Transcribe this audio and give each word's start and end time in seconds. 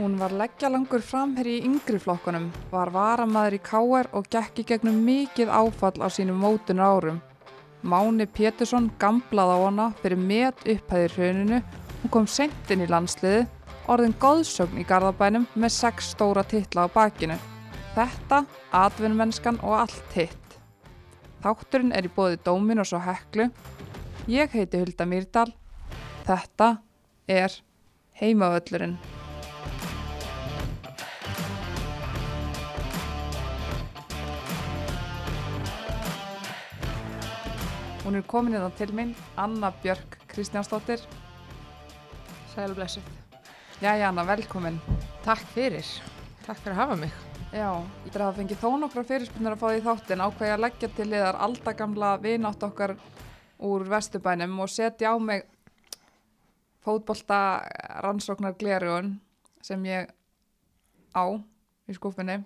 Hún 0.00 0.14
var 0.16 0.32
leggjalangur 0.32 1.02
framherri 1.04 1.58
í 1.58 1.64
yngri 1.68 1.98
flokkunum, 2.00 2.46
var 2.72 2.88
varamaður 2.94 3.58
í 3.58 3.60
káer 3.60 4.06
og 4.16 4.30
gekk 4.32 4.62
í 4.62 4.64
gegnum 4.70 4.96
mikið 5.04 5.52
áfall 5.52 6.00
á 6.00 6.08
sínum 6.08 6.40
mótunar 6.40 6.94
árum. 6.94 7.18
Máni 7.84 8.24
Pétursson 8.24 8.86
gamblað 9.02 9.52
á 9.52 9.58
hana 9.66 9.90
fyrir 10.00 10.16
met 10.16 10.64
upphæðir 10.64 11.16
hrauninu, 11.18 11.60
hún 12.00 12.14
kom 12.16 12.30
sent 12.38 12.72
inn 12.72 12.86
í 12.86 12.88
landsliði, 12.88 13.44
orðin 13.92 14.16
góðsögn 14.24 14.80
í 14.80 14.86
Garðabænum 14.88 15.44
með 15.52 15.76
sex 15.76 16.14
stóra 16.16 16.48
titla 16.48 16.88
á 16.88 16.94
bakinu. 16.96 17.36
Þetta, 17.92 18.46
atvinnmennskan 18.72 19.60
og 19.60 19.82
allt 19.82 20.16
hitt. 20.16 20.58
Þátturinn 21.44 21.92
er 21.92 22.08
í 22.08 22.16
bóði 22.16 22.40
Dóminos 22.40 22.96
og 22.96 23.04
Heklu. 23.04 23.50
Ég 24.32 24.48
heiti 24.56 24.80
Hulda 24.80 25.04
Mýrdal. 25.04 25.50
Þetta 26.24 26.78
er 27.28 27.60
Heimavöllurinn. 28.16 28.96
Hún 38.10 38.16
er 38.18 38.24
komin 38.26 38.56
innan 38.58 38.72
til 38.74 38.90
mín, 38.90 39.12
Anna 39.38 39.68
Björk 39.70 40.16
Kristjánsdóttir. 40.26 40.98
Sælblessuð. 42.54 43.04
Jæja 43.82 44.08
Anna, 44.08 44.24
velkomin. 44.26 44.80
Takk 45.22 45.44
fyrir. 45.54 45.86
Takk 46.42 46.58
fyrir 46.58 46.74
að 46.74 46.80
hafa 46.80 46.96
mig. 46.96 47.12
Já, 47.54 47.68
ég 48.08 48.16
er 48.16 48.24
að 48.26 48.40
fengi 48.40 48.56
þó 48.58 48.72
nokkra 48.82 49.04
fyrirspunir 49.06 49.54
að 49.54 49.62
fá 49.62 49.66
því 49.68 49.84
þáttin 49.86 50.24
ákveði 50.26 50.56
að 50.56 50.64
leggja 50.64 50.90
til 50.96 51.06
liðar 51.12 51.38
aldagamla 51.46 52.10
vinátt 52.18 52.66
okkar 52.66 52.96
úr 53.62 53.86
Vesturbænum 53.94 54.58
og 54.58 54.74
setja 54.74 55.14
á 55.14 55.16
mig 55.22 55.46
fótbolta 56.82 57.62
rannsóknar 58.02 58.58
glerugun 58.58 59.20
sem 59.62 59.86
ég 59.86 60.10
á 61.14 61.24
í 61.86 61.94
skúfinni. 61.94 62.40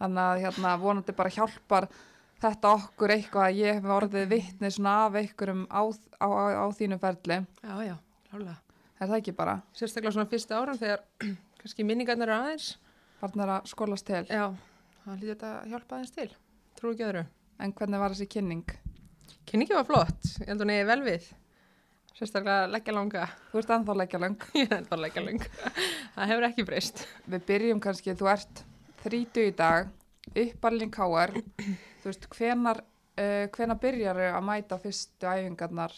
Þannig 0.00 0.24
að 0.24 0.44
hérna 0.46 0.76
vonandi 0.80 1.12
bara 1.12 1.36
hjálpar 1.36 1.92
þetta 2.42 2.72
okkur 2.76 3.14
eitthvað 3.14 3.46
að 3.46 3.60
ég 3.60 3.78
hef 3.78 3.92
orðið 3.96 4.28
vittni 4.32 4.70
svona 4.72 4.94
af 5.06 5.18
einhverjum 5.20 5.64
á, 5.72 5.82
á, 6.20 6.26
á, 6.28 6.44
á 6.62 6.66
þínu 6.76 6.98
ferli. 7.02 7.38
Já, 7.62 7.74
já, 7.86 7.94
hlálega. 8.32 8.56
Er 8.96 9.10
það 9.10 9.18
ekki 9.20 9.36
bara? 9.36 9.56
Sérstaklega 9.76 10.14
svona 10.16 10.30
fyrsta 10.30 10.58
áram 10.60 10.78
þegar 10.80 11.04
kannski 11.60 11.86
minningarnir 11.86 12.30
eru 12.30 12.36
aðeins. 12.36 12.68
Farnar 13.20 13.56
að 13.58 13.72
skólast 13.72 14.06
til. 14.08 14.22
Já, 14.28 14.50
það 15.04 15.16
lítið 15.16 15.32
þetta 15.34 15.54
að 15.54 15.72
hjálpa 15.72 15.98
aðeins 15.98 16.14
til. 16.16 16.28
Trú 16.76 16.92
ekki 16.92 17.08
öðru. 17.08 17.24
En 17.60 17.72
hvernig 17.76 18.02
var 18.02 18.12
þessi 18.12 18.28
kynning? 18.36 18.76
Kynningi 19.48 19.76
var 19.76 19.88
flott. 19.88 20.30
Ég 20.42 20.48
held 20.50 20.60
að 20.60 20.64
hún 20.66 20.74
eigi 20.74 20.88
vel 20.90 21.02
við. 21.06 21.28
Sérstaklega 22.16 22.68
leggja 22.72 22.94
langa. 22.96 23.26
Þú 23.50 23.60
ert 23.60 23.72
ennþá 23.76 23.96
leggja 24.00 24.20
lang. 24.22 24.46
Ég 24.60 24.70
held 24.72 24.92
að 24.92 25.02
leggja 25.04 25.24
lang. 25.24 25.42
það 26.14 26.30
hefur 26.32 26.48
ekki 26.48 26.64
breyst. 26.68 27.04
Við 27.28 27.44
byrjum 27.50 27.82
kannski, 27.84 28.16
þú 28.16 28.30
ert 28.32 28.62
30 29.04 29.50
í 29.50 29.52
dag, 29.56 29.90
uppalinn 30.32 30.92
káar. 30.94 31.36
Þú 32.06 32.12
veist, 32.12 32.26
hvenar, 32.30 32.78
uh, 33.18 33.44
hvenar 33.50 33.78
byrjar 33.82 34.18
að 34.28 34.44
mæta 34.46 34.76
fyrstu 34.78 35.26
æfingarnar 35.26 35.94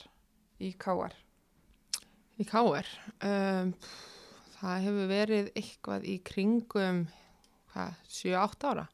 í 0.65 0.71
káar? 0.81 1.13
Í 2.41 2.47
K.R. 2.49 2.89
Um, 3.29 3.75
það 4.55 4.87
hefur 4.87 5.11
verið 5.11 5.51
eitthvað 5.53 6.07
í 6.09 6.15
kringum, 6.25 7.03
hvað, 7.75 7.99
7-8 8.09 8.71
ára. 8.71 8.87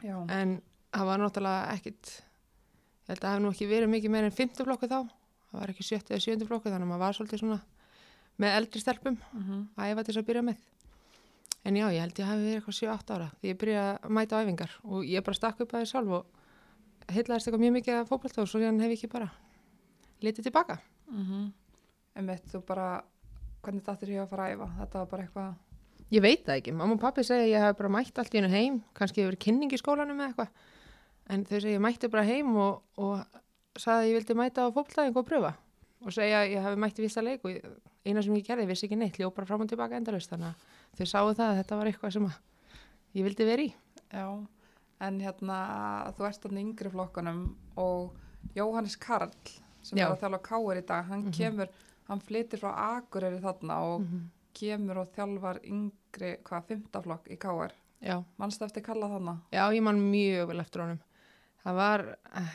Já. 0.00 0.14
En 0.38 0.54
það 0.94 1.10
var 1.10 1.20
náttúrulega 1.20 1.74
ekkit, 1.74 2.14
ég 2.16 3.12
held 3.12 3.18
að 3.18 3.26
það 3.26 3.36
hef 3.36 3.44
nú 3.44 3.52
ekki 3.52 3.68
verið 3.74 3.92
mikið 3.98 4.16
meir 4.16 4.30
en 4.30 4.36
50 4.40 4.68
flokku 4.70 4.88
þá. 4.88 4.98
Það 5.50 5.60
var 5.60 5.74
ekki 5.74 5.88
70 5.90 6.16
eða 6.16 6.26
70 6.30 6.48
flokku 6.48 6.72
þannig 6.72 6.88
að 6.88 6.92
maður 6.94 7.04
var 7.04 7.20
svolítið 7.20 7.44
svona 7.44 7.60
með 8.40 8.58
eldri 8.62 8.84
stelpum 8.86 9.20
Mm 9.20 9.44
-hmm. 9.44 9.68
að 9.76 9.92
æfa 9.92 10.04
til 10.04 10.14
þess 10.14 10.22
að 10.24 10.28
byrja 10.32 10.46
með. 10.48 10.66
En 11.64 11.76
já, 11.76 11.86
ég 11.92 12.00
held 12.00 12.18
ég 12.18 12.26
hafi 12.26 12.40
verið 12.40 12.56
eitthvað 12.56 12.80
7-8 12.80 13.14
ára 13.14 13.30
því 13.40 13.48
ég 13.48 13.58
byrjaði 13.58 13.98
að 14.00 14.10
mæta 14.16 14.36
á 14.38 14.42
æfingar 14.42 14.72
og 14.84 15.04
ég 15.04 15.24
bara 15.24 15.34
stakk 15.34 15.60
upp 15.60 15.74
að 15.74 15.80
því 15.82 15.90
sjálf 15.90 16.08
og 16.08 16.37
heitlaðist 17.12 17.48
eitthvað 17.48 17.64
mjög 17.64 17.76
mikið 17.78 17.94
að 17.98 18.10
fókbalta 18.10 18.42
og 18.42 18.50
svo 18.50 18.60
hérna 18.62 18.84
hef 18.84 18.94
ég 18.94 18.98
ekki 18.98 19.12
bara 19.12 19.30
litið 20.24 20.48
tilbaka. 20.48 20.78
Mm 21.10 21.24
-hmm. 21.24 21.46
Emitt, 22.18 22.44
þú 22.52 22.64
bara, 22.66 23.04
hvernig 23.62 23.82
þetta 23.84 24.06
hér 24.06 24.22
að 24.22 24.28
fara 24.28 24.44
að 24.44 24.52
æfa? 24.52 24.68
Þetta 24.78 24.98
var 24.98 25.06
bara 25.06 25.22
eitthvað, 25.22 25.54
Ég 26.08 26.24
veit 26.24 26.46
það 26.46 26.54
ekki. 26.62 26.72
Mamma 26.72 26.96
og 26.96 27.02
pappi 27.02 27.24
segja 27.26 27.44
að 27.44 27.50
ég 27.52 27.64
hef 27.66 27.76
bara 27.76 27.92
mætt 27.92 28.18
allt 28.18 28.32
í 28.32 28.40
hennu 28.40 28.48
heim, 28.48 28.76
kannski 28.96 29.20
hefur 29.20 29.34
verið 29.34 29.44
kynning 29.44 29.74
í 29.76 29.80
skólanum 29.80 30.16
eða 30.22 30.28
eitthvað. 30.30 30.48
En 31.28 31.44
þau 31.44 31.58
segja 31.58 31.74
ég 31.74 31.82
mætti 31.84 32.08
bara 32.08 32.24
heim 32.24 32.54
og, 32.56 32.78
og 32.96 33.18
sagði 33.76 33.98
að 33.98 34.08
ég 34.08 34.16
vildi 34.16 34.36
mæta 34.38 34.64
á 34.64 34.72
fókbaltæðing 34.72 35.18
og 35.20 35.26
pröfa. 35.28 35.52
Og 36.06 36.14
segja 36.16 36.40
að 36.40 36.54
ég 36.54 36.64
hef 36.64 36.78
mætti 36.80 37.04
vissa 37.04 37.24
leik 37.24 37.44
og 37.44 37.58
eina 38.08 38.22
sem 38.24 38.38
ég 38.38 38.46
gerði, 38.46 38.68
vissi 38.70 38.88
ekki 38.88 38.96
neitt, 38.96 39.18
ljóð 39.20 39.34
bara 39.36 39.50
fram 39.50 39.66
og 39.66 39.68
tilbaka 39.68 39.98
endalust. 40.00 40.32
Þannig 40.32 40.48
að 40.48 40.96
þau 40.96 41.10
sáu 41.12 41.34
það 41.34 41.44
að 41.50 41.60
þetta 41.60 41.80
var 41.82 41.90
eitthvað 41.92 42.14
sem 42.16 42.30
ég 43.18 43.28
vildi 43.28 43.48
vera 43.50 43.66
í. 43.66 43.74
já. 44.08 44.26
En 45.00 45.20
hérna, 45.22 45.58
þú 46.16 46.24
ert 46.26 46.44
í 46.50 46.58
yngri 46.58 46.90
flokkunum 46.90 47.42
og 47.76 48.12
Jóhannes 48.56 48.96
Karl, 48.98 49.30
sem 49.82 49.98
Já. 49.98 50.06
er 50.08 50.16
að 50.16 50.20
þjálfa 50.24 50.40
káar 50.42 50.76
í 50.80 50.86
dag, 50.86 51.04
hann 51.04 51.22
Mhm. 51.24 51.32
kemur, 51.32 51.68
hann 52.08 52.20
flytir 52.20 52.58
frá 52.58 52.72
Akureyri 52.98 53.38
þarna 53.40 53.76
og 53.82 54.00
-hmm. 54.00 54.24
kemur 54.54 54.96
og 54.98 55.12
þjálfar 55.14 55.60
yngri, 55.64 56.36
hvað, 56.42 56.64
fymtaflokk 56.66 57.28
í 57.30 57.36
káar. 57.38 57.70
Já. 58.02 58.24
Manstu 58.38 58.64
eftir 58.64 58.82
kalla 58.82 59.06
þarna? 59.08 59.40
Já, 59.52 59.70
ég 59.72 59.82
man 59.82 60.00
mjög 60.10 60.46
vel 60.48 60.60
eftir 60.60 60.80
honum. 60.82 61.00
Það 61.64 61.74
var, 61.74 62.00
eh, 62.34 62.48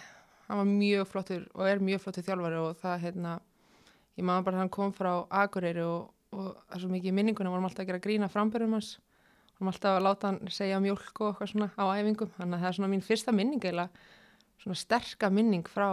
hann 0.48 0.58
var 0.58 0.66
mjög 0.66 1.08
flottur 1.08 1.48
og 1.56 1.66
er 1.68 1.80
mjög 1.80 2.00
flottur 2.02 2.24
þjálfari 2.24 2.58
og 2.70 2.76
það, 2.78 3.00
hérna, 3.02 3.40
ég 4.18 4.24
man 4.24 4.44
bara 4.44 4.58
hann 4.58 4.70
kom 4.70 4.92
frá 4.94 5.26
Akureyri 5.30 5.82
og, 5.82 6.10
og 6.34 6.56
það 6.70 6.76
er 6.76 6.80
svo 6.80 6.90
mikið 6.90 7.14
minningunum, 7.14 7.52
vorum 7.52 7.66
alltaf 7.66 7.86
að 7.86 7.88
gera 7.88 8.00
grína 8.00 8.30
frambörðum 8.30 8.72
hans, 8.74 8.98
vorum 9.64 9.72
alltaf 9.72 9.98
að 9.98 10.04
láta 10.04 10.32
hann 10.32 10.52
segja 10.52 10.80
mjólk 10.84 11.22
og 11.22 11.30
eitthvað 11.32 11.52
svona 11.54 11.70
á 11.80 11.84
æfingum, 11.96 12.32
þannig 12.38 12.58
að 12.58 12.64
það 12.64 12.70
er 12.70 12.78
svona 12.78 12.92
mín 12.92 13.06
fyrsta 13.06 13.34
minning 13.36 13.64
eiginlega, 13.64 14.04
svona 14.64 14.80
sterka 14.80 15.30
minning 15.32 15.70
frá 15.70 15.88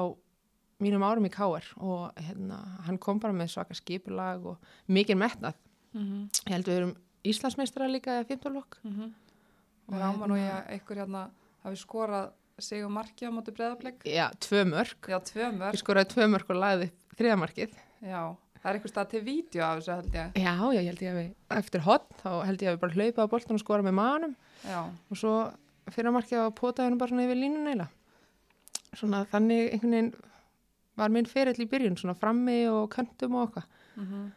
mínum 0.80 1.04
árum 1.04 1.28
í 1.28 1.30
Káar 1.32 1.66
og 1.78 2.18
hérna, 2.18 2.58
hann 2.86 2.98
kom 2.98 3.20
bara 3.20 3.36
með 3.36 3.52
svaka 3.54 3.76
skipulag 3.76 4.46
og 4.46 4.72
mikið 4.88 5.20
metnað. 5.20 5.54
Mm 5.92 6.04
-hmm. 6.06 6.28
Ég 6.46 6.52
held 6.52 6.66
við 6.66 6.76
erum 6.76 6.96
Íslandsmeistara 7.24 7.88
líka 7.88 8.10
eða 8.20 8.26
15 8.28 8.52
lokk. 8.54 8.78
Og 8.84 9.94
Og 9.94 10.00
ráman 10.00 10.30
og 10.30 10.36
hérna- 10.38 10.64
ég, 10.66 10.70
einhver 10.70 10.96
hérna, 10.96 11.30
hafi 11.64 11.76
skorað 11.76 12.30
sig 12.58 12.84
og 12.84 12.90
marki 12.90 13.26
á 13.26 13.30
móti 13.30 13.50
breðablik. 13.52 14.04
Já, 14.04 14.30
tvö 14.40 14.64
mörg. 14.64 14.96
Já, 15.08 15.18
tvö 15.20 15.52
mörg. 15.52 15.74
Ég 15.74 15.82
skoraði 15.82 16.08
tvö 16.14 16.26
mörg 16.28 16.50
og 16.50 16.56
lagði 16.56 16.84
upp 16.84 17.16
þriðamarkið. 17.16 17.70
Já, 18.02 18.36
það 18.60 18.70
er 18.70 18.78
einhver 18.78 18.92
stað 18.92 19.10
til 19.12 19.22
vídeo 19.26 19.62
af 19.64 19.78
þessu 19.80 19.94
held 19.96 20.16
ég. 20.18 20.32
Já, 20.36 20.54
já, 20.60 20.80
ég 20.80 20.88
held 20.90 21.02
ég 21.04 21.12
að 21.14 21.18
við, 21.20 21.28
eftir 21.56 21.84
hotn, 21.86 22.16
þá 22.22 22.30
held 22.46 22.64
ég 22.64 22.70
að 22.70 22.76
við 22.76 22.82
bara 22.84 22.96
hlaupa 22.98 23.24
á 23.26 23.32
boltan 23.32 23.56
og 23.56 23.62
skora 23.62 23.86
með 23.86 23.96
manum 23.98 24.34
Já, 24.64 24.80
og 25.10 25.16
svo 25.20 25.34
fyrir 25.90 26.14
markið 26.14 26.44
á 26.44 26.48
potaðinu 26.60 26.98
bara 27.00 27.10
svona 27.12 27.24
yfir 27.26 27.40
línun 27.40 27.70
eila. 27.72 27.86
Svona 28.92 29.22
þannig 29.30 29.70
einhvern 29.74 29.94
veginn 29.96 30.12
var 31.00 31.14
minn 31.14 31.30
ferill 31.30 31.62
í 31.64 31.68
byrjun, 31.70 31.96
svona 31.96 32.14
frammi 32.18 32.58
og 32.70 32.90
köntum 32.92 33.38
og 33.38 33.48
okkar. 33.48 33.66
mm 33.96 34.28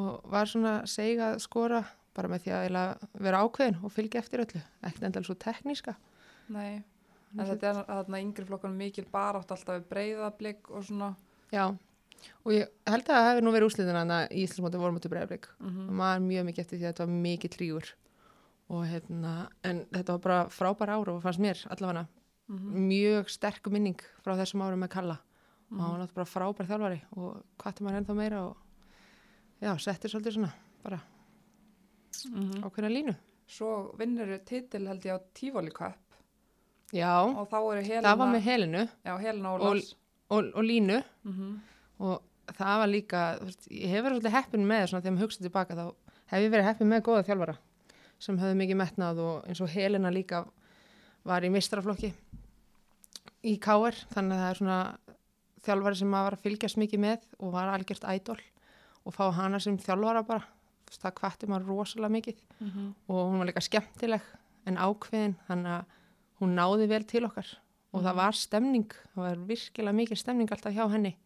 Og 0.00 0.22
var 0.32 0.48
svona 0.48 0.86
seg 0.88 1.18
að 1.20 1.34
skora 1.44 1.82
bara 2.16 2.28
með 2.32 2.46
því 2.46 2.52
að 2.56 3.02
vera 3.20 3.42
ákveðin 3.44 3.82
og 3.84 3.92
fylgja 3.92 4.22
eftir 4.22 4.40
öllu. 4.40 4.62
Ekkert 4.80 5.04
endal 5.04 5.24
svo 5.26 5.34
tekníska. 5.36 5.92
nei. 6.48 6.82
En 7.32 7.46
þetta 7.48 7.68
er 7.68 7.78
þarna 7.88 8.20
yngri 8.20 8.44
flokkunum 8.44 8.76
mikil 8.76 9.04
barátt 9.12 9.52
alltaf 9.52 9.78
við 9.78 9.84
breðablik 9.88 10.70
og 10.70 10.84
svona. 10.84 11.14
Já, 11.52 11.76
og 12.44 12.52
ég 12.52 12.68
held 12.86 13.02
að 13.08 13.16
það 13.16 13.28
hefur 13.30 13.42
nú 13.46 13.52
verið 13.52 13.66
úrslitin 13.68 13.98
að 14.02 14.32
í 14.32 14.42
Íslandsmóti 14.46 14.78
vorum 14.82 14.96
út 14.96 15.06
í 15.06 15.12
bregðarblik. 15.12 15.46
Mm 15.60 15.88
og 15.88 15.94
maður 16.00 16.20
mjög 16.26 16.44
mikið 16.48 16.58
eftir 16.64 16.78
því 16.78 16.84
að 16.84 16.92
þetta 16.92 17.06
var 17.06 17.14
mikið 17.26 17.50
trígur 17.56 17.92
og 18.72 18.86
hérna, 18.86 19.32
en 19.64 19.84
þetta 19.92 20.12
var 20.12 20.18
bara 20.20 20.48
frábær 20.48 20.88
ára 20.94 21.12
og 21.12 21.22
fannst 21.22 21.40
mér 21.40 21.66
allavega 21.70 22.06
-hmm. 22.48 22.88
mjög 22.88 23.28
sterk 23.28 23.66
minning 23.70 24.00
frá 24.24 24.34
þessum 24.36 24.62
árum 24.62 24.80
með 24.80 24.88
Kalla 24.90 25.18
og 25.72 25.78
hann 25.78 25.90
Mhm. 25.90 25.98
var 25.98 26.08
bara 26.14 26.26
frábær 26.26 26.66
þjálfari 26.66 27.00
og 27.16 27.42
hvað 27.58 27.80
maður 27.80 27.96
ennþá 28.04 28.14
meira 28.14 28.42
og 28.46 28.56
já, 29.62 29.78
settir 29.78 30.08
svolítið 30.10 30.32
svona 30.34 30.52
bara 30.82 31.00
Mhm. 32.32 32.62
ákveðna 32.64 32.90
línu. 32.90 33.16
Svo 33.48 33.94
vinnur 33.98 34.38
titil 34.44 34.86
held 34.86 35.02
ég 35.02 35.14
á 35.14 35.20
Cup 35.72 35.96
Já, 36.92 37.24
og 37.24 37.48
það 37.48 38.18
var 38.18 38.28
með 38.34 38.40
Helinu 38.40 38.88
já, 39.04 39.18
Ólafs. 39.60 39.94
og, 40.30 40.44
og 40.54 40.62
Línu 40.64 41.02
Mm 41.24 41.60
og 42.02 42.54
það 42.58 42.78
var 42.82 42.90
líka, 42.90 43.20
veist, 43.42 43.68
ég 43.70 43.92
hef 43.92 44.02
verið 44.04 44.18
svolítið 44.18 44.36
heppin 44.36 44.66
með 44.66 44.86
svona 44.90 45.02
þegar 45.04 45.14
maður 45.16 45.26
hugsaði 45.28 45.46
tilbaka 45.48 45.76
þá 45.78 45.84
hef 46.32 46.42
ég 46.46 46.52
verið 46.54 46.68
heppin 46.70 46.90
með 46.90 47.04
góða 47.06 47.26
þjálfara 47.28 47.56
sem 48.22 48.38
höfðu 48.38 48.58
mikið 48.60 48.78
metnað 48.80 49.20
og 49.22 49.48
eins 49.50 49.60
og 49.62 49.70
Helena 49.72 50.10
líka 50.14 50.44
var 51.26 51.44
í 51.46 51.50
mistraflokki 51.54 52.12
í 53.46 53.56
KR 53.62 53.96
þannig 54.14 54.36
að 54.36 54.42
það 54.42 54.50
er 54.52 54.60
svona 54.60 54.78
þjálfari 55.62 55.98
sem 56.00 56.10
maður 56.10 56.26
var 56.28 56.36
að 56.38 56.44
fylgjast 56.46 56.80
mikið 56.82 57.02
með 57.02 57.26
og 57.38 57.52
var 57.54 57.70
algjört 57.72 58.06
ædol 58.10 58.38
og 59.06 59.14
fá 59.16 59.24
hana 59.34 59.58
sem 59.62 59.78
þjálfara 59.82 60.22
bara 60.26 60.46
það 60.92 61.14
kvatti 61.18 61.48
maður 61.48 61.70
rosalega 61.72 62.12
mikið 62.12 62.38
-hmm. 62.60 62.88
og 63.08 63.20
hún 63.30 63.38
var 63.38 63.46
líka 63.48 63.60
skemmtileg 63.64 64.22
en 64.66 64.76
ákveðin 64.76 65.34
þannig 65.48 65.72
að 65.78 65.84
hún 66.40 66.54
náði 66.58 66.88
vel 66.88 67.04
til 67.04 67.24
okkar 67.24 67.46
og 67.92 68.02
það 68.02 68.12
Mhm. 68.12 68.16
var 68.16 68.32
stemning, 68.32 68.90
það 69.14 69.22
var 69.22 69.36
virkilega 69.36 69.92
mikið 69.92 70.18
stemning 70.18 70.50
alltaf 70.52 70.72
hjá 70.74 70.90
henni 70.90 71.16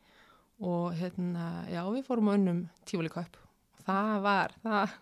og 0.61 0.95
hérna, 0.97 1.67
já 1.69 1.83
við 1.93 2.07
fórum 2.07 2.31
á 2.33 2.37
unnum 2.37 2.63
tífúlíkaup 2.89 3.37
og 3.41 3.83
það 3.85 4.13
var, 4.25 4.55
það, 4.65 4.95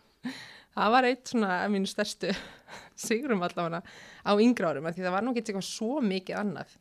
það 0.75 0.95
var 0.97 1.09
eitt 1.11 1.31
svona 1.31 1.59
af 1.61 1.69
mínu 1.75 1.91
stærstu 1.91 2.33
sigrum 3.07 3.45
allavega 3.47 3.83
á 4.27 4.33
yngra 4.43 4.73
árum 4.73 4.91
því 4.91 5.05
það 5.07 5.15
var 5.17 5.27
nú 5.27 5.35
ekki 5.35 5.45
eitthvað 5.45 5.69
svo 5.69 6.01
mikið 6.05 6.41
annað 6.43 6.75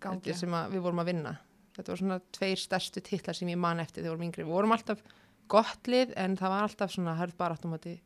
gangi. 0.00 0.36
sem 0.36 0.56
að 0.56 0.72
við 0.76 0.86
vorum 0.86 1.04
að 1.04 1.10
vinna. 1.12 1.34
Þetta 1.74 1.90
var 1.92 2.00
svona 2.00 2.18
tveir 2.34 2.60
stærstu 2.62 3.02
titlar 3.04 3.36
sem 3.36 3.50
ég 3.50 3.58
man 3.60 3.82
eftir 3.82 4.00
þegar 4.02 4.08
við 4.08 4.14
vorum 4.14 4.26
yngri, 4.28 4.46
við 4.46 4.56
vorum 4.56 4.74
alltaf 4.76 5.04
gott 5.50 5.90
lið 5.90 6.14
en 6.16 6.36
það 6.38 6.52
var 6.54 6.66
alltaf 6.68 6.92
svona 6.94 7.16
hörð 7.18 7.36
bara 7.38 7.58
áttumati 7.58 7.96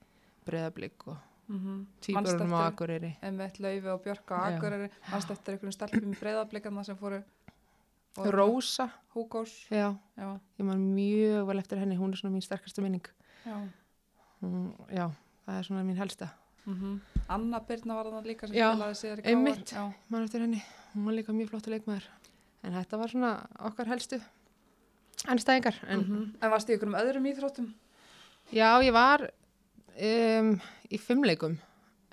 breyðablík 0.49 1.11
og 1.13 1.19
Mm 1.49 1.87
týpurunum 2.05 2.53
á 2.53 2.69
Akureyri. 2.69 3.17
Emmett 3.25 3.59
Laufi 3.59 3.89
og 3.89 4.03
Björk 4.05 4.33
á 4.37 4.37
Já. 4.37 4.57
Akureyri? 4.59 4.91
Mannst 5.09 5.31
eftir 5.33 5.55
einhverjum 5.55 5.73
stelpum 5.73 6.13
í 6.13 6.19
breyðablikarna 6.21 6.85
sem 6.85 6.97
fóru 6.97 7.23
Rósa, 8.35 8.89
Húkós 9.15 9.53
já, 9.71 9.95
já, 10.17 10.29
ég 10.59 10.67
man 10.67 10.83
mjög 10.95 11.47
vel 11.49 11.59
eftir 11.59 11.81
henni 11.81 11.97
hún 11.99 12.13
er 12.13 12.21
svona 12.21 12.35
mín 12.35 12.45
sterkasta 12.45 12.83
minning. 12.83 13.07
Já. 13.47 13.57
hún, 14.43 14.75
já, 14.93 15.09
það 15.47 15.59
er 15.59 15.69
svona 15.71 15.85
mín 15.87 15.99
helsta. 15.99 16.31
Mm 16.67 17.01
Anna 17.29 17.61
Birna 17.61 17.95
var 17.95 18.09
þannig 18.09 18.27
líka 18.27 18.49
sem 18.49 18.57
Já, 18.57 18.71
spilaði 18.73 18.97
síðar 18.97 19.21
í 19.21 19.29
einmitt. 19.29 19.71
KR. 19.71 19.77
Já. 19.77 19.93
man 20.09 20.25
eftir 20.25 20.41
henni, 20.41 20.63
hún 20.95 21.05
var 21.05 21.17
líka 21.17 21.33
mjög 21.33 21.51
flottu 21.51 21.71
leikmaður. 21.71 22.09
En 22.63 22.73
þetta 22.73 22.99
var 22.99 23.09
svona 23.13 23.33
okkar 23.69 23.87
helstu 23.87 24.21
ennstæðingar 25.29 25.75
en 25.89 26.01
En, 26.01 26.35
en 26.41 26.51
varst 26.51 26.69
í 26.69 26.75
einhverjum 26.75 26.99
öðrum 26.99 27.27
íþróttum? 27.27 27.75
Já, 28.53 28.81
ég 28.81 28.93
var 28.93 29.27
um, 29.29 30.53
í 30.89 30.99
fimmleikum 30.99 31.59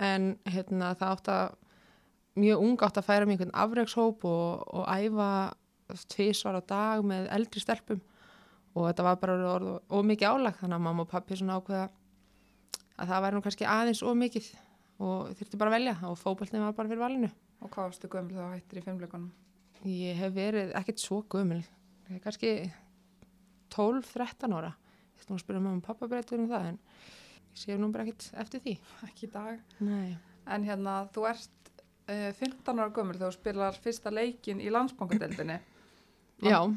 en 0.02 0.34
hérna, 0.44 0.92
það 0.98 1.12
átt 1.14 1.30
að 1.32 1.54
mjög 2.36 2.64
ung 2.66 2.82
átt 2.84 2.98
að 3.00 3.06
færa 3.06 3.28
mig 3.28 3.38
einhvern 3.38 3.54
afreikshóp 3.56 4.26
og, 4.28 4.66
og 4.68 4.84
æfa 4.92 5.30
tvísvar 6.12 6.58
á 6.58 6.62
dag 6.66 7.04
með 7.06 7.28
eldri 7.36 7.62
stelpum 7.62 8.02
og 8.76 8.88
þetta 8.88 9.06
var 9.06 9.20
bara 9.22 9.36
orð 9.54 9.72
og 9.78 10.04
mikið 10.04 10.34
álag 10.34 10.58
þannig 10.60 10.76
að 10.76 10.84
mamma 10.86 11.06
og 11.06 11.10
pappi 11.10 11.38
svona 11.38 11.56
ákveða 11.60 11.88
að 12.96 13.10
það 13.10 13.22
væri 13.24 13.36
nú 13.36 13.44
kannski 13.44 13.68
aðeins 13.68 14.02
og 14.04 14.16
mikið 14.20 14.48
og 15.04 15.34
þurfti 15.36 15.60
bara 15.60 15.72
að 15.72 15.76
velja 15.76 15.96
og 16.08 16.16
fókbaltin 16.20 16.64
var 16.64 16.76
bara 16.76 16.90
fyrir 16.90 17.02
valinu. 17.02 17.30
Og 17.60 17.72
hvað 17.72 17.90
varstu 17.90 18.10
gömul 18.12 18.36
þú 18.36 18.48
hættir 18.52 18.80
í 18.80 18.84
fimmleikunum? 18.84 19.30
Ég 19.86 20.18
hef 20.18 20.32
verið 20.36 20.72
ekkert 20.78 21.02
svo 21.02 21.20
gömul, 21.32 21.62
ég 22.08 22.16
er 22.16 22.22
kannski 22.24 22.52
12-13 23.74 24.56
ára. 24.56 24.72
Ég 25.16 25.24
ætlum 25.24 25.38
að 25.38 25.44
spyrja 25.44 25.62
mamma 25.62 25.80
og 25.80 25.86
pappa 25.86 26.08
breytur 26.10 26.40
um 26.40 26.48
það 26.50 26.72
en 26.72 26.80
ég 27.52 27.60
sé 27.60 27.76
nú 27.76 27.90
bara 27.92 28.06
ekkert 28.06 28.28
eftir 28.42 28.64
því. 28.64 28.76
Ekki 29.08 29.28
í 29.28 29.32
dag. 29.32 29.60
Nei. 29.84 30.16
En 30.46 30.64
hérna, 30.64 30.98
þú 31.12 31.26
ert 31.28 31.72
uh, 32.08 32.32
15 32.40 32.80
ára 32.80 32.92
gömul 32.96 33.18
þú 33.20 33.32
spilar 33.36 33.80
fyrsta 33.84 34.12
leikin 34.12 34.62
í 34.64 34.72
landsbankadeldinni. 34.72 35.58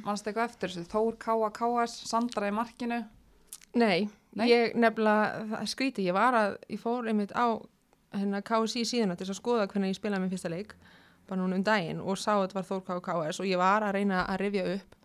Mannst 0.06 0.28
eitthvað 0.30 0.46
eftir 0.54 0.72
þessu? 0.72 0.86
Þór 0.92 1.18
K.A. 1.20 1.50
K.S. 1.58 1.96
Sandra 2.08 2.48
í 2.48 2.54
markinu. 2.56 3.02
Nei, 3.80 4.08
Nei? 4.40 4.46
ég 4.50 4.76
nefnilega, 4.80 5.44
það 5.52 5.68
skrítið, 5.74 6.08
ég 6.10 6.16
var 6.16 6.38
að, 6.40 6.56
ég 6.74 6.80
fór 6.82 7.10
einmitt 7.12 7.34
á 7.36 7.60
hérna 8.16 8.40
KSI 8.42 8.86
síðan 8.90 9.14
til 9.20 9.28
að 9.30 9.38
skoða 9.38 9.68
hvernig 9.70 9.92
ég 9.92 10.00
spilaði 10.00 10.24
minn 10.24 10.32
fyrsta 10.32 10.50
leik, 10.50 10.72
bara 11.30 11.42
núna 11.44 11.60
um 11.60 11.66
daginn 11.68 12.00
og 12.02 12.18
sá 12.18 12.32
að 12.38 12.48
þetta 12.48 12.58
var 12.58 12.68
Þór 12.72 12.82
K. 12.88 12.98
KS 13.06 13.42
og 13.44 13.50
ég 13.52 13.60
var 13.62 13.86
að 13.86 13.94
reyna 14.00 14.24
að 14.32 14.40
rifja 14.42 14.64
upp 14.74 14.96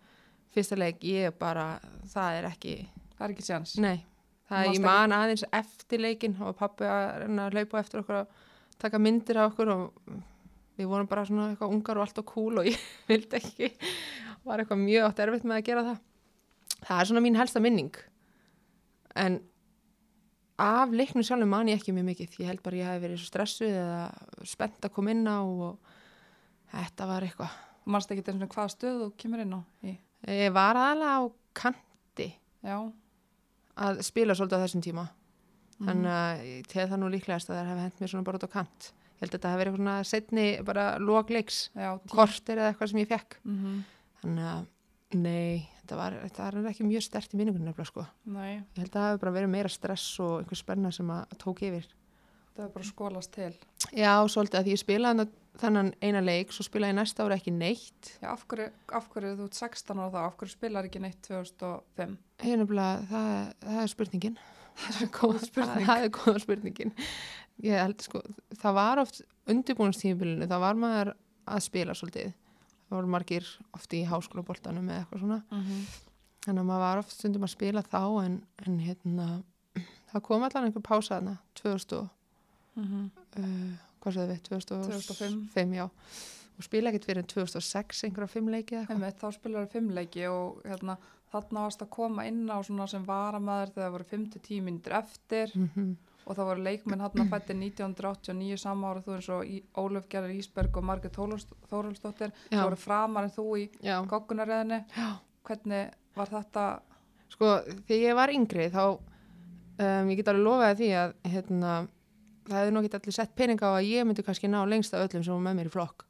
fyrsta 0.55 0.79
leik, 0.79 1.03
ég 1.05 1.35
bara, 1.37 1.67
það 2.09 2.39
er 2.39 2.47
ekki, 2.49 2.75
Það 3.15 3.27
er 3.27 3.33
ekki 3.35 3.45
séns. 3.45 3.75
nei, 3.79 3.99
það 4.49 4.63
er, 4.63 4.71
ég 4.73 4.81
man 4.87 5.13
aðeins 5.15 5.45
eftir 5.53 6.01
leikin 6.03 6.33
og 6.41 6.55
pappi 6.57 6.87
að 6.89 7.05
reyna 7.25 7.45
að 7.49 7.59
hlaupa 7.59 7.77
á 7.77 7.81
eftir 7.85 8.01
okkur 8.01 8.17
og 8.23 8.41
taka 8.81 8.99
myndir 9.03 9.37
af 9.43 9.51
okkur 9.53 9.71
og 9.75 10.15
við 10.75 10.89
vorum 10.91 11.07
bara 11.07 11.23
svona 11.29 11.51
eitthvað 11.53 11.75
ungar 11.77 11.99
og 12.01 12.07
allt 12.07 12.17
og 12.23 12.25
cool 12.33 12.63
og 12.63 12.67
ég 12.71 12.81
vildi 13.07 13.37
ekki, 13.43 13.69
var 14.45 14.61
eitthvað 14.61 14.83
mjög 14.85 15.07
átt 15.09 15.19
erfitt 15.25 15.43
með 15.47 15.57
að 15.59 15.65
gera 15.69 15.83
það. 15.89 15.99
Það 16.85 16.99
er 17.01 17.09
svona 17.09 17.23
mín 17.25 17.37
helsta 17.39 17.61
minning 17.63 17.95
en 19.15 19.39
af 20.59 20.89
leiknum 20.95 21.23
sjálfum 21.25 21.49
man 21.51 21.67
ég 21.71 21.79
ekki 21.79 21.93
mjög 21.95 22.07
mikið 22.11 22.35
ég 22.41 22.49
held 22.51 22.61
bara 22.63 22.79
ég 22.79 22.89
hef 22.89 23.01
verið 23.03 23.19
svo 23.21 23.29
stressuð 23.29 23.73
eða 23.75 24.45
spennt 24.47 24.85
að 24.87 24.93
koma 24.95 25.11
inn 25.15 25.25
á 25.27 25.39
og 25.43 25.77
þetta 26.73 27.07
var 27.09 27.25
eitthvað 27.27 27.61
Mannst 27.85 28.09
ekki 28.09 28.23
eins 28.31 28.41
og 28.41 28.49
hvaða 28.55 28.71
stöð 28.73 28.95
þú 29.03 29.07
kemur 29.21 29.41
inn 29.43 29.53
á? 29.53 29.61
Í? 29.85 29.91
ég 30.25 30.53
var 30.55 30.73
aðalega 30.79 31.17
á 31.21 31.23
kanti 31.53 32.27
Já. 32.65 32.77
að 33.77 33.99
spila 34.07 34.33
svolítið 34.33 34.57
á 34.57 34.63
þessum 34.65 34.81
tíma 34.87 35.07
Mhm. 35.75 35.87
þannig 35.89 36.11
að 36.15 36.43
ég 36.47 36.67
tel 36.71 36.87
það 36.87 36.99
nú 37.01 37.07
líklegast 37.11 37.49
að 37.51 37.57
það 37.59 37.67
hef 37.67 37.79
hent 37.83 37.99
mér 37.99 38.07
svona 38.13 38.23
bara 38.23 38.37
út 38.39 38.47
á 38.47 38.55
kant 38.55 38.91
ég 38.95 39.19
held 39.21 39.31
að 39.31 39.35
þetta 39.39 39.49
hef 39.51 39.59
verið 39.59 39.71
eitthvað 39.73 39.83
svona 39.83 40.03
setni 40.07 40.63
bara 40.65 40.85
tí- 41.99 42.09
kortir 42.15 42.55
eða 42.57 42.69
eitthvað 42.73 42.89
sem 42.89 42.99
ég 43.03 43.07
fekk 43.11 43.35
Mhm. 43.43 43.83
Þannig 44.25 44.49
að 44.51 44.71
nei, 45.15 45.67
þetta 45.81 45.99
var, 46.01 46.17
þetta 46.25 46.47
var 46.49 46.71
ekki 46.73 46.87
mjög 46.89 47.05
stert 47.05 47.35
í 47.35 47.39
minningunum 47.39 47.69
nefnilega 47.69 47.91
sko 47.91 48.07
Nei, 48.35 48.57
ég 48.57 48.81
held 48.81 48.89
að 48.89 48.97
það 48.97 49.13
hef 49.13 49.21
bara 49.21 49.35
verið 49.37 49.53
meira 49.53 49.71
stress 49.71 50.17
og 50.25 50.41
einhver 50.41 50.59
spenna 50.59 50.91
sem 50.95 51.13
að 51.13 51.37
tók 51.39 51.63
yfir 51.69 51.87
það 52.55 52.65
er 52.65 52.71
bara 52.75 52.87
skólast 52.87 53.33
til. 53.35 53.51
Já, 53.95 54.13
svolítið 54.31 54.59
að 54.61 54.69
ég 54.71 54.79
spilaði 54.79 55.25
þennan 55.59 55.91
eina 56.03 56.21
leik, 56.23 56.53
svo 56.55 56.65
spilaði 56.65 56.93
ég 56.93 56.97
næsta 56.99 57.25
ára 57.25 57.37
ekki 57.39 57.53
neitt. 57.55 58.11
Já, 58.21 58.29
af 58.31 58.45
hverju, 58.51 58.67
af 58.95 59.09
hverju 59.11 59.33
þú 59.39 59.47
ert 59.49 59.59
16 59.59 60.01
ára 60.01 60.11
þá, 60.13 60.19
af 60.23 60.37
hverju 60.39 60.53
spilar 60.53 60.87
ekki 60.87 61.01
neitt 61.03 61.19
2005? 61.27 62.15
Ég 62.43 62.61
nefnilega, 62.61 63.03
það, 63.11 63.33
það 63.65 63.81
er 63.83 63.93
spurningin. 63.95 64.37
Það 64.75 64.97
er 65.05 65.11
góð 65.15 65.37
spurning. 65.39 65.85
Það 65.87 66.01
er 66.03 66.09
góða 66.11 66.39
spurningin. 66.43 66.89
Ég 67.63 67.77
held 67.79 68.01
sko, 68.03 68.19
það 68.59 68.73
var 68.75 68.99
oft 69.05 69.21
undirbúinastíðubilinu, 69.53 70.49
það 70.51 70.63
var 70.65 70.81
maður 70.81 71.11
að 71.47 71.61
spila 71.63 71.95
svolítið. 71.95 72.33
Það 72.95 73.01
voru 73.01 73.11
margir 73.11 73.47
oft 73.75 73.91
í 73.91 74.05
háskólaboltanum 74.07 74.85
eða 74.87 75.03
eitthvað 75.03 75.25
svona. 75.25 75.41
Mm 75.51 75.85
Þannig 76.45 76.61
að 76.61 76.67
maður 76.69 76.83
var 76.83 76.99
oft 77.01 77.13
stundum 77.15 77.45
að 77.47 77.49
spila 77.55 77.81
þá 77.81 78.01
en, 78.21 78.33
en 78.61 78.75
hérna, 78.77 79.25
það 80.11 80.23
kom 80.27 80.43
allan 80.45 80.67
einhver 80.67 80.83
pása 80.85 81.15
þarna, 81.15 81.33
2000 81.57 81.95
og, 81.97 82.09
-hmm. 82.75 83.07
uh, 83.41 83.71
hvað 84.03 84.13
séu 84.13 84.27
við, 84.29 84.41
2005. 84.49 85.07
2005, 85.09 85.73
já. 85.73 85.87
Og 86.55 86.67
spila 86.67 86.91
ekkert 86.91 87.07
fyrir 87.09 87.25
2006, 87.33 88.03
einhverja 88.05 88.33
fimm 88.35 88.51
leiki 88.53 88.77
eða 88.77 88.85
eitthvað. 88.85 89.17
Þá 89.23 89.39
spilar 89.39 89.65
það 89.65 89.73
fimmleiki 89.73 90.27
og 90.29 90.61
hérna, 90.69 90.97
þarna 91.33 91.65
varst 91.65 91.81
að 91.81 91.89
koma 91.97 92.27
inn 92.29 92.45
á 92.45 92.57
svona 92.61 92.87
sem 92.93 93.09
varamæður 93.09 93.73
þegar 93.73 93.87
það 93.87 93.95
voru 93.97 94.09
5-10 94.13 94.61
minnir 94.69 94.99
eftir 95.01 95.55
Mm 95.55 95.97
og 96.25 96.33
það 96.37 96.49
voru 96.49 96.65
leikmenn 96.65 97.03
hann 97.05 97.29
fættir 97.29 97.57
1989 97.59 98.57
sama 98.61 98.91
ára 98.91 99.03
þú 99.05 99.15
eins 99.15 99.29
og 99.29 99.51
Ólöf 99.77 100.07
Gerðar 100.09 100.33
Ísberg 100.33 100.79
og 100.79 100.87
Margrét 100.89 101.17
Þórólsdóttir 101.19 102.33
Já. 102.33 102.57
svo 102.57 102.63
voru 102.69 102.79
framar 102.81 103.27
en 103.27 103.35
þú 103.35 103.45
í 103.61 103.65
Já. 104.95 105.09
hvernig 105.45 105.91
var 106.15 106.31
þetta 106.33 106.65
Sko, 107.35 107.51
þegar 107.87 108.01
ég 108.01 108.15
var 108.15 108.31
yngri 108.31 108.65
þá, 108.71 108.83
um, 108.95 110.09
ég 110.11 110.19
get 110.19 110.29
alveg 110.31 110.45
lofaði 110.45 110.75
því 110.79 110.89
að 111.01 111.13
hérna, 111.33 111.71
það 112.47 112.59
hefði 112.61 112.75
nokkið 112.75 112.97
allir 112.99 113.15
sett 113.17 113.33
pening 113.35 113.63
á 113.65 113.69
að 113.73 113.87
ég 113.89 114.05
myndi 114.07 114.23
kannski 114.23 114.51
ná 114.51 114.61
lengst 114.69 114.93
af 114.95 115.03
öllum 115.07 115.25
sem 115.25 115.33
var 115.33 115.43
með 115.47 115.57
mér 115.59 115.71
í 115.71 115.73
flokk 115.73 116.05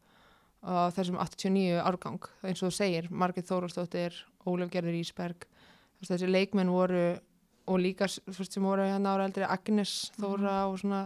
á 0.65 0.89
þessum 0.93 1.17
89 1.21 1.81
árgang, 1.85 2.27
eins 2.43 2.61
og 2.61 2.71
þú 2.71 2.75
segir, 2.75 3.07
Margrét 3.13 3.47
Þórólsdóttir, 3.49 4.15
Ólef 4.49 4.71
Gerður 4.73 4.97
Ísberg, 4.97 5.45
þú 5.99 6.09
þessi 6.09 6.29
leikmenn 6.29 6.73
voru 6.73 7.03
og 7.65 7.81
líka 7.81 8.07
veist, 8.07 8.53
sem 8.53 8.63
voru 8.63 8.85
hérna 8.85 9.15
ára 9.15 9.27
eldri 9.27 9.45
Agnes 9.47 10.11
Þóra 10.19 10.57
og 10.69 10.79
svona, 10.81 11.05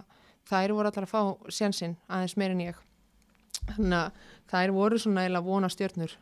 þær 0.49 0.75
voru 0.75 0.91
allar 0.91 1.07
að 1.07 1.13
fá 1.13 1.51
sjansinn 1.53 1.95
aðeins 2.07 2.35
meir 2.39 2.55
en 2.55 2.63
ég. 2.65 2.81
Þannig 3.69 3.97
að 3.99 4.19
þær 4.51 4.75
voru 4.75 4.99
svona 4.99 5.25
eiginlega 5.25 5.47
vona 5.47 5.69
stjörnur, 5.71 6.15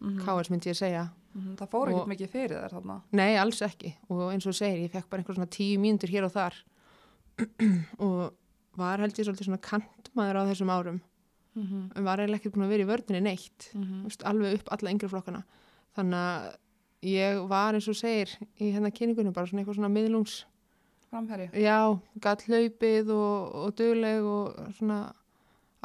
mm 0.00 0.22
KS 0.22 0.52
myndi 0.52 0.72
ég 0.72 0.78
segja. 0.78 1.08
það 1.58 1.70
fór 1.72 1.90
ekkert 1.92 2.10
mikið 2.12 2.32
fyrir 2.32 2.62
þær 2.62 2.74
þarna. 2.78 2.96
Nei, 3.12 3.36
alls 3.40 3.60
ekki. 3.64 3.92
Og 4.08 4.30
eins 4.32 4.46
og 4.48 4.56
segir, 4.56 4.86
ég 4.86 4.92
fekk 4.92 5.10
bara 5.10 5.22
einhver 5.22 5.36
svona 5.36 5.52
tíu 5.52 5.80
mínútur 5.80 6.12
hér 6.12 6.28
og 6.28 6.32
þar. 6.32 6.56
Og 8.04 8.32
var 8.80 9.00
held 9.00 9.18
ég 9.18 9.26
svolítið 9.26 9.50
svona 9.50 9.60
kantmaður 9.64 10.40
á 10.40 10.48
þessum 10.48 10.72
árum. 10.72 11.00
Mm 11.56 11.66
-hmm. 11.66 11.84
en 11.96 12.04
var 12.04 12.20
eiginlega 12.20 12.40
ekki 12.40 12.52
búin 12.52 12.64
að 12.66 12.72
vera 12.72 12.84
í 12.84 12.88
vörðinni 12.90 13.20
neitt. 13.20 13.70
Mm 13.74 14.04
Vist, 14.04 14.22
alveg 14.22 14.54
upp 14.54 14.68
alla 14.72 14.90
yngri 14.90 15.08
flokkana. 15.08 15.42
Þannig 15.96 16.18
að 16.18 16.56
ég 17.06 17.40
var 17.50 17.76
eins 17.76 17.88
og 17.90 17.96
segir 17.98 18.32
í 18.58 18.72
hérna 18.74 18.92
kynningunum 18.94 19.34
bara 19.36 19.48
svona 19.48 19.62
eitthvað 19.62 19.78
svona 19.78 19.92
miðlungs. 19.92 20.40
Framherri 21.06 21.46
já, 21.62 21.78
gatt 22.22 22.44
hlaupið 22.48 23.12
og, 23.14 23.54
og 23.62 23.76
dugleg 23.78 24.26
og 24.26 24.58
svona 24.78 25.00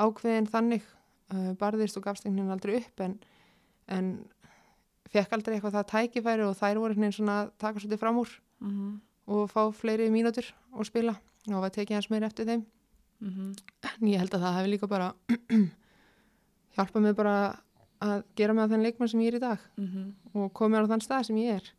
ákveðin 0.02 0.50
þannig. 0.52 0.86
Uh, 1.32 1.54
barðist 1.56 1.96
og 1.96 2.04
gafst 2.04 2.26
einhvern 2.26 2.44
veginn 2.44 2.56
aldrei 2.58 2.74
upp 2.82 3.04
en, 3.06 3.14
en 3.88 4.08
fekk 5.14 5.38
aldrei 5.38 5.54
eitthvað 5.56 5.78
það 5.78 5.86
tækifæri 5.94 6.44
og 6.44 6.58
þær 6.60 6.82
voru 6.82 6.98
veginn 6.98 7.16
svona 7.16 7.38
að 7.46 7.54
taka 7.64 7.80
svolítið 7.80 8.02
fram 8.02 8.20
úr 8.20 8.34
mm 8.60 8.72
-hmm. 8.72 8.98
og 9.32 9.52
fá 9.52 9.62
fleiri 9.72 10.10
mínútur 10.12 10.52
og 10.74 10.86
spila. 10.86 11.16
Og 11.48 11.62
var 11.62 11.70
tekið 11.70 11.96
hans 11.96 12.10
meir 12.10 12.24
eftir 12.24 12.46
þeim. 12.46 12.66
Mm 13.22 13.54
en 14.02 14.10
ég 14.10 14.22
held 14.22 14.34
að 14.34 14.44
það 14.46 14.56
hefði 14.58 14.72
líka 14.74 14.88
bara 14.90 15.12
hjálpað 16.76 17.04
mig 17.06 17.16
bara 17.16 17.36
að 18.02 18.24
gera 18.40 18.56
mig 18.56 18.66
að 18.66 18.74
þenn 18.76 18.88
leikmann 18.88 19.12
sem 19.12 19.22
ég 19.22 19.34
er 19.34 19.38
í 19.38 19.44
dag. 19.44 19.68
-hmm. 19.78 20.08
og 20.34 20.54
komið 20.58 20.88
á 20.88 20.92
þann 20.94 21.06
stað 21.06 21.28
sem 21.30 21.38
ég 21.38 21.60
er. 21.60 21.72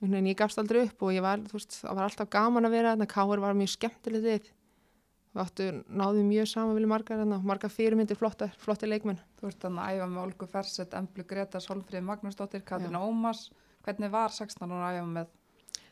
En 0.00 0.26
ég 0.26 0.36
gafst 0.36 0.58
aldrei 0.58 0.86
upp 0.86 1.02
og 1.02 1.12
ég 1.12 1.20
var, 1.20 1.42
veist, 1.52 1.82
það 1.82 1.94
var 1.94 2.06
alltaf 2.08 2.30
gaman 2.32 2.64
að 2.64 2.70
vera 2.70 2.92
þarna, 2.94 3.06
Káur 3.06 3.40
var 3.40 3.54
mjög 3.54 3.74
skemmtilegt 3.74 4.24
við 4.24 4.48
við 5.30 5.42
áttu, 5.44 5.66
náðum 5.86 6.26
mjög 6.26 6.46
saman 6.48 6.74
vilja 6.74 6.88
margar 6.88 7.24
margar 7.24 7.70
fyrirmyndir 7.70 8.16
flotta, 8.16 8.48
flotta 8.58 8.86
leikmenn. 8.88 9.20
Þú 9.38 9.46
ert 9.46 9.60
þannig 9.60 9.82
að 9.84 9.98
æfa 9.98 10.06
með 10.10 10.22
Olgu 10.22 10.46
Fersett, 10.50 10.94
Emblu 10.94 11.24
Gretas, 11.24 11.68
Solfríð 11.68 12.02
Magnúsdóttir, 12.02 12.64
Katrín 12.66 12.96
Ómars. 12.98 13.50
Hvernig 13.84 14.10
var 14.10 14.34
16 14.34 14.72
ára 14.72 14.88
að 14.88 14.96
æfa 14.98 15.10
með 15.12 15.28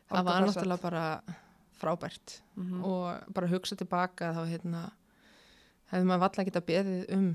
það 0.09 0.19
Olgu 0.19 0.25
var 0.25 0.41
Ferseth? 0.41 0.57
náttúrulega 0.57 0.83
bara 0.83 1.37
frábært. 1.79 2.41
Mhm. 2.57 2.85
og 2.85 3.35
bara 3.35 3.47
hugsa 3.47 3.77
tilbaka 3.77 4.33
þá 4.35 4.43
hérna 4.49 4.91
hefði 5.93 6.09
maður 6.09 6.25
valla 6.25 6.45
geta 6.45 6.61
beðið 6.61 7.13
um 7.15 7.29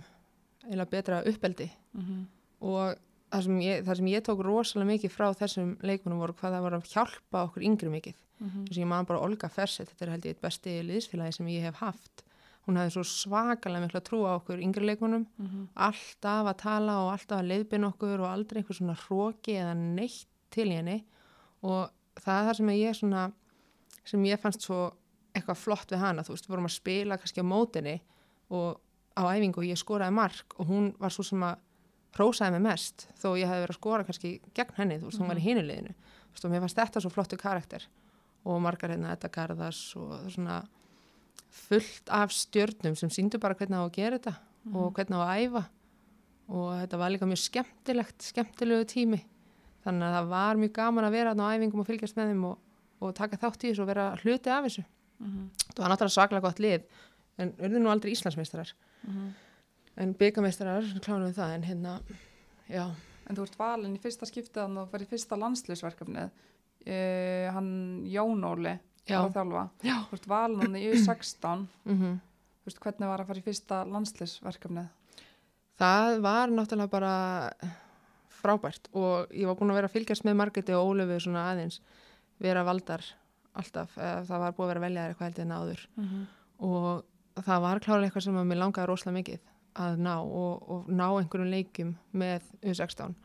eða 0.70 0.90
betra 0.90 1.24
uppeldi 1.24 1.70
Mhm. 1.94 2.26
og 2.62 2.96
það 3.32 3.44
sem, 3.44 3.60
ég, 3.62 3.84
það 3.86 3.96
sem 3.98 4.06
ég 4.08 4.22
tók 4.24 4.44
rosalega 4.46 4.92
mikið 4.94 5.12
frá 5.12 5.34
þessum 5.36 5.78
leikmunum 5.82 6.20
voru 6.20 6.34
hvað 6.34 6.54
það 6.54 6.62
var 6.62 6.74
að 6.78 6.92
hjálpa 6.94 7.48
okkur 7.48 7.64
yngri 7.64 7.90
mikið 7.90 8.16
Mhm. 8.40 8.66
þess 8.68 8.78
að 8.78 8.84
ég 8.84 8.88
man 8.88 9.06
bara 9.06 9.20
Olga 9.20 9.50
Ferset, 9.50 9.88
þetta 9.90 10.02
er 10.06 10.10
held 10.12 10.24
ég 10.26 10.30
eitt 10.36 10.42
besti 10.42 10.82
liðsfélagi 10.84 11.34
sem 11.34 11.48
ég 11.48 11.62
hef 11.62 11.76
haft 11.76 12.24
hún 12.68 12.78
hafði 12.78 12.92
svo 12.96 13.04
svakalega 13.04 13.82
mikla 13.88 14.02
trú 14.02 14.24
á 14.24 14.40
okkur 14.40 14.62
yngri 14.64 14.86
leikmunum, 14.86 15.26
Mhm. 15.40 15.68
alltaf 15.76 16.46
að 16.48 16.58
tala 16.58 16.94
og 17.06 17.12
alltaf 17.20 17.40
að 17.42 17.48
leiðbina 17.52 17.94
okkur 17.94 18.20
og 18.22 18.28
aldrei 18.32 18.62
einhver 18.64 18.76
svona 18.80 18.96
hróki 18.96 19.54
eða 19.60 19.76
neitt 19.76 20.26
til 20.52 20.70
henni 20.70 21.04
og 21.64 21.90
það 22.16 22.40
er 22.40 22.54
það 22.54 22.56
sem 22.56 22.68
ég 22.68 22.96
svona 22.96 23.34
sem 24.06 24.24
ég 24.24 24.40
fannst 24.40 24.62
svo 24.62 24.94
eitthvað 25.36 25.58
flott 25.58 25.88
við 25.90 26.00
hana, 26.00 26.22
þú 26.24 26.30
veist, 26.30 26.46
við 26.48 26.50
vorum 26.56 26.66
að 26.66 26.80
spila 26.80 27.18
kannski 27.18 27.42
á 27.42 27.44
mótinni 27.44 28.00
og 28.52 28.80
á 29.18 29.24
æfingu 29.34 29.58
og 29.58 29.64
ég 29.66 29.78
skoraði 29.78 30.14
mark 30.14 30.54
og 30.60 30.68
hún 30.68 30.94
var 31.00 31.10
svo 31.10 31.24
sem 31.26 31.40
að 31.42 31.58
prósaði 32.14 32.56
mig 32.56 32.64
mest 32.68 33.08
þó 33.20 33.34
ég 33.40 33.50
hefði 33.50 33.66
verið 33.66 33.76
að 33.76 33.80
skora 33.80 34.08
kannski 34.08 34.32
gegn 34.54 34.78
henni, 34.78 35.00
þú 35.02 35.10
veist, 35.10 35.22
hún 35.22 35.32
var 35.32 35.42
í 35.42 35.46
hinuleginu 35.48 35.94
þú 35.94 36.34
veist, 36.36 36.46
og 36.46 36.54
mér 36.54 36.64
fannst 36.64 36.80
þetta 36.80 37.04
svo 37.04 37.12
flottu 37.14 37.40
karakter. 37.40 37.86
Og 38.44 38.60
margar 38.60 38.92
hérna 38.92 39.14
þetta 39.14 39.30
garðas 39.32 39.82
og 39.96 40.16
svona 40.34 40.64
fullt 41.54 42.10
af 42.12 42.34
stjörnum 42.36 42.98
sem 43.00 43.12
síndu 43.14 43.40
bara 43.40 43.56
hvernig 43.56 43.78
það 43.78 43.86
á 43.86 43.88
að 43.88 43.96
gera 43.98 44.20
þetta 44.20 44.34
og 44.74 44.98
hvernig 44.98 45.16
það 45.16 45.24
á 45.24 45.28
að 45.30 45.44
æfa. 45.44 45.64
Og 46.54 46.68
þetta 46.82 47.00
var 47.00 47.14
líka 47.14 47.30
mjög 47.30 47.42
skemmtilegt 47.44 48.26
skemmtilegu 48.28 48.90
tími. 48.92 49.22
Þannig 49.86 50.08
að 50.10 50.18
það 50.18 50.28
var 50.34 50.60
mjög 50.60 50.74
gaman 50.76 51.08
að 51.08 51.16
vera 51.16 51.36
á 51.36 51.46
æfingum 51.54 51.84
og 51.84 51.88
fylgjast 51.88 52.20
með 52.20 52.34
þeim 52.34 52.44
og, 52.50 52.60
og 53.04 53.16
taka 53.16 53.40
þátt 53.40 53.64
í 53.64 53.72
þessu 53.72 53.84
og 53.86 53.90
vera 53.94 54.10
hluti 54.24 54.52
af 54.52 54.68
þessu. 54.68 54.86
Mhm. 55.24 55.50
það 55.76 55.84
var 55.84 55.92
náttúrulega 55.94 56.16
svaklega 56.18 56.44
gott 56.44 56.60
lið 56.60 56.86
en 57.38 57.52
urðu 57.64 57.80
nú 57.80 57.92
aldrei 57.92 58.12
Íslandsmeistarar. 58.14 58.74
Mhm. 59.08 59.30
En 59.98 60.14
byggameistarar, 60.18 60.84
klárum 61.06 61.28
við 61.30 61.36
það 61.38 61.56
en 61.58 61.64
hérna, 61.64 61.98
já 62.70 62.86
En 63.30 63.36
þú 63.38 63.44
ert 63.46 63.54
valin 63.58 63.94
í 63.96 64.00
fyrsta 64.04 64.26
skiptið 64.28 64.58
þannig 64.60 64.82
að 64.82 64.88
þú 64.88 64.92
fyrir 64.92 65.08
fyrsta 65.08 65.36
landsliðsverkefnið. 65.40 66.32
Uh, 66.84 67.46
hann 67.56 67.70
Jón 68.12 68.44
Óli 68.44 68.74
að 69.08 69.30
þjálfa. 69.38 69.62
Já. 69.88 69.96
Þú 70.10 70.18
ert 70.18 70.28
valin 70.28 70.60
hann 70.62 70.76
í 70.76 70.82
U16. 70.92 71.68
mm 71.86 72.20
Þú 72.64 72.66
veist, 72.68 72.80
hvernig 72.80 73.08
var 73.08 73.20
að 73.24 73.28
fara 73.28 73.40
í 73.40 73.44
fyrsta 73.44 73.86
landsliðsverkefnið? 73.92 74.90
það 75.80 76.20
var 76.22 76.52
náttúrulega 76.54 76.92
bara 76.92 77.14
frábært 78.30 78.90
og 78.94 79.32
ég 79.34 79.48
var 79.48 79.58
búin 79.60 79.72
að 79.74 79.80
vera 79.80 79.90
að 79.90 79.96
fylgjast 79.96 80.26
með 80.28 80.38
Margreti 80.40 80.76
og 80.76 80.92
Ólöfu 80.92 81.20
svona 81.24 81.48
aðeins 81.52 81.80
vera 82.44 82.64
valdar 82.68 83.04
alltaf, 83.54 83.96
það 83.96 84.40
var 84.44 84.54
búið 84.58 84.66
að 84.66 84.72
vera 84.74 84.84
veljaðar 84.86 85.14
eitthvað 85.14 85.28
heldur 85.30 85.46
en 85.46 85.56
áður 85.58 85.88
Mm 85.96 86.06
-hmm. 86.10 86.24
og 86.68 87.44
það 87.44 87.62
var 87.62 87.80
klárlega 87.80 88.06
eitthvað 88.08 88.24
sem 88.24 88.38
að 88.38 88.48
mér 88.48 88.58
langaði 88.62 88.88
rosalega 88.88 89.18
mikið 89.20 89.40
að 89.76 89.98
ná 90.06 90.16
og, 90.22 90.70
og 90.70 90.90
ná 90.90 91.06
einhverjum 91.18 91.50
leikjum 91.52 91.96
með 92.14 92.42
U16 92.62 93.16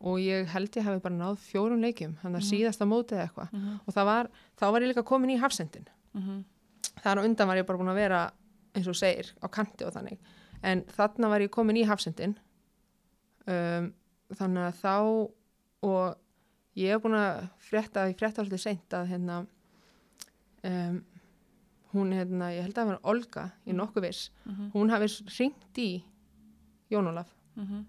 og 0.00 0.18
ég 0.22 0.46
held 0.52 0.76
ég 0.78 0.84
hefði 0.86 1.00
bara 1.02 1.14
náð 1.18 1.38
fjórum 1.42 1.80
leikjum 1.82 2.12
þannig 2.22 2.38
að 2.38 2.44
Mhm. 2.44 2.50
síðasta 2.52 2.86
mótið 2.86 3.22
eitthvað. 3.24 3.52
Mm 3.52 3.60
-hmm. 3.60 3.80
og 3.86 3.94
var, 3.94 4.28
þá 4.60 4.70
var 4.72 4.80
ég 4.82 4.88
líka 4.92 5.02
komin 5.04 5.30
í 5.30 5.38
hafsendin. 5.40 5.88
Þar 7.02 7.18
á 7.18 7.24
undan 7.24 7.48
var 7.48 7.56
ég 7.56 7.66
bara 7.66 7.78
búin 7.78 7.90
að 7.90 7.94
vera 7.94 8.30
eins 8.74 8.86
og 8.88 8.94
segir 8.94 9.32
á 9.42 9.46
kanti 9.50 9.84
og 9.84 9.92
þannig. 9.92 10.18
En 10.62 10.82
þarna 10.84 11.28
var 11.28 11.40
ég 11.40 11.50
komin 11.50 11.76
í 11.76 11.84
hafsendin. 11.86 12.38
Um, 13.46 13.92
þannig 14.34 14.62
að 14.68 14.74
þá 14.82 15.30
og 15.82 16.16
ég 16.76 16.92
hef 16.92 17.02
búin 17.02 17.14
að 17.18 17.48
frétta, 17.58 18.06
ég 18.08 18.16
frétta 18.18 18.44
svolítið 18.44 18.60
seint 18.60 18.90
að 18.92 19.06
hérna 19.08 19.46
um, 20.64 21.04
hún 21.94 22.12
hérna, 22.12 22.50
ég 22.54 22.62
held 22.62 22.74
að 22.74 22.82
það 22.84 22.86
var 22.92 23.00
Olga, 23.04 23.44
ég 23.66 23.72
er 23.72 23.78
nokkuð 23.78 24.02
viss 24.06 24.30
Mhm. 24.46 24.70
hún 24.74 24.90
hafi 24.90 25.06
ringt 25.38 25.78
í 25.78 26.02
Jón 26.90 27.08
Ólaf 27.12 27.28
Mhm. 27.56 27.84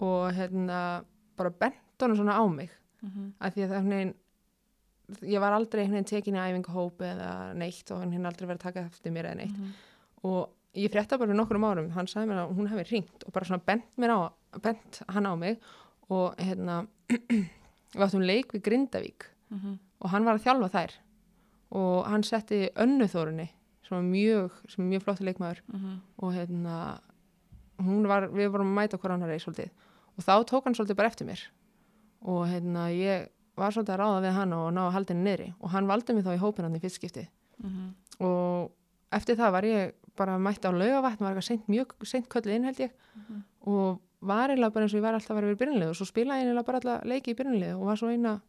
og 0.00 0.32
hérna 0.32 1.04
bara 1.36 1.50
bent 1.50 1.74
honum 2.00 2.16
svona 2.16 2.38
á 2.38 2.46
mig 2.54 2.70
Mhm. 3.02 3.32
að 3.40 3.52
því 3.54 3.62
að 3.64 3.70
það 3.70 3.92
er 3.92 4.14
ég 5.22 5.40
var 5.40 5.52
aldrei 5.52 5.86
veginn 5.88 6.04
tekin 6.04 6.34
í 6.34 6.38
æfingahóp 6.38 6.98
eða 6.98 7.54
neitt 7.56 7.90
og 7.90 8.02
hinn 8.02 8.26
aldrei 8.26 8.46
verið 8.48 8.58
að 8.58 8.66
taka 8.66 8.80
eftir 8.80 9.12
mér 9.12 9.24
eða 9.30 9.36
neitt 9.36 9.56
Mhm. 9.58 9.72
og 10.24 10.50
ég 10.74 10.90
frétta 10.90 11.18
bara 11.18 11.26
fyrir 11.32 11.36
nokkrum 11.36 11.64
árum 11.64 11.90
hann 11.90 12.06
sagði 12.06 12.28
mér 12.28 12.46
að 12.48 12.54
hún 12.56 12.68
hefði 12.68 12.90
ringt 12.90 13.24
og 13.26 13.32
bara 13.32 13.44
svona 13.46 13.64
bent 13.64 13.84
mér 13.96 14.10
á 14.10 14.32
bent 14.60 15.02
hann 15.08 15.24
á 15.26 15.34
mig 15.38 15.58
og 16.10 16.36
hérna 16.36 16.86
við 17.08 17.48
áttum 18.04 18.26
leik 18.26 18.52
við 18.52 18.62
Grindavík 18.62 19.22
Mhm. 19.50 19.78
og 20.02 20.10
hann 20.10 20.24
var 20.24 20.36
að 20.36 20.44
þjálfa 20.44 20.70
þær 20.70 20.90
og 21.70 22.06
hann 22.06 22.22
setti 22.22 22.68
önnuþórunni 22.76 23.48
sem 23.88 23.96
var 23.96 24.04
mjög, 24.04 24.50
sem 24.68 24.84
er 24.84 24.90
mjög 24.98 25.02
flottur 25.04 25.24
leikmaður. 25.28 25.60
Mhm. 25.72 26.00
og 26.18 26.32
hérna 26.34 27.00
hún 27.80 28.06
var, 28.08 28.28
við 28.28 28.50
vorum 28.52 28.72
að 28.72 28.78
mæta 28.82 28.98
hver 28.98 29.12
annar 29.14 29.28
reis 29.28 29.44
svolítið. 29.44 29.70
Og 30.18 30.24
þá 30.24 30.44
tók 30.44 30.64
hann 30.64 30.74
svolítið 30.74 30.96
bara 30.96 31.08
eftir 31.08 31.26
mér. 31.26 31.40
Og 32.22 32.46
hérna 32.48 32.88
ég 32.92 33.28
var 33.56 33.70
svolítið 33.70 33.94
að 33.94 34.00
ráða 34.02 34.22
við 34.26 34.32
hann 34.34 34.52
og 34.52 34.72
ná 34.74 34.80
að 34.88 34.92
halda 34.92 35.14
henni 35.14 35.30
niðri. 35.30 35.54
Og 35.60 35.70
hann 35.70 35.86
valdi 35.86 36.14
mig 36.14 36.24
þá 36.24 36.34
í 36.34 36.38
hópin 36.42 36.62
hann 36.66 36.74
í 36.76 36.80
fyrst 36.80 36.96
skipti 37.00 37.28
Mhm. 37.62 37.94
og 38.20 38.70
eftir 39.12 39.36
það 39.36 39.52
var 39.52 39.62
ég 39.62 39.92
bara 40.16 40.36
mætt 40.38 40.62
á 40.66 40.70
laugavatn, 40.70 41.18
var 41.20 41.32
eitthvað 41.34 41.44
seint, 41.44 41.66
mjög 41.68 41.90
seint 42.04 42.28
kölluð 42.28 42.54
inn 42.54 42.64
held 42.64 42.76
ég. 42.78 42.90
Mhm. 43.16 43.42
og 43.66 44.00
var 44.20 44.48
eiginlega 44.50 44.72
bara 44.72 44.84
eins 44.86 44.94
og 44.94 44.98
ég 44.98 45.02
var 45.02 45.14
alltaf 45.14 45.30
að 45.30 45.34
vera 45.40 45.54
við 45.54 45.58
byrjunlið 45.58 45.88
og 45.88 45.94
svo 45.96 46.06
spilaði 46.06 46.42
ég 46.42 46.46
eiginlega 46.48 46.64
bara 46.66 46.78
alla 46.82 47.00
leiki 47.04 47.28
í 47.32 47.36
byrjunlið 47.36 47.74
og 47.78 47.84
var 47.86 47.96
svo 47.96 48.08
eina 48.10 48.40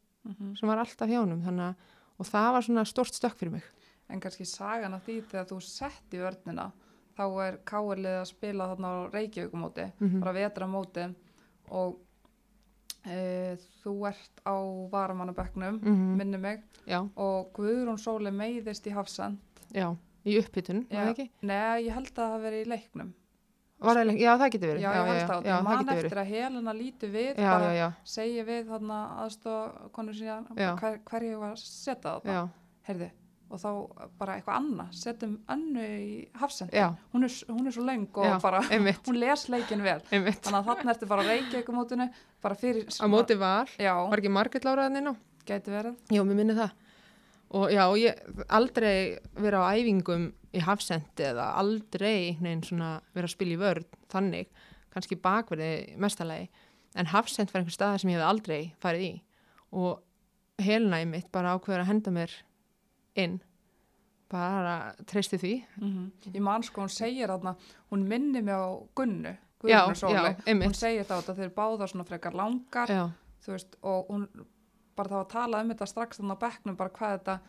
sem 0.58 0.68
var 0.70 0.78
alltaf 0.78 1.08
hjá 1.10 1.20
honum. 1.22 1.42
Þannig 1.42 1.70
að 1.70 1.76
og 2.20 2.26
það 2.26 2.52
var 2.54 2.62
svona 2.68 2.86
stort 2.86 3.14
stökk 3.16 3.38
fyrir 3.40 3.52
mig 3.52 3.64
En 4.10 4.20
kannski 4.20 4.46
sagan 4.46 4.94
af 4.96 5.04
því 5.06 5.22
þegar 5.30 5.46
þú 5.46 5.62
sett 5.62 6.14
í 6.14 6.18
vörnina 6.18 6.72
þá 7.18 7.26
er 7.48 7.58
káirlið 7.66 8.16
að 8.22 8.26
spila 8.26 8.68
þarna 8.72 8.88
á 8.90 8.98
Reykjavíkumóti, 9.14 9.92
Mhm. 10.00 10.20
bara 10.20 10.34
vetramóti 10.34 11.16
og 11.70 12.00
e, 13.06 13.56
þú 13.84 13.94
ert 14.10 14.42
á 14.46 14.56
varamannabeknum, 14.92 15.80
mm 15.84 16.18
minni 16.18 16.38
mig, 16.38 16.64
já, 16.88 17.00
og 17.16 17.54
Guðrún 17.54 17.98
Sóli 18.02 18.32
meiðist 18.32 18.88
í 18.88 18.92
Hafsend. 18.94 19.38
já, 19.74 19.96
í 20.26 20.38
upphittun? 20.40 20.86
Nei, 21.42 21.84
ég 21.86 21.94
held 21.94 22.10
að 22.12 22.34
það 22.34 22.42
verið 22.44 22.66
í 22.66 22.70
leiknum. 22.74 23.14
Var 23.80 23.96
það, 23.96 24.10
ekki- 24.12 24.24
já, 24.26 24.32
það 24.42 24.50
getur 24.54 24.70
verið 24.74 24.82
Já, 24.84 24.90
ég 24.90 24.96
já, 24.96 25.04
að 25.04 25.20
já, 25.20 25.54
það. 25.56 25.64
Man 25.64 25.78
getur 25.80 25.94
verið. 25.96 26.06
eftir 26.10 26.20
að 26.20 26.32
Helena 26.34 26.74
líti 26.76 27.08
við, 27.14 27.30
já, 27.40 27.52
bara 27.54 27.70
já, 27.70 27.78
já, 27.80 27.88
segi 28.04 28.44
við 28.50 28.66
þarna 28.74 28.98
aðstofa 29.24 29.90
konur 29.96 30.14
síðan 30.18 30.48
Já. 30.60 30.72
hver, 30.82 30.98
hverju 31.08 31.40
var 31.40 31.54
að 31.54 31.62
setja 31.64 32.14
þetta. 32.20 32.34
já, 32.36 32.42
Heyrðu, 32.90 33.08
og 33.50 33.62
þá 33.64 33.70
bara 34.20 34.36
eitthvað 34.36 34.58
annað, 34.60 34.90
setjum 35.00 35.38
önnu 35.56 35.86
í 35.86 36.28
Hafsend. 36.42 36.72
já, 36.76 36.90
Hún 37.14 37.24
er, 37.24 37.30
hún 37.48 37.68
er 37.68 37.72
svo 37.72 37.86
löng 37.88 38.08
og 38.14 38.26
já, 38.28 38.36
bara, 38.42 38.60
hún 39.08 39.20
les 39.20 39.48
leikin 39.50 39.82
vel. 39.82 40.02
einmitt 40.12 40.44
Þannig 40.44 40.60
að 40.60 40.68
þarna 40.74 40.92
ertu 40.98 41.08
bara 41.08 41.24
að 41.24 41.32
reykja 41.32 41.64
ykkur 41.64 41.76
mótinu, 41.80 42.10
bara 42.44 42.56
fyrir... 42.56 42.84
á 43.00 43.08
móti 43.08 43.38
var, 43.40 43.70
Já, 43.80 43.96
var 44.10 44.20
ekki 44.20 44.30
Margrét 44.36 44.68
Láraðan 44.68 44.98
inn 45.00 45.08
á? 45.08 45.16
gæti 45.48 45.72
verið. 45.72 45.96
Já, 46.12 46.22
mér 46.28 46.36
minni 46.36 46.54
það 46.54 46.72
og 47.50 47.72
já, 47.74 47.82
ég 47.98 48.44
aldrei 48.50 49.18
vera 49.40 49.64
á 49.66 49.72
æfingum 49.74 50.28
í 50.56 50.62
hafsendi 50.66 51.26
eða 51.30 51.52
aldrei 51.60 52.38
neinn 52.42 52.64
svona 52.66 52.98
vera 53.14 53.30
að 53.30 53.36
spila 53.36 53.56
í 53.56 53.60
vörn 53.62 53.88
þannig, 54.12 54.50
kannski 54.94 55.18
bakverði 55.22 55.98
mestalagi, 56.02 56.50
en 56.98 57.12
hafsend 57.12 57.52
var 57.54 57.62
einhver 57.62 57.76
staða 57.76 58.00
sem 58.02 58.12
ég 58.14 58.18
hef 58.18 58.30
aldrei 58.30 58.62
farið 58.82 59.06
í. 59.06 59.12
Og 59.78 60.02
helna 60.66 61.02
í 61.04 61.06
mitt 61.10 61.30
bara 61.32 61.54
ákveður 61.56 61.84
að 61.84 61.92
henda 61.92 62.14
mér 62.16 62.34
inn. 63.20 63.38
Bara 64.30 64.74
treysti 65.10 65.38
því. 65.42 65.54
Mm 65.82 65.92
Ég 66.34 66.42
man 66.42 66.64
sko, 66.64 66.82
hún 66.82 66.94
segir 66.94 67.30
þarna, 67.30 67.56
hún 67.92 68.08
minni 68.10 68.42
mig 68.42 68.54
á 68.54 68.78
Gunnu, 68.96 69.36
já, 69.64 69.86
já, 70.14 70.36
Hún 70.66 70.74
segir 70.74 71.06
þá 71.06 71.16
að 71.18 71.36
þeir 71.36 71.46
eru 71.48 71.56
báðar 71.56 71.90
svona 71.90 72.06
frekar 72.06 72.34
langar, 72.34 72.88
veist, 73.48 73.76
og 73.82 74.06
hún 74.10 74.28
bara 74.96 75.10
þá 75.10 75.20
að 75.20 75.30
tala 75.32 75.62
um 75.64 75.70
þetta 75.74 75.88
strax 75.88 76.20
þannig 76.20 76.38
á 76.38 76.44
bekknum, 76.44 76.78
bara 76.80 76.90
hvað 76.90 77.16
þetta, 77.18 77.40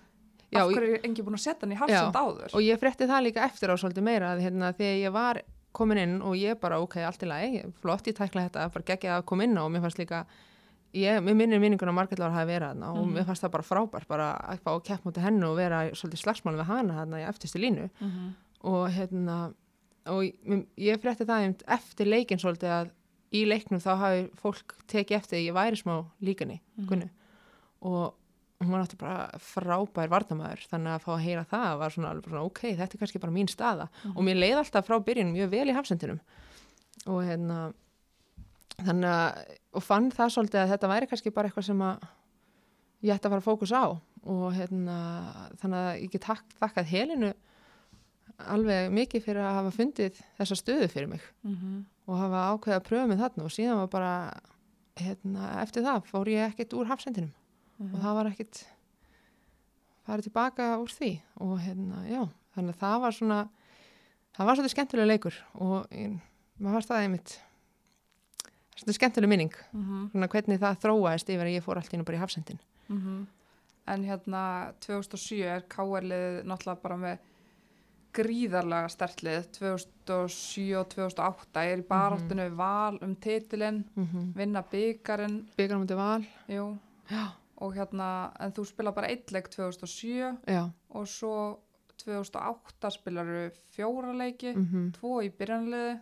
Já, 0.52 0.60
af 0.64 0.72
hverju 0.74 0.94
er 0.94 1.00
enginn 1.06 1.24
búin 1.26 1.34
að 1.38 1.44
setja 1.44 1.60
hann 1.62 1.72
í 1.72 1.78
Hafsend 1.78 2.14
áður. 2.16 2.54
og 2.54 2.60
ég 2.62 2.78
frétti 2.80 3.06
það 3.06 3.22
líka 3.26 3.44
eftir 3.46 3.70
á 3.70 3.74
svolítið 3.78 4.02
meira 4.02 4.32
að 4.34 4.40
hérna, 4.42 4.72
þegar 4.74 4.98
ég 5.04 5.12
var 5.12 5.42
komin 5.72 5.98
inn 5.98 6.22
og 6.22 6.34
ég 6.34 6.58
bara 6.60 6.80
ok, 6.82 6.96
allt 7.06 7.22
í 7.22 7.26
lagi, 7.30 7.64
flott 7.80 8.06
ég 8.06 8.14
tækla 8.18 8.48
þetta 8.48 8.72
bara 8.74 8.82
geggja 8.84 9.18
að 9.20 9.24
koma 9.26 9.44
inn 9.44 9.54
á 9.58 9.62
og 9.62 9.70
mér 9.70 9.80
fannst 9.84 9.98
líka 10.02 10.24
ég, 10.92 11.22
minnir 11.22 11.60
minningun 11.62 11.88
að 11.88 11.94
Margrét 11.94 12.18
Lára 12.18 12.32
hafi 12.34 12.50
verið 12.50 12.66
þarna 12.72 12.88
og 12.90 13.06
Mhm. 13.06 13.14
mér 13.14 13.24
fannst 13.28 13.42
það 13.44 13.50
bara 13.54 13.62
frábært 13.62 14.08
bara 14.08 14.26
að 14.50 14.58
að 14.66 14.82
kepp 14.84 15.04
mútið 15.04 15.22
hennu 15.22 15.46
og 15.46 15.56
vera 15.56 15.90
svolítið 15.94 16.22
slagsmálum 16.24 16.58
við 16.58 16.66
hana 16.66 16.94
þarna 16.98 17.20
í 17.22 17.28
eftirstu 17.28 17.58
línu 17.62 17.90
Mm 18.00 18.10
-hmm. 18.10 18.32
og 18.64 18.90
hérna 18.90 19.54
og 20.06 20.22
ég, 20.24 20.66
ég 20.78 20.98
frétti 20.98 21.24
það 21.26 21.62
eftir 21.68 22.06
leikin 22.06 22.38
svolítið 22.38 22.70
að 22.70 22.90
í 23.32 23.46
leiknum 23.46 23.78
þá 23.78 23.96
hafi 23.96 24.30
fólk 24.34 24.74
tekið 24.88 25.16
eftir 25.16 25.38
því 25.38 25.46
ég 25.46 25.54
væri 25.54 25.76
smá 25.78 26.04
líkani 26.20 26.60
Mhm. 26.78 26.86
Gunnu 26.88 27.08
og 27.82 28.14
hún 28.60 28.74
var 28.74 28.82
náttúrulega 28.82 29.00
bara 29.00 29.38
frábær 29.40 30.10
vardamæður 30.12 30.64
þannig 30.68 30.92
að 30.92 31.04
fá 31.04 31.10
að 31.14 31.22
heyra 31.24 31.44
það 31.48 31.78
var 31.80 31.94
svona, 31.94 32.10
svona 32.26 32.42
ok, 32.44 32.60
þetta 32.76 32.96
er 32.96 33.00
kannski 33.00 33.20
bara 33.22 33.32
mín 33.32 33.48
staða. 33.48 33.88
Mhm. 34.04 34.16
og 34.16 34.26
mér 34.26 34.40
leið 34.40 34.58
alltaf 34.60 34.86
frá 34.86 34.98
byrjun 35.00 35.32
mjög 35.32 35.50
vel 35.50 35.68
í 35.68 35.76
hafsendinum. 35.76 36.20
Og 37.06 37.22
hérna 37.24 37.72
þannig 38.84 39.08
að 39.08 39.56
og 39.72 39.82
fann 39.84 40.10
það 40.10 40.32
svolítið 40.34 40.60
að 40.60 40.72
þetta 40.74 40.92
væri 40.92 41.08
kannski 41.08 41.32
bara 41.32 41.48
eitthvað 41.48 41.68
sem 41.70 41.80
að 41.80 42.08
ég 43.00 43.14
ætti 43.14 43.26
að 43.26 43.32
fara 43.32 43.40
að 43.40 43.48
fókus 43.48 43.72
á. 43.72 43.84
Og 44.28 44.52
hérna, 44.52 44.96
þannig 45.62 45.80
að 45.80 46.02
ég 46.02 46.10
get 46.12 46.26
takk, 46.26 46.44
þakkað 46.60 46.92
helinu 46.92 47.32
alveg 48.40 48.92
mikið 48.92 49.24
fyrir 49.24 49.44
að 49.44 49.56
hafa 49.56 49.72
fundið 49.72 50.20
þessa 50.36 50.56
stöðu 50.56 50.88
fyrir 50.88 51.08
mig. 51.08 51.20
Mm 51.42 51.56
-hmm. 51.56 51.84
og 52.06 52.18
hafa 52.18 52.48
ákveðið 52.52 52.76
að 52.76 52.88
pröfa 52.88 53.06
mig 53.06 53.18
þarna 53.18 53.44
og 53.44 53.52
síðan 53.52 53.80
var 53.80 53.88
bara 53.88 54.40
hérna, 54.96 55.62
eftir 55.62 55.82
það 55.82 56.04
fór 56.04 56.28
ég 56.28 56.50
ekkert 56.50 56.72
úr 56.76 56.86
hafsendinum 56.86 57.32
Mhm. 57.80 57.94
og 57.94 58.00
það 58.04 58.14
var 58.14 58.30
ekkert 58.30 58.64
farið 60.06 60.28
tilbaka 60.28 60.70
úr 60.80 60.90
því. 60.92 61.12
Og 61.40 61.58
hérna, 61.60 62.04
já, 62.08 62.22
þannig 62.54 62.74
að 62.74 62.82
það 62.84 63.00
var 63.00 63.16
svona 63.16 63.48
það 64.36 64.46
var 64.46 64.56
svolítið 64.56 64.74
skemmtilega 64.74 65.10
leikur. 65.10 65.36
Og 65.54 65.86
ég, 65.90 66.20
maður 66.60 66.76
varst 66.78 66.90
það 66.92 67.04
einmitt 67.04 67.40
svolítið 68.76 68.98
skemmtilega 68.98 69.28
minning. 69.28 69.54
Mhm. 69.72 70.10
svona 70.12 70.28
hvernig 70.28 70.60
það 70.60 70.80
þróaðist 70.84 71.28
yfir 71.34 71.46
að 71.46 71.54
ég 71.56 71.64
fór 71.64 71.76
allt 71.76 71.92
í 71.92 71.96
nú 71.98 72.04
bara 72.04 72.16
í 72.16 72.20
hafsendin 72.20 72.60
Mhm. 72.90 73.26
En 73.86 74.04
hérna 74.04 74.74
2007 74.80 75.42
er 75.46 75.62
KR-lið 75.62 76.44
náttúrulega 76.44 76.82
bara 76.82 76.96
með 76.96 77.18
gríðarlega 78.12 78.90
stertlið 78.90 79.46
2007 79.56 80.76
og 80.80 80.88
2008 80.88 81.64
er 81.64 81.78
í 81.78 81.86
baráttunni 81.86 82.48
mm 82.48 82.56
val 82.58 82.98
um 83.02 83.14
titilinn, 83.16 83.84
mm 83.94 84.06
-hmm. 84.06 84.32
vinna 84.34 84.62
byggarinn 84.62 85.46
byggar 85.56 85.76
á 85.78 85.82
mútið 85.82 85.96
val. 85.96 86.26
Jú, 86.48 86.78
já, 87.10 87.26
og 87.60 87.74
hérna 87.76 88.30
en 88.40 88.54
þú 88.56 88.64
spila 88.68 88.92
bara 88.96 89.10
eitt 89.12 89.32
leik 89.34 89.50
2007 89.52 90.38
já, 90.48 90.62
og 90.96 91.08
svo 91.08 91.34
2008 92.00 92.90
spilar 92.94 93.28
þú 93.28 93.42
fjóra 93.76 94.14
leiki 94.16 94.54
mm 94.54 94.66
-hmm. 94.66 94.92
tvo 94.96 95.20
í 95.22 95.30
byrjanliði 95.30 96.00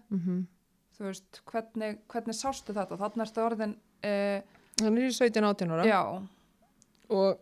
þú 0.98 1.04
veist, 1.06 1.42
hvernig, 1.46 1.98
hvernig 2.10 2.34
sástu 2.34 2.74
þetta? 2.74 2.98
Þannig 2.98 3.24
erstu 3.24 3.44
orðin 3.44 3.76
eh, 4.02 4.42
þannig 4.80 5.04
er 5.04 5.08
ég 5.08 5.18
17-18 5.18 5.72
ára. 5.74 5.86
Já, 5.86 6.02
og 7.08 7.38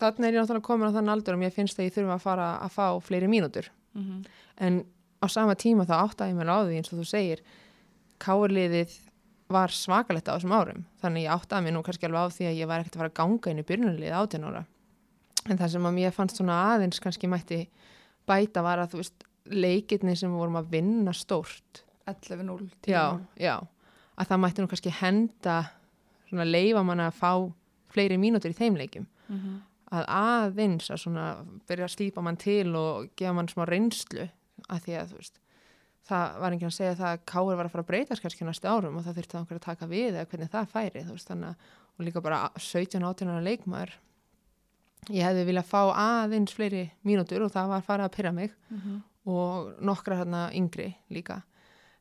þannig 0.00 0.28
er 0.28 0.34
ég 0.34 0.40
náttúrulega 0.40 0.68
komin 0.68 0.88
á 0.88 0.96
þann 0.96 1.12
aldur 1.12 1.34
og 1.34 1.42
mér 1.42 1.54
finnst 1.54 1.78
að 1.78 1.88
ég 1.88 1.96
þurfa 1.96 2.14
að 2.14 2.24
fara 2.24 2.48
að 2.64 2.70
fá 2.70 2.86
fleiri 3.00 3.28
mínútur. 3.28 3.70
Mm 3.94 4.24
en 4.56 4.84
á 5.22 5.26
sama 5.28 5.54
tíma 5.54 5.86
þá 5.88 5.96
áttaði 6.04 6.34
mér 6.36 6.52
á 6.52 6.58
því 6.62 6.76
eins 6.78 6.92
og 6.92 7.00
þú 7.00 7.06
segir 7.08 7.40
káurliðið 8.22 8.92
var 9.54 9.72
svakalegt 9.74 10.28
á 10.30 10.34
þessum 10.36 10.54
árum. 10.56 10.84
Þannig 11.02 11.24
ég 11.26 11.34
áttaði 11.34 11.64
mér 11.68 11.74
nú 11.76 11.82
kannski 11.86 12.08
alveg 12.08 12.26
á 12.26 12.34
því 12.34 12.46
að 12.50 12.58
ég 12.60 12.70
var 12.70 12.82
ekkert 12.82 12.96
að 12.96 13.02
fara 13.04 13.12
að 13.12 13.18
ganga 13.20 13.50
inn 13.54 13.62
í 13.62 13.66
byrjunarlið 13.68 14.16
átján 14.20 14.46
ára. 14.50 14.64
En 15.50 15.58
það 15.60 15.72
sem 15.74 15.86
að 15.90 15.96
mér 15.98 16.14
fannst 16.16 16.38
svona 16.40 16.58
aðeins 16.74 17.00
kannski 17.04 17.28
mætti 17.30 17.60
bæta 18.26 18.62
var 18.64 18.80
að 18.84 18.94
þú 18.94 19.02
veist 19.02 19.26
leikirni 19.52 20.14
sem 20.16 20.30
við 20.32 20.40
vorum 20.40 20.56
að 20.62 20.70
vinna 20.72 21.12
stórt. 21.16 21.82
11-0 22.08 22.70
já, 22.88 23.02
10-0. 23.16 23.20
já, 23.40 23.54
að 24.20 24.28
það 24.30 24.40
mætti 24.44 24.62
nú 24.64 24.68
kannski 24.72 24.90
henda 25.00 25.58
svona 26.28 26.44
leifa 26.48 26.82
manna 26.84 27.06
að 27.10 27.18
fá 27.20 27.30
fleiri 27.94 28.18
mínútur 28.20 28.52
í 28.52 28.56
þeim 28.58 28.76
leikum 28.76 29.06
Mhm. 29.28 29.54
að 29.94 30.04
aðeins 30.08 30.90
að 30.90 30.98
svona 31.04 31.24
byrja 31.68 31.84
að 31.86 31.94
slípa 31.96 32.22
mann 32.22 32.36
til 32.36 32.74
og 32.76 33.08
gefa 33.16 33.32
mann 33.34 33.46
smá 33.48 33.64
reynslu 33.68 34.28
að 34.68 34.80
því 34.84 34.96
að 35.00 35.08
þú 35.12 35.16
veist 35.20 35.38
það 36.08 36.38
var 36.40 36.52
enginn 36.52 36.68
að 36.70 36.76
segja 36.76 36.94
það 36.98 37.10
að 37.14 37.22
Káur 37.30 37.56
var 37.56 37.64
að 37.68 37.72
fara 37.74 37.84
að 37.84 37.90
breytast 37.90 38.22
kannski 38.24 38.44
næstu 38.48 38.68
árum 38.68 38.96
og 39.00 39.04
það 39.06 39.16
þurfti 39.18 39.38
einhver 39.40 39.58
að 39.60 39.66
taka 39.68 39.86
við 39.90 40.08
eða 40.14 40.26
hvernig 40.30 40.50
það 40.52 40.68
færi 40.74 41.04
veist 41.08 41.30
þannig 41.30 41.48
að 41.48 41.72
og 41.94 42.04
líka 42.08 42.20
bara 42.24 42.38
17-18 42.58 43.28
ára 43.30 43.42
leikmaður. 43.46 43.92
Ég 45.14 45.22
hefði 45.28 45.44
viljað 45.46 45.68
fá 45.68 45.80
aðeins 45.94 46.54
fleiri 46.56 46.84
mínútur 47.06 47.44
og 47.46 47.52
það 47.54 47.68
var 47.70 47.84
farið 47.86 48.04
að 48.08 48.14
pyrra 48.16 48.32
mig 48.34 48.50
Mhm. 48.70 49.02
og 49.26 49.74
nokkra 49.80 50.16
hérna 50.20 50.50
yngri 50.52 50.94
líka. 51.10 51.42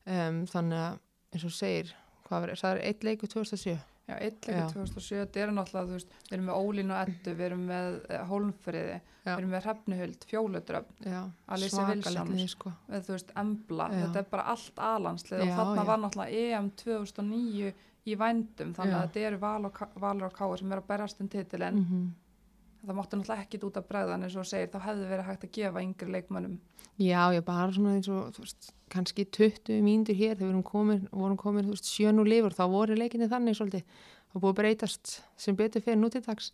Um, 0.06 0.46
þannig 0.48 0.80
að 0.80 0.98
eins 1.34 1.46
og 1.46 1.52
segir 1.56 1.94
hvað 2.28 2.42
var, 2.42 2.50
það 2.56 2.72
er 2.78 2.82
eitt 2.90 3.04
leiku 3.04 3.28
2007 3.28 3.78
Já, 4.04 4.18
leikur 4.20 4.52
2007, 4.74 5.20
þetta 5.22 5.40
er 5.40 5.52
náttúrulega, 5.56 5.88
þú 5.88 5.98
veist, 5.98 6.16
við 6.28 6.34
erum 6.36 6.48
með 6.50 6.58
Ólín 6.60 6.90
og 6.92 6.98
Eddu, 7.08 7.34
við 7.40 7.46
erum 7.46 7.62
með 7.70 7.86
uh, 8.10 8.24
Hólmfriði, 8.28 8.98
við 9.24 9.32
erum 9.38 9.54
með 9.56 9.64
Hrefnuhuld, 9.64 10.26
Fjóludröf, 10.28 10.90
já, 11.08 11.22
Alice 11.56 11.86
lið, 11.88 12.42
sko. 12.52 12.74
þú 12.90 13.14
veist, 13.16 13.32
Embla, 13.40 13.88
Já. 13.94 14.00
þetta 14.02 14.20
er 14.20 14.28
bara 14.34 14.44
allt 14.54 14.82
aðlandslið 14.90 15.40
og 15.46 15.48
Já, 15.48 15.56
þarna 15.62 15.86
já. 15.86 15.88
var 15.92 16.02
náttúrulega 16.04 16.44
EM 16.60 16.68
2009 16.84 17.72
í 18.04 18.18
vændum, 18.20 18.74
þannig 18.76 18.98
að 18.98 19.06
þetta 19.08 19.24
eru 19.30 19.40
og, 19.72 19.80
valur 20.04 20.28
og 20.28 20.36
káir 20.36 20.60
sem 20.60 20.76
eru 20.76 20.84
að 20.84 20.92
berast 20.92 21.22
um 21.24 21.30
titilin, 21.32 21.80
Mm 21.80 21.86
-hmm. 21.88 22.12
Það 22.84 22.98
mátti 22.98 23.18
náttúrulega 23.18 23.46
ekkit 23.46 23.66
út 23.68 23.80
að 23.80 23.88
bregða, 23.90 24.18
en 24.18 24.28
eins 24.28 24.38
og 24.40 24.48
segir, 24.48 24.70
þá 24.74 24.80
hefði 24.88 25.10
verið 25.10 25.30
hægt 25.30 25.46
að 25.48 25.54
gefa 25.58 25.84
yngri 25.84 26.16
leikmönnum. 26.18 26.58
Já, 27.02 27.22
ég 27.34 27.46
bara 27.48 27.72
svona 27.74 27.96
eins 27.98 28.10
og, 28.12 28.36
veist, 28.38 28.74
kannski 28.94 29.26
20 29.26 29.80
mínútur 29.86 30.18
hér 30.18 30.36
þegar 30.36 30.52
við 30.52 31.08
vorum 31.14 31.40
komin, 31.40 31.72
veist, 31.72 31.90
sjönu 31.90 32.26
lífur, 32.28 32.54
þá 32.54 32.66
voru 32.74 32.98
leikinni 33.00 33.30
þannig 33.32 33.58
svolítið, 33.58 33.98
þá 34.34 34.38
búið 34.44 34.60
breytast 34.60 35.16
sem 35.40 35.58
betur 35.58 35.84
fyrir 35.86 36.02
nútíðdags, 36.02 36.52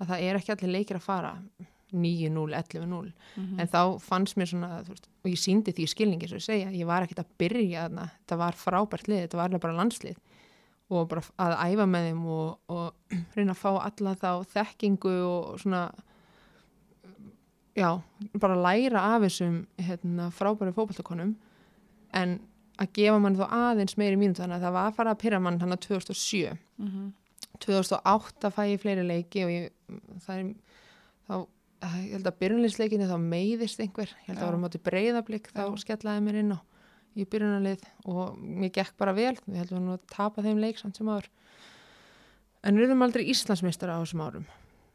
að 0.00 0.14
það 0.14 0.26
er 0.28 0.40
ekki 0.40 0.54
allir 0.54 0.74
leikir 0.78 1.00
að 1.00 1.06
fara 1.08 1.34
9-0, 1.92 2.54
11-0, 2.56 3.12
Mm 3.36 3.58
en 3.60 3.68
þá 3.68 3.98
fannst 4.00 4.38
mér 4.40 4.48
svona, 4.48 4.82
veist, 4.86 5.08
og 5.24 5.28
ég 5.28 5.38
síndi 5.38 5.74
því 5.76 5.88
skilningi 5.92 6.28
svo 6.28 6.38
ég 6.40 6.46
segja, 6.46 6.70
ég 6.72 6.86
var 6.88 7.04
ekkert 7.04 7.20
að 7.20 7.34
byrja 7.38 7.82
þarna, 7.84 8.06
þetta 8.22 8.38
var 8.40 8.56
frábært 8.56 9.08
lið, 9.08 9.26
þetta 9.26 9.36
var 9.36 9.50
alveg 9.50 9.60
bara 9.60 9.76
landslið 9.76 10.16
og 10.92 11.08
bara 11.10 11.22
að 11.40 11.54
æfa 11.72 11.86
með 11.88 12.08
þeim 12.08 12.22
og, 12.36 12.48
og 12.72 13.16
reyna 13.36 13.54
að 13.54 13.60
fá 13.62 13.70
alla 13.74 14.14
þá 14.20 14.30
þekkingu 14.52 15.14
og 15.26 15.60
svona 15.62 15.82
já, 17.78 17.88
bara 18.40 18.58
læra 18.58 19.04
af 19.14 19.26
þessum 19.26 19.62
hérna, 19.80 20.28
frábæri 20.34 20.74
fótballtakonum 20.76 21.34
en 22.18 22.36
að 22.80 22.92
gefa 22.98 23.18
mann 23.22 23.38
þá 23.38 23.46
aðeins 23.48 23.96
meiri 24.00 24.18
mínútu 24.20 24.42
þannig 24.42 24.58
að 24.60 24.66
það 24.66 24.76
var 24.76 24.90
að 24.90 24.98
fara 24.98 25.14
að 25.14 25.22
pyrra 25.22 25.40
mann 25.40 25.58
þannig 25.60 25.78
að 25.78 25.86
2007 25.88 26.52
-hmm. 26.52 27.08
2008 27.62 28.50
fæ 28.50 28.62
ég 28.72 28.80
fleiri 28.82 29.06
leiki 29.06 29.44
og 29.44 29.50
ég, 29.52 29.72
það 30.26 30.38
er 30.38 30.54
þá, 31.28 31.34
ég 32.02 32.12
held 32.16 32.26
að 32.26 32.38
byrjunliðsleikinni 32.42 33.08
þá 33.10 33.18
meiðist 33.18 33.80
einhver, 33.80 34.08
ég 34.08 34.28
held 34.28 34.38
að 34.38 34.42
það 34.42 34.50
var 34.50 34.58
á 34.58 34.64
móti 34.64 34.82
breyðablík 34.82 35.50
þá 35.52 35.64
skellaði 35.78 36.24
mér 36.26 36.40
inn 36.42 36.56
á 36.56 36.60
í 37.16 37.24
byrjunarlið 37.28 37.82
og 38.08 38.36
mér 38.38 38.70
gekk 38.74 38.94
bara 39.00 39.12
vel. 39.16 39.34
Við 39.46 39.58
heldum 39.62 39.90
að 39.94 40.00
tapa 40.12 40.42
þeim 40.44 40.60
leik 40.62 40.78
samt 40.80 40.96
sem 40.96 41.08
áður. 41.12 41.28
En 42.62 42.78
við 42.78 42.88
erum 42.90 43.02
aldrei 43.04 43.24
Íslandsmeistara 43.32 43.96
á 43.98 44.02
þessum 44.04 44.22
árum. 44.22 44.44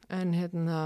En 0.10 0.32
hérna 0.34 0.78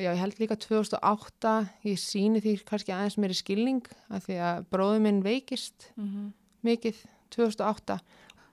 já, 0.00 0.10
ég 0.10 0.18
held 0.18 0.38
líka 0.42 0.56
2008 0.58 1.52
ég 1.86 1.98
síni 2.02 2.40
því 2.42 2.56
kannski 2.66 2.92
aðeins 2.94 3.18
meiri 3.20 3.36
skilning 3.38 3.84
af 4.10 4.24
því 4.26 4.38
að 4.42 4.64
bróður 4.72 5.04
minn 5.04 5.22
veikist 5.22 5.90
Mhm. 5.96 6.32
mikið 6.66 7.04
2008 7.30 8.00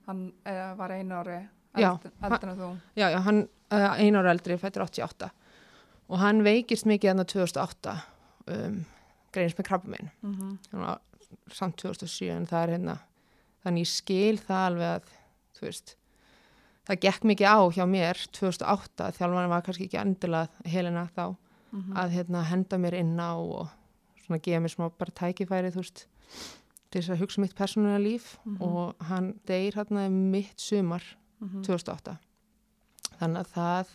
Hann 0.07 0.31
uh, 0.45 0.75
var 0.77 0.91
einu 0.95 1.15
ári 1.17 1.39
eldur 2.23 2.49
en 2.53 2.57
þú. 2.61 2.69
já, 2.95 3.09
já, 3.11 3.17
hann 3.25 3.41
uh, 3.71 3.93
einu 3.99 4.19
ára 4.21 4.31
eldri, 4.31 4.55
fættur 4.57 4.83
88 4.85 5.31
og 6.09 6.19
hann 6.19 6.43
veikist 6.45 6.85
mikið 6.85 7.09
enna 7.11 7.25
2008 7.25 7.97
um, 8.47 8.77
greinist 9.33 9.57
með 9.59 9.65
krabba 9.67 9.89
minn 9.91 10.11
Mm 10.21 10.57
samt 11.51 11.77
2007 11.81 12.29
en 12.35 12.45
það 12.49 12.63
er 12.63 12.73
hérna 12.75 12.97
þannig 13.65 13.85
ég 13.85 13.91
skil 13.91 14.37
það 14.37 14.65
alveg 14.67 14.91
að 14.97 15.09
þú 15.57 15.65
veist 15.67 15.95
það 16.87 16.99
gekk 17.07 17.23
mikið 17.31 17.47
á 17.51 17.57
hjá 17.77 17.85
mér 17.89 18.21
2008 18.31 19.09
þjálfarni 19.17 19.49
var 19.51 19.61
kannski 19.65 19.87
ekki 19.89 19.99
endilega 20.01 20.47
helina 20.65 21.07
þá 21.15 21.25
-hmm. 21.71 21.93
að 21.95 22.09
hérna, 22.15 22.43
henda 22.43 22.77
mér 22.77 22.93
inn 22.93 23.17
á 23.19 23.33
og 23.35 23.67
svona 24.25 24.39
gefa 24.41 24.59
mér 24.63 24.71
smá 24.75 24.89
bara 24.97 25.11
tækifæri 25.11 25.71
þú 25.71 25.75
veist 25.83 26.07
til 26.91 27.01
þess 27.01 27.09
að 27.09 27.19
hugsa 27.19 27.41
mitt 27.41 27.55
persónulega 27.55 27.99
líf 28.03 28.37
Mhm. 28.45 28.61
og 28.61 28.95
hann 29.01 29.33
deyr 29.47 29.73
hérna 29.75 30.09
mitt 30.09 30.59
sumar 30.59 31.03
Mhm. 31.41 31.63
2008 31.63 32.17
þannig 33.19 33.39
að 33.39 33.51
það 33.55 33.87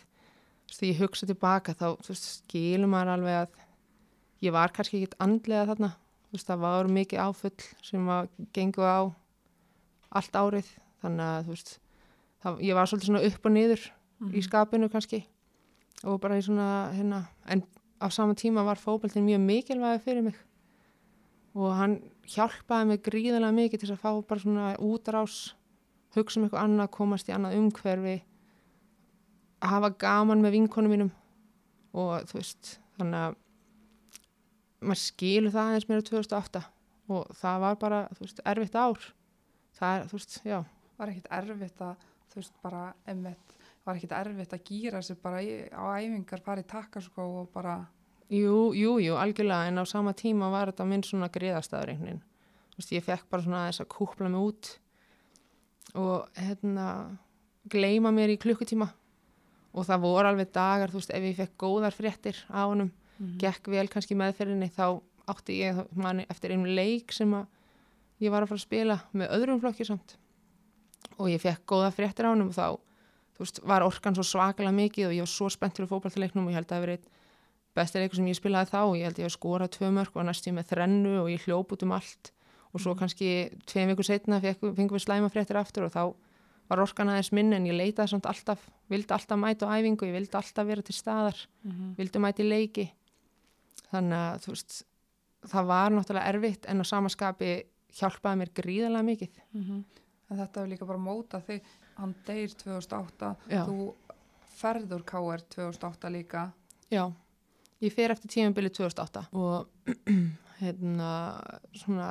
þegar 0.73 0.93
ég 0.93 0.99
hugsa 0.99 1.25
tilbaka 1.25 1.73
þá 1.73 1.97
veist, 2.07 2.43
skilur 2.47 2.87
maður 2.87 3.13
alveg 3.13 3.35
að 3.41 3.47
ég 4.41 4.51
var 4.51 4.69
kannski 4.69 5.01
ekkit 5.03 5.15
andlega 5.19 5.65
þarna 5.75 5.93
það 6.41 6.59
var 6.59 6.87
mikið 6.87 7.19
áfull 7.19 7.67
sem 7.83 8.07
að 8.09 8.29
gengu 8.53 8.81
á 8.81 9.13
allt 10.13 10.33
árið 10.33 10.69
þannig 11.03 11.25
að 11.25 11.47
veist 11.51 11.79
það, 12.43 12.61
ég 12.61 12.73
var 12.75 12.85
svolítið 12.89 13.27
upp 13.29 13.45
og 13.45 13.51
niður 13.51 13.91
Mhm. 14.23 14.33
í 14.33 14.41
skapinu 14.41 14.89
kannski 14.89 15.25
og 16.03 16.19
bara 16.21 16.37
í 16.37 16.41
svona 16.41 16.93
hérna, 16.93 17.27
en 17.47 17.63
á 17.99 18.07
sama 18.09 18.33
tíma 18.33 18.63
var 18.63 18.75
fókbaltin 18.77 19.25
mjög 19.25 19.41
mikilvæg 19.41 20.01
fyrir 20.01 20.23
mig 20.23 20.35
og 21.55 21.75
hann 21.75 21.99
hjálpaði 22.25 22.87
mig 22.87 23.01
gríðarlega 23.03 23.53
mikið 23.53 23.79
til 23.79 23.91
að 23.91 23.99
fá 23.99 24.21
bara 24.27 24.39
svona 24.39 24.77
útrás 24.79 25.53
hugsa 26.15 26.39
um 26.39 26.45
eitthvað 26.47 26.63
annað, 26.63 26.91
komast 26.91 27.27
í 27.27 27.33
annað 27.33 27.57
umhverfi 27.57 28.21
að 29.61 29.69
hafa 29.69 29.89
gaman 29.97 30.41
með 30.41 30.51
vinkonum 30.51 30.91
mínum 30.91 31.11
og 31.93 32.23
þú 32.29 32.33
veist, 32.39 32.79
þannig 32.97 33.19
að 33.27 33.35
maður 34.83 35.01
skilur 35.03 35.53
það 35.53 35.71
aðeins 35.71 35.89
mér 35.89 36.03
á 36.03 36.07
2008 36.09 36.63
og 37.13 37.33
það 37.39 37.65
var 37.65 37.79
bara, 37.81 38.03
þú 38.15 38.25
veist, 38.25 38.39
erfitt 38.53 38.77
ár. 38.79 39.09
Það 39.77 39.97
er, 39.97 40.05
þú 40.09 40.19
veist, 40.19 40.37
já. 40.47 40.59
Var 40.99 41.11
ekkit 41.11 41.33
erfitt 41.39 41.83
að, 41.83 42.05
þú 42.31 42.39
veist, 42.39 42.55
bara, 42.63 42.83
emmitt, 43.11 43.57
var 43.83 43.99
ekkit 43.99 44.15
erfitt 44.19 44.55
að 44.55 44.63
gýra 44.69 45.01
sig 45.03 45.19
bara 45.23 45.41
í, 45.43 45.51
á 45.73 45.83
æfingar, 45.97 46.43
fara 46.45 46.63
í 46.63 46.69
takkaskó 46.69 47.27
og 47.41 47.51
bara, 47.55 47.81
Jú, 48.33 48.71
jú, 48.73 48.95
jú, 49.03 49.17
algjörlega, 49.19 49.67
en 49.67 49.77
á 49.77 49.85
sama 49.85 50.13
tíma 50.17 50.47
var 50.49 50.71
þetta 50.71 50.85
minn 50.89 51.03
svona 51.05 51.27
greiðastæður 51.29 51.91
einhvern 51.91 52.07
veginn. 52.07 52.23
Þú 52.73 52.79
veist, 52.79 52.93
ég 52.95 53.05
fekk 53.05 53.27
bara 53.29 53.43
svona 53.45 53.65
þess 53.67 53.83
að 53.83 53.89
kúpla 53.93 54.29
mig 54.31 54.45
út 54.47 54.69
og 56.01 56.39
hérna 56.39 56.87
gleyma 57.69 58.13
mér 58.15 58.33
í 58.33 58.39
klukkutíma. 58.41 58.87
Og 59.73 59.85
það 59.85 60.05
voru 60.05 60.31
alveg 60.31 60.49
dagar, 60.55 60.89
þú 60.89 61.01
veist, 61.01 61.13
ef 61.13 61.27
ég 61.27 61.37
fekk 61.37 61.53
góðar 61.61 61.93
fréttir 61.93 62.39
á 62.49 62.65
honum, 62.65 62.89
Mhm. 63.19 63.37
gekk 63.39 63.67
vel 63.67 63.87
kannski 63.87 64.15
meðferðinni, 64.17 64.69
þá 64.73 65.01
átti 65.27 65.59
ég 65.61 65.83
manni 65.95 66.25
eftir 66.29 66.51
einu 66.51 66.65
leik 66.75 67.11
sem 67.13 67.31
að 67.33 67.45
ég 68.21 68.31
var 68.31 68.43
að 68.43 68.47
fara 68.49 68.57
að 68.57 68.65
spila 68.67 68.97
með 69.13 69.29
öðrum 69.37 69.59
flokki 69.61 69.85
samt 69.85 70.15
og 71.19 71.29
ég 71.29 71.39
fekk 71.41 71.65
góða 71.67 71.91
fréttir 71.93 72.25
á 72.25 72.33
honum 72.33 72.49
og 72.49 72.55
þá, 72.57 72.79
veist, 73.39 73.59
var 73.63 73.81
orkan 73.85 74.15
svo 74.15 74.23
svakalega 74.23 74.73
mikið 74.75 75.07
og 75.07 75.13
ég 75.13 75.19
var 75.23 75.27
svo 75.31 75.49
spennt 75.49 75.75
fyrir 75.77 75.89
fótballtaleiknum 75.91 76.45
og 76.47 76.51
ég 76.51 76.55
held 76.59 76.65
að 76.71 76.75
það 76.75 76.85
verið 76.87 77.07
besti 77.75 77.99
leikur 77.99 78.15
sem 78.15 78.27
ég 78.27 78.37
spilaði 78.37 78.69
þá, 78.73 78.81
ég 78.97 79.03
held 79.07 79.15
að 79.15 79.23
ég 79.23 79.29
hef 79.29 79.37
skorað 79.37 79.71
tvö 79.77 79.91
mörg 79.93 80.15
og 80.15 80.25
næstu 80.27 80.51
með 80.53 80.67
þrennu 80.73 81.13
og 81.23 81.29
ég 81.31 81.45
hljóp 81.47 81.71
út 81.73 81.83
um 81.83 81.91
allt 81.95 82.31
og 82.73 82.81
svo 82.81 82.95
kannski 82.97 83.29
tveim 83.69 83.89
vikur 83.93 84.03
setna 84.05 84.39
fengum 84.41 84.97
við 84.97 85.05
slæma 85.05 85.29
fréttir 85.29 85.55
aftur 85.59 85.85
og 85.87 85.91
þá 85.93 86.03
var 86.69 86.79
orkan 86.79 87.09
aðeins 87.09 87.31
minn 87.35 87.53
en 87.53 87.65
ég 87.65 87.75
leitaði 87.75 88.09
samt 88.09 88.25
alltaf, 88.25 88.59
vildi 88.89 89.11
alltaf 89.13 89.37
mæta 89.37 89.67
á 89.69 89.75
æfingu, 89.77 90.05
ég 90.07 90.13
vildi 90.15 90.33
alltaf 90.39 90.65
vera 90.65 90.81
til 90.81 90.95
staðar, 90.95 91.35
Mhm. 91.65 91.95
vildi 91.97 92.19
mæta 92.19 92.41
í 92.41 92.47
leiki. 92.49 92.89
Þannig 93.93 94.19
að 94.19 94.39
þú 94.45 94.53
veist, 94.55 94.77
það 95.53 95.69
var 95.69 95.93
náttúrulega 95.93 96.33
erfitt 96.33 96.67
en 96.71 96.81
á 96.81 96.85
samaskapi 96.89 97.51
hjálpaði 97.93 98.39
mér 98.41 98.53
gríðarlega 98.57 99.09
mikið. 99.11 99.41
Mhm. 99.53 99.83
En 100.31 100.39
þetta 100.39 100.61
hefur 100.61 100.71
líka 100.71 100.87
bara 100.89 101.01
mótað 101.03 101.43
þig, 101.49 101.65
hann 101.99 102.13
deyr 102.25 102.53
2008, 102.57 103.35
Já. 103.51 103.65
þú 103.67 103.93
ferður 104.57 105.03
KR 105.05 105.43
2008 105.53 106.09
líka. 106.13 106.47
Já, 106.89 107.03
ég 107.83 107.93
fer 107.93 108.13
eftir 108.13 108.31
tímabili 108.31 108.71
2008 108.73 109.27
og 109.33 109.67
hérna 110.61 111.11
svona, 111.75 112.09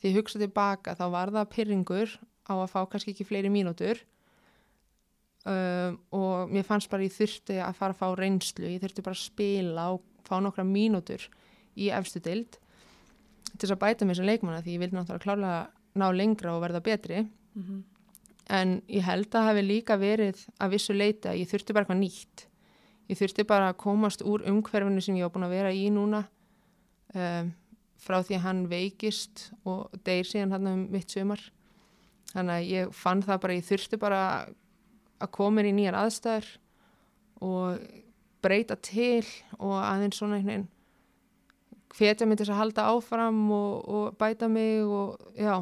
því 0.00 0.12
ég 0.12 0.18
hugsa 0.20 0.40
tilbaka 0.42 0.94
þá 0.98 1.04
var 1.14 1.32
það 1.34 1.50
pyrringur 1.54 2.14
á 2.50 2.54
að 2.58 2.70
fá 2.72 2.80
kannski 2.90 3.14
ekki 3.14 3.26
fleiri 3.28 3.50
mínútur 3.52 4.00
um, 5.46 5.98
og 6.16 6.52
mér 6.52 6.66
fannst 6.66 6.90
bara 6.92 7.06
ég 7.06 7.14
þurfti 7.14 7.58
að 7.62 7.78
fara 7.78 7.96
að 7.96 8.00
fá 8.02 8.08
reynslu, 8.18 8.68
ég 8.68 8.82
þurfti 8.82 9.06
bara 9.06 9.16
að 9.16 9.24
spila 9.24 9.86
og 9.94 10.04
fá 10.30 10.38
nokkra 10.40 10.64
mínútur 10.66 11.26
í 11.76 11.90
efstu 11.94 12.22
dild 12.24 12.56
til 13.50 13.66
þess 13.66 13.74
að 13.74 13.82
bæta 13.82 14.06
mér 14.06 14.20
sem 14.20 14.28
leikmanna 14.28 14.62
því 14.64 14.76
ég 14.76 14.82
vildi 14.84 14.96
náttúrulega 14.96 15.24
klárlega 15.26 15.62
ná 15.98 16.06
lengra 16.14 16.54
og 16.54 16.62
verða 16.62 16.80
betri. 16.86 17.24
Mm 17.58 17.80
en 18.50 18.80
ég 18.90 19.06
held 19.06 19.34
að 19.34 19.48
hafi 19.48 19.64
líka 19.64 19.96
verið 20.00 20.42
að 20.60 20.74
vissu 20.74 20.94
leita, 20.96 21.34
ég 21.36 21.48
þurfti 21.50 21.74
bara 21.74 21.86
eitthvað 21.86 22.00
nýtt. 22.02 22.44
Ég 23.10 23.18
þurfti 23.18 23.46
bara 23.46 23.70
að 23.70 23.80
komast 23.82 24.24
úr 24.26 24.44
umhverfinu 24.50 25.02
sem 25.02 25.18
ég 25.18 25.26
var 25.26 25.34
búin 25.34 25.46
að 25.46 25.54
vera 25.56 25.72
í 25.74 25.86
núna 25.94 26.24
um, 27.14 27.50
frá 28.00 28.20
því 28.26 28.38
að 28.38 28.44
hann 28.46 28.62
veikist 28.70 29.48
og 29.68 29.94
deyr 30.06 30.26
síðan 30.26 30.54
hann 30.56 30.70
um 30.70 30.84
mitt 30.92 31.10
sumar. 31.12 31.42
Þannig 32.32 32.56
að 32.56 32.70
ég 32.70 32.94
fann 32.94 33.24
það 33.26 33.42
bara, 33.44 33.58
ég 33.58 33.66
þurfti 33.66 34.00
bara 34.00 34.22
að 35.20 35.32
koma 35.36 35.58
mér 35.58 35.70
í 35.70 35.74
nýjar 35.78 35.98
aðstæður 36.04 36.50
og 37.46 37.80
breyta 38.42 38.76
til 38.76 39.24
og 39.58 39.76
aðeins 39.78 40.20
svona 40.20 40.38
einhvern 40.38 40.52
veginn 40.52 40.68
hvetja 41.96 42.26
mig 42.28 42.38
til 42.38 42.50
að 42.50 42.60
halda 42.60 42.86
áfram 42.92 43.40
og, 43.50 43.88
og 43.90 44.16
bæta 44.18 44.48
mig 44.48 44.84
og 44.84 45.18
já, 45.34 45.56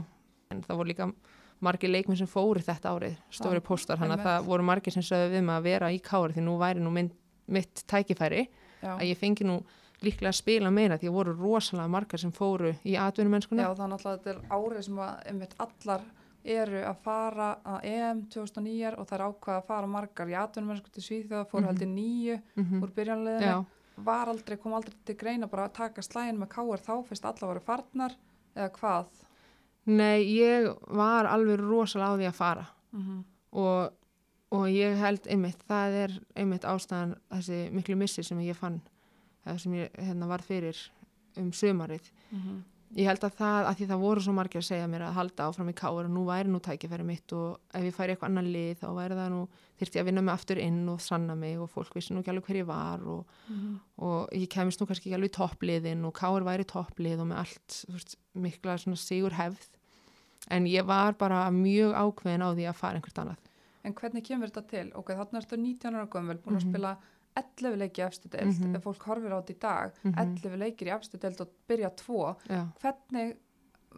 en 0.52 0.62
það 0.66 0.80
voru 0.80 0.92
líka 0.92 1.08
margir 1.64 1.90
leikminn 1.90 2.18
sem 2.20 2.30
fóru 2.30 2.62
þetta 2.62 2.92
árið, 2.94 3.16
stóri 3.34 3.58
Já, 3.58 3.66
póstar, 3.66 3.98
hann 3.98 4.14
að 4.14 4.24
það 4.26 4.46
voru 4.46 4.66
margir 4.68 4.94
sem 4.94 5.04
sögðu 5.04 5.32
við 5.34 5.44
mig 5.48 5.56
að 5.56 5.66
vera 5.66 5.90
í 5.90 5.98
kári 6.04 6.36
því 6.36 6.44
nú 6.46 6.54
væri 6.60 6.84
nú 6.84 6.92
minn, 6.94 7.10
mitt 7.50 7.82
tækifæri 7.90 8.44
Já. 8.82 8.92
að 8.94 9.06
ég 9.08 9.18
fengi 9.18 9.46
nú 9.48 9.58
líklega 10.04 10.30
að 10.30 10.38
spila 10.38 10.70
meira 10.70 10.98
því 11.00 11.10
að 11.10 11.16
voru 11.16 11.34
rosalega 11.34 11.90
margar 11.90 12.22
sem 12.22 12.30
fóru 12.34 12.70
í 12.86 12.94
atvinnumennskuna. 13.00 13.66
Já, 13.66 13.74
þannig 13.80 13.98
að 13.98 14.12
þetta 14.12 14.34
er 14.34 14.40
árið 14.54 14.84
sem 14.86 15.00
að 15.02 15.56
allar 15.64 16.04
eru 16.44 16.82
að 16.84 16.96
fara 17.02 17.48
að 17.64 17.84
EM 17.84 18.22
2009 18.32 18.94
og 18.98 19.06
það 19.08 19.18
er 19.18 19.24
ákvað 19.26 19.56
að 19.56 19.66
fara 19.66 19.86
margar 19.86 20.28
í 20.28 20.36
atvinnumennskut 20.38 20.92
til 20.92 21.02
Svíþjóða, 21.02 21.46
fóru 21.50 21.62
Mhm. 21.62 21.68
heldur 21.68 21.88
nýju 21.88 22.40
Mm 22.56 22.82
úr 22.82 22.90
byrjanleginu, 22.94 23.40
Já, 23.46 23.64
var 23.96 24.28
aldrei, 24.28 24.56
kom 24.56 24.72
aldrei 24.74 24.94
til 25.04 25.16
greina 25.16 25.46
bara 25.46 25.68
að 25.68 25.72
taka 25.72 26.02
slægin 26.02 26.38
með 26.38 26.48
káar 26.48 26.78
þá 26.80 27.04
fyrst 27.08 27.24
allar 27.24 27.48
voru 27.54 27.60
farnar 27.60 28.14
eða 28.56 28.70
hvað 28.70 29.06
nei, 29.86 30.22
ég 30.38 30.76
var 30.88 31.24
alveg 31.26 31.58
rosalega 31.60 32.12
á 32.14 32.18
því 32.18 32.26
að 32.28 32.34
fara 32.34 32.66
mm 32.92 33.00
-hmm. 33.02 33.24
og, 33.52 33.92
og 34.50 34.66
ég 34.68 34.96
held 34.96 35.26
einmitt, 35.26 35.62
það 35.68 35.92
er 35.92 36.20
einmitt 36.36 36.62
ástæðan 36.64 37.16
þessi 37.30 37.70
miklu 37.72 37.96
missi 37.96 38.22
sem 38.22 38.38
ég 38.38 38.54
fann 38.54 38.80
sem 39.56 39.72
ég 39.72 39.90
hérna 39.96 40.26
var 40.28 40.42
fyrir 40.42 40.76
um 41.36 41.50
sömarið. 41.52 42.02
Ég 42.96 43.04
held 43.04 43.20
að 43.20 43.34
það, 43.36 43.66
að 43.68 43.74
því 43.78 43.86
það 43.90 43.98
voru 44.00 44.20
svo 44.24 44.32
margir 44.32 44.60
að 44.62 44.64
segja 44.64 44.86
mér 44.88 45.02
að 45.04 45.16
halda 45.18 45.44
áfram 45.50 45.68
í 45.68 45.74
káur 45.76 46.06
og 46.08 46.12
nú 46.14 46.22
væri 46.24 46.48
nú 46.48 46.58
tækifæri 46.64 47.04
mitt 47.04 47.32
og 47.36 47.58
ef 47.76 47.82
ég 47.84 47.92
færi 47.94 48.14
eitthvað 48.14 48.30
annan 48.30 48.48
lið 48.54 48.78
þá 48.80 48.86
væri 48.96 49.18
það 49.18 49.28
nú, 49.34 49.40
þyrfti 49.78 49.98
ég 49.98 50.02
að 50.02 50.08
vinna 50.08 50.22
mig 50.24 50.32
aftur 50.34 50.58
inn 50.62 50.78
og 50.88 51.00
sanna 51.04 51.34
mig 51.36 51.58
og 51.60 51.68
fólk 51.70 51.92
vissi 51.94 52.14
nú 52.16 52.22
ekki 52.22 52.32
alveg 52.32 52.46
hver 52.48 52.60
ég 52.62 52.66
var 52.70 53.04
og, 53.04 53.26
og 54.00 54.32
ég 54.32 54.48
kemist 54.48 54.80
nú 54.80 54.86
kannski 54.88 55.10
ekki 55.10 55.18
alveg 55.18 55.30
í 55.34 55.36
toppliðin 55.36 56.06
og 56.08 56.14
káur 56.16 56.46
væri 56.48 56.64
topplið 56.64 57.20
og 57.20 57.28
með 57.28 57.42
allt 57.44 57.76
veist, 57.92 58.16
mikla 58.34 58.78
sigur 58.96 59.36
hefð 59.36 59.68
en 60.50 60.64
ég 60.64 60.86
var 60.88 61.12
bara 61.20 61.44
mjög 61.52 61.92
ákveðin 61.92 62.46
á 62.46 62.48
því 62.56 62.66
að 62.70 62.78
fara 62.80 62.96
einhvert 62.96 63.20
annað. 63.20 63.44
En 63.84 63.94
hvernig 63.94 64.24
kemur 64.24 64.48
þetta 64.48 64.64
til? 64.70 64.86
Ok, 64.96 65.12
þarna 65.12 65.38
ertu 65.42 65.56
19 65.60 65.94
ára 65.94 66.08
gömul, 66.08 66.38
búin 66.40 66.56
að 66.56 66.64
Mhm. 66.64 66.72
spila 66.72 66.96
11 67.38 67.76
leiki 67.82 68.02
í 68.02 68.06
efstu 68.06 68.28
deild, 68.32 68.54
Mhm. 68.58 68.76
ef 68.76 68.84
fólk 68.84 69.04
horfir 69.08 69.32
á 69.34 69.38
þetta 69.40 69.54
í 69.54 69.58
dag, 69.60 69.92
Mhm. 70.04 70.18
11 70.18 70.58
leikir 70.64 70.88
í 70.88 70.94
efstu 70.98 71.18
deild 71.20 71.40
og 71.40 71.48
byrja 71.68 71.90
tvo, 71.96 72.36
Já, 72.48 72.64
hvernig 72.82 73.36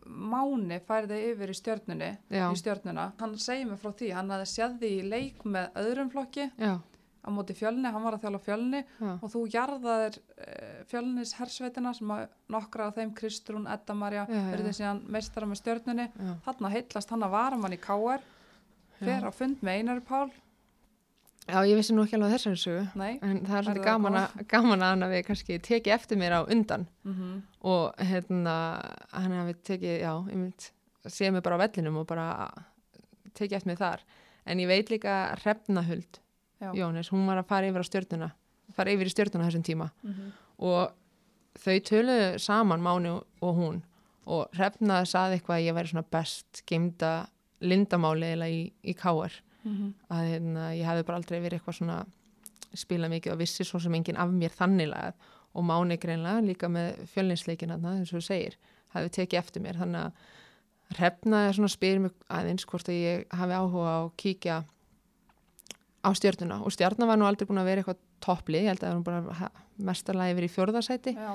máni 0.07 0.79
færði 0.87 1.19
yfir 1.33 1.51
í 1.53 1.57
stjörnunni, 1.57 2.11
já, 2.31 2.47
í 2.51 2.57
stjörnuna? 2.59 3.13
Hann 3.21 3.35
segir 3.39 3.67
mig 3.69 3.79
frá 3.83 3.93
því, 3.93 4.13
hann 4.17 4.31
hafði 4.33 4.49
séð 4.53 4.79
því 4.81 4.91
í 5.01 5.09
leik 5.09 5.43
með 5.45 5.73
öðrum 5.83 6.11
flokki 6.13 6.47
já, 6.59 6.79
á 7.21 7.29
móti 7.29 7.53
fjölni, 7.59 7.91
hann 7.93 8.03
var 8.07 8.17
að 8.17 8.23
þjála 8.25 8.41
fjölni 8.41 8.85
og 9.23 9.27
þú 9.33 9.43
jarðaðir 9.53 10.19
uh, 10.41 10.85
fjölnis 10.89 11.35
hersveitina 11.37 11.93
sem 11.95 12.09
að 12.15 12.29
nokkra 12.49 12.87
af 12.89 12.95
þeim, 12.97 13.13
Kristrún, 13.15 13.67
Edda 13.71 13.95
Marja, 13.95 14.27
verði 14.27 14.73
síðan 14.79 15.03
meistara 15.11 15.47
með 15.51 15.61
stjörnunni. 15.61 16.09
já. 16.17 16.35
Þarna 16.47 16.71
heitlast 16.73 17.11
hann 17.11 17.23
að 17.27 17.35
varamann 17.37 17.77
í 17.77 17.81
KR, 17.81 18.23
fer 19.01 19.23
á 19.27 19.31
fund 19.33 19.61
með 19.61 19.79
Einari 19.83 20.01
Pál, 20.07 20.31
Já, 21.51 21.61
ég 21.67 21.77
vissi 21.81 21.95
nú 21.97 22.05
ekki 22.07 22.17
alveg 22.19 22.35
þessari 22.37 22.61
sögu 22.63 22.85
nei, 23.01 23.19
en 23.23 23.41
það 23.47 23.57
er 23.59 23.67
svolítið 23.69 23.85
gaman, 23.85 24.19
gaman 24.49 24.83
að 24.85 24.93
hann 24.95 25.03
hafi 25.07 25.23
kannski 25.27 25.59
tekið 25.67 25.95
eftir 25.97 26.21
mér 26.21 26.37
á 26.39 26.41
undan 26.47 26.87
mhm. 27.05 27.43
og 27.67 28.03
hérna 28.11 28.57
hann 29.13 29.37
hafi 29.41 29.55
tekið, 29.71 29.95
já, 30.05 30.13
ég 30.31 30.37
mynd 30.37 30.71
séð 31.09 31.33
mig 31.37 31.43
bara 31.43 31.59
á 31.59 31.63
vellinum 31.65 32.01
og 32.03 32.07
bara 32.11 32.27
tekið 33.35 33.57
eftir 33.61 33.73
mér 33.73 33.81
þar 33.81 34.05
en 34.47 34.61
ég 34.63 34.69
veit 34.71 34.91
líka 34.91 35.37
Hrefnahuld. 35.43 36.19
Jónis, 36.61 37.09
hún 37.09 37.27
var 37.29 37.39
að 37.41 37.49
fara 37.49 37.69
yfir 37.71 37.81
á 37.85 37.89
stjörnuna 37.89 38.31
fara 38.77 38.93
yfir 38.95 39.09
í 39.09 39.13
stjörnuna 39.15 39.47
þessum 39.49 39.65
tíma 39.67 39.91
Mhm. 40.03 40.33
og 40.59 40.93
þau 41.59 41.79
töluðu 41.81 42.39
saman 42.39 42.83
Máni 42.83 43.09
og- 43.09 43.27
og 43.43 43.57
hún 43.57 43.83
og 44.27 44.49
Hrefna 44.55 45.03
saði 45.05 45.39
eitthvað 45.41 45.59
að 45.59 45.67
ég 45.67 45.75
væri 45.75 45.89
svona 45.89 46.11
best 46.11 46.63
geimda 46.67 47.29
lindamáli 47.61 48.35
eða 48.37 48.49
í, 48.49 48.73
í 48.85 48.95
káar 48.95 49.33
Mhm. 49.65 49.95
að 50.11 50.31
hérna, 50.31 50.69
ég 50.77 50.87
hefði 50.89 51.05
bara 51.07 51.19
aldrei 51.19 51.41
verið 51.41 51.61
eitthvað 51.61 51.79
svona 51.79 52.07
spila 52.75 53.09
mikið 53.09 53.33
og 53.33 53.39
vissi 53.39 53.65
svo 53.65 53.81
sem 53.81 53.93
enginn 53.95 54.17
af 54.17 54.31
mér 54.31 54.51
þanniglega 54.57 55.13
og 55.55 55.65
Máni 55.65 55.97
greinlega 55.99 56.41
líka 56.47 56.69
með 56.71 57.01
fjölninsleikin 57.11 57.69
þarna 57.75 57.97
eins 57.99 58.13
og 58.13 58.21
þú 58.21 58.27
segir, 58.27 58.55
hefði 58.95 59.11
tekið 59.11 59.39
eftir 59.39 59.63
mér. 59.63 59.77
Þannig 59.81 60.05
að 60.05 60.13
hrefna 60.97 61.49
er 61.49 61.53
svona 61.53 61.69
spyrir 61.69 62.01
mig 62.01 62.13
aðeins 62.31 62.65
hvort 62.67 62.89
að 62.89 62.95
ég 63.01 63.25
hafi 63.35 63.53
áhuga 63.59 63.91
á 63.91 63.99
að 64.05 64.13
kíkja 64.17 64.65
á 66.05 66.09
stjörnuna. 66.17 66.61
Og 66.65 66.73
stjörna 66.73 67.07
var 67.07 67.19
nú 67.19 67.27
aldrei 67.29 67.47
búin 67.49 67.61
að 67.61 67.69
vera 67.71 67.83
eitthvað 67.83 68.01
topplið, 68.21 68.63
ég 68.63 68.71
held 68.73 68.85
að 68.85 68.89
það 68.89 69.05
var 69.05 69.25
bara 69.25 69.51
mestarlega 69.91 70.35
yfir 70.35 70.47
í 70.47 70.53
fjórðarsæti 70.55 71.15
Já, 71.17 71.31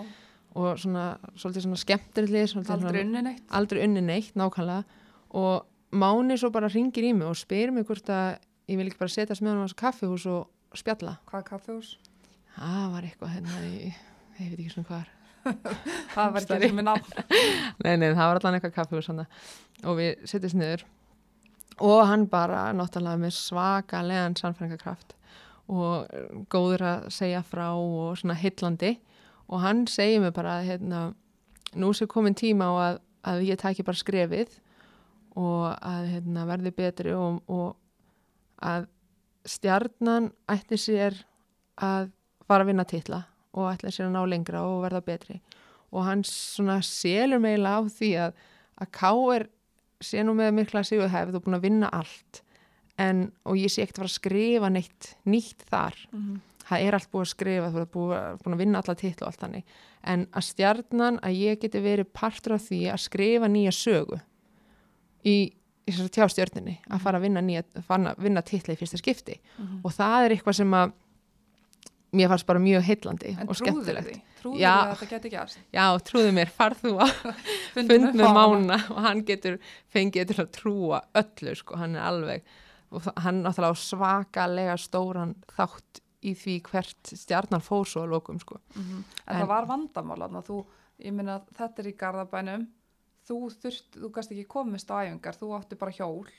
og 0.55 0.79
svona, 0.79 1.05
svolítið 1.35 1.65
svona 1.67 1.81
skemmtirilið 1.83 2.49
svolítið 2.53 2.75
aldrei 2.77 3.01
unni 3.03 3.21
neitt. 3.21 3.43
aldrei 3.51 3.83
unni 3.83 4.01
neitt 4.01 4.33
nákvæmlega. 4.39 4.83
Og 5.35 5.65
Máni 5.95 6.37
svo 6.39 6.51
bara 6.53 6.69
ringir 6.71 7.07
í 7.07 7.13
mig 7.15 7.27
og 7.29 7.37
spyr 7.39 7.71
mig 7.71 7.85
hvort 7.87 8.09
að 8.11 8.37
ég 8.71 8.79
vil 8.79 8.89
ekki 8.89 9.01
bara 9.01 9.13
setjast 9.13 9.43
með 9.45 9.55
hann 9.55 9.69
á 9.71 9.81
kaffihús 9.81 10.25
og 10.31 10.77
spjalla. 10.77 11.17
Hvað 11.29 11.45
kaffehús? 11.51 11.93
Það 12.55 12.89
var 12.95 13.07
eitthvað 13.07 13.35
hérna 13.35 13.61
í, 13.67 13.93
ég 14.39 14.49
veit 14.51 14.59
ekki 14.59 14.73
svona 14.73 14.89
hvað 14.89 15.05
er. 15.05 15.13
Það 16.15 16.31
var 16.33 16.41
ekki 16.41 16.69
og 16.71 16.75
minn 16.79 16.87
nafn. 16.89 17.17
Nei, 17.85 17.95
nei, 18.01 18.07
það 18.17 18.23
var 18.25 18.39
allan 18.39 18.55
eitthvað 18.57 18.77
kaffihús 18.79 19.09
hann 19.11 19.25
og 19.85 19.99
við 19.99 20.23
setjast 20.25 20.57
niður 20.57 20.85
og 21.83 22.05
hann 22.07 22.27
bara 22.31 22.69
náttúrulega 22.73 23.19
með 23.19 23.35
svakalegan 23.35 24.37
sannfæringarkraft 24.39 25.15
og 25.67 26.07
eh, 26.13 26.29
góður 26.51 26.85
að 26.87 27.07
segja 27.13 27.41
frá 27.43 27.67
og 27.73 28.15
svona 28.19 28.37
hillandi 28.39 28.95
og 29.49 29.61
hann 29.61 29.85
segir 29.87 30.21
mig 30.23 30.33
bara 30.33 30.59
að 30.59 30.69
hérna, 30.69 31.01
nú 31.75 31.91
sé 31.93 32.07
komin 32.07 32.37
tíma 32.37 32.69
á 32.71 32.73
að, 32.85 33.01
að 33.23 33.43
ég 33.49 33.59
tæki 33.61 33.85
bara 33.85 33.99
skrefið 33.99 34.55
og 35.35 35.63
að 35.83 36.09
hérna, 36.13 36.45
verði 36.47 36.71
betri 36.75 37.13
og, 37.15 37.41
og 37.51 37.75
að 38.63 38.87
stjarnan 39.45 40.31
ætti 40.49 40.79
sér 40.79 41.17
að 41.75 42.09
fara 42.47 42.63
að 42.63 42.71
vinna 42.71 42.85
titla 42.87 43.25
og 43.55 43.69
ætla 43.71 43.91
sér 43.93 44.09
að 44.09 44.15
ná 44.15 44.23
lengra 44.29 44.63
og 44.67 44.83
verða 44.83 45.03
betri. 45.05 45.39
Og 45.95 46.03
hann 46.07 46.23
svona 46.27 46.81
selur 46.83 47.39
meila 47.43 47.77
á 47.77 47.81
því 47.87 48.11
að 48.25 48.43
að 48.81 48.91
K 48.95 49.11
er 49.35 49.47
sé 50.03 50.23
nú 50.25 50.35
með 50.37 50.57
mikla 50.59 50.83
sigur 50.85 51.11
hefð 51.11 51.39
og 51.39 51.45
búin 51.45 51.57
að 51.57 51.69
vinna 51.69 51.91
allt 51.95 52.41
en, 53.01 53.29
og 53.47 53.59
ég 53.59 53.71
sé 53.71 53.83
ekkert 53.83 53.99
að 53.99 54.03
fara 54.03 54.11
að 54.11 54.17
skrifa 54.19 54.71
neitt 54.71 55.07
nýtt 55.27 55.65
þar. 55.69 55.95
Mhm. 56.11 56.35
það 56.65 56.81
er 56.81 56.95
allt 56.97 57.11
búið 57.11 57.21
að 57.21 57.29
skrifa, 57.29 57.65
þú 57.69 57.79
ert 57.81 57.91
búið, 57.93 58.21
búið 58.41 58.53
að 58.55 58.61
vinna 58.63 58.79
alla 58.81 58.95
titla 58.97 59.25
og 59.25 59.27
allt 59.29 59.41
þannig, 59.43 59.73
en 60.03 60.21
að 60.33 60.45
stjarnan 60.47 61.19
að 61.21 61.35
ég 61.37 61.59
geti 61.61 61.81
verið 61.85 62.07
partur 62.09 62.55
af 62.55 62.63
því 62.65 62.79
að 62.89 63.03
skrifa 63.03 63.49
nýja 63.53 63.73
sögu 63.75 64.17
í, 65.25 65.35
í 65.87 65.91
tjástjörninni 65.91 66.77
að 66.89 67.01
fara 67.01 67.19
að 67.19 67.25
vinna, 67.27 67.41
nýja, 67.41 67.63
fara 67.87 68.13
að 68.15 68.23
vinna 68.25 68.41
titla 68.45 68.73
í 68.73 68.77
fyrsta 68.79 68.97
skipti 69.01 69.39
Mhm. 69.57 69.81
og 69.83 69.91
það 69.93 70.25
er 70.25 70.35
eitthvað 70.37 70.55
sem 70.61 70.71
að 70.71 70.93
mér 72.15 72.29
fannst 72.31 72.45
bara 72.47 72.59
mjög 72.63 72.83
heillandi 72.87 73.31
En 73.41 73.49
og 73.49 73.55
skemmtilegt 73.59 74.07
því? 74.07 74.19
Trúður 74.39 74.59
Já. 74.61 74.73
að 74.85 74.91
þetta 74.95 75.09
geti 75.09 75.29
gerst? 75.33 75.57
Já, 75.73 75.85
trúðu 76.07 76.31
mér, 76.37 76.51
farð 76.53 76.83
þú 76.85 76.93
að 77.03 77.11
fund 77.73 77.91
með. 78.15 78.29
Mána 78.37 78.77
og 78.93 79.01
hann 79.03 79.23
getur 79.27 79.57
fengið 79.93 80.29
til 80.31 80.37
að 80.45 80.51
trúa 80.55 81.01
öllu 81.17 81.55
sko, 81.59 81.75
hann 81.81 81.95
er 81.97 82.05
alveg 82.07 82.43
og 82.95 83.09
hann 83.25 83.41
náttúrulega 83.43 83.75
svakalega 83.81 84.77
stóran 84.79 85.33
þátt 85.57 85.99
í 86.25 86.31
því 86.39 86.53
hvert 86.69 87.11
stjarnan 87.19 87.61
fór 87.65 87.83
svo 87.89 88.05
að 88.05 88.13
lokum 88.15 88.39
sko. 88.39 88.61
Mhm. 88.75 89.03
En, 89.27 89.35
En- 89.35 89.41
það 89.41 89.47
var 89.51 89.65
vandamál 89.65 90.17
þarna, 90.23 90.43
þú, 90.45 90.65
ég 91.03 91.13
minna 91.13 91.41
þetta 91.57 91.79
er 91.83 91.89
í 91.91 91.95
Garðabænum, 91.99 92.67
þú 93.25 93.39
þurft, 93.55 93.89
þú 93.97 94.11
gast 94.15 94.33
ekki 94.35 94.45
komist 94.51 94.91
á 94.93 95.01
æfingar, 95.03 95.39
þú 95.39 95.51
átti 95.57 95.79
bara 95.81 95.95
hjól. 95.97 96.29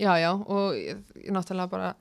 Já, 0.00 0.12
já, 0.20 0.30
og 0.34 0.74
ég, 0.78 1.04
ég 1.20 1.34
náttúrulega 1.34 1.72
bara 1.72 1.92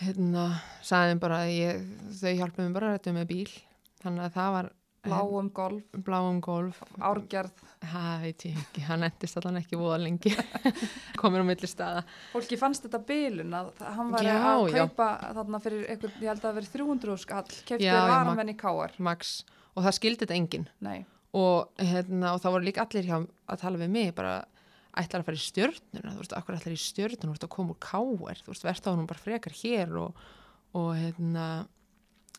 hérna, 0.00 0.44
sagði 0.86 1.14
þeim 1.14 1.22
bara 1.22 1.40
að 1.44 1.54
ég, 1.56 1.88
þau 2.20 2.34
hjálpuðu 2.40 2.66
mér 2.68 2.76
bara 2.78 2.90
að 2.90 2.98
rættu 2.98 3.16
með 3.16 3.30
bíl. 3.32 3.56
Þannig 4.00 4.26
að 4.28 4.36
það 4.38 4.54
var 4.56 4.70
Bláum 5.00 5.48
golf, 5.56 5.84
bláum 6.04 6.40
golf. 6.44 6.82
Árgerð, 7.00 7.62
það 7.88 8.24
veit 8.26 8.42
ég 8.44 8.56
ekki, 8.60 8.82
hann 8.84 9.06
endist 9.06 9.38
allan 9.40 9.56
ekki 9.62 9.78
voða 9.80 9.96
lengi. 10.02 10.32
Komur 11.20 11.40
á 11.40 11.46
milli 11.48 11.70
staða. 11.70 12.02
Fólki 12.34 12.58
fannst 12.60 12.84
þetta 12.84 13.00
bilun 13.08 13.54
að 13.56 13.70
hann 13.96 14.10
var 14.12 14.26
Já, 14.26 14.34
að 14.36 14.66
já. 14.74 14.82
kaupa 14.82 15.06
þarna 15.38 15.60
fyrir 15.64 15.86
einhver, 15.94 16.12
ég 16.20 16.28
held 16.28 16.42
að 16.42 16.44
það 16.44 16.58
verið 16.58 16.74
300 16.76 17.16
skall, 17.24 17.46
kefti 17.70 17.88
Já, 17.88 17.96
já, 17.96 18.44
í 18.44 18.56
káar. 18.60 18.92
max. 19.00 19.32
Og 19.72 19.86
það 19.86 19.96
skildi 19.96 20.26
þetta 20.26 20.36
enginn. 20.36 20.68
Nei, 20.84 20.98
og, 21.36 21.70
hérna, 21.78 22.34
og 22.34 22.42
það 22.42 22.54
voru 22.56 22.66
líka 22.66 22.84
allir 22.84 23.06
hjá 23.06 23.16
að 23.20 23.60
tala 23.62 23.80
við 23.80 23.92
mig 23.94 24.14
bara 24.16 24.40
ætlar 24.98 25.22
að 25.22 25.28
fara 25.28 25.38
í 25.38 25.44
stjörnuna, 25.44 26.14
þú 26.14 26.22
veist, 26.22 26.32
akkur 26.34 26.56
ætlar 26.56 26.74
í 26.74 26.80
stjörnuna? 26.80 27.28
Þú 27.28 27.34
veist, 27.34 27.46
að 27.46 27.52
koma 27.54 27.74
úr 27.74 27.80
káir, 27.84 28.40
þú 28.42 28.52
veist, 28.52 28.66
verðt 28.66 28.88
á 28.90 28.90
hún 28.90 29.10
bara 29.10 29.22
frekar 29.22 29.54
hér 29.54 29.94
og, 30.00 30.24
og 30.78 30.88
hérna, 30.98 31.46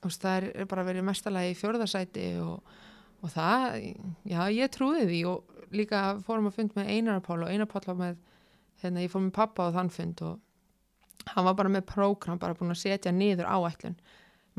þú 0.01 0.09
veist, 0.09 0.25
það 0.25 0.49
er, 0.49 0.67
bara 0.73 0.85
verið 0.87 1.07
mestalagi 1.07 1.53
í 1.53 1.59
fjörðarsæti 1.61 2.25
og, 2.43 2.75
og 3.21 3.31
það, 3.31 3.77
já, 4.27 4.41
ég 4.51 4.73
trúði 4.75 5.07
því 5.07 5.21
og 5.31 5.71
líka 5.71 6.03
fórum 6.27 6.49
að 6.51 6.57
fund 6.59 6.75
með 6.75 6.91
Einar 6.91 7.23
Pál 7.23 7.39
og 7.39 7.51
Einar 7.51 7.69
Pál 7.71 7.85
var 7.87 7.99
með, 8.01 8.19
hérna, 8.83 9.05
ég 9.05 9.13
fór 9.13 9.23
með 9.23 9.37
pappa 9.39 9.69
á 9.71 9.75
þann 9.77 9.93
fund 9.95 10.25
og 10.27 11.31
hann 11.31 11.47
var 11.47 11.55
bara 11.55 11.71
með 11.71 11.87
prógram, 11.87 12.41
bara 12.41 12.57
búin 12.57 12.73
að 12.73 12.81
setja 12.83 13.15
niður 13.15 13.47
áætlun, 13.47 13.95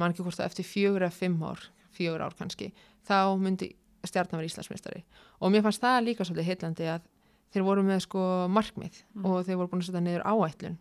mann 0.01 0.15
ekki 0.15 0.25
hvort 0.25 0.41
það 0.41 0.49
eftir 0.49 0.69
fjögur 0.69 1.05
eða 1.05 1.19
fimm 1.19 1.41
ár, 1.45 1.69
fjögur 1.93 2.25
ár 2.25 2.37
kannski, 2.39 2.71
þá 3.05 3.35
myndi 3.37 3.75
stjarnan 4.09 4.41
vera 4.41 4.49
Íslandsmeistari. 4.51 5.03
Og 5.41 5.53
mér 5.53 5.63
fannst 5.67 5.83
það 5.83 6.05
líka 6.07 6.25
svolítið 6.27 6.49
heillandi 6.51 6.89
að 6.93 7.05
þeir 7.53 7.67
voru 7.67 7.83
með 7.87 8.01
sko 8.07 8.23
markmið 8.49 9.03
Mm. 9.15 9.27
og 9.27 9.45
þeir 9.47 9.57
voru 9.61 9.69
búin 9.69 9.83
að 9.83 9.89
setja 9.91 10.01
niður 10.01 10.25
áætlun. 10.25 10.79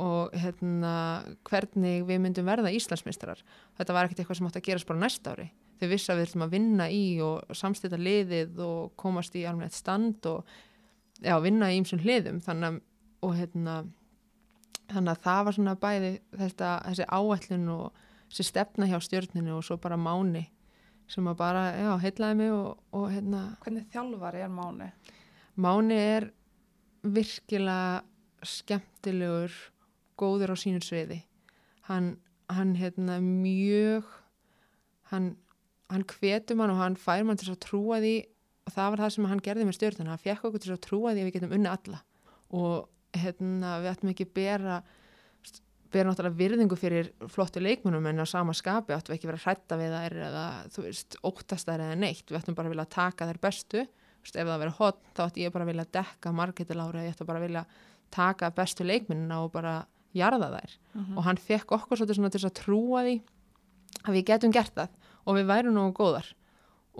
Og 0.00 0.30
hérna 0.32 0.94
hvernig 1.44 2.04
við 2.06 2.20
myndum 2.20 2.46
verða 2.46 2.70
Íslandsmeistarar. 2.72 3.42
Þetta 3.78 3.92
var 3.92 4.04
ekkert 4.06 4.20
eitthvað 4.20 4.36
sem 4.36 4.46
átt 4.46 4.56
að 4.56 4.66
gerast 4.68 4.86
bara 4.86 5.00
næsta 5.00 5.32
ári. 5.34 5.50
Þau 5.80 5.88
vissi 5.88 6.12
að 6.12 6.18
við 6.20 6.26
þurfum 6.28 6.44
að 6.46 6.50
vinna 6.50 6.86
í 6.90 7.20
og 7.24 7.56
samstita 7.56 7.96
liðið 7.96 8.58
og 8.60 8.92
komast 8.96 9.34
í 9.34 9.46
alveg 9.48 9.72
stand 9.72 10.26
og 10.26 10.44
já, 11.22 11.34
vinna 11.40 11.70
í 11.72 11.80
ýmsum 11.80 12.02
hliðum. 12.04 12.40
Þannig 12.44 12.68
að, 12.68 12.80
og 13.22 13.34
hérna 13.34 13.74
þannig 14.90 15.10
að 15.14 15.22
það 15.24 15.44
var 15.44 15.56
svona 15.56 15.74
bæði 15.80 16.12
þetta, 16.36 16.70
þessi 16.88 17.06
áætlun 17.10 17.68
og 17.74 17.92
þessi 18.30 18.46
stefna 18.46 18.88
hjá 18.90 18.98
stjörninu 19.00 19.56
og 19.56 19.64
svo 19.66 19.76
bara 19.76 19.98
máni 20.00 20.48
sem 21.10 21.26
að 21.26 21.38
bara, 21.40 21.64
já, 21.74 21.90
heillaði 22.04 22.38
mig 22.38 22.52
og, 22.54 22.84
og 22.94 23.08
hérna, 23.10 23.42
hvernig 23.64 23.88
þjálfari 23.90 24.44
er 24.44 24.52
Máni? 24.54 24.88
Máni 25.60 25.98
er 25.98 26.28
virkilega 27.02 28.02
skemmtilegur, 28.46 29.54
góður 30.20 30.54
á 30.54 30.56
sínu 30.60 30.82
sviði. 30.84 31.20
Hann, 31.88 32.14
hann 32.52 32.76
hérna, 32.78 33.18
mjög, 33.24 34.06
hann, 35.10 35.32
hann 35.90 36.06
hvetur 36.14 36.60
mann 36.60 36.74
og 36.74 36.80
hann 36.80 36.98
fær 37.00 37.24
mann 37.26 37.40
til 37.40 37.50
að 37.52 37.62
trúa 37.66 37.98
því 38.04 38.14
og 38.68 38.74
það 38.76 38.92
var 38.92 39.02
það 39.04 39.12
sem 39.16 39.28
hann 39.32 39.44
gerði 39.44 39.66
með 39.66 39.78
stjórnuna. 39.78 40.14
Hann 40.14 40.22
fekk 40.22 40.46
okkur 40.46 40.62
til 40.62 40.74
að 40.76 40.82
trúa 40.86 41.12
því 41.12 41.24
að 41.24 41.28
við 41.28 41.36
getum 41.38 41.54
unni 41.56 41.70
alla 41.72 42.02
og 42.54 43.18
hérna, 43.18 43.76
við 43.82 43.92
ættum 43.92 44.12
ekki 44.12 44.28
bera 44.36 44.80
bera 45.90 46.10
náttúrulega 46.10 46.38
virðingu 46.38 46.76
fyrir 46.78 47.10
flottu 47.32 47.62
leikmunum 47.62 48.06
en 48.06 48.22
á 48.22 48.26
sama 48.28 48.54
skapi 48.56 48.94
áttum 48.94 49.12
við 49.12 49.18
ekki 49.18 49.30
vera 49.30 49.42
hrætta 49.44 49.78
við 49.80 49.94
þær 49.96 50.16
eða 50.28 50.44
þú 50.74 50.84
veist, 50.86 51.16
óttast 51.26 51.70
þær 51.70 51.84
eða 51.86 51.96
neitt. 51.98 52.26
Við 52.28 52.38
ættum 52.40 52.58
bara 52.58 52.70
að 52.70 52.74
vilja 52.76 52.88
taka 52.94 53.28
þær 53.30 53.40
bestu. 53.42 53.84
Veist, 54.20 54.36
ef 54.36 54.46
það 54.46 54.60
verið 54.64 54.76
hot 54.78 55.00
þá 55.16 55.22
ætti 55.26 55.46
ég 55.46 55.54
bara 55.54 55.66
að 55.66 55.72
vilja 55.72 55.86
dekka 55.98 56.34
margetilári, 56.36 57.04
ég 57.06 57.14
ætti 57.14 57.26
bara 57.28 57.40
að 57.40 57.46
vilja 57.48 57.64
taka 58.14 58.50
bestu 58.54 58.86
leikmunina 58.86 59.40
og 59.44 59.52
bara 59.54 59.74
jarða 60.16 60.50
þær. 60.56 60.76
Mhm. 60.94 61.18
og 61.18 61.24
hann 61.24 61.36
fekk 61.38 61.72
okkur 61.72 61.98
svolítið 61.98 62.18
svona 62.18 62.30
til 62.30 62.46
að 62.46 62.58
trúa 62.58 63.02
því 63.06 63.16
að 64.04 64.14
við 64.14 64.24
getum 64.26 64.52
gert 64.52 64.74
það 64.74 64.88
og 65.26 65.36
við 65.36 65.50
værum 65.50 65.74
nógu 65.74 65.94
góðar. 65.94 66.32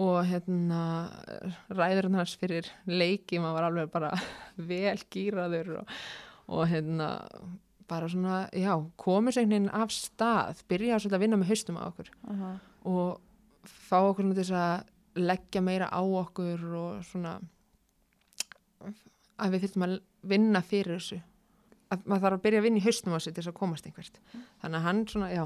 Og 0.00 0.24
hérna 0.24 1.10
ræðurinn 1.68 2.14
hans 2.16 2.36
fyrir 2.38 2.66
leiki 2.86 3.38
maður 3.38 3.56
var 3.58 3.66
alveg 3.68 3.90
bara 3.90 4.12
vel 4.70 4.98
gýraður 5.10 5.80
og, 5.80 5.96
og 6.48 6.68
hérna 6.70 7.08
bara 7.90 8.08
svona, 8.10 8.44
já, 8.54 8.72
veginn 9.50 9.70
af 9.74 9.90
stað, 9.94 10.62
byrja 10.70 11.00
að 11.10 11.22
vinna 11.24 11.38
með 11.40 11.50
haustum 11.52 11.80
á 11.80 11.84
okkur. 11.90 12.10
Uh 12.24 12.58
og 12.80 13.20
fá 13.68 13.98
okkur 14.00 14.30
til 14.30 14.36
þess 14.38 14.54
að 14.56 15.20
leggja 15.20 15.60
meira 15.60 15.90
á 15.92 16.00
okkur 16.00 16.62
og 16.78 17.02
svona 17.04 17.34
að 19.40 19.52
við 19.52 19.66
þurfum 19.66 19.86
að 19.86 19.96
vinna 20.22 20.62
fyrir 20.62 20.96
þessu. 20.96 21.20
Að 21.90 22.06
maður 22.06 22.22
þarf 22.24 22.38
að 22.38 22.44
byrja 22.44 22.60
að 22.60 22.66
vinna 22.68 22.80
í 22.80 22.84
haustum 22.86 23.16
á 23.16 23.18
sig 23.18 23.34
til 23.34 23.42
þess 23.42 23.52
að 23.52 23.58
komast 23.60 23.86
einhvert. 23.86 24.20
Þannig 24.62 24.78
að 24.78 24.86
hann 24.86 25.02
svona, 25.10 25.30
já 25.34 25.44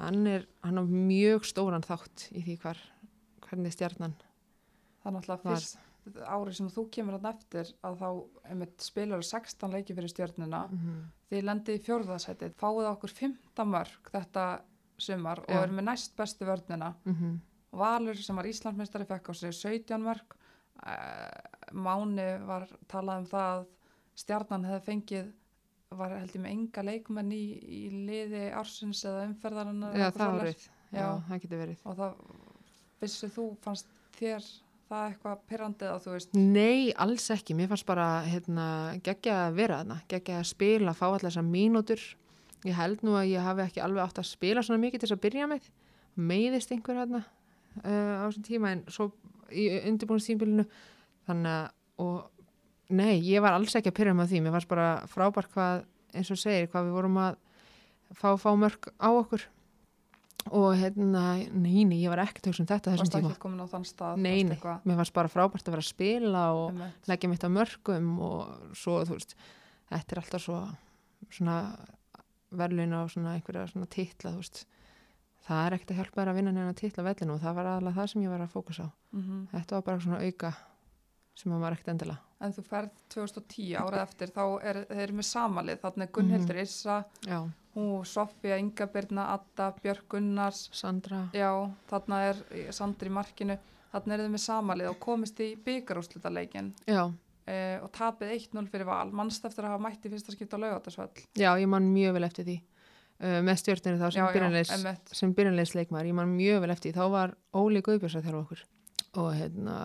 hann 0.00 0.26
er, 0.26 0.46
hann 0.64 0.80
á 0.80 0.84
mjög 0.84 1.46
stóran 1.46 1.86
þátt 1.86 2.28
í 2.34 2.42
því 2.42 2.56
hvar, 2.64 2.80
hvernig 3.46 3.74
stjarnan 3.74 4.16
er 5.04 5.14
náttúrulega 5.14 5.44
var. 5.44 5.60
fyrst 5.60 5.83
árið 6.04 6.56
sem 6.58 6.70
þú 6.72 6.84
kemur 6.92 7.16
hann 7.16 7.30
eftir 7.30 7.70
að 7.86 7.98
þá 8.02 8.08
einmitt 8.50 8.84
spilar 8.84 9.24
16 9.24 9.72
leiki 9.72 9.96
fyrir 9.96 10.12
stjörnuna. 10.12 10.66
mm 10.70 11.04
Þið 11.34 11.46
lendið 11.48 11.78
í 11.78 11.82
fjórðasætið, 11.82 12.52
fáið 12.60 12.86
okkur 12.92 13.10
15 13.10 13.66
mörg 13.66 14.10
þetta 14.12 14.42
sumar 15.02 15.40
og 15.42 15.50
Já. 15.50 15.62
eru 15.64 15.72
með 15.74 15.86
næst 15.88 16.16
bestu 16.16 16.46
vörnina. 16.46 16.94
-hmm. 17.04 17.38
Valur 17.72 18.16
sem 18.16 18.36
var 18.36 18.46
Íslandsmeistari 18.46 19.04
fekk 19.04 19.30
á 19.30 19.32
sig 19.34 19.52
17 19.52 20.02
mörg. 20.02 20.36
Máni 21.72 22.38
var 22.46 22.68
talað 22.86 23.18
um 23.18 23.26
það 23.26 23.58
að 23.58 23.66
stjarnan 24.14 24.64
hefði 24.64 24.84
fengið 24.84 25.32
var 25.98 26.14
held 26.18 26.34
ég 26.34 26.42
með 26.42 26.54
enga 26.54 26.84
leikmenn 26.86 27.32
í, 27.34 27.44
í 27.62 27.82
liði 28.08 28.48
ársins 28.56 29.04
eða 29.04 29.26
umferðarinnar 29.28 29.98
já, 29.98 30.10
það 30.14 30.32
var 30.32 30.48
rauð 30.48 30.64
já, 30.94 31.06
það 31.28 31.42
getur 31.44 31.62
verið 31.62 31.84
og 31.84 31.98
það 32.00 32.16
vissu 33.02 33.30
þú 33.34 33.46
fannst 33.64 33.92
þér 34.18 34.48
það 34.90 35.06
eitthvað 35.08 35.44
pyrrandið 35.50 35.90
að 35.90 36.02
þú 36.04 36.12
veist 36.14 36.36
Nei, 36.36 36.92
alls 37.04 37.28
ekki, 37.34 37.56
mér 37.56 37.70
fannst 37.70 37.86
bara 37.88 38.08
hérna, 38.26 38.66
geggja 39.04 39.38
að 39.46 39.56
vera 39.60 39.78
þarna, 39.80 40.00
geggja 40.10 40.40
að 40.40 40.50
spila, 40.50 40.94
fá 40.96 41.06
allar 41.08 41.26
þessar 41.28 41.46
mínútur. 41.48 42.02
Ég 42.64 42.76
held 42.78 43.04
nú 43.04 43.16
að 43.18 43.30
ég 43.32 43.44
hafi 43.44 43.64
ekki 43.66 43.82
alveg 43.84 44.04
átt 44.04 44.20
að 44.22 44.30
spila 44.30 44.64
svona 44.64 44.82
mikið 44.84 45.02
til 45.02 45.08
þess 45.08 45.16
að 45.18 45.24
byrja 45.24 45.48
með. 45.50 45.70
Meiðist 46.14 46.72
einhver 46.72 47.00
hérna 47.00 47.22
uh, 47.82 48.12
á 48.20 48.24
þessum 48.28 48.46
tíma 48.46 48.74
en 48.74 48.84
svo 48.92 49.10
í 49.52 49.66
undirbúinstímbilinu. 49.90 50.66
Þannig 51.28 51.56
að, 51.56 51.66
og 52.04 52.94
nei, 52.94 53.16
ég 53.24 53.44
var 53.44 53.56
alls 53.56 53.74
ekki 53.76 53.92
að 53.92 53.98
pyrja 53.98 54.16
með 54.16 54.32
því. 54.32 54.44
Mér 54.44 54.56
fannst 54.56 54.70
bara 54.70 54.88
frábært 55.10 55.52
hvað, 55.52 55.84
eins 56.14 56.32
og 56.32 56.40
segir, 56.40 56.70
hvað 56.72 56.88
við 56.88 56.98
vorum 56.98 57.20
að 57.24 57.38
fá, 58.16 58.30
fá 58.40 58.50
mörg 58.58 58.88
á 59.00 59.08
okkur. 59.12 59.44
Og 60.52 60.74
hérna, 60.76 61.22
nei, 61.50 61.84
nei, 61.84 62.02
ég 62.04 62.10
var 62.12 62.18
ekkert 62.26 62.44
að 62.44 62.52
hugsa 62.52 62.62
um 62.62 62.66
þetta 62.68 62.90
þessum 62.92 63.04
varst 63.06 63.14
tíma. 63.16 63.30
ekki 63.32 63.40
komin 63.40 63.60
á 63.64 63.66
þann 63.72 63.86
stað 63.88 64.16
Nei, 64.18 64.30
varst 64.34 64.48
nei, 64.48 64.56
eitthvað- 64.56 64.82
mér 64.84 64.96
fannst 65.00 65.12
bara 65.14 65.28
frábært 65.32 65.64
að 65.64 65.72
vera 65.72 65.82
að 65.84 65.88
spila 65.88 66.42
og 66.52 66.70
einmitt. 66.70 67.08
leggja 67.08 67.28
mitt 67.30 67.44
á 67.44 67.48
mörgum 67.48 68.18
og 68.20 68.74
svo, 68.76 69.04
þú 69.04 69.14
veist, 69.16 69.34
þetta 69.90 70.12
er 70.12 70.20
alltaf 70.20 70.42
svo 70.44 70.58
svona 71.30 71.56
verðlun 72.52 72.92
á 72.92 73.02
svona 73.08 73.34
einhverja 73.38 73.72
svona 73.72 73.88
titla, 73.88 74.30
þú 74.32 74.42
veist, 74.42 74.64
það 75.48 75.66
er 75.66 75.72
ekkert 75.78 75.90
að 75.90 75.96
hjálpa 76.02 76.20
þér 76.22 76.28
að 76.30 76.34
vinna 76.38 76.52
neina 76.52 76.74
titla 76.74 77.02
á 77.02 77.08
vellinu 77.08 77.34
og 77.34 77.40
það 77.40 77.54
var 77.54 77.64
aðalega 77.72 77.94
það 77.98 78.08
sem 78.12 78.22
ég 78.22 78.28
var 78.30 78.44
að 78.46 78.52
fókusa 78.54 78.84
á. 78.84 78.90
Mhm. 79.16 79.48
Þetta 79.52 79.70
var 79.72 79.82
bara 79.82 79.98
svona 80.00 80.22
auka 80.24 80.54
sem 81.34 81.52
að 81.52 81.60
var 81.60 81.72
ekkert 81.72 81.88
endilega. 81.94 82.18
en 82.40 82.52
þú 82.52 82.62
ferð 82.68 82.90
2010 83.08 83.74
árið 83.80 84.02
eftir 84.04 84.28
þá 84.30 84.62
er 84.62 84.84
þeir 84.84 85.02
eru 85.08 85.12
með 85.14 85.24
samalið 85.32 85.78
þarna 85.80 86.02
er 86.02 86.08
Gunnhildur 86.12 86.60
Issa 86.60 87.04
Já, 87.74 87.80
hún 87.80 88.04
Sofía, 88.04 88.58
Inga 88.58 88.86
Birna, 88.86 89.32
Adda, 89.34 89.74
Björk 89.82 90.08
Gunnars. 90.08 90.68
Sandra, 90.72 91.28
já, 91.32 91.70
þarna 91.90 92.20
er 92.30 92.36
Sandri 92.72 93.10
markinu. 93.10 93.58
Þarna 93.92 94.14
eru 94.14 94.24
þeir 94.24 94.32
með 94.32 94.42
samalið 94.42 94.90
og 94.90 94.98
komist 94.98 95.40
í 95.40 95.54
byggarúslitaleikin 95.64 96.72
já, 96.86 97.04
uh, 97.06 97.76
og 97.84 97.90
tapið 97.94 98.32
1-0 98.34 98.70
fyrir 98.72 98.88
val. 98.88 99.10
Mannst 99.14 99.44
eftir 99.46 99.66
að 99.66 99.76
hafa 99.76 99.84
mætt 99.86 100.06
í 100.06 100.10
fyrsta 100.10 100.34
skipta 100.34 100.58
laugatasvöll 100.58 101.26
Já, 101.38 101.52
ég 101.54 101.68
man 101.70 101.86
mjög 101.92 102.16
vel 102.16 102.26
eftir 102.26 102.48
því. 102.48 102.56
Uh, 103.22 103.38
með 103.46 103.60
stjórnir 103.62 104.00
þá 104.00 104.08
sem 104.10 104.32
byrjanleis 104.34 104.72
sem 105.14 105.34
byrjanleisleikmar, 105.34 106.08
ég 106.10 106.18
man 106.18 106.34
mjög 106.34 106.64
vel 106.64 106.74
eftir 106.74 106.90
því. 106.90 106.98
Þá 106.98 107.14
var 107.14 107.36
Óli 107.54 107.84
Guðbjörns 107.86 108.18
að 108.18 108.26
þjálfa 108.26 108.42
okkur. 108.42 108.64
Og 109.22 109.30
hérna, 109.38 109.76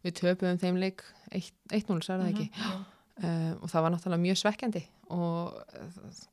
við 0.00 0.16
töpuðum 0.22 0.62
þeim 0.62 0.80
leik 0.80 1.04
1-0, 1.28 2.00
sagði 2.00 2.24
það 2.24 2.30
ekki? 2.32 2.48
Mhm. 2.56 2.88
uh, 3.20 3.52
og 3.60 3.68
það 3.68 3.84
var 3.84 3.92
náttúrulega 3.92 4.24
mjög 4.24 4.40
svekkjandi 4.40 4.86
og 5.12 5.58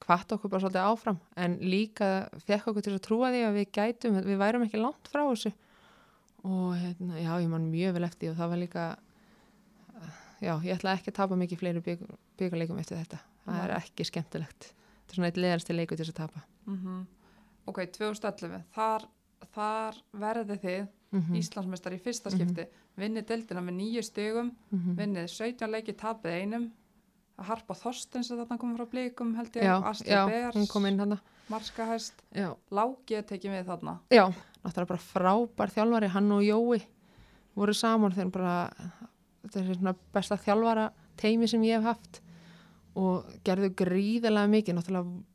hvart 0.06 0.32
okkur 0.36 0.52
bara 0.52 0.64
svolítið 0.64 0.88
áfram. 0.88 1.20
En 1.40 1.58
líka 1.60 2.30
fekk 2.48 2.72
okkur 2.72 2.86
til 2.86 2.96
að 2.96 3.04
trúa 3.06 3.32
því 3.34 3.44
að 3.48 3.58
við 3.58 3.68
gætum, 3.76 4.20
við 4.24 4.40
værum 4.40 4.66
ekki 4.66 4.82
langt 4.82 5.12
frá 5.12 5.24
þessu. 5.26 5.52
Og 6.48 6.72
hérna, 6.80 7.20
já, 7.20 7.32
ég 7.44 7.50
man 7.52 7.68
mjög 7.72 7.98
vel 7.98 8.08
eftir 8.08 8.32
og 8.32 8.40
það 8.40 8.52
var 8.54 8.62
líka 8.62 8.84
uh, 8.96 10.20
já, 10.40 10.54
ég 10.64 10.78
ætla 10.78 10.96
ekki 10.96 11.12
að 11.12 11.18
tapa 11.20 11.40
mikið 11.40 11.62
fleiri 11.64 11.84
byggarleikum 12.40 12.80
eftir 12.80 13.02
þetta. 13.02 13.22
Það 13.44 13.64
er 13.66 13.76
ekki 13.80 14.08
skemmtilegt. 14.08 14.70
Þetta 14.72 15.12
er 15.12 15.20
svona 15.20 15.32
eitt 15.32 15.42
leðarsti 15.44 15.76
leiku 15.76 15.98
til 15.98 16.06
þess 16.06 16.16
að 16.16 16.22
tapa. 16.24 16.46
Mhm. 16.70 17.00
ok, 17.70 17.84
2011 17.98 18.64
þar, 18.76 19.08
þar 19.56 19.98
verði 20.24 20.60
þið 20.64 20.80
mm 20.86 21.20
-hmm. 21.20 21.40
Íslandsmeistar 21.42 21.94
í 21.94 22.00
fyrsta 22.00 22.32
skipti. 22.32 22.66
Vinnið 23.00 23.28
deildina 23.28 23.62
með 23.62 23.76
nýju 23.82 24.04
stigum. 24.04 24.56
Mhm. 24.72 24.96
vinnið 24.96 25.28
17 25.28 25.72
leiki 25.72 25.94
tapið 25.94 26.40
einum 26.40 26.72
að 27.40 27.50
harpa 27.50 27.76
Þorsten 27.80 28.26
sem 28.26 28.40
þarna 28.40 28.58
kom 28.60 28.76
frá 28.78 28.86
blikum 28.92 29.34
held 29.38 29.56
ég, 29.56 29.66
Astrid 29.90 30.12
Bers, 30.30 30.56
já, 32.36 32.50
Láki 32.76 33.18
að 33.20 33.28
tekið 33.32 33.56
við 33.56 33.70
þarna. 33.72 33.96
Já, 34.14 34.26
náttúrulega 34.64 34.92
bara 34.92 35.06
frábær 35.06 35.74
þjálfari 35.74 36.12
hann 36.14 36.32
og 36.36 36.44
Jói 36.46 36.82
voru 37.58 37.76
saman 37.76 38.14
þegar 38.16 38.34
bara 38.36 38.56
þetta 39.46 39.62
er 39.64 39.80
svona 39.80 39.96
besta 40.14 40.38
þjálfara 40.40 40.90
teimi 41.20 41.50
sem 41.50 41.64
ég 41.68 41.80
hef 41.80 41.90
haft 41.90 42.22
og 43.00 43.32
gerðu 43.48 43.72
gríðilega 43.80 44.52
mikið. 44.52 44.78
Náttúrulega 44.78 45.26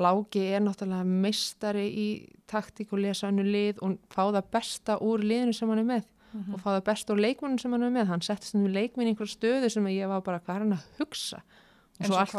Láki 0.00 0.46
er 0.54 0.62
náttúrulega 0.64 1.04
meistari 1.04 1.88
í 1.90 2.08
taktík 2.50 2.94
og 2.94 3.02
lesa 3.02 3.28
önnu 3.28 3.44
lið 3.44 3.82
og 3.84 3.98
fá 4.10 4.22
það 4.30 4.50
besta 4.54 4.96
úr 5.02 5.22
liðinu 5.26 5.54
sem 5.56 5.70
hann 5.70 5.82
er 5.82 5.88
með 5.88 6.08
Mhm. 6.32 6.54
og 6.54 6.60
fá 6.60 6.68
það 6.76 6.84
besta 6.84 7.12
úr 7.14 7.20
leikmunum 7.24 7.58
sem 7.60 7.72
hann 7.72 7.82
er 7.82 7.90
með. 7.90 8.06
Hann 8.06 8.20
settist 8.20 8.54
um 8.54 8.66
leikminn 8.66 9.08
í 9.08 9.14
einhver 9.14 9.26
stöðu 9.30 9.70
sem 9.70 9.84
ég 9.86 10.08
var 10.08 10.20
bara 10.22 10.40
hvað 10.40 10.54
er 10.56 10.64
hann 10.64 10.72
að 10.78 10.84
hugsa? 10.98 11.42
Og 12.00 12.06
svo 12.06 12.16
allt 12.16 12.32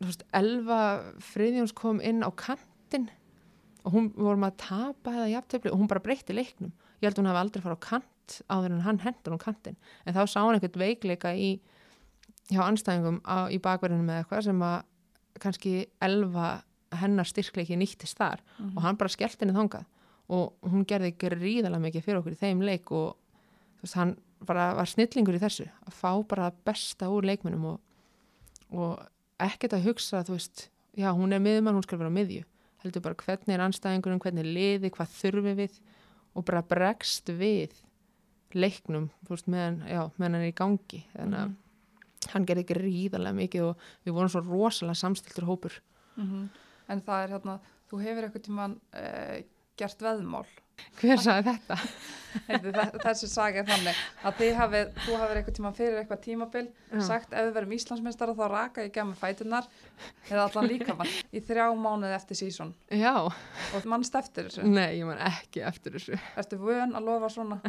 veist, 0.00 0.24
Elva 0.34 0.78
Friðjóns 1.20 1.74
kom 1.74 2.00
inn 2.00 2.22
á 2.26 2.30
kantinn 2.34 3.08
og 3.84 3.92
hún 3.92 4.08
vorum 4.16 4.44
að 4.48 4.56
tapa 4.58 5.10
eða 5.12 5.30
jafntefli 5.36 5.70
og 5.70 5.78
hún 5.78 5.88
bara 5.88 6.00
breytti 6.00 6.34
leiknum. 6.34 6.72
Ég 7.00 7.06
held 7.06 7.14
að 7.14 7.22
hún 7.22 7.30
hafi 7.30 7.42
aldrei 7.44 7.62
farið 7.62 7.78
á 7.78 7.86
kant 7.88 8.40
áður 8.50 8.72
en 8.72 8.80
hann 8.80 8.98
hendur 8.98 9.36
á 9.36 9.38
kantinn. 9.38 9.76
En 10.04 10.14
þá 10.14 10.26
sá 10.26 10.40
hann 10.42 10.54
einhvern 10.58 10.82
veikleika 10.82 11.30
í 11.36 11.60
hjá 12.50 12.64
anstæðingum 12.64 13.20
á, 13.22 13.46
í 13.52 13.58
bakverðinu 13.60 14.04
með 14.08 14.24
eitthvað 14.24 14.44
sem 14.48 14.60
að 14.66 14.82
kannski 15.38 15.74
Elva 16.02 16.62
hennar 16.98 17.28
styrkleiki 17.28 17.76
nýttist 17.76 18.16
þar. 18.16 18.40
Mhm. 18.58 18.76
og 18.76 18.82
hann 18.82 18.96
bara 18.96 19.08
skellt 19.12 19.38
henni 19.40 19.52
þangað 19.54 19.84
og 20.28 20.52
hún 20.68 20.84
gerði 20.88 21.12
gríðalega 21.16 21.80
mikið 21.86 22.04
fyrir 22.04 22.18
okkur 22.20 22.34
í 22.36 22.40
þeim 22.42 22.60
leik 22.66 22.90
og 22.92 23.14
þú 23.78 23.86
veist, 23.86 23.94
hann 23.96 24.16
bara 24.46 24.74
var 24.78 24.86
snillingur 24.86 25.34
í 25.38 25.40
þessu 25.42 25.66
að 25.86 25.94
fá 25.98 26.10
bara 26.28 26.50
besta 26.64 27.08
úr 27.10 27.24
leikmunum 27.26 27.64
og, 27.64 27.80
og 28.70 29.00
ekkert 29.40 29.72
að 29.78 29.86
hugsa 29.88 30.20
þú 30.26 30.36
veist, 30.36 30.68
já 30.98 31.10
hún 31.16 31.32
er 31.32 31.40
miðumann, 31.42 31.74
hún 31.78 31.82
skal 31.86 31.98
vera 31.98 32.10
á 32.12 32.18
miðju 32.18 32.44
heldur 32.84 33.02
bara 33.02 33.14
hvernig 33.18 33.54
er 33.56 33.64
anstæðingurinn 33.64 34.20
hvernig 34.22 34.44
er 34.44 34.52
liði, 34.54 34.90
hvað 34.94 35.14
þurfi 35.16 35.54
við 35.58 35.78
og 36.38 36.44
bara 36.46 36.62
bregst 36.62 37.26
við 37.34 37.72
leiknum, 38.54 39.08
þú 39.26 39.34
veist, 39.34 39.48
meðan 39.50 39.80
já, 39.88 40.02
meðan 40.16 40.34
hann 40.38 40.44
er 40.44 40.52
í 40.52 40.54
gangi 40.56 41.02
þannig 41.16 41.38
að 41.40 41.48
Mhm. 41.48 41.56
hann 42.32 42.44
gerði 42.46 42.64
gríðalega 42.66 43.34
mikið 43.36 43.62
og 43.64 43.76
við 44.04 44.12
vorum 44.12 44.28
svo 44.32 44.40
rosalega 44.44 44.94
samstiltur 45.00 45.44
hópur 45.48 45.80
Mhm. 46.16 46.48
en 46.88 47.00
það 47.02 47.24
er 47.24 47.28
hérna 47.34 47.60
þú 47.90 48.00
hefur 48.02 48.22
eitthvað 48.28 48.42
tíman 48.46 48.80
uh, 48.92 49.42
gert 49.78 50.02
veðmál. 50.02 50.46
Hver 50.98 51.20
sagði 51.22 51.52
þetta? 51.54 51.76
Þessi 53.02 53.28
saga 53.30 53.62
er 53.62 53.66
þannig 53.66 54.00
að 54.26 54.42
hafið, 54.58 54.90
þú 55.04 55.14
hafið 55.18 55.38
eitthvað 55.40 55.56
tíma 55.56 55.70
fyrir 55.74 55.96
eitthvað 56.00 56.20
tímabil 56.26 56.62
Já. 56.68 57.00
sagt 57.06 57.32
ef 57.32 57.46
við 57.48 57.54
verum 57.56 57.72
Íslandsmeistara 57.74 58.34
þá 58.36 58.42
raka 58.52 58.84
ég 58.84 58.92
gemma 58.94 59.16
fætunar 59.18 59.68
eða 60.28 60.44
allan 60.44 60.68
líkamann 60.70 61.14
í 61.32 61.42
þrjá 61.48 61.64
mánuði 61.78 62.14
eftir 62.18 62.40
sísón 62.42 62.74
Já, 62.94 63.14
og 63.26 63.88
mannst 63.90 64.18
eftir 64.20 64.50
þessu? 64.50 64.66
Nei, 64.68 65.00
ég 65.00 65.08
man 65.08 65.22
ekki 65.30 65.64
eftir 65.66 65.96
þessu. 65.96 66.18
Ertu 66.38 66.60
vön 66.62 66.94
að 66.98 67.08
lofa 67.08 67.32
svona? 67.32 67.60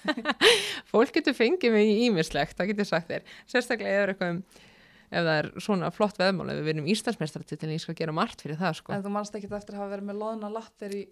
Fólk 0.90 1.14
getur 1.16 1.36
fengið 1.38 1.76
mig 1.76 1.92
í 1.94 1.96
ímislegt, 2.08 2.58
það 2.58 2.74
getur 2.74 2.90
sagt 2.90 3.12
þér. 3.12 3.30
Sérstaklega 3.48 3.94
ef, 3.96 4.02
er 4.02 4.14
eitthvað 4.14 4.34
um, 4.34 4.42
ef 5.10 5.24
það 5.26 5.32
er 5.38 5.48
svona 5.60 5.90
flott 5.94 6.18
veðmál, 6.20 6.50
ef 6.52 6.60
við 6.60 6.68
verðum 6.70 6.86
Íslandsmeistaratitil 6.94 7.70
ég 7.74 7.82
skal 7.82 7.94
gera 7.98 8.12
margt 8.14 8.40
fyrir 8.44 8.58
það 8.60 8.76
sko. 8.78 8.92
En 8.94 9.02
þú 9.02 9.10
mannst 9.16 9.34
ekkit 9.34 9.52
eftir 9.58 9.74
að 9.74 9.82
hafa 9.82 9.92
verið 9.96 10.08
með 10.10 10.20
loðna 10.22 10.50
lappir 10.54 10.94
í 10.94 11.02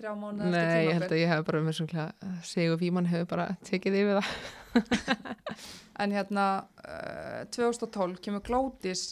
þrjá 0.00 0.12
mánuði 0.16 0.46
eftir 0.48 0.54
Nei, 0.54 0.84
ég 0.86 0.94
held 1.00 1.10
að 1.12 1.20
ég 1.20 1.28
hef 1.34 1.44
bara 1.50 1.62
með 1.66 1.76
svona 1.80 2.04
Sigur 2.46 2.78
Víman 2.80 3.08
hefur 3.10 3.26
bara 3.34 3.48
tekið 3.68 3.98
yfir 4.00 4.20
það. 4.20 4.30
En 6.00 6.12
hérna 6.16 6.44
uh, 6.88 7.42
2012 7.52 8.20
kemur 8.24 8.40
Glódís 8.46 9.02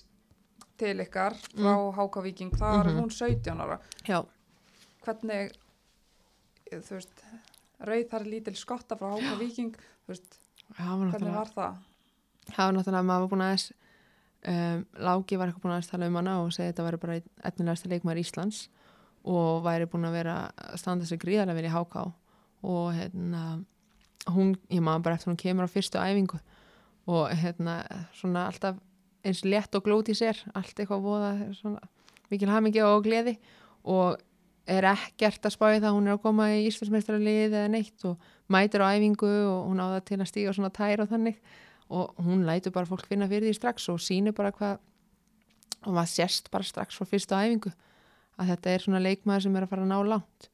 til 0.81 0.95
ykkar 1.03 1.35
frá 1.51 1.75
mm. 1.75 1.91
Háka 1.99 2.23
Víking. 2.25 2.53
Þá 2.55 2.63
var 2.65 2.87
Mhm. 2.89 3.01
hún 3.03 3.11
17 3.13 3.61
ára. 3.61 3.77
Já, 4.09 4.23
hvernig 5.05 5.53
þú 6.71 6.95
veist 6.95 7.23
rauð 7.85 8.07
þar 8.13 8.25
lítil 8.31 8.57
skotta 8.57 8.97
frá 8.97 9.11
Háka 9.17 9.35
Víking 9.43 9.75
þú 9.77 10.15
veist, 10.15 10.39
það 10.79 10.95
var 11.03 11.13
hvernig 11.13 11.35
var 11.37 11.53
það? 11.53 11.77
það 12.55 12.65
var 12.65 12.73
náttúrulega, 12.79 13.05
maður 13.11 13.21
var 13.27 13.31
búin 13.35 13.45
aðeins 13.49 13.67
um, 14.47 14.85
Láki 15.09 15.39
var 15.39 15.51
eitthvað 15.51 15.65
búin 15.65 15.75
aðeins 15.77 15.91
tala 15.91 16.09
um 16.11 16.19
hana 16.21 16.37
og 16.43 16.53
segja 16.55 16.73
þetta 16.73 16.87
væri 16.87 17.03
bara 17.03 17.19
etnilegasta 17.51 17.91
leikmaður 17.93 18.23
Íslands 18.23 18.61
og 19.29 19.65
væri 19.67 19.89
búin 19.91 20.09
að 20.09 20.19
vera 20.21 20.37
að 20.55 20.79
standa 20.81 21.09
sig 21.09 21.21
gríðarlega 21.23 21.59
vel 21.59 21.69
í 21.69 21.75
háká 21.75 22.05
og 22.69 22.87
hérna 22.97 23.43
hún, 24.29 24.55
ég 24.71 24.83
maður 24.85 25.07
bara 25.07 25.19
eftir 25.19 25.33
hún 25.33 25.41
kemur 25.41 25.69
á 25.69 25.75
fyrstu 25.75 26.01
æfingu 26.01 26.39
og 27.09 27.33
hérna 27.33 27.81
svona 28.17 28.47
alltaf 28.49 28.79
eins 29.27 29.43
létt 29.45 29.75
og 29.77 29.85
glóti 29.87 30.15
sér 30.17 30.39
allt 30.55 30.77
eitthvað 30.79 31.05
voða 31.05 31.33
svona 31.57 31.83
mikil 32.31 32.51
hamingi 32.53 32.83
og 32.85 33.05
gleði 33.07 33.39
og 33.89 34.19
er 34.69 34.85
ekkert 34.91 35.47
að 35.49 35.55
spáði 35.55 35.81
það 35.83 35.95
hún 35.97 36.09
er 36.09 36.17
að 36.17 36.25
koma 36.27 36.51
í 36.53 36.67
Íslandsmeistaralið 36.69 37.55
eða 37.55 37.71
neitt 37.73 38.05
og 38.09 38.29
mætir 38.53 38.85
á 38.85 38.93
æfingu 38.93 39.31
og 39.49 39.71
hún 39.71 39.81
á 39.81 39.87
það 39.97 40.03
til 40.11 40.19
að 40.21 40.31
stíga 40.31 40.55
svona 40.57 40.75
tær 40.75 41.05
og 41.05 41.11
þannig 41.13 41.39
og 41.89 42.15
hún 42.21 42.45
lætur 42.47 42.73
bara 42.75 42.89
fólk 42.89 43.07
finna 43.09 43.29
fyrir 43.29 43.49
því 43.49 43.57
strax 43.57 43.89
og 43.89 44.01
sýnir 44.03 44.37
bara 44.37 44.53
hvað 44.53 44.79
og 45.87 45.95
maður 45.95 46.13
sérst 46.13 46.51
bara 46.53 46.67
strax 46.67 46.99
frá 46.99 47.07
fyrstu 47.09 47.37
æfingu 47.39 47.73
að 48.39 48.53
þetta 48.53 48.71
er 48.71 48.85
svona 48.85 49.03
leikmaður 49.03 49.47
sem 49.47 49.57
er 49.57 49.67
að 49.67 49.73
fara 49.73 49.85
að 49.87 49.93
ná 49.93 49.99
langt. 50.13 50.49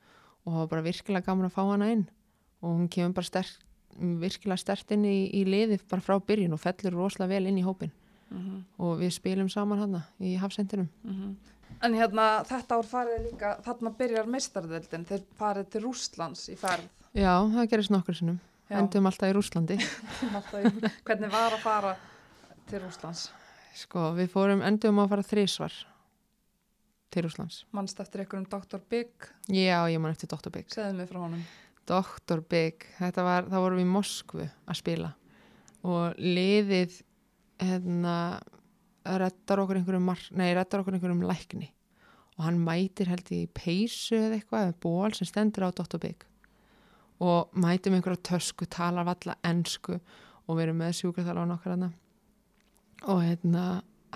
Og 0.45 0.53
það 0.53 0.61
var 0.61 0.71
bara 0.73 0.85
virkilega 0.85 1.27
gaman 1.27 1.49
að 1.49 1.57
fá 1.57 1.63
hana 1.65 1.91
inn. 1.93 2.07
Og 2.65 2.71
hún 2.71 2.89
kemur 2.93 3.17
bara 3.17 3.29
sterk, 3.29 3.53
virkilega 3.97 4.61
stert 4.61 4.95
inn 4.97 5.05
í, 5.09 5.19
í 5.33 5.45
liði 5.49 5.81
bara 5.91 6.05
frá 6.05 6.19
byrjun 6.21 6.57
og 6.57 6.61
fellur 6.61 6.97
rosalega 6.97 7.35
vel 7.35 7.51
inn 7.51 7.61
í 7.61 7.67
hópin 7.67 7.93
Mm 8.35 8.41
-hmm. 8.41 8.63
og 8.79 8.99
við 8.99 9.11
spilum 9.11 9.49
saman 9.49 9.79
hana 9.79 10.03
í 10.21 10.35
hafsendinum. 10.37 10.89
En 11.83 11.95
hérna 11.95 12.43
þetta 12.45 12.79
ár 12.79 12.87
farið 12.87 13.31
líka 13.31 13.59
þarna 13.63 13.91
byrjar 13.99 14.27
meistardeldin 14.27 15.05
þeir 15.05 15.23
farið 15.37 15.69
til 15.71 15.83
Rústlands 15.83 16.49
í 16.49 16.57
ferð. 16.57 16.89
Já, 17.13 17.35
það 17.53 17.69
gerist 17.71 17.91
nokkur 17.91 18.15
sinnum 18.15 18.41
endum 18.73 19.09
alltaf 19.11 19.31
í 19.31 19.35
Rúslandi 19.37 19.79
hvernig 21.07 21.33
var 21.33 21.57
að 21.57 21.65
fara 21.65 21.97
til 22.71 22.81
Rústlands 22.85 23.27
sko, 23.77 24.13
við 24.17 24.31
fórum 24.33 24.65
endum 24.65 25.03
að 25.03 25.11
fara 25.15 25.27
þrísvar 25.27 25.77
til 27.15 27.27
Rúslands 27.27 27.65
mannst 27.77 28.01
eftir 28.03 28.25
einhverjum 28.25 28.49
Dr. 28.51 28.81
Big 28.91 29.29
Já, 29.49 29.85
ég 29.91 30.01
man 30.01 30.15
eftir 30.15 30.31
Dr. 30.33 30.53
Big 30.55 30.73
segðu 30.73 30.99
mig 30.99 31.11
frá 31.11 31.21
honum 31.27 31.45
Dr. 31.85 32.41
Big, 32.49 32.87
þetta 32.97 33.27
var, 33.27 33.49
þá 33.51 33.59
vorum 33.61 33.81
við 33.81 33.85
í 33.85 33.93
Moskvu 33.93 34.47
að 34.49 34.81
spila 34.81 35.13
og 35.85 36.17
liðið 36.17 37.03
hérna 37.61 38.19
reddar 39.05 39.61
okkur 39.61 39.81
einhverjum 39.81 40.13
nei, 40.41 40.51
reddar 40.57 40.81
okkur 40.81 40.97
einhverjum 40.97 41.27
lækni 41.29 41.69
og 42.35 42.47
hann 42.47 42.63
mætir 42.65 43.11
held 43.13 43.29
í 43.35 43.45
peysu 43.53 44.17
eða 44.17 44.39
eitthvað, 44.39 44.71
eða 44.71 44.79
ból 44.83 45.13
sem 45.15 45.29
stendur 45.29 45.69
á 45.69 45.77
Dr. 45.77 46.01
Big 46.03 46.25
og 47.23 47.55
mætir 47.55 47.93
með 47.93 48.01
einhverja 48.01 48.25
tösku, 48.31 48.67
talar 48.71 49.07
valla 49.07 49.37
ensku 49.47 49.99
og 49.99 50.57
við 50.57 50.67
erum 50.67 50.81
með 50.83 50.97
sjúkraþálan 51.01 51.55
okkar 51.55 51.77
hana 51.77 51.93
og 53.11 53.23
hérna 53.23 53.65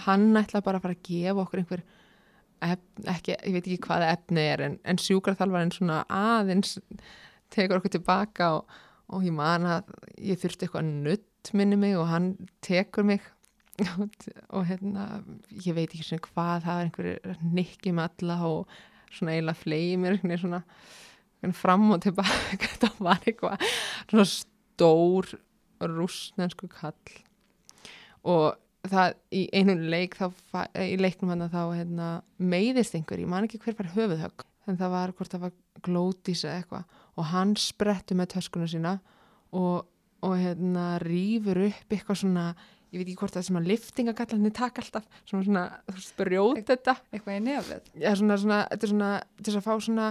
hann 0.06 0.36
ætla 0.38 0.62
bara 0.64 0.80
að 0.80 0.86
fara 0.86 0.96
að 0.96 1.06
gefa 1.08 1.44
okkur 1.44 1.62
einhver 1.62 1.84
efn, 2.64 3.06
ekki, 3.12 3.36
ég 3.36 3.54
veit 3.54 3.64
ekki 3.64 3.80
hvað 3.86 4.04
efni 4.08 4.44
er 4.52 4.64
en, 4.66 4.76
en 4.88 5.00
sjúkraþálfarinn 5.02 5.74
svona 5.74 6.02
aðeins 6.10 6.76
tekur 7.54 7.78
okkur 7.78 7.94
tilbaka 7.96 8.52
og, 8.58 8.78
og 9.14 9.26
ég 9.26 9.34
man 9.34 9.66
að 9.68 9.90
ég 10.20 10.40
þurfti 10.40 10.66
eitthvað 10.66 10.92
nutt 11.06 11.52
minni 11.56 11.78
mig 11.80 11.96
og 11.96 12.08
hann 12.10 12.32
tekur 12.64 13.06
mig. 13.08 13.22
Og, 13.94 14.08
og 14.56 14.66
hérna 14.68 15.22
ég 15.64 15.76
veit 15.76 15.92
ekki 15.92 16.04
svona 16.04 16.26
hvað, 16.26 16.64
það 16.66 16.78
er 16.78 16.88
einhverju 16.88 17.52
nikki 17.54 17.94
með 17.94 18.10
alla 18.10 18.38
og 18.48 18.78
svona 19.14 19.36
eiginlega 19.36 19.70
veginn 19.70 20.40
svona 20.42 20.64
einhvern 21.38 21.56
fram 21.56 21.90
og 21.94 22.02
tilbaka 22.04 22.56
þetta 22.62 22.92
var 22.98 23.20
eitthvað 23.24 23.66
svona 24.10 24.28
stór 24.32 25.34
rússnensku 25.78 26.68
kall. 26.72 27.18
Og 28.28 28.56
það 28.88 29.18
í 29.34 29.44
einu 29.54 29.76
leik 29.90 30.16
þá, 30.18 30.30
í 30.82 30.96
leiknum 30.98 31.32
hann 31.34 31.50
þá 31.50 31.60
hérna, 31.76 32.08
meiðist 32.38 32.96
einhver, 32.98 33.22
ég 33.22 33.30
man 33.30 33.46
ekki 33.46 33.60
hver 33.62 33.76
var 33.78 33.92
höfuðhögg 33.94 34.46
en 34.68 34.80
það 34.80 34.94
var 34.94 35.12
hvort 35.16 35.34
það 35.34 35.44
var 35.46 35.54
glótis 35.84 36.42
eða 36.44 36.62
eitthvað. 36.62 36.98
Og 37.18 37.30
hann 37.32 37.54
sprettu 37.58 38.16
með 38.18 38.34
töskuna 38.34 38.68
sína 38.70 38.98
og, 39.56 39.86
og 40.24 40.34
hérna 40.38 40.90
rýfur 41.02 41.62
upp 41.68 41.94
eitthvað 41.94 42.20
svona 42.22 42.48
ég 42.88 43.02
veit 43.02 43.08
ekki 43.10 43.20
hvort 43.20 43.36
það 43.36 43.46
sem 43.48 43.58
að 43.58 43.66
liftingagallarnir 43.68 44.54
taka 44.56 44.82
alltaf 44.82 45.08
svona 45.28 45.44
svona, 45.44 45.64
þú 45.88 45.96
veist, 45.98 46.12
brjót 46.16 46.60
þetta. 46.70 46.94
Eitthvað 47.12 47.34
í 47.34 47.42
nefið. 47.44 47.90
já, 48.00 48.10
svona, 48.16 48.38
svona, 48.40 48.60
þetta 48.70 48.86
er 48.86 48.92
svona 48.94 49.10
til 49.44 49.54
að 49.54 49.66
fá 49.66 49.72
svona 49.84 50.06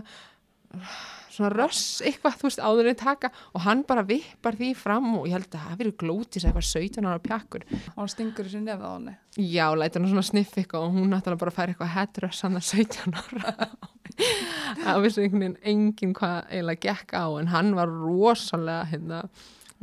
svona 1.37 1.51
röss 1.53 2.01
eitthvað, 2.05 2.37
þú 2.39 2.47
veist, 2.47 2.61
áður 2.63 2.89
en 2.91 2.97
taka 2.97 3.29
og 3.53 3.63
hann 3.65 3.83
bara 3.87 4.03
vippar 4.07 4.57
því 4.57 4.71
fram 4.77 5.09
og 5.19 5.27
ég 5.29 5.37
held 5.37 5.49
að 5.51 5.65
það 5.65 5.81
verið 5.81 5.97
glótis 6.01 6.47
eitthvað 6.47 6.67
17 6.69 7.07
ára 7.07 7.23
pjakkur. 7.23 7.65
Og 7.93 7.99
hann 8.01 8.11
stingur 8.11 8.47
þessu 8.47 8.63
nefið 8.63 8.87
á 8.87 8.91
henni. 8.93 9.15
já, 9.37 9.65
lætur 9.77 10.01
hann 10.01 10.11
svona 10.11 10.25
sniff 10.25 10.57
eitthvað 10.57 10.87
og 10.87 10.97
hún 10.97 11.11
náttúrulega 11.13 11.43
bara 11.43 11.55
fær 11.57 11.73
eitthvað 11.73 11.93
headröss 11.93 12.43
hann 12.45 12.59
að 12.59 12.67
17 12.71 13.17
ára. 13.21 13.69
Það 14.81 15.03
vissi 15.03 15.21
einhvern 15.21 15.43
veginn 15.43 15.57
enginn 15.69 16.13
hvað 16.17 16.37
eiginlega 16.49 16.83
gekk 16.87 17.13
á 17.13 17.25
en 17.37 17.51
hann 17.51 17.73
var 17.77 17.91
rosalega 17.91 18.87
hérna, 18.89 19.19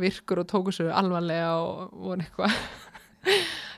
virkur 0.01 0.43
og 0.43 0.49
tóku 0.51 0.75
sér 0.75 0.91
alvarlega 0.91 1.53
og 1.63 1.93
voru 1.95 2.25
eitthvað. 2.25 2.57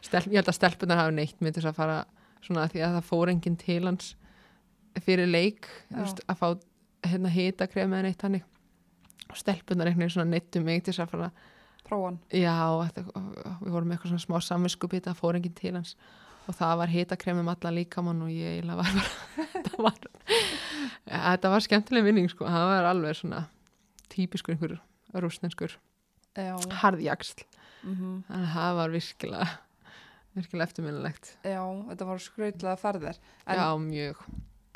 Ég 0.06 0.38
held 0.38 0.48
að 0.48 0.56
stelpunar 0.56 1.02
hafi 1.02 1.16
neitt 1.18 1.42
með 1.44 1.58
þess 1.58 1.68
að 1.72 1.76
fara 1.76 1.98
svona 2.46 2.68
því 2.70 2.82
að 2.86 2.96
það 2.96 3.10
fór 3.10 3.32
enginn 3.32 3.58
til 3.60 3.82
hans 3.84 4.14
fyrir 5.04 5.28
leik 5.28 5.68
veist, 5.90 6.22
að 6.30 6.40
fá 6.40 6.48
hérna 7.04 7.32
hita 7.32 7.66
krem 7.70 7.92
eða 7.92 8.06
neitt 8.06 8.22
hannig 8.24 8.44
og 9.26 9.38
stelpunar 9.40 9.88
einhvern 9.90 10.06
veginn 10.06 10.14
svona 10.14 10.30
neittu 10.30 10.62
mig 10.62 10.84
til 10.84 10.94
þess 10.94 11.04
að 11.04 11.12
fara 11.14 11.30
Prófan. 11.86 12.18
já, 12.34 12.54
þetta, 12.86 13.02
við 13.62 13.74
vorum 13.74 13.90
með 13.90 13.96
eitthvað 13.96 14.12
svona 14.12 14.24
smá 14.24 14.36
samvinskupið 14.42 15.04
það 15.06 15.18
fór 15.20 15.38
enginn 15.38 15.58
til 15.58 15.74
hans. 15.76 15.96
Og 16.46 16.54
það 16.54 16.76
var 16.80 16.92
hita 16.92 17.18
krem 17.18 17.40
um 17.42 17.50
allan 17.50 17.74
líkamann 17.74 18.22
og 18.22 18.30
ég 18.30 18.66
var 18.66 18.78
bara 18.80 19.04
þetta 19.54 19.82
var, 19.82 20.00
ja, 21.10 21.36
var 21.50 21.64
skemmtileg 21.66 22.06
vinning 22.06 22.30
sko, 22.30 22.46
það 22.46 22.70
var 22.70 22.90
alveg 22.92 23.18
svona 23.18 23.44
típiskur 24.14 24.54
einhver 24.54 24.78
rúsnenskur 25.16 25.78
harðjagsl 26.36 27.46
Mm 27.86 28.22
þannig 28.26 28.46
að 28.48 28.54
það 28.54 28.76
var 28.76 28.90
virkilega 28.90 29.46
virkilega 30.36 30.66
eftirminnilegt. 30.66 31.28
Já, 31.46 31.62
þetta 31.90 32.06
var 32.08 32.22
skrautlega 32.24 32.76
ferðir. 32.80 33.20
En, 33.46 33.56
já, 33.60 33.68
mjög 33.78 34.22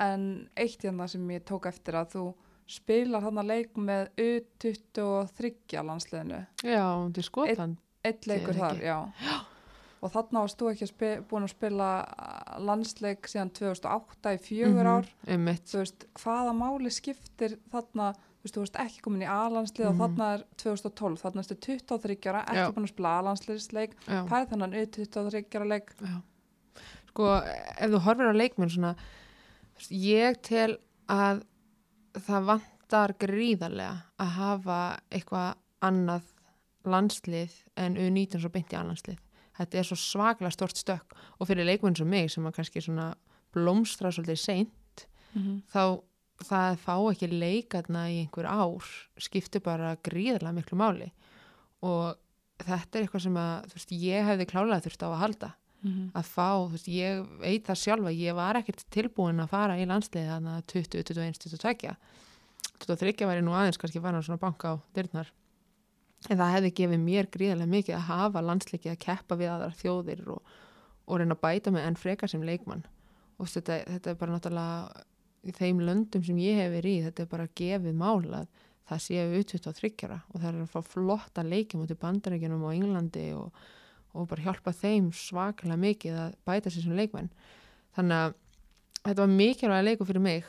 en 0.01 0.49
eitt 0.57 0.83
hérna 0.83 1.07
sem 1.09 1.29
ég 1.31 1.45
tók 1.45 1.67
eftir 1.71 1.95
að 2.01 2.15
þú 2.15 2.25
spilar 2.71 3.23
hann 3.27 3.41
að 3.43 3.49
leik 3.51 3.73
með 3.77 4.09
U23 4.17 5.83
landsliðinu. 5.85 6.47
já, 6.65 6.85
til 7.15 7.23
Skotland 7.27 7.77
Eitt 8.05 8.25
leikur 8.31 8.55
þar, 8.57 8.79
ekki. 8.79 8.87
já. 8.87 9.41
Og 10.01 10.09
þarna 10.15 10.41
varst 10.41 10.57
þú 10.57 10.69
ekki 10.71 10.87
að 10.89 11.25
búin 11.29 11.45
að 11.45 11.51
spila 11.53 11.89
landsleik 12.65 13.29
síðan 13.29 13.51
2008 13.53 14.33
í 14.33 14.39
fjögur 14.41 14.87
ár. 14.89 15.09
um 15.29 15.45
mitt 15.45 15.67
Þú 15.69 15.83
veist, 15.83 16.07
hvaða 16.17 16.55
máli 16.57 16.89
skiptir 16.91 17.59
þarna, 17.71 18.15
þú 18.17 18.47
veist, 18.47 18.55
þú 18.57 18.61
veist 18.65 18.79
ekki 18.81 19.03
komin 19.05 19.23
í 19.27 19.29
A-landslið 19.29 19.87
og 19.91 19.95
Mhm. 19.95 20.01
þarna 20.01 20.35
er 20.35 20.45
2012, 20.57 21.21
þarna 21.21 21.43
erstu 21.45 21.55
23 21.61 22.27
ára, 22.33 22.45
ekki 22.47 22.55
Já. 22.57 22.73
búin 22.73 22.87
að 22.89 22.95
spila 22.95 23.19
A-landsliðsleik, 23.19 23.93
já. 24.09 24.25
er 24.41 24.47
þennan 24.47 24.73
U23 24.81 25.55
ára 25.61 25.69
leik? 25.69 25.91
Já. 26.01 26.23
Sko, 27.11 27.25
ef 27.77 27.91
þú 27.91 27.99
horfir 28.01 28.33
á 28.33 28.35
leikmenn 28.41 28.71
svona, 28.71 28.97
ég 29.89 30.41
tel 30.45 30.75
að 31.11 31.45
það 32.19 32.47
vantar 32.51 33.15
gríðarlega 33.23 33.97
að 34.21 34.37
hafa 34.37 34.81
eitthvað 35.15 35.51
annað 35.87 36.29
landslið 36.91 37.57
en 37.81 37.97
U19 38.01 38.41
svo 38.43 38.51
beint 38.53 38.73
í 38.73 38.79
annarslið. 38.79 39.19
Þetta 39.61 39.79
er 39.79 39.89
svo 39.89 39.99
svaklega 40.01 40.53
stort 40.55 40.79
stökk 40.81 41.17
og 41.39 41.49
fyrir 41.49 41.69
leikmenn 41.69 41.97
sem 41.97 42.09
mig 42.09 42.31
sem 42.33 42.47
að 42.49 42.57
kannski 42.57 42.83
svona 42.85 43.13
blómstra 43.55 44.13
svolítið 44.13 44.41
seint, 44.41 45.07
Mm 45.33 45.63
þá 45.73 46.03
það 46.41 46.79
fá 46.81 46.95
ekki 47.13 47.29
leikarna 47.29 48.09
í 48.11 48.21
einhver 48.23 48.47
ár 48.49 48.87
skiptir 49.21 49.61
bara 49.61 49.97
gríðarlega 50.03 50.57
miklu 50.57 50.79
máli. 50.81 51.11
Og 51.85 52.17
þetta 52.65 52.99
er 52.99 53.05
eitthvað 53.05 53.23
sem 53.27 53.37
að, 53.37 53.69
þú 53.69 53.77
veist, 53.77 53.93
ég 53.93 54.25
hefði 54.25 54.47
klálega 54.47 54.85
þurft 54.87 55.05
á 55.05 55.09
að 55.11 55.21
halda 55.21 55.51
-hmm. 55.89 56.11
að 56.15 56.25
fá, 56.29 56.49
þú 56.61 56.71
veist, 56.75 56.89
ég 56.89 57.27
veit 57.41 57.67
það 57.67 57.83
sjálfa 57.83 58.13
ég 58.13 58.35
var 58.35 58.57
ekkert 58.57 58.85
tilbúin 58.91 59.41
að 59.41 59.53
fara 59.55 59.79
í 59.81 59.87
landsliði 59.87 60.29
þannig 60.29 60.57
að 60.57 60.67
20, 60.75 61.05
21, 61.11 61.39
22 61.45 61.97
23 62.81 63.27
var 63.27 63.37
ég 63.37 63.45
nú 63.45 63.53
aðeins 63.57 63.79
kannski 63.81 64.01
farin 64.01 64.21
að 64.21 64.27
svona 64.29 64.41
banka 64.41 64.73
á 64.73 64.75
dyrnar. 64.97 65.29
En 66.29 66.37
það 66.37 66.55
hefði 66.55 66.71
gefið 66.77 67.01
mér 67.01 67.29
gríðarlega 67.33 67.75
mikið 67.75 67.95
að 67.97 68.09
hafa 68.09 68.43
landsleiki 68.45 68.91
að 68.93 69.03
keppa 69.05 69.37
við 69.41 69.53
aðra 69.53 69.77
þjóðir 69.81 70.25
og, 70.35 70.41
og 71.09 71.21
reyna 71.21 71.37
að 71.37 71.45
bæta 71.45 71.73
mig 71.73 71.87
enn 71.87 71.97
frekar 71.97 72.29
sem 72.29 72.45
leikmann. 72.45 72.85
Og 73.41 73.49
þetta, 73.49 73.85
þetta 73.89 74.11
er 74.11 74.19
bara 74.21 74.35
náttúrulega 74.35 75.05
í 75.49 75.55
þeim 75.57 75.81
löndum 75.81 76.25
sem 76.25 76.41
ég 76.43 76.59
hef 76.61 76.75
verið 76.75 76.99
í 76.99 77.05
þetta 77.07 77.25
er 77.25 77.31
bara 77.31 77.49
gefið 77.57 77.97
mál 77.97 78.21
að 78.43 78.49
það 78.91 79.03
séu 79.07 79.39
ut 79.39 79.53
23 79.55 79.93
ára 80.09 80.19
og 80.29 80.41
það 80.41 80.49
er 80.51 80.59
að 80.61 80.73
fá 80.75 80.81
flotta 80.93 81.45
leikjum 81.47 81.85
út 81.85 81.95
í 81.95 82.01
bandaríkjunum 82.01 82.67
og 82.67 82.75
Englandi 82.75 83.27
og 83.39 83.63
og 84.15 84.29
bara 84.31 84.45
hjálpa 84.45 84.73
þeim 84.75 85.11
svakalega 85.15 85.79
mikið 85.81 86.17
að 86.25 86.39
bæta 86.49 86.73
sér 86.73 86.87
sem 86.87 86.97
leikmenn. 86.99 87.31
Þannig 87.97 88.17
að 88.17 88.35
þetta 89.05 89.23
var 89.23 89.33
mikilvæg 89.35 89.87
leiku 89.87 90.09
fyrir 90.09 90.25
mig. 90.25 90.49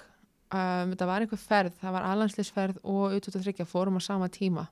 Um, 0.51 0.91
þetta 0.91 1.07
var 1.07 1.23
einhver 1.23 1.39
ferð, 1.39 1.77
það 1.79 1.95
var 1.95 2.07
alanslisferð 2.09 2.81
og 2.83 3.15
U23 3.15 3.67
fórum 3.69 3.99
á 3.99 4.01
sama 4.03 4.27
tíma. 4.33 4.67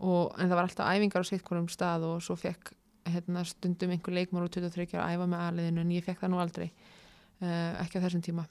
Og, 0.00 0.30
en 0.38 0.46
það 0.48 0.56
var 0.56 0.68
alltaf 0.68 0.92
æfingar 0.94 1.26
á 1.26 1.28
sitt 1.28 1.42
hverjum 1.44 1.68
stað 1.72 2.06
og 2.08 2.22
svo 2.24 2.36
fekk 2.40 2.72
hérna, 3.10 3.42
stundum 3.48 3.92
einhver 3.92 4.14
leikmar 4.16 4.46
úr 4.46 4.52
23 4.52 4.94
að 4.94 5.16
æfa 5.16 5.26
með 5.28 5.44
aðliðinu 5.46 5.82
en 5.82 5.92
ég 5.96 6.06
fekk 6.06 6.22
það 6.22 6.32
nú 6.32 6.40
aldrei 6.40 6.68
uh, 6.68 7.80
ekki 7.82 8.00
á 8.00 8.04
þessum 8.06 8.24
tíma. 8.24 8.46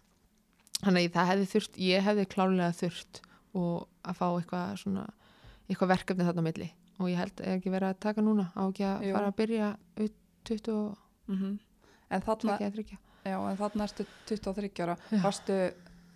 Þannig 0.79 1.09
að 1.09 1.15
það 1.15 1.31
hefði 1.31 1.47
þurft, 1.53 1.79
ég 1.85 2.05
hefði 2.05 2.27
klálega 2.33 2.75
þurft 2.75 3.21
og 3.57 3.87
að 4.05 4.19
fá 4.19 4.27
eitthvað 4.29 4.75
svona 4.83 5.07
eitthvað 5.69 5.91
verkefni 5.93 6.27
þarna 6.27 6.45
milli 6.45 6.69
og 6.99 7.07
ég 7.09 7.17
held 7.19 7.41
ekki 7.53 7.71
verið 7.73 7.89
að 7.93 7.99
taka 8.05 8.21
núna? 8.25 8.49
Á 8.55 8.61
ekki 8.67 8.83
að 8.87 9.05
Jú. 9.07 9.13
fara 9.15 9.31
að 9.31 9.37
byrja 9.39 9.69
ut 10.05 10.15
22 10.49 10.79
En 12.09 12.21
þarna, 12.25 12.55
eða 12.57 12.71
30 12.73 12.97
já, 13.29 13.37
en 13.51 13.57
þarna 13.59 13.85
erstu 13.85 14.05
23 14.27 14.69
ára, 14.81 14.95
Já. 15.13 15.19
varstu, 15.21 15.57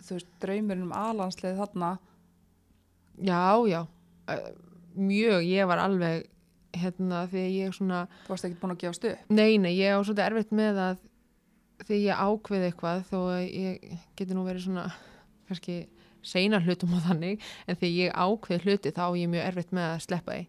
þú 0.02 0.16
veist, 0.16 0.30
draumurinn 0.42 0.82
um 0.88 0.92
A-landslið 0.98 1.56
þarna, 1.60 1.90
já, 3.22 3.42
já, 3.70 3.80
mjög. 4.96 5.44
Ég 5.46 5.66
var 5.70 5.78
alveg 5.84 6.24
hérna 6.74 7.24
því 7.30 7.44
ég 7.60 7.74
svona, 7.76 8.00
þú 8.26 8.32
varst 8.34 8.48
ekki 8.48 8.58
búin 8.60 8.74
að 8.74 8.80
gefast 8.82 9.04
upp. 9.06 9.18
nei, 9.30 9.58
nei, 9.62 9.76
ég 9.78 9.94
á 9.94 9.98
svolítið 10.02 10.26
erfitt 10.26 10.50
með 10.58 10.80
að 10.88 10.96
því 11.86 11.98
ég 12.08 12.22
ákveði 12.24 12.70
eitthvað 12.70 13.04
þó 13.10 13.18
ég 13.44 13.98
geti 14.18 14.34
nú 14.34 14.42
verið 14.46 14.64
svona 14.66 14.88
kannski 15.48 15.76
seina 16.24 16.58
hlutum 16.64 16.96
á 16.96 16.98
þannig 17.06 17.40
en 17.68 17.76
því 17.78 17.90
ég 18.00 18.14
ákveði 18.18 18.64
hluti 18.64 18.90
þá 18.96 19.02
er 19.06 19.16
ég 19.22 19.30
mjög 19.30 19.46
erfitt 19.52 19.72
með 19.76 19.86
að 19.92 20.02
sleppa 20.08 20.34
því 20.34 20.46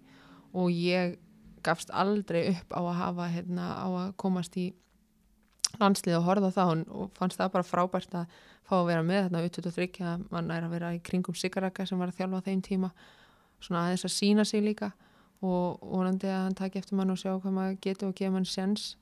og 0.56 0.72
ég 0.72 1.18
gafst 1.66 1.92
aldrei 1.92 2.48
upp 2.54 2.76
á 2.78 2.82
að 2.82 2.98
hafa 3.02 3.30
hérna, 3.34 3.70
á 3.76 3.88
að 3.90 4.12
komast 4.22 4.58
í 4.62 4.70
landslið 5.82 6.20
og 6.20 6.28
horfa 6.30 6.52
það. 6.56 6.72
Og- 6.72 6.96
og 6.96 7.12
fannst 7.18 7.40
það 7.40 7.52
bara 7.52 7.64
frábært 7.64 8.14
að 8.14 8.28
fá 8.66 8.76
að 8.80 8.88
vera 8.88 9.04
með 9.04 9.24
þarna 9.26 9.44
U23 9.46 10.02
að 10.02 10.26
mann 10.32 10.52
er 10.52 10.64
að 10.64 10.70
vera 10.70 10.94
í 10.94 11.02
kringum 11.02 11.36
Sigaraka 11.36 11.86
sem 11.86 12.00
var 12.00 12.08
að 12.10 12.18
þjálfa 12.20 12.44
þeim 12.44 12.62
tíma. 12.62 12.92
Svona 13.60 13.86
aðeins 13.86 14.06
að 14.06 14.16
sína 14.16 14.46
sig 14.46 14.64
líka. 14.64 14.94
Og 15.42 15.80
vonandi 15.82 16.28
að 16.28 16.44
hann 16.44 16.56
taki 16.56 16.80
eftir 16.80 16.96
mann 16.96 17.12
og 17.12 17.18
sjá 17.18 17.40
hvað 17.40 17.54
maður 17.54 17.82
getur 17.82 18.08
og 18.08 18.16
gefa 18.16 18.32
mann 18.32 18.46
sjens 18.46 18.96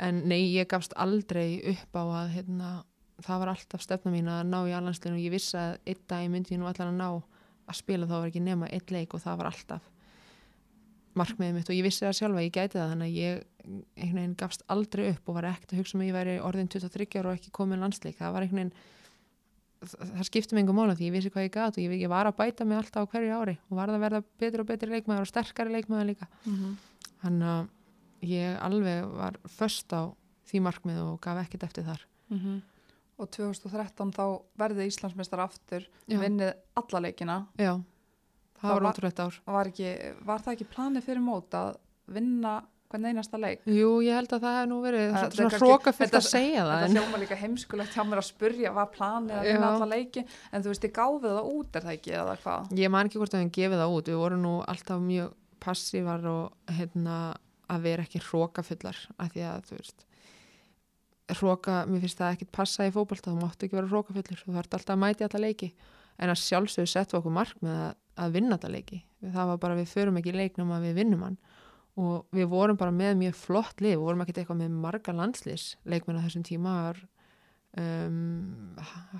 en 0.00 0.22
nei, 0.28 0.48
ég 0.56 0.68
gafst 0.68 0.94
aldrei 0.96 1.60
upp 1.74 1.92
á 1.92 2.04
að 2.24 2.32
hérna, 2.34 2.84
það 3.20 3.42
var 3.42 3.52
alltaf 3.52 3.82
stefna 3.84 4.12
mín 4.14 4.30
að 4.32 4.46
ná 4.48 4.58
í 4.64 4.72
allanslinu 4.72 5.18
og 5.18 5.24
ég 5.26 5.34
vissi 5.34 5.58
að 5.60 5.78
einn 5.86 6.04
dag 6.08 6.30
myndi 6.32 6.54
ég 6.54 6.60
nú 6.62 6.68
allan 6.70 6.94
að 6.94 7.00
ná 7.00 7.22
að 7.68 7.76
spila 7.76 8.08
þá 8.08 8.16
var 8.16 8.30
ekki 8.30 8.42
nema 8.42 8.70
einn 8.72 8.94
leik 8.96 9.14
og 9.14 9.20
það 9.20 9.36
var 9.42 9.50
alltaf 9.50 9.89
markmiðið 11.18 11.56
mitt 11.56 11.70
og 11.70 11.76
ég 11.76 11.86
vissi 11.86 12.04
það 12.04 12.16
sjálfa, 12.20 12.44
ég 12.44 12.54
gæti 12.54 12.78
það 12.78 12.92
þannig 12.92 13.08
að 13.10 13.18
ég 13.18 13.42
einhvern 13.64 14.20
veginn 14.20 14.36
gafst 14.38 14.62
aldrei 14.70 15.08
upp 15.10 15.28
og 15.28 15.36
var 15.36 15.48
ekkert 15.50 15.74
að 15.74 15.80
hugsa 15.82 15.96
um 15.96 16.04
að 16.04 16.10
ég 16.10 16.16
væri 16.16 16.36
orðin 16.46 16.70
23 16.70 17.18
ára 17.18 17.32
og 17.32 17.38
ekki 17.38 17.52
komin 17.56 17.82
landsleik, 17.82 18.16
það 18.20 18.34
var 18.36 18.46
einhvern 18.46 18.60
veginn 18.60 18.74
það, 19.80 20.22
skipti 20.28 20.54
mig 20.54 20.62
einhver 20.64 20.76
mála 20.76 20.94
því 20.98 21.08
ég 21.08 21.14
vissi 21.16 21.32
hvað 21.32 21.46
ég 21.48 21.52
gat 21.56 21.76
og 21.78 21.82
ég, 21.82 21.96
ég 22.04 22.12
var 22.12 22.28
að 22.30 22.38
bæta 22.38 22.64
mig 22.68 22.78
alltaf 22.78 23.08
á 23.08 23.10
hverju 23.10 23.36
ári 23.40 23.56
og 23.70 23.76
var 23.80 23.92
að 23.92 24.02
verða 24.04 24.22
betur 24.42 24.62
og 24.64 24.68
betri 24.70 24.90
leikmaður 24.92 25.26
og 25.26 25.30
sterkari 25.30 25.72
leikmaður 25.74 26.10
líka. 26.12 26.28
Þannig 27.22 27.52
að 27.54 27.68
ég 28.30 28.58
alveg 28.60 29.06
var 29.16 29.38
först 29.48 29.92
á 29.96 30.12
því 30.50 30.60
markmið 30.66 30.98
og 31.04 31.20
gaf 31.24 31.40
ekkert 31.44 31.64
eftir 31.68 31.86
þar. 31.88 32.04
Og 33.20 33.28
2013 33.28 34.12
þá 34.16 34.24
verði 34.56 34.86
Íslandsmeistar 34.88 35.40
aftur, 35.44 35.84
vinnið 36.08 36.54
alla 36.80 37.00
leikina. 37.04 37.46
já, 37.60 37.74
það 38.60 38.74
var 38.76 38.88
ótrúlegt 38.90 39.22
ár. 39.24 39.38
Var, 39.46 39.70
ekki, 39.72 39.94
var 40.28 40.44
það 40.44 40.52
ekki 40.56 40.68
planið 40.74 41.06
fyrir 41.08 41.24
mót 41.24 41.56
að 41.56 41.72
vinna 42.10 42.54
hvern 42.90 43.06
einasta 43.06 43.38
leik? 43.38 43.60
Jú, 43.70 43.90
ég 44.02 44.16
held 44.18 44.32
að 44.34 44.42
það 44.42 44.56
hef 44.58 44.68
nú 44.70 44.78
verið 44.82 45.12
Það- 45.14 45.34
svona, 45.36 45.58
hrókafyllt 45.62 46.16
að 46.18 46.24
segja 46.26 46.64
það 46.66 46.80
Þetta 46.82 46.96
hljóma 46.96 47.20
líka 47.22 47.36
heimskulegt 47.38 47.94
hjá 47.94 48.02
mér 48.08 48.18
að 48.22 48.26
spurja 48.26 48.72
var 48.74 48.88
planið 48.96 49.36
að 49.36 49.46
vinna 49.46 49.68
alla 49.76 49.86
leiki? 49.92 50.24
En 50.50 50.62
þú 50.64 50.72
veist, 50.72 50.82
þið 50.82 50.92
gáfið 50.98 51.36
það 51.36 51.52
út 51.54 51.76
er 51.78 51.86
það 51.86 51.94
ekki 51.94 52.16
eða 52.18 52.34
hvað? 52.42 52.72
ég 52.82 52.90
man 52.90 53.06
ekki 53.06 53.20
hvort 53.22 53.36
að 53.38 53.44
við 53.44 53.52
gefið 53.60 53.78
það 53.84 53.94
út. 53.94 54.10
Við 54.10 54.18
vorum 54.24 54.42
nú 54.42 54.54
alltaf 54.66 55.00
mjög 55.06 55.32
passívar 55.60 56.26
og 56.26 56.52
hérna 56.66 57.16
að 57.70 57.82
vera 57.86 58.02
ekki 58.02 58.18
hrókafullar 58.26 58.98
af 59.22 59.30
því 59.30 59.46
að 59.46 59.62
þú 59.70 59.78
veist 59.78 60.04
hróka, 61.38 61.84
mér 61.86 62.02
finnst 62.02 62.18
það 62.18 62.34
ekkit 62.34 62.50
passa 62.56 62.86
í 62.88 62.92
fótbolta 62.94 63.30
þú 63.30 63.38
máttu 63.38 63.66
ekki 63.68 63.78
vera 63.78 63.90
hrókafullur, 63.90 64.40
þú 64.42 64.54
þarf 64.56 64.74
alltaf 64.74 64.94
að 64.96 65.02
mæti 65.04 65.26
alla 65.26 65.42
leiki, 65.46 65.68
en 66.18 66.32
að 66.32 66.40
sjálfsögur 66.42 66.90
settu 66.90 67.18
okkur 67.20 67.34
mark 67.36 67.60
með 67.62 67.76
að, 67.84 67.92
að 68.20 68.36
vinna 68.36 68.58
alla 68.58 68.72
leiki. 68.74 69.00
Það 69.20 69.52
var 69.52 69.62
bara 69.62 69.78
við 69.78 69.94
förum 69.94 70.18
ekki 70.20 70.34
leiknum 70.36 70.74
að 70.76 70.88
við 70.88 71.00
vinnum 71.00 71.24
hann. 71.26 71.38
Og 72.00 72.26
við 72.34 72.50
vorum 72.52 72.78
bara 72.80 72.94
með 72.94 73.16
mjög 73.20 73.38
flott 73.40 73.80
lið, 73.82 73.96
við 73.96 74.04
vorum 74.04 74.22
ekkert 74.24 74.42
eitthvað 74.42 74.60
með 74.62 74.76
marga 74.84 75.14
landslýs 75.16 75.64
leikmenn 75.88 76.20
á 76.20 76.24
þessum 76.24 76.44
tíma. 76.46 76.74
Var 76.86 77.00
um, 77.82 78.76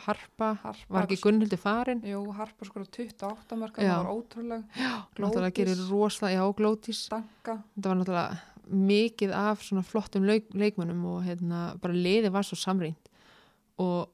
Harpa, 0.07 0.53
Harpa 0.63 0.95
var 0.95 1.09
ekki 1.09 1.21
Gunnhildi 1.25 1.59
farin? 1.61 2.05
Jú, 2.07 2.23
Harpa 2.37 2.69
skor 2.69 2.87
28 2.87 3.59
mörg 3.61 3.81
Já. 3.81 3.91
það 3.91 4.05
var 4.05 4.13
ótrúlega 4.15 5.53
gerir 5.59 5.83
rosalega, 5.91 6.39
já, 6.39 6.55
glótis 6.61 7.03
Danka. 7.11 7.59
Þetta 7.75 7.93
var 7.93 8.01
náttúrulega 8.01 8.41
mikið 8.71 9.35
af 9.35 9.65
svona 9.67 9.83
flottum 9.83 10.27
leik, 10.29 10.47
leikmönnum 10.55 11.03
og 11.11 11.23
hérna, 11.27 11.73
bara 11.83 11.97
liði 11.97 12.31
var 12.31 12.47
svo 12.47 12.59
samrýnt 12.59 13.11
og 13.83 14.11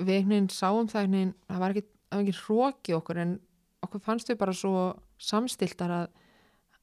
við 0.00 0.20
einhvern 0.20 0.32
veginn 0.32 0.52
sáum 0.54 0.88
það 0.88 1.02
einhvern 1.02 1.18
veginn, 1.18 1.34
það 1.50 1.62
var 1.64 1.74
ekki 1.76 2.36
hróki 2.40 2.96
okkur 2.96 3.20
en 3.20 3.34
okkur 3.86 4.02
fannst 4.04 4.30
við 4.30 4.38
bara 4.40 4.54
svo 4.56 4.84
samstiltar 5.20 5.94
að, 5.94 6.06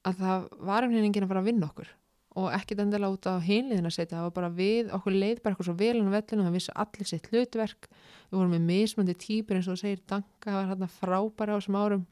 að 0.08 0.20
það 0.22 0.46
var 0.58 0.84
einhvern 0.84 0.98
veginn 0.98 1.08
enginn 1.10 1.26
að 1.26 1.32
fara 1.32 1.42
að 1.44 1.50
vinna 1.50 1.70
okkur. 1.70 1.92
Og 2.38 2.52
ekkit 2.54 2.82
endilega 2.84 3.16
út 3.16 3.26
á 3.26 3.34
hinliðin 3.42 3.88
að 3.88 3.96
setja 3.96 4.18
það 4.18 4.26
var 4.28 4.34
bara 4.36 4.50
við, 4.54 4.92
okkur 4.94 5.14
leið 5.16 5.40
bara 5.42 5.54
eitthvað 5.54 5.68
svo 5.70 5.76
vel 5.80 5.94
en 5.96 6.10
á 6.10 6.14
vellinu, 6.14 6.46
það 6.46 6.56
vissi 6.58 6.74
allir 6.84 7.08
sitt 7.10 7.28
hlutverk. 7.32 7.88
Við 8.28 8.38
vorum 8.38 8.54
með 8.54 8.66
mismöndi 8.68 9.16
týpur 9.18 9.58
eins 9.58 9.66
og 9.66 9.78
þú 9.78 9.82
segir 9.82 10.04
Danka 10.06 10.54
var 10.54 10.68
hérna 10.70 10.90
frábæra 10.92 11.56
á 11.56 11.58
þessum 11.58 11.78
árum 11.80 12.04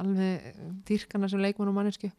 alveg 0.00 0.60
dýrkana 0.88 1.28
sem 1.30 1.42
leikmann 1.42 1.70
og 1.70 1.76
mannesku 1.76 2.10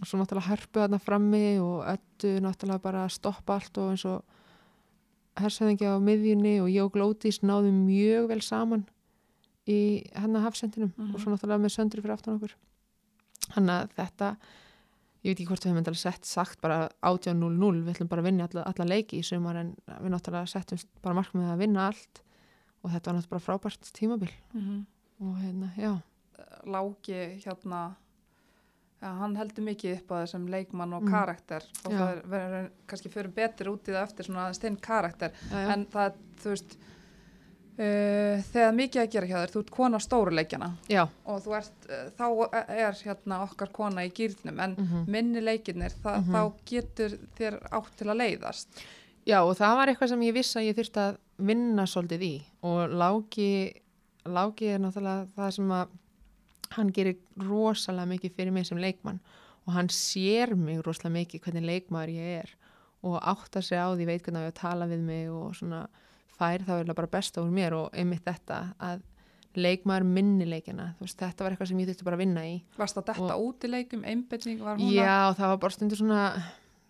og 0.00 0.08
svo 0.08 0.18
náttúrulega 0.18 0.50
hörpu 0.50 0.82
þarna 0.82 1.00
frammi 1.02 1.44
og 1.62 1.84
öllu 1.86 2.32
náttúrulega 2.42 2.82
bara 2.82 3.08
stoppa 3.08 3.58
allt 3.58 3.78
og 3.78 3.92
eins 3.92 4.04
og 4.10 4.24
hersæðingi 5.38 5.86
á 5.86 5.98
miðjunni 6.02 6.56
og 6.62 6.70
ég 6.70 6.82
og 6.82 6.94
Glótis 6.94 7.40
náðum 7.42 7.84
mjög 7.86 8.28
vel 8.32 8.42
saman 8.42 8.84
í 9.66 10.04
hennar 10.14 10.42
hafsendinum 10.44 10.92
Mhm. 10.96 11.14
og 11.14 11.20
svo 11.20 11.32
náttúrulega 11.32 11.62
með 11.64 11.74
söndri 11.76 12.02
fyrir 12.02 12.12
aftan 12.18 12.36
okkur 12.38 12.54
hann 13.54 13.66
að 13.68 13.88
þetta 13.96 14.36
ég 15.24 15.30
veit 15.32 15.38
ekki 15.40 15.46
hvort 15.48 15.64
við 15.64 15.70
hefum 15.72 15.78
endalega 15.80 15.96
sett 16.12 16.24
sagt 16.24 16.60
bara 16.60 16.88
18-0-0, 17.02 17.84
við 17.84 17.94
ætlum 17.94 18.08
bara 18.08 18.20
að 18.22 18.24
vinna 18.28 18.44
alla, 18.48 18.62
alla 18.66 18.84
leiki 18.84 19.18
í 19.18 19.24
sumar 19.24 19.56
en 19.56 19.74
við 19.88 20.10
náttúrulega 20.12 20.48
settum 20.48 20.78
bara 21.02 21.14
markmið 21.22 21.52
að 21.54 21.58
vinna 21.58 21.86
allt 21.88 22.22
og 22.84 22.90
þetta 22.90 23.06
var 23.12 23.20
náttúrulega 23.20 23.46
frábært 23.48 23.92
tímabil 23.92 24.30
mm 24.54 24.86
og 25.20 25.36
hérna, 25.38 25.70
já, 25.78 26.02
Láki 26.66 27.40
hérna 27.44 27.94
ja, 29.00 29.12
hann 29.20 29.36
heldur 29.36 29.64
mikið 29.64 29.98
upp 30.00 30.08
á 30.12 30.14
þessum 30.24 30.48
leikmann 30.50 30.92
og 30.96 31.02
Mm. 31.04 31.10
karakter 31.10 31.62
og 31.86 31.92
Já. 31.92 31.98
það 31.98 32.08
er- 32.16 32.22
verður 32.28 32.70
kannski 32.88 33.10
fyrir 33.12 33.32
betur 33.34 33.66
út 33.72 33.84
í 33.88 33.92
það 33.92 34.02
eftir 34.08 34.24
svona 34.26 34.44
aðeins 34.48 34.60
þinn 34.60 34.80
karakter 34.80 35.30
já, 35.50 35.56
já. 35.56 35.72
en 35.72 35.86
það, 35.86 36.12
þú 36.36 36.48
veist 36.50 36.76
uh, 37.78 38.42
þegar 38.50 38.74
mikið 38.78 39.02
að 39.02 39.12
gera 39.14 39.30
hjá 39.30 39.36
þér 39.38 39.54
þú 39.54 39.62
ert 39.62 39.72
kona 39.78 40.00
stóruleikjana 40.02 40.70
já. 40.90 41.04
og 41.24 41.40
þú 41.44 41.56
ert, 41.58 41.88
uh, 41.88 42.04
þá 42.18 42.26
er 42.64 42.98
hérna 43.04 43.40
okkar 43.46 43.72
kona 43.74 44.06
í 44.06 44.12
gýrnum 44.14 44.60
en 44.60 44.76
mhm. 44.78 45.06
minni 45.10 45.44
leikirnir, 45.44 45.96
það, 46.02 46.20
Mhm. 46.20 46.34
þá 46.34 46.66
getur 46.70 47.18
þér 47.38 47.58
átt 47.70 47.96
til 47.98 48.10
að 48.10 48.20
leiðast 48.22 48.84
Já 49.24 49.38
og 49.40 49.54
það 49.56 49.76
var 49.78 49.88
eitthvað 49.88 50.10
sem 50.12 50.22
ég 50.26 50.34
vissi 50.36 50.58
að 50.60 50.66
ég 50.68 50.76
þurfti 50.76 51.00
að 51.00 51.14
vinna 51.48 51.86
svolítið 51.88 52.24
í 52.26 52.34
og 52.68 52.92
Láki, 52.92 53.72
Láki 54.28 54.68
er 54.74 54.82
náttúrulega 54.82 55.28
það 55.36 55.54
sem 55.56 55.70
að 55.72 55.94
hann 56.74 56.90
gerir 56.92 57.16
rosalega 57.40 58.10
mikið 58.10 58.34
fyrir 58.36 58.52
mig 58.52 58.66
sem 58.68 58.78
leikmann 58.78 59.20
og 59.64 59.72
hann 59.72 59.88
sér 59.88 60.54
mig 60.58 60.82
rosalega 60.84 61.16
mikið 61.22 61.44
hvernig 61.46 61.64
leikmaður 61.70 62.12
ég 62.18 62.42
er 62.42 62.54
og 63.04 63.16
áttar 63.20 63.64
sig 63.64 63.80
á 63.80 63.88
því 63.92 64.08
veit 64.08 64.24
hvernig 64.24 64.42
að 64.42 64.50
ég 64.50 64.58
tala 64.60 64.88
við 64.90 65.04
mig 65.04 65.30
og 65.32 65.56
svona 65.56 65.86
fær 66.38 66.64
það 66.66 66.80
vel 66.82 66.96
bara 67.00 67.10
besta 67.16 67.42
úr 67.42 67.50
mér 67.54 67.76
og 67.78 67.96
einmitt 67.96 68.24
þetta 68.26 68.60
að 68.82 69.02
leikmaður 69.54 70.06
minni 70.10 70.46
leikina, 70.50 70.88
þú 70.98 71.06
veist 71.06 71.20
þetta 71.20 71.44
var 71.44 71.54
eitthvað 71.54 71.70
sem 71.70 71.82
ég 71.82 71.90
þurfti 71.90 72.06
bara 72.08 72.18
að 72.18 72.22
vinna 72.24 72.46
í. 72.48 72.54
Varst 72.74 72.96
það 72.98 73.10
detta 73.12 73.36
út 73.38 73.66
í 73.66 73.70
leikum, 73.70 74.06
hún 74.80 74.94
Já, 74.96 75.34
það 75.38 75.52
var 75.52 75.60
bara 75.62 75.76
stundur 75.76 76.00
svona 76.00 76.22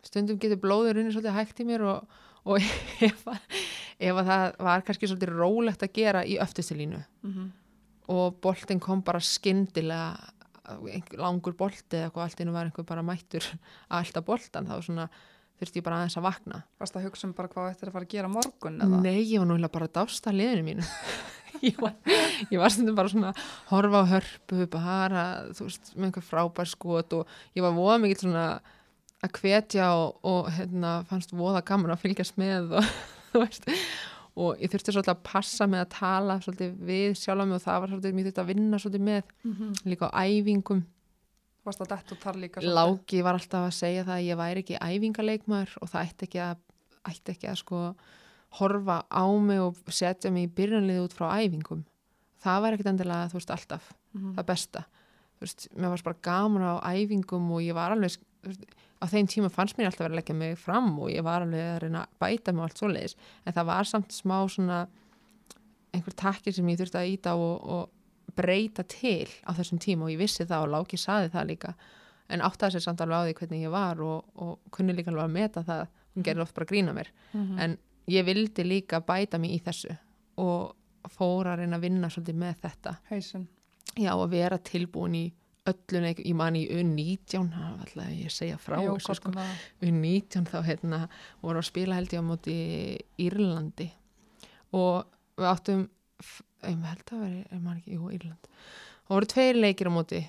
stundum 0.04 0.38
getur 0.40 0.62
blóður 0.62 1.00
unni 1.02 1.12
svolítið 1.12 1.36
hægt 1.36 1.60
í 1.60 1.66
mér 1.68 1.84
og, 1.90 2.16
og 2.48 2.64
ef, 3.08 3.20
að, 3.28 3.60
ef 3.98 4.22
að 4.22 4.30
það 4.30 4.46
var 4.70 4.86
kannski 4.88 5.10
svolítið 5.10 5.36
rólegt 5.36 5.84
að 5.84 5.94
gera 6.00 6.24
í 6.24 6.38
öftustilínu 6.40 7.02
mm 7.24 7.52
og 8.12 8.40
boltinn 8.44 8.82
kom 8.82 9.02
bara 9.04 9.20
skyndilega 9.22 10.14
einhver 10.64 11.20
langur 11.20 11.56
bolti 11.56 11.98
eða 11.98 12.08
eitthvað 12.08 12.24
allt 12.24 12.42
innu 12.42 12.54
var 12.54 12.68
einhver 12.68 12.86
bara 12.88 13.04
mættur 13.04 13.46
að 13.52 13.98
alltaf 14.00 14.26
boltan 14.26 14.68
þá 14.68 14.76
svona 14.84 15.08
þurfti 15.60 15.80
ég 15.80 15.86
bara 15.86 16.00
aðeins 16.00 16.18
að 16.18 16.26
vakna. 16.26 16.60
Varst 16.80 16.96
það 16.96 17.00
að 17.00 17.08
hugsa 17.08 17.26
um 17.28 17.34
bara 17.36 17.50
hvað 17.52 17.70
þetta 17.70 17.84
er 17.86 17.90
að 17.90 17.96
fara 17.96 18.08
að 18.08 18.14
gera 18.14 18.30
morgun 18.32 18.80
eða? 18.84 19.00
Nei, 19.04 19.20
ég 19.22 19.42
var 19.42 19.50
núlega 19.50 19.72
bara 19.76 19.88
að 19.88 19.96
dásta 20.00 20.34
liðinu 20.34 20.66
mínu. 20.68 20.88
Ég, 21.62 21.76
var, 21.78 21.92
var 22.50 22.72
stundum 22.74 22.96
bara 22.98 23.08
svona 23.08 23.28
að 23.30 23.42
horfa 23.70 24.00
á 24.02 24.10
hörpu 24.10 24.64
bara, 24.72 25.20
þú 25.54 25.68
veist, 25.68 25.92
með 25.94 26.08
einhver 26.08 26.24
frábær 26.26 26.68
skot 26.68 27.14
og 27.16 27.36
ég 27.54 27.62
var 27.64 27.76
voða 27.76 28.00
mikið 28.02 28.24
svona 28.24 28.42
að 29.24 29.38
hvetja 29.38 29.86
og, 29.96 30.18
og 30.26 30.50
hérna, 30.52 30.96
fannst 31.08 31.32
voða 31.36 31.62
gaman 31.64 31.94
að 31.94 32.02
fylgjast 32.02 32.36
með 32.42 32.74
og 32.80 32.90
þú 33.30 33.44
veist. 33.44 33.70
Og 34.34 34.58
ég 34.58 34.72
þurfti 34.72 34.96
svolítið 34.96 35.14
að 35.14 35.22
passa 35.30 35.68
með 35.70 35.84
að 35.84 35.92
tala 35.94 36.36
svolítið 36.42 36.74
við 36.90 37.16
sjálf 37.22 37.46
mig 37.46 37.56
og 37.60 37.64
það 37.64 37.80
var 37.80 37.92
svolítið 37.94 38.18
mér 38.18 38.28
þurfti 38.28 38.42
að 38.42 38.50
vinna 38.50 38.82
svolítið 38.82 39.06
með 39.12 39.22
Mm 39.46 39.72
líka 39.94 40.10
á 40.10 40.18
æfingum 40.26 40.82
Varst 41.64 41.80
það 41.80 41.90
detta 41.94 42.14
út 42.14 42.24
þar 42.26 42.38
líka 42.42 42.62
Láki 42.64 43.22
var 43.24 43.38
alltaf 43.38 43.68
að 43.70 43.76
segja 43.78 44.04
það 44.04 44.18
að 44.18 44.26
ég 44.26 44.40
væri 44.40 44.62
ekki 44.64 44.80
æfingaleikmaður 44.84 45.74
og 45.80 45.90
það 45.92 46.10
ætti 46.10 46.26
ekki 46.28 46.42
að, 46.44 46.58
ætti 47.08 47.34
ekki 47.34 47.48
að 47.48 47.60
sko 47.62 47.80
horfa 48.58 48.98
á 49.08 49.24
mig 49.40 49.62
og 49.62 49.78
setja 49.88 50.32
mig 50.34 50.48
í 50.48 50.52
byrjanlið 50.58 51.00
út 51.06 51.16
frá 51.16 51.30
æfingum. 51.40 51.84
Það 52.44 52.60
var 52.60 52.76
ekkert 52.76 52.90
endilega, 52.92 53.30
þú 53.32 53.40
veist, 53.40 53.54
alltaf 53.54 53.88
mm 54.14 54.34
það 54.36 54.48
besta. 54.50 54.84
Þú 55.34 55.46
veist, 55.46 55.66
mér 55.74 55.94
varst 55.94 56.06
bara 56.06 56.22
gaman 56.22 56.66
á 56.68 56.74
æfingum 56.92 57.48
og 57.50 57.64
ég 57.64 57.74
var 57.74 57.96
alveg, 57.96 58.20
veist, 58.44 58.68
á 59.00 59.04
þeim 59.10 59.26
tíma 59.32 59.50
fannst 59.50 59.78
mér 59.78 59.88
alltaf 59.88 60.04
verið 60.04 60.14
að 60.14 60.20
leggja 60.20 60.36
mig 60.38 60.58
fram 60.60 60.92
og 61.00 61.10
ég 61.10 61.24
var 61.24 61.42
alveg 61.42 61.64
að 61.64 61.80
reyna 61.82 62.04
að 62.04 62.14
bæta 62.20 62.52
mig 62.52 62.62
og 62.62 62.68
allt 62.68 62.82
svoleiðis. 62.82 63.16
En 63.44 63.56
það 63.56 63.70
var 63.72 63.90
samt 63.90 64.14
smá 64.14 64.36
svona 64.46 64.84
einhver 65.94 66.14
takkir 66.14 66.54
sem 66.54 66.68
ég 66.68 66.78
þurfti 66.78 67.00
að 67.00 67.10
íta 67.14 67.34
og, 67.38 67.56
og 67.64 67.90
breyta 68.36 68.84
til 68.88 69.28
á 69.46 69.50
þessum 69.56 69.80
tíma 69.82 70.06
og 70.06 70.14
ég 70.14 70.20
vissi 70.20 70.46
það 70.46 70.66
og 70.66 70.72
Láki 70.74 71.00
saði 71.00 71.32
það 71.34 71.50
líka 71.52 71.74
en 72.32 72.44
áttaði 72.44 72.76
sér 72.76 72.86
samt 72.86 73.02
alveg 73.04 73.20
á 73.20 73.24
því 73.26 73.34
hvernig 73.40 73.66
ég 73.66 73.74
var 73.74 74.00
og, 74.00 74.24
og 74.34 74.72
kunni 74.74 74.96
líka 74.96 75.12
alveg 75.12 75.26
að 75.26 75.36
meta 75.36 75.64
það 75.66 75.84
hún 76.14 76.26
gerði 76.26 76.44
oft 76.46 76.56
bara 76.56 76.70
grína 76.70 76.94
mér 76.96 77.10
-hmm. 77.32 77.60
en 77.60 77.78
ég 78.08 78.24
vildi 78.24 78.64
líka 78.64 79.00
bæta 79.00 79.38
mig 79.38 79.50
í 79.50 79.60
þessu 79.64 79.96
og 80.36 80.74
fór 81.10 81.46
að 81.46 81.58
reyna 81.58 81.76
að 81.76 81.80
vinna 81.80 82.10
svolítið 82.10 82.34
með 82.34 82.54
þetta 82.62 82.96
Hauðsinn 83.10 83.48
já 83.96 84.12
og 84.14 84.30
vera 84.30 84.58
tilbúin 84.58 85.14
í 85.14 85.32
öllu 85.64 86.00
neik, 86.04 86.20
ég 86.20 86.36
man 86.36 86.56
í 86.56 86.66
U19 86.68 87.48
það 87.52 87.68
var 87.72 87.86
alltaf 87.86 88.12
ég 88.12 88.32
segja 88.32 88.58
frá 88.60 88.76
Jó, 88.82 88.94
þessu 88.98 89.14
sko. 89.16 89.30
gott 89.30 89.36
um 89.36 89.38
það. 89.38 89.62
U19 89.88 90.48
þá 90.50 90.58
hérna 90.66 90.98
voru 91.40 91.62
að 91.62 91.68
spila 91.70 91.98
held 91.98 92.12
ég 92.12 92.20
á 92.20 92.28
móti 92.28 92.56
Írlandi 93.24 93.88
og 94.76 95.06
við 95.38 95.48
áttum 95.48 95.86
ég 96.70 96.82
held 96.88 97.12
að 97.12 97.20
veri, 97.24 97.44
ég 97.52 97.62
man 97.62 97.76
ekki, 97.80 97.94
jú, 97.98 98.10
Írland. 98.14 98.48
Og 99.08 99.16
voru 99.18 99.26
tveir 99.34 99.58
leikir 99.60 99.88
á 99.88 99.92
móti 99.92 100.20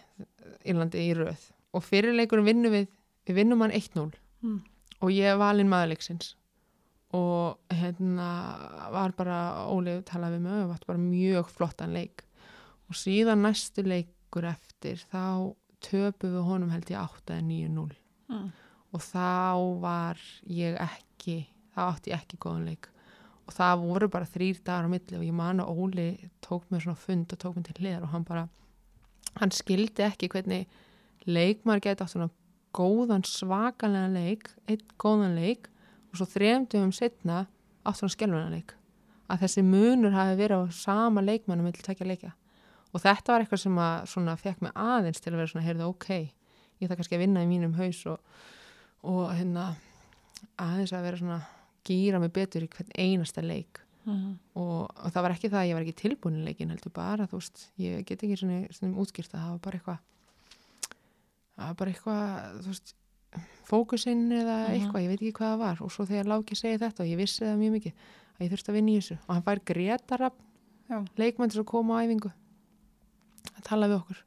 Írlandi 0.66 1.04
í 1.10 1.14
röð 1.18 1.50
og 1.76 1.84
fyrir 1.84 2.16
leikurinn 2.16 2.46
vinnum 2.48 2.72
við, 2.76 2.88
við 3.28 3.36
vinnum 3.42 3.62
hann 3.66 3.72
1-0 3.76 4.12
Mm. 4.46 4.60
og 5.02 5.10
ég 5.10 5.26
er 5.32 5.38
valinn 5.40 5.70
maðurleiksins 5.72 6.34
og 7.16 7.58
hérna 7.72 8.28
var 8.94 9.14
bara 9.18 9.38
Óli 9.72 9.96
talaði 10.06 10.36
við 10.38 10.42
mig 10.44 10.64
og 10.66 10.70
var 10.74 10.84
bara 10.88 11.00
mjög 11.00 11.48
flottan 11.50 11.94
leik. 11.96 12.24
Og 12.90 12.96
síðan 13.00 13.42
næstu 13.42 13.82
leikur 13.88 14.46
eftir 14.46 15.00
þá 15.12 15.56
töpu 15.82 16.28
við 16.30 16.44
honum 16.46 16.70
held 16.76 16.92
ég 16.92 17.00
8 17.02 17.34
eða 17.34 17.48
9-0 17.48 17.96
Mm. 18.30 18.52
og 18.94 19.02
þá 19.02 19.80
var 19.82 20.18
ég 20.50 20.78
ekki 20.82 21.48
þá 21.76 21.80
átti 21.94 22.12
ég 22.12 22.20
ekki 22.22 22.38
góðan 22.42 22.66
leik 22.66 22.88
og 23.46 23.54
það 23.54 23.84
voru 23.84 24.10
bara 24.12 24.30
þrýr 24.30 24.62
dagar 24.66 24.88
á 24.88 24.94
milli 24.94 25.20
og 25.20 25.26
ég 25.26 25.36
man 25.36 25.62
að 25.62 25.72
Óli 25.74 26.08
tók 26.46 26.66
mér 26.72 26.86
svona 26.86 27.00
fund 27.00 27.34
og 27.34 27.42
tók 27.42 27.58
mér 27.58 27.68
til 27.68 27.78
hliðar 27.82 28.08
og 28.08 28.14
hann 28.14 28.26
bara 28.26 28.48
hann 29.40 29.54
skildi 29.54 30.06
ekki 30.06 30.30
hvernig 30.34 30.66
leikmaður 31.26 31.84
geti 31.86 32.06
átt 32.06 32.14
svona 32.14 32.32
góðan 32.76 33.26
svakalega 33.28 34.10
leik 34.14 34.50
einn 34.68 34.88
góðan 35.02 35.38
leik 35.38 35.70
og 36.12 36.20
svo 36.20 36.30
þremdum 36.32 36.94
setna 36.96 37.46
átt 37.86 38.00
svona 38.00 38.14
skelvuna 38.14 38.50
leik. 38.52 38.74
Að 39.30 39.46
þessi 39.46 39.64
munur 39.66 40.14
hafi 40.14 40.38
verið 40.38 40.66
á 40.66 40.76
sama 40.76 41.22
leikmannum 41.26 41.66
með 41.66 41.80
til 41.80 41.88
takja 41.88 42.08
leikja. 42.08 42.34
Og 42.94 43.02
þetta 43.04 43.34
var 43.34 43.44
eitthvað 43.44 43.62
sem 43.64 43.80
að 43.82 43.96
svona 44.12 44.36
fekk 44.40 44.62
mig 44.64 44.76
aðeins 44.78 45.22
til 45.22 45.34
að 45.34 45.40
vera 45.42 45.52
svona, 45.52 45.66
heyrðu, 45.66 45.88
ok 45.92 46.10
ég 46.82 46.90
það 46.90 47.00
kannski 47.00 47.18
að 47.18 47.24
vinna 47.24 47.44
í 47.44 47.50
mínum 47.50 47.76
haus 47.78 48.02
og, 48.12 48.40
og 49.08 49.30
hérna 49.36 49.70
aðeins 50.62 50.94
að 50.96 51.06
vera 51.08 51.20
svona 51.22 51.40
gýra 51.88 52.20
mig 52.20 52.32
betur 52.36 52.66
í 52.66 52.70
hvern 52.70 52.92
einasta 52.98 53.42
leik. 53.46 53.82
Mm. 54.06 54.36
og, 54.54 54.92
og 55.02 55.10
það 55.16 55.24
var 55.26 55.34
ekki 55.34 55.50
það 55.50 55.60
að 55.64 55.68
ég 55.68 55.74
var 55.74 55.82
ekki 55.82 55.96
tilbúin 55.98 56.36
í 56.38 56.44
leikin 56.46 56.70
heldur 56.70 56.92
bara, 56.94 57.26
þú 57.26 57.40
veist, 57.40 57.64
ég 57.82 58.04
get 58.06 58.22
ekki 58.22 58.36
svona, 58.38 58.60
svona 58.70 59.00
útskýrt 59.02 59.32
að 59.34 59.40
það 59.42 59.50
var 59.56 59.62
bara 59.66 59.80
eitthvað 59.80 59.98
það 61.56 61.66
var 61.72 61.80
bara 61.80 61.94
eitthvað 61.96 62.60
þú 62.62 62.70
veist, 62.70 62.94
fókusinn 63.66 64.22
eða 64.30 64.58
Mhm. 64.68 64.76
eitthvað, 64.76 65.02
ég 65.02 65.10
veit 65.10 65.22
ekki 65.24 65.34
hvað 65.40 65.50
það 65.56 65.58
var. 65.64 65.82
Og 65.82 65.92
svo 65.92 66.06
þegar 66.06 66.30
Láki 66.30 66.56
segi 66.56 66.78
þetta 66.84 67.02
og 67.02 67.10
ég 67.10 67.18
vissi 67.18 67.42
það 67.46 67.58
mjög 67.64 67.74
mikið 67.80 67.94
að 68.38 68.46
ég 68.46 68.52
þurfti 68.54 68.70
að 68.70 68.78
vinna 68.78 68.92
í 68.94 69.00
þessu. 69.00 69.18
Og 69.26 69.34
hann 69.34 69.44
fær 69.50 69.64
Gretarab 69.66 70.34
til 71.50 71.62
að 71.62 71.66
koma 71.66 71.98
á 71.98 72.04
æfingu 72.06 72.32
að 73.58 73.64
tala 73.64 73.88
við 73.90 73.98
okkur 74.04 74.22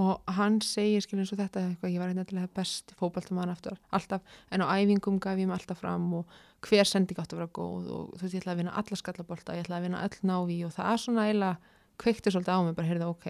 og 0.00 0.32
hann 0.38 0.60
segir 0.64 1.04
skilur 1.04 1.24
eins 1.24 1.34
og 1.34 1.40
þetta 1.42 1.66
eitthvað, 1.66 1.92
ég 1.92 2.00
var 2.00 2.12
eitthvað 2.12 2.54
best 2.56 2.94
fótballtumann 2.96 3.52
aftur 3.52 3.76
alltaf, 3.92 4.22
en 4.50 4.64
á 4.64 4.66
æfingum 4.72 5.18
gaf 5.20 5.36
ég 5.36 5.48
mig 5.48 5.58
alltaf 5.58 5.82
fram 5.82 6.06
og 6.20 6.38
hver 6.64 6.88
sending 6.88 7.20
átti 7.20 7.36
að 7.36 7.42
vera 7.42 7.52
góð 7.58 7.90
og 7.92 8.14
þú 8.16 8.24
veist, 8.24 8.34
ég 8.34 8.40
ætlaði 8.40 8.54
að 8.54 8.62
vinna 8.62 8.76
alla 8.80 8.98
skallabolta 9.02 9.56
ég 9.58 9.66
ætlaði 9.66 9.80
að 9.80 9.86
vinna 9.88 10.04
öll 10.06 10.30
návi 10.32 10.58
og 10.64 10.72
það 10.72 10.92
er 10.92 11.02
svona 11.04 11.26
eiginlega 11.28 11.76
kveikti 12.02 12.32
svolítið 12.32 12.56
á 12.56 12.60
mig, 12.64 12.76
bara 12.78 12.88
heyrði 12.88 13.10
ok 13.10 13.28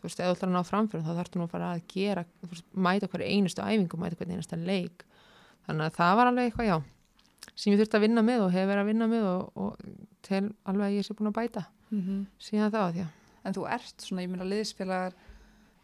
þú 0.00 0.06
veist, 0.06 0.20
ef 0.20 0.30
þú 0.30 0.36
ætlar 0.36 0.52
að 0.52 0.54
ná 0.54 0.68
framfyrir 0.70 1.04
þá 1.04 1.12
þarftu 1.18 1.40
nú 1.40 1.48
að 1.48 1.52
fara 1.56 1.72
að 1.74 1.82
gera, 1.90 2.24
þú 2.40 2.52
veist, 2.54 2.68
mæta 2.72 3.10
hverju 3.10 3.34
einustu 3.34 3.66
æfingu, 3.66 3.98
mæta 4.00 4.16
hverju 4.16 4.36
einustu 4.38 4.56
leik. 4.56 5.04
Þannig 5.66 5.90
að 5.90 5.96
það 5.98 6.14
var 6.16 6.30
alveg 6.30 6.48
eitthvað, 6.48 6.70
já 6.70 6.78
sem 7.56 7.74
ég 7.74 7.80
þurfti 7.80 7.98
að 7.98 8.04
vinna 8.06 8.22
með 8.24 8.46
og 8.46 8.54
hef 8.54 8.68
verið 8.68 8.82
að 8.82 8.90
vinna 8.90 9.08
með 9.10 9.26
og, 9.28 9.60
og 9.60 10.24
til 10.26 10.42
alveg 10.68 10.86
að 10.86 10.96
ég 10.96 11.06
sé 11.06 11.16
búin 11.18 11.30
að 11.30 11.36
bæta 11.40 11.64
síðan 12.40 12.72
það, 12.74 13.00
já. 13.00 13.06
En 13.44 13.56
þú 13.56 13.66
ert 13.74 14.04
svona, 14.04 14.24
ég 14.24 14.30
meina 14.30 14.46
liðsfélagar 14.48 15.16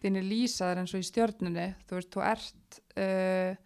þínir 0.02 0.26
lýsaðar 0.30 0.82
eins 0.82 0.94
og 0.94 1.00
í 1.00 1.08
stjörnunni, 1.10 1.68
þú 1.88 1.98
veist, 1.98 2.10
þú 2.14 2.24
ert 2.30 2.80
uh, 2.96 3.56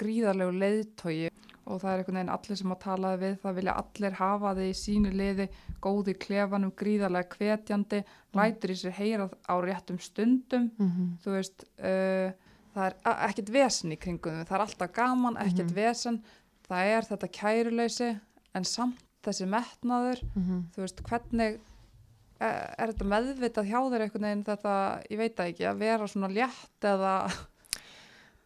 gríðarlegu 0.00 0.54
leiðtogi 0.58 1.28
og 1.68 1.82
það 1.82 1.90
er 1.90 2.00
einhvern 2.00 2.16
veginn 2.16 2.32
allir 2.32 2.56
sem 2.56 2.72
að 2.72 2.78
talaði 2.80 3.18
við, 3.22 3.34
það 3.42 3.56
vilja 3.58 3.72
allir 3.82 4.14
hafa 4.16 4.52
þig 4.56 4.68
í 4.70 4.76
sínu 4.80 5.10
liði, 5.12 5.46
góði 5.84 6.14
klefanum, 6.16 6.72
gríðarlega 6.80 7.36
hvetjandi, 7.36 7.98
lætur 8.38 8.72
í 8.72 8.76
sér 8.80 8.94
heyra 8.96 9.26
á 9.44 9.54
réttum 9.60 9.98
stundum, 10.00 10.70
mm 10.78 10.88
-hmm. 10.88 11.10
þú 11.24 11.34
veist, 11.36 11.64
uh, 11.78 12.32
það 12.74 12.86
er 12.86 12.94
ekkert 13.28 13.52
vesen 13.52 13.92
í 13.92 13.98
kringum 14.00 14.44
það 14.48 14.54
er 14.56 14.64
alltaf 14.64 14.92
gaman, 14.92 15.36
ekkert 15.36 15.70
Mhm. 15.70 15.74
vesen, 15.74 16.22
það 16.68 16.84
er 16.96 17.02
þetta 17.02 17.28
kæruleysi, 17.28 18.20
en 18.54 18.64
samt 18.64 19.04
þessi 19.22 19.46
metnaður, 19.46 20.20
þú 20.72 20.80
veist, 20.80 21.02
hvernig 21.02 21.60
er, 22.40 22.74
er 22.78 22.92
þetta 22.92 23.08
meðvitað 23.12 23.70
hjá 23.70 23.78
þér 23.92 24.04
einhvern 24.06 24.26
veginn 24.28 24.44
þetta, 24.46 24.74
ég 25.10 25.20
veit 25.22 25.36
það 25.38 25.52
ekki, 25.52 25.66
að 25.70 25.80
vera 25.84 26.08
svona 26.10 26.30
létt 26.32 26.88
eða, 26.92 27.14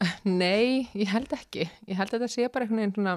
Nei, 0.26 0.88
ég 0.98 1.10
held 1.12 1.30
ekki. 1.36 1.68
Ég 1.86 1.94
held 1.98 2.10
að 2.10 2.24
þetta 2.24 2.30
sé 2.32 2.48
bara 2.50 2.66
einhvern 2.66 2.80
veginn 2.80 2.94
svona, 2.96 3.12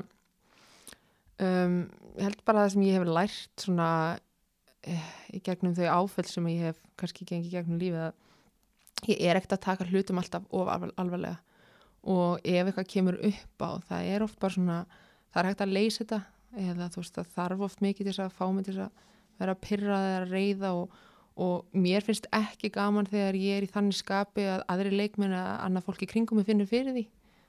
um, 1.41 1.79
ég 2.19 2.27
held 2.27 2.43
bara 2.47 2.65
það 2.65 2.75
sem 2.75 2.85
ég 2.85 2.99
hef 2.99 3.07
lært 3.09 3.63
svona 3.65 3.87
eh, 4.85 5.07
í 5.33 5.41
gegnum 5.45 5.73
þau 5.77 5.87
áföll 5.95 6.27
sem 6.29 6.51
ég 6.53 6.67
hef 6.69 6.83
kannski 6.99 7.25
gengið 7.27 7.57
gegnum 7.57 7.81
lífið 7.81 8.03
að 8.05 9.09
ég 9.11 9.23
er 9.27 9.39
ekkert 9.39 9.57
að 9.57 9.65
taka 9.65 9.87
hlutum 9.89 10.21
alltaf 10.21 10.45
of 10.55 10.69
alvar- 10.71 10.93
alvarlega 11.01 11.41
og 12.05 12.45
ef 12.45 12.69
eitthvað 12.69 12.91
kemur 12.93 13.17
upp 13.17 13.65
á, 13.65 13.69
það 13.89 14.11
er 14.13 14.23
oft 14.27 14.37
bara 14.39 14.53
svona, 14.53 14.77
það 15.33 15.41
er 15.41 15.49
hægt 15.49 15.63
að 15.65 15.73
leysa 15.73 16.03
þetta 16.03 16.19
eða 16.69 16.89
þú 16.93 17.01
veist, 17.01 17.17
það 17.17 17.31
þarf 17.35 17.63
oft 17.65 17.81
mikið 17.83 18.05
til 18.05 18.11
þess 18.13 18.23
að 18.27 18.35
fá 18.37 18.45
mig 18.53 18.67
til 18.67 18.75
þess 18.75 18.85
að 18.85 19.14
vera 19.41 19.57
pyrrað 19.59 20.07
eða 20.11 20.23
reyða 20.29 20.71
og, 20.79 20.95
og 21.35 21.77
mér 21.77 22.05
finnst 22.05 22.29
ekki 22.35 22.71
gaman 22.73 23.09
þegar 23.09 23.37
ég 23.39 23.59
er 23.59 23.67
í 23.67 23.71
þannig 23.71 23.97
skapi 23.99 24.47
að 24.47 24.65
aðri 24.71 24.95
leikmenn 24.95 25.35
að 25.35 25.51
annað 25.67 25.87
fólk 25.89 26.05
í 26.05 26.09
kringum 26.11 26.39
mig 26.39 26.49
finnur 26.49 26.69
fyrir 26.69 26.95
því. 26.95 27.05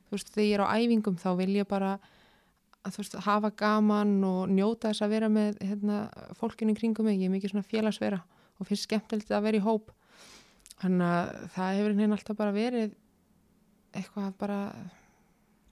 Þú 0.07 0.17
veist, 0.17 0.33
þegar 0.35 0.47
ég 0.47 0.57
er 0.57 0.65
á 0.67 0.75
æfingum 0.77 1.19
þá 1.23 1.31
vil 1.41 1.53
ég 1.57 1.69
bara 1.71 1.97
að 2.87 2.95
þú 2.95 3.03
veist, 3.03 3.19
hafa 3.27 3.51
gaman 3.59 4.17
og 4.27 4.53
njóta 4.53 4.91
þess 4.93 5.07
að 5.07 5.15
vera 5.17 5.31
með 5.33 5.59
hérna, 5.63 6.03
fólkinu 6.39 6.77
kringum 6.79 7.09
mig, 7.09 7.19
ég 7.19 7.31
er 7.31 7.35
mikið 7.35 7.55
svona 7.55 7.67
félagsvera 7.67 8.21
og 8.57 8.69
finnst 8.69 8.87
skemmtilegt 8.87 9.33
að 9.35 9.49
vera 9.49 9.59
í 9.59 9.65
hóp. 9.65 9.91
Þannig 10.77 11.09
að 11.09 11.33
það 11.57 11.81
hefur 11.81 11.97
veginn 11.97 12.15
alltaf 12.17 12.39
bara 12.39 12.55
verið 12.55 12.95
eitthvað 13.97 14.33
bara 14.41 14.61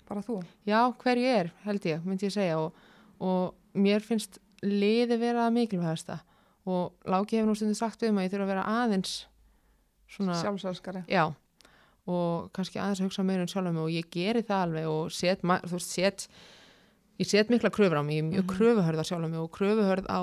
bara 0.09 0.23
þú? 0.25 0.41
já, 0.69 0.81
hver 1.01 1.21
ég 1.21 1.39
er, 1.43 1.53
held 1.65 1.87
ég, 1.89 2.03
myndi 2.05 2.29
ég 2.29 2.35
segja. 2.35 2.59
Og, 2.61 2.75
og 3.25 3.79
mér 3.79 4.05
finnst 4.05 4.41
liði 4.65 5.19
vera 5.21 5.47
að 5.49 5.55
mikilvægasta. 5.59 6.19
Og 6.67 6.93
Láki 7.07 7.37
hefur 7.39 7.51
nú 7.53 7.57
stundin 7.59 7.77
sagt 7.77 8.03
um 8.09 8.17
að 8.19 8.25
ég 8.29 8.33
þurfa 8.35 8.45
að 8.47 8.53
vera 8.55 8.67
aðeins 8.83 9.15
svona, 10.09 10.37
Sjálfsælskari. 10.41 11.05
já. 11.09 11.27
Og 12.07 12.51
kannski 12.53 12.79
aðeins 12.81 13.01
að 13.01 13.09
hugsa 13.09 13.25
meira 13.25 13.43
um 13.45 13.49
sjálf 13.49 13.77
og 13.81 13.89
ég 13.93 14.09
geri 14.13 14.43
það 14.45 14.63
alveg 14.67 14.89
og 14.89 15.13
set, 15.13 15.41
þú 15.43 15.71
veist, 15.73 15.91
set 15.91 16.29
ég 17.21 17.27
set 17.31 17.49
mikla 17.53 17.71
kröfur 17.71 18.01
á 18.01 18.05
mig, 18.05 18.17
ég 18.21 18.25
er 18.25 18.31
mjög 18.31 18.45
Mhm. 18.45 18.57
kröfuhörð 18.57 19.01
á 19.01 19.05
sjálf 19.05 19.39
og 19.41 19.51
kröfuhörð 19.53 20.07
á 20.09 20.21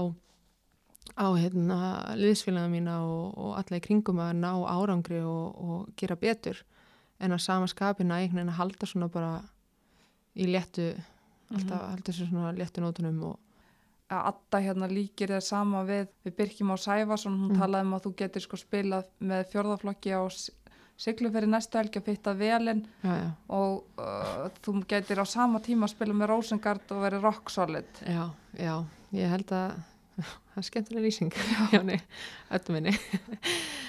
á 1.18 1.28
hérna 1.36 2.16
liðsfélagina 2.16 2.70
mína 2.70 2.96
og, 3.04 3.38
og 3.38 3.56
alla 3.58 3.78
í 3.78 3.82
kringum 3.82 4.20
að 4.22 4.36
ná 4.38 4.54
árangri 4.70 5.20
og, 5.26 5.56
og 5.58 5.96
gera 5.98 6.16
betur. 6.16 6.62
En 7.20 7.32
að 7.32 7.42
sama 7.42 7.68
skapina 7.68 8.16
einhvern 8.22 8.36
veginn 8.46 8.50
að 8.54 8.60
halda 8.62 8.86
svona 8.88 9.08
bara 9.12 9.42
í 10.38 10.46
léttu 10.48 10.96
alltaf 11.52 11.82
halda 11.90 12.06
þessu 12.12 12.30
svona 12.30 12.54
léttu 12.56 12.82
nótunum 12.82 13.24
og 13.24 13.40
að 14.12 14.26
Adda 14.32 14.60
hérna 14.66 14.88
líkir 14.92 15.32
þér 15.34 15.44
sama 15.46 15.84
við 15.88 16.08
við 16.26 16.36
Birkjum 16.38 16.74
á 16.74 16.78
Sæfarsson, 16.84 17.38
hún 17.40 17.52
Mm. 17.56 17.60
talaði 17.62 17.88
um 17.88 17.94
að 17.98 18.04
þú 18.06 18.12
getur 18.22 18.42
sko 18.46 18.58
spilað 18.60 19.06
með 19.22 19.46
fjörðaflokki 19.54 20.12
á 20.16 20.22
Sigluferi 21.02 21.48
næstu 21.50 21.80
helgi 21.80 21.98
að 21.98 22.04
fitta 22.12 22.34
velin 22.38 22.84
já, 23.02 23.14
já, 23.18 23.30
og 23.50 23.84
uh, 23.98 24.50
þú 24.62 24.84
getur 24.86 25.24
á 25.24 25.26
sama 25.26 25.58
tíma 25.64 25.88
að 25.88 25.96
spila 25.96 26.14
með 26.14 26.30
Rosengard 26.30 26.92
og 26.94 27.00
verið 27.02 27.24
rock 27.26 27.50
solid. 27.50 27.88
Já, 28.06 28.28
já. 28.60 28.76
Ég 29.18 29.32
held 29.34 29.50
að 29.58 29.72
það 30.22 30.60
er 30.62 30.68
skemmtilega 30.68 31.06
lýsing. 31.08 31.32
Öllum 32.52 32.76
minni. 32.78 32.94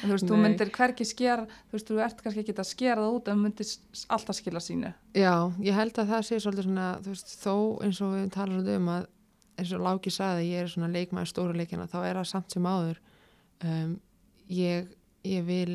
Þú 0.02 0.08
veist, 0.14 0.24
þú 0.26 0.38
Nei. 0.38 0.42
myndir 0.46 0.70
hverki 0.72 1.04
skera 1.06 1.44
þú 1.68 1.76
veist, 1.76 1.90
þú 1.90 2.00
ert 2.06 2.22
kannski 2.24 2.42
ekki 2.46 2.54
að 2.56 2.70
skera 2.70 3.02
það 3.04 3.16
út 3.18 3.28
en 3.28 3.36
þú 3.36 3.42
myndir 3.44 3.72
alltaf 4.16 4.38
skila 4.38 4.62
sínu. 4.64 4.92
Já, 5.18 5.34
ég 5.62 5.76
held 5.76 5.98
að 6.00 6.14
það 6.14 6.24
sé 6.30 6.38
svolítið 6.42 6.68
svona, 6.70 6.86
þú 7.04 7.12
veist, 7.12 7.34
þó 7.42 7.54
eins 7.84 8.00
og 8.00 8.14
við 8.16 8.30
tala 8.38 8.54
svolítið 8.56 8.80
um 8.80 8.88
að 8.96 9.06
eins 9.58 9.72
og 9.76 9.82
Láki 9.84 10.12
sagði, 10.12 10.50
ég 10.52 10.64
er 10.64 10.70
svona 10.72 10.90
leikmaður 10.92 11.30
stóru 11.30 11.56
leikina, 11.56 11.88
þá 11.90 11.98
er 12.02 12.20
það 12.20 12.28
samt 12.30 12.54
sem 12.54 12.68
áður 12.68 13.00
um, 13.66 13.96
ég, 14.52 14.92
ég 15.28 15.48
vil 15.48 15.74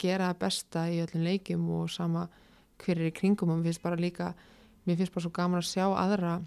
gera 0.00 0.30
það 0.30 0.40
besta 0.44 0.86
í 0.90 1.02
öllum 1.04 1.26
leikjum 1.26 1.68
og 1.76 1.90
sama 1.92 2.26
hver 2.80 2.98
er 2.98 3.10
í 3.10 3.14
kringum 3.14 3.52
og 3.52 3.60
mér 3.60 3.70
finnst 3.70 3.84
bara 3.84 4.00
líka, 4.00 4.32
mér 4.88 4.98
finnst 5.00 5.14
bara 5.14 5.26
svo 5.26 5.34
gaman 5.36 5.60
að 5.60 5.70
sjá 5.70 5.86
aðra 5.88 6.38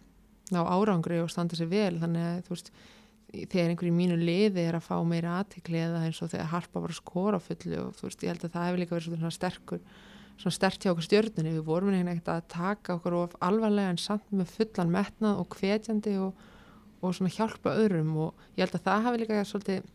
á 0.54 0.62
árangri 0.62 1.22
og 1.24 1.32
standa 1.32 1.58
sér 1.58 1.72
vel, 1.72 1.96
þannig 2.02 2.28
að 2.28 2.44
þú 2.48 2.56
veist 2.56 2.74
þegar 3.34 3.72
einhver 3.72 3.89
í 3.89 3.94
mínu 3.96 4.18
liði 4.20 4.66
er 4.68 4.78
að 4.78 4.86
fá 4.86 4.96
meira 5.08 5.39
aðtikli 5.39 5.80
eða 5.82 6.04
eins 6.06 6.20
og 6.22 6.30
þegar 6.34 6.52
harpa 6.52 6.82
bara 6.84 6.98
skora 6.98 7.39
fullu 7.41 7.80
og 7.88 7.96
þú 7.98 8.10
veist, 8.10 8.26
ég 8.26 8.34
held 8.34 8.44
að 8.46 8.54
það 8.54 8.68
hefur 8.68 8.82
líka 8.84 8.96
verið 8.98 9.16
svona 9.16 9.34
sterkur 9.34 9.82
svona 10.42 10.56
stert 10.56 10.84
hjá 10.84 10.92
okkur 10.92 11.08
stjórnunni, 11.08 11.54
við 11.58 11.68
vorum 11.68 11.92
einhvern 11.92 12.12
veginn 12.12 12.34
að 12.34 12.48
taka 12.52 12.98
okkur 12.98 13.18
of 13.22 13.36
alvarlega 13.44 13.94
en 13.94 14.02
samt 14.02 14.32
með 14.34 14.54
fullan 14.56 14.94
metnað 14.94 15.42
og 15.44 15.58
hvetjandi 15.60 16.16
og, 16.22 16.46
og 17.02 17.16
svona 17.16 17.34
hjálpa 17.34 17.76
öðrum. 17.84 18.16
Og 18.26 18.48
ég 18.58 18.66
held 18.66 18.80
að 18.80 18.88
það 18.88 19.06
hafi 19.08 19.22
líka 19.22 19.44
svolítið, 19.50 19.92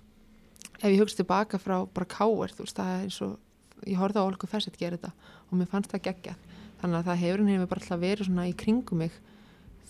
ef 0.78 0.89
ég 0.89 1.01
hugst 1.03 1.20
tilbaka 1.20 1.61
frá 1.62 1.76
bara 1.86 2.11
káir, 2.11 2.55
þú 2.55 2.66
veist, 2.66 2.78
það 2.78 2.95
er 2.95 3.07
eins 3.07 3.20
og 3.26 3.86
ég 3.86 3.99
horfði 4.01 4.22
á 4.22 4.26
Olgu 4.26 4.51
Fessett 4.51 4.78
gera 4.78 4.99
þetta 4.99 5.34
og 5.49 5.59
mér 5.59 5.70
fannst 5.70 5.93
það 5.93 6.07
geggjað, 6.09 6.47
þannig 6.80 6.99
að 6.99 7.11
það 7.11 7.20
hefur 7.22 7.43
henni 7.45 7.66
bara 7.70 7.82
alltaf 7.82 8.01
verið 8.03 8.28
svona 8.28 8.47
í 8.49 8.55
kringum 8.59 9.03
mig 9.05 9.18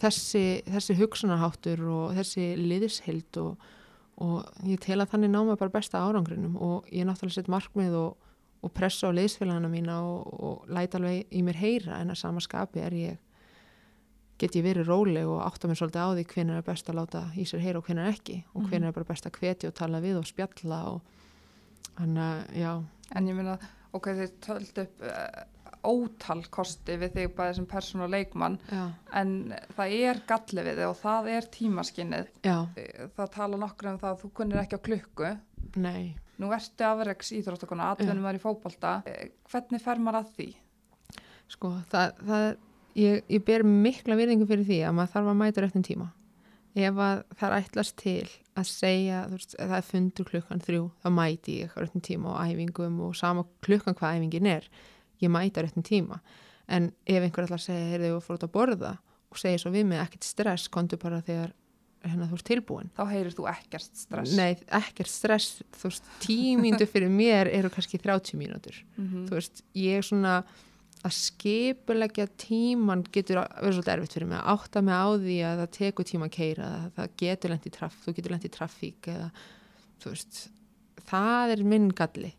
þessi, 0.02 0.44
þessi 0.68 0.96
hugsunarháttur 0.98 1.82
og 1.90 2.14
þessi 2.18 2.46
liðisheild 2.58 3.40
og, 3.42 3.68
og 4.22 4.68
ég 4.68 4.80
tel 4.82 5.00
að 5.02 5.14
þannig 5.14 5.32
náma 5.34 5.58
bara 5.58 5.74
besta 5.74 6.02
árangrinum. 6.04 6.56
Og 6.56 6.88
ég 6.94 7.06
náttúrulega 7.08 7.40
sett 7.40 7.52
markmið 7.52 7.96
og 7.98 8.27
og 8.62 8.72
pressa 8.74 9.08
á 9.08 9.14
liðsfélagana 9.14 9.68
mína 9.70 10.00
og, 10.02 10.40
og 10.42 10.68
læta 10.74 10.98
alveg 10.98 11.26
í 11.30 11.42
mér 11.46 11.58
heyra 11.60 12.00
en 12.02 12.10
að 12.10 12.18
sama 12.22 12.40
skapi 12.42 12.80
er 12.82 12.96
ég 12.98 13.18
get 14.38 14.54
ég 14.54 14.62
verið 14.62 14.86
róleg 14.86 15.26
og 15.26 15.40
átta 15.42 15.66
mér 15.70 15.78
svolítið 15.80 16.02
á 16.02 16.08
því 16.14 16.24
hvernig 16.32 16.56
er 16.60 16.66
best 16.66 16.90
að 16.90 16.98
láta 17.00 17.22
í 17.34 17.44
sér 17.46 17.62
heyra 17.64 17.80
og 17.80 17.86
hvernig 17.88 18.04
er 18.06 18.12
ekki. 18.14 18.36
Og 18.54 18.62
Mhm. 18.62 18.68
hvernig 18.70 18.88
er 18.88 18.92
bara 18.92 19.04
best 19.08 19.26
að 19.26 19.38
hvetja 19.40 19.68
og 19.68 19.74
tala 19.74 20.00
við 20.00 20.18
og 20.18 20.26
spjalla 20.26 20.78
og 20.92 21.00
þannig 21.98 22.22
að 22.22 22.58
já, 22.62 22.72
en 23.18 23.26
ég 23.28 23.34
meina, 23.34 23.58
ok, 23.92 24.04
þið 24.14 24.34
töldu 24.46 24.82
upp 24.84 25.02
uh, 25.02 25.42
ótal 25.88 26.42
kosti 26.50 26.96
við 26.98 27.12
þig 27.14 27.34
bæði 27.34 27.54
sem 27.56 27.66
persónu 27.66 28.04
og 28.06 28.10
leikmann 28.10 28.58
já, 28.70 28.84
en 29.14 29.54
það 29.76 29.92
er 30.02 30.20
galli 30.26 30.62
við 30.66 30.76
þig 30.82 30.88
og 30.90 30.96
það 31.02 31.28
er 31.34 31.50
tímaskinnið 31.58 32.30
já, 32.44 32.56
það 33.16 33.30
tala 33.34 33.56
nokkur 33.56 33.90
um 33.92 33.98
það 33.98 34.10
að 34.14 34.22
þú 34.22 34.30
kunnir 34.38 34.62
ekki 34.62 34.78
á 34.78 34.86
klukku. 34.86 35.34
Nei 35.76 36.14
nú 36.38 36.52
ertu 36.54 36.86
afreiks 36.86 37.32
íþróttakona, 37.34 37.92
atvinnum 37.92 38.26
var 38.26 38.38
í 38.38 38.42
fótbolta. 38.42 38.98
Eh, 39.10 39.30
hvernig 39.50 39.82
fer 39.82 40.00
maður 40.02 40.22
að 40.22 40.32
því? 40.38 40.48
sko, 41.52 41.72
það, 41.92 42.22
það 42.28 42.46
ég, 42.98 43.24
ég 43.32 43.44
ber 43.46 43.64
mikla 43.66 44.16
virðingu 44.18 44.48
fyrir 44.48 44.68
því 44.68 44.78
að 44.86 44.96
maður 44.98 45.14
þarf 45.14 45.32
að 45.32 45.40
mæta 45.42 45.64
réttin 45.64 45.86
tíma. 45.86 46.10
Ef 46.78 47.00
að 47.02 47.22
það 47.40 47.48
er 47.48 47.64
ætlast 47.64 47.96
til 47.98 48.26
að 48.58 48.68
segja, 48.68 49.22
þú 49.26 49.38
veist, 49.38 49.54
ef 49.56 49.70
það 49.70 49.78
er 49.78 49.86
fundur 49.88 50.28
klukkan 50.28 50.62
þrjú, 50.62 50.82
þá 51.02 51.08
mæti 51.16 51.56
ég 51.62 51.78
réttin 51.78 52.04
tíma 52.04 52.36
á 52.36 52.40
æfingum 52.44 53.00
og 53.06 53.16
sama 53.18 53.46
klukkan 53.64 53.96
hvað 53.98 54.18
æfingin 54.18 54.50
er, 54.50 54.68
ég 55.24 55.32
mæta 55.32 55.64
réttin 55.64 55.86
tíma. 55.86 56.20
En 56.68 56.92
ef 57.08 57.24
einhver 57.24 57.48
ætlar 57.48 57.58
að 57.58 57.64
segja, 57.64 57.88
heyrðu, 57.94 58.12
ég 58.12 58.26
fór 58.26 58.38
út 58.38 58.46
að 58.46 58.54
borða 58.54 58.92
og 59.32 59.40
segja 59.40 59.62
svo 59.62 59.72
við 59.72 59.88
mig 59.88 60.02
ekkert 60.02 60.28
stress, 60.28 60.68
kontu 60.72 61.00
bara 61.00 61.22
þegar 61.24 61.54
hérna, 62.04 62.28
þú 62.30 62.38
ert 62.38 62.46
tilbúin 62.48 62.90
Þá 62.96 63.02
heyrir 63.10 63.34
þú 63.34 63.48
ekkert 63.50 63.96
stress. 63.98 64.36
Nei, 64.38 64.54
ekkert 64.78 65.10
stress, 65.10 65.62
þú 65.80 65.90
veist, 65.90 66.08
tímíndu 66.22 66.86
fyrir 66.88 67.10
mér 67.10 67.50
eru 67.52 67.68
kannski 67.74 67.98
30 68.00 68.38
mínútur 68.38 68.76
Mhm. 68.98 69.26
þú 69.28 69.38
veist, 69.38 69.62
ég 69.74 69.98
er 69.98 70.02
svona 70.06 70.44
að 71.04 71.14
skipulegja 71.14 72.26
tíman 72.40 73.04
getur 73.14 73.38
verið 73.46 73.76
svolítið 73.78 73.92
erfitt 73.94 74.14
fyrir 74.16 74.28
mig 74.28 74.38
að 74.40 74.48
átta 74.54 74.82
mig 74.82 74.94
á 74.98 75.06
því 75.14 75.36
að 75.46 75.60
það 75.62 75.70
tekur 75.78 76.04
tíma 76.08 76.26
að 76.26 76.34
keira 76.34 76.66
að 76.74 76.88
það 76.96 77.12
getur 77.22 77.50
lent 77.54 77.66
í 77.66 77.70
traff, 77.76 77.98
þú 78.04 78.14
getur 78.16 78.34
lent 78.34 78.44
í 78.48 78.50
traffík 78.50 79.08
eða, 79.14 79.28
þú 80.02 80.10
veist 80.14 80.40
það 81.08 81.52
er 81.54 81.62
minn 81.64 81.88
galli 81.94 82.32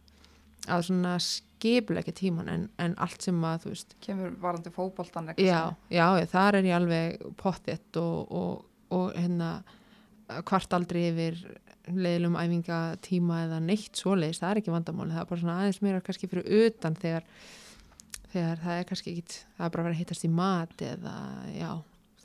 að 0.69 0.83
svona 0.89 1.13
skipulegja 1.23 2.13
tíman 2.19 2.49
en, 2.51 2.65
en 2.79 2.95
allt 3.01 3.23
sem 3.25 3.39
að, 3.47 3.63
þú 3.63 3.71
veist 3.73 3.95
Kemur 4.03 4.35
varandi 4.43 4.69
fótboltan 4.75 5.31
já, 5.39 5.61
já, 5.89 6.05
þar 6.29 6.59
er 6.59 6.67
ég 6.69 6.75
alveg 6.77 7.35
pottitt 7.39 7.97
og, 7.99 8.31
og, 8.31 8.65
og 8.95 9.13
hérna 9.15 9.49
hvart 10.45 10.75
aldrei 10.77 11.07
yfir 11.09 11.39
leiðilum 11.89 12.37
æfingatíma 12.37 13.39
eða 13.47 13.61
neitt 13.65 13.97
svoleiðis, 13.97 14.41
það 14.41 14.51
er 14.51 14.61
ekki 14.61 14.73
vandamáli 14.75 15.15
það 15.15 15.23
er 15.23 15.29
bara 15.31 15.41
svona 15.41 15.57
aðeins 15.63 15.81
meira 15.81 16.03
kannski 16.05 16.29
fyrir 16.29 16.67
utan 16.67 16.97
þegar, 16.99 17.25
þegar 18.29 18.61
það 18.65 18.75
er 18.75 18.87
kannski 18.91 19.15
ekki 19.15 19.25
það 19.39 19.65
er 19.65 19.73
bara 19.73 19.83
að 19.83 19.89
vera 19.89 19.99
hittast 20.03 20.27
í 20.27 20.31
mat 20.33 20.85
eða 20.85 21.15
já, 21.55 21.71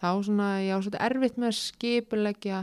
þá 0.01 0.09
svona 0.29 0.51
ég 0.61 0.77
á 0.77 0.79
svolítið 0.85 1.07
erfitt 1.09 1.41
með 1.41 1.51
að 1.53 1.59
skipulegja 1.63 2.61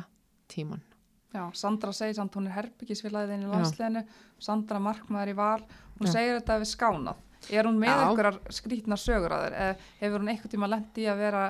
tíman 0.52 0.86
Já, 1.32 1.46
Sandra 1.56 1.94
segir 1.96 2.18
samt 2.18 2.34
hún 2.36 2.50
er 2.50 2.58
herbyggisvilaðin 2.58 3.46
í 3.46 3.48
Já. 3.48 3.52
landsliðinu, 3.54 4.02
Sandra 4.42 4.82
markmaður 4.84 5.32
í 5.32 5.36
val, 5.38 5.62
hún 5.96 6.10
Já. 6.10 6.14
segir 6.18 6.34
þetta 6.42 6.58
við 6.60 6.70
skánað. 6.74 7.22
Er 7.56 7.70
hún 7.70 7.78
með 7.80 7.94
Já. 7.94 8.02
einhverjar 8.04 8.40
skrítna 8.52 8.98
sögur 9.00 9.36
að? 9.38 9.46
Eða 9.56 9.78
hefur 10.02 10.20
hún 10.20 10.32
einhvern 10.34 10.52
tíma 10.52 10.70
lendi 10.70 11.08
að 11.08 11.22
vera 11.24 11.46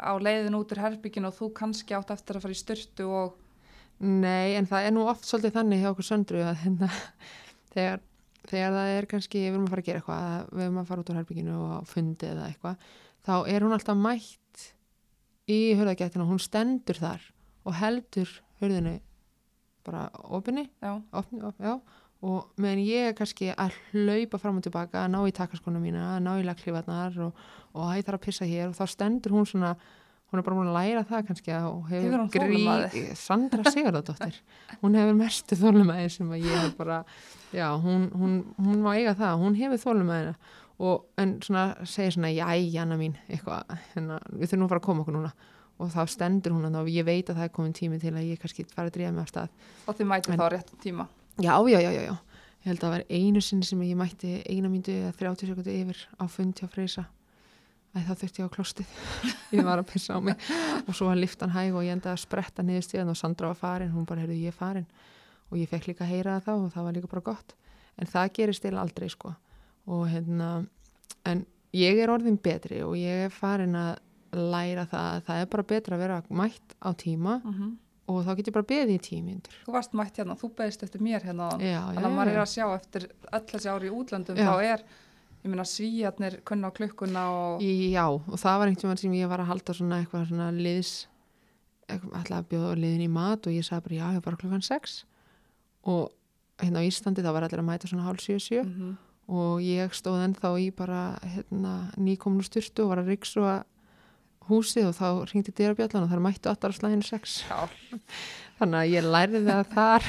á 0.00 0.12
leiðin 0.16 0.56
út 0.58 0.72
úr 0.74 0.82
herbygginu 0.82 1.28
og 1.30 1.36
þú 1.36 1.50
kannski 1.60 1.96
átt 1.96 2.12
eftir 2.14 2.38
að 2.38 2.46
fara 2.46 2.56
í 2.56 2.60
styrtu 2.60 3.08
og 3.08 3.38
Nei, 4.00 4.56
en 4.56 4.64
það 4.64 4.86
er 4.86 4.94
nú 4.96 5.02
oft 5.10 5.26
svolítið 5.28 5.58
þannig 5.58 5.82
hjá 5.82 5.90
okkur 5.90 6.06
söndru 6.06 6.40
að 6.40 6.62
hérna, 6.62 6.86
þegar, 7.74 7.98
þegar 8.48 8.76
það 8.78 8.92
er 8.94 9.08
kannski, 9.10 9.42
við 9.42 9.50
erum 9.50 9.66
að 9.66 9.74
fara 9.74 9.82
að 9.82 9.88
gera 9.90 10.00
eitthvað, 10.00 10.22
að 10.30 10.54
við 10.54 10.64
erum 10.64 10.78
að 10.80 10.86
fara 10.88 11.02
út 11.02 11.10
úr 11.12 11.18
herbygginu 11.20 11.56
og 11.58 11.74
á 11.76 11.80
fundi 11.90 12.30
eða 12.30 12.46
eitthvað, 12.46 12.86
þá 13.28 13.34
er 13.52 13.66
hún 13.66 13.76
alltaf 13.76 14.00
mætt 14.00 14.64
í 15.52 15.58
hurðagættina, 15.76 16.28
hún 16.30 16.40
stendur 16.40 17.00
þar 17.02 17.26
og 17.68 17.76
heldur 17.76 18.32
hurðinu 18.62 18.96
bara 19.84 20.06
opinni, 20.32 20.64
já, 20.80 20.94
opni, 21.20 21.42
op, 21.44 21.60
já, 21.60 21.76
og 22.20 22.50
meðan 22.60 22.82
ég 22.84 23.08
er 23.10 23.16
kannski 23.16 23.48
að 23.54 23.72
hlaupa 23.94 24.38
fram 24.42 24.58
og 24.60 24.64
tilbaka, 24.66 25.06
að 25.06 25.12
ná 25.14 25.20
í 25.24 25.32
takaskona 25.36 25.80
mína, 25.80 26.02
að 26.16 26.22
ná 26.26 26.32
í 26.36 26.44
laglífarnar 26.44 27.16
og, 27.24 27.42
og 27.72 27.86
að 27.88 27.96
ég 28.00 28.06
þarf 28.08 28.18
að 28.20 28.24
pissa 28.26 28.48
hér 28.50 28.68
og 28.68 28.76
þá 28.76 28.84
stendur 28.92 29.32
hún 29.38 29.46
svona, 29.48 29.70
hún 30.30 30.42
er 30.42 30.46
bara 30.46 30.58
búin 30.58 30.68
að 30.70 30.76
læra 30.76 31.04
það 31.08 31.26
kannski 31.30 31.54
og 31.56 31.88
Hefur 31.88 32.04
hefur 32.04 32.20
hún 32.20 32.32
þolinmæði? 32.34 33.04
Sandra 33.18 33.72
Sigurðardóttir, 33.72 34.40
hún 34.82 34.98
hefur 35.00 35.16
mestu 35.18 35.56
þólumæði 35.62 36.10
sem 36.18 36.34
að 36.36 36.44
ég 36.44 36.58
hef 36.66 36.74
bara, 36.78 36.98
já, 37.56 37.66
hún, 37.82 38.10
hún, 38.12 38.34
hún 38.60 38.82
má 38.84 38.90
eiga 38.98 39.14
það, 39.18 39.38
hún 39.46 39.56
hefur 39.58 39.80
þólumæðina 39.86 40.34
og 40.80 41.08
en 41.20 41.32
svona 41.44 41.64
segir 41.88 42.14
svona, 42.16 42.30
jæ, 42.32 42.52
Janna 42.72 42.96
mín, 43.00 43.16
eitthvað, 43.28 43.64
hérna, 43.94 44.20
við 44.32 44.52
þurfum 44.52 44.64
að 44.68 44.70
fara 44.74 44.80
að 44.80 44.86
koma 44.90 45.02
okkur 45.06 45.16
núna 45.16 45.32
og 45.80 45.88
þá 45.92 46.02
stendur 46.12 46.52
hún 46.52 46.68
að 46.68 46.78
og 46.82 46.88
ég 46.92 47.04
veit 47.08 47.28
að 47.32 47.38
það 47.40 47.46
er 47.48 47.52
komin 47.56 47.72
tími 47.76 47.98
til 48.00 48.12
að 48.12 48.26
ég 48.28 48.40
kannski 48.40 48.66
fara 48.68 48.88
að 48.90 48.96
drífa 48.98 49.12
mig 49.16 49.24
af 49.24 49.30
stað 49.32 49.48
og 49.88 49.96
þið 49.96 50.08
mætið 50.12 50.34
En- 50.34 50.40
þá 50.40 50.44
á 50.44 50.52
réttum 50.52 50.80
tíma. 50.84 51.06
Já, 51.40 51.54
já, 51.68 51.80
já, 51.80 51.90
já, 51.92 52.02
já. 52.08 52.16
Ég 52.60 52.68
held 52.68 52.80
að 52.80 52.84
það 52.84 52.92
var 52.92 53.04
einu 53.16 53.40
sinni 53.40 53.64
sem 53.64 53.82
ég 53.86 53.96
mætti 53.96 54.34
eina 54.44 54.68
myndu 54.68 54.92
eða 54.92 55.14
30 55.16 55.48
sekundi 55.48 55.76
yfir 55.80 56.02
á 56.20 56.24
fundi 56.28 56.66
á 56.66 56.68
Freysa. 56.68 57.06
Þá 57.94 58.10
þurfti 58.12 58.42
ég 58.42 58.50
á 58.50 58.54
klostið. 58.54 58.90
ég 59.56 59.64
var 59.66 59.80
að 59.80 59.88
pissa 59.90 60.14
á 60.14 60.20
mig 60.22 60.50
og 60.84 60.92
svo 60.94 61.08
var 61.08 61.18
liftan 61.18 61.54
hæg 61.54 61.72
og 61.72 61.86
ég 61.86 61.96
endaði 61.96 62.12
að 62.18 62.22
spretta 62.26 62.62
niður 62.62 62.84
stíðan 62.86 63.14
og 63.14 63.18
Sandra 63.18 63.50
var 63.50 63.58
farin. 63.58 63.94
Hún 63.94 64.04
bara, 64.06 64.22
heyrðu, 64.22 64.36
ég 64.44 64.52
er 64.52 64.58
farin. 64.58 64.86
Og 65.50 65.56
ég 65.58 65.72
fekk 65.72 65.88
líka 65.90 66.04
að 66.04 66.12
heyra 66.12 66.36
það 66.36 66.46
þá 66.46 66.52
og 66.66 66.74
það 66.76 66.86
var 66.86 66.98
líka 66.98 67.12
bara 67.14 67.26
gott. 67.32 67.56
En 67.96 68.12
það 68.12 68.30
gerist 68.36 68.62
til 68.66 68.76
aldrei, 68.78 69.08
sko. 69.10 69.32
Og 69.90 70.04
hérna, 70.12 70.50
en 71.26 71.42
ég 71.76 71.98
er 71.98 72.12
orðin 72.12 72.38
betri 72.42 72.84
og 72.84 72.94
ég 73.00 73.26
er 73.26 73.34
farin 73.34 73.74
að 73.78 73.96
læra 74.36 74.84
það 74.86 75.06
að 75.16 75.22
það 75.26 75.40
er 75.40 75.48
bara 75.50 75.68
betra 75.72 75.96
að 75.96 76.02
vera 76.04 76.18
mætt 76.28 76.76
á 76.78 76.90
tíma 76.94 77.40
Mm 77.42 77.78
og 78.10 78.24
þá 78.26 78.32
get 78.40 78.50
ég 78.50 78.56
bara 78.58 78.68
beðið 78.72 78.92
í 78.94 78.98
tímyndur. 79.06 79.58
Þú 79.66 79.74
varst 79.76 79.94
mætt 79.98 80.18
hérna, 80.20 80.36
þú 80.40 80.50
beðist 80.58 80.82
eftir 80.86 81.04
mér 81.06 81.22
hérna 81.28 81.50
Þannig 81.54 82.08
að 82.08 82.16
maður 82.18 82.32
er 82.34 82.42
að 82.42 82.50
sjá 82.52 82.66
eftir 82.74 83.06
þessi 83.52 83.70
ári 83.72 83.90
í 83.90 83.94
útlöndum, 83.94 84.36
Já. 84.40 84.50
þá 84.50 84.64
er, 84.74 84.84
svíjarnir 85.70 86.40
kunna 86.44 86.68
á 86.68 86.76
klukkuna 86.76 87.22
og 87.32 87.62
Já, 87.64 88.04
og 88.10 88.36
það 88.36 88.58
var 88.60 88.68
einhvern 88.68 88.90
veginn 88.92 89.02
sem 89.04 89.14
ég 89.16 89.28
var 89.30 89.40
að 89.40 89.50
halda 89.54 89.72
svona 89.78 90.00
eitthvað 90.02 90.26
svona 90.28 90.50
liðs 90.52 91.06
alltaf 91.90 92.36
að 92.36 92.48
bjóða 92.52 92.74
liðin 92.78 93.06
í 93.06 93.10
mat 93.10 93.46
og 93.48 93.54
ég 93.56 93.64
sagði 93.66 93.86
bara 93.86 93.96
já, 93.98 94.06
ég 94.14 94.18
er 94.20 94.26
bara 94.26 94.36
klukkan 94.38 94.62
6 94.62 94.98
og 95.90 96.10
hérna 96.60 96.82
á 96.84 96.86
Íslandi 96.86 97.24
þá 97.24 97.32
var 97.34 97.46
allir 97.46 97.62
að 97.62 97.66
mæta 97.70 97.88
svona 97.90 98.04
hálf 98.06 98.20
7-7 98.22 98.60
Mhm. 98.66 98.92
og 99.30 99.60
ég 99.64 99.90
stóð 99.96 100.20
ennþá 100.26 100.50
í 100.60 100.68
bara 100.76 101.18
hérna, 101.24 101.72
nýkomnu 101.98 102.42
styrtu 102.46 102.84
og 102.84 102.90
var 102.92 102.98
að 103.02 103.10
ryksu 103.14 103.42
húsið 104.50 104.88
og 104.90 104.94
þá 104.98 105.06
ringdi 105.32 105.54
dyrabjallan 105.56 106.04
og 106.06 106.10
þar 106.12 106.22
mættu 106.26 106.50
allar 106.52 106.74
á 106.74 106.78
slæðinu 106.78 107.06
6 107.06 107.36
Já. 107.48 107.60
þannig 108.60 108.78
að 108.80 108.92
ég 108.94 109.08
lærði 109.14 109.40
það 109.46 109.62
þar 109.74 110.08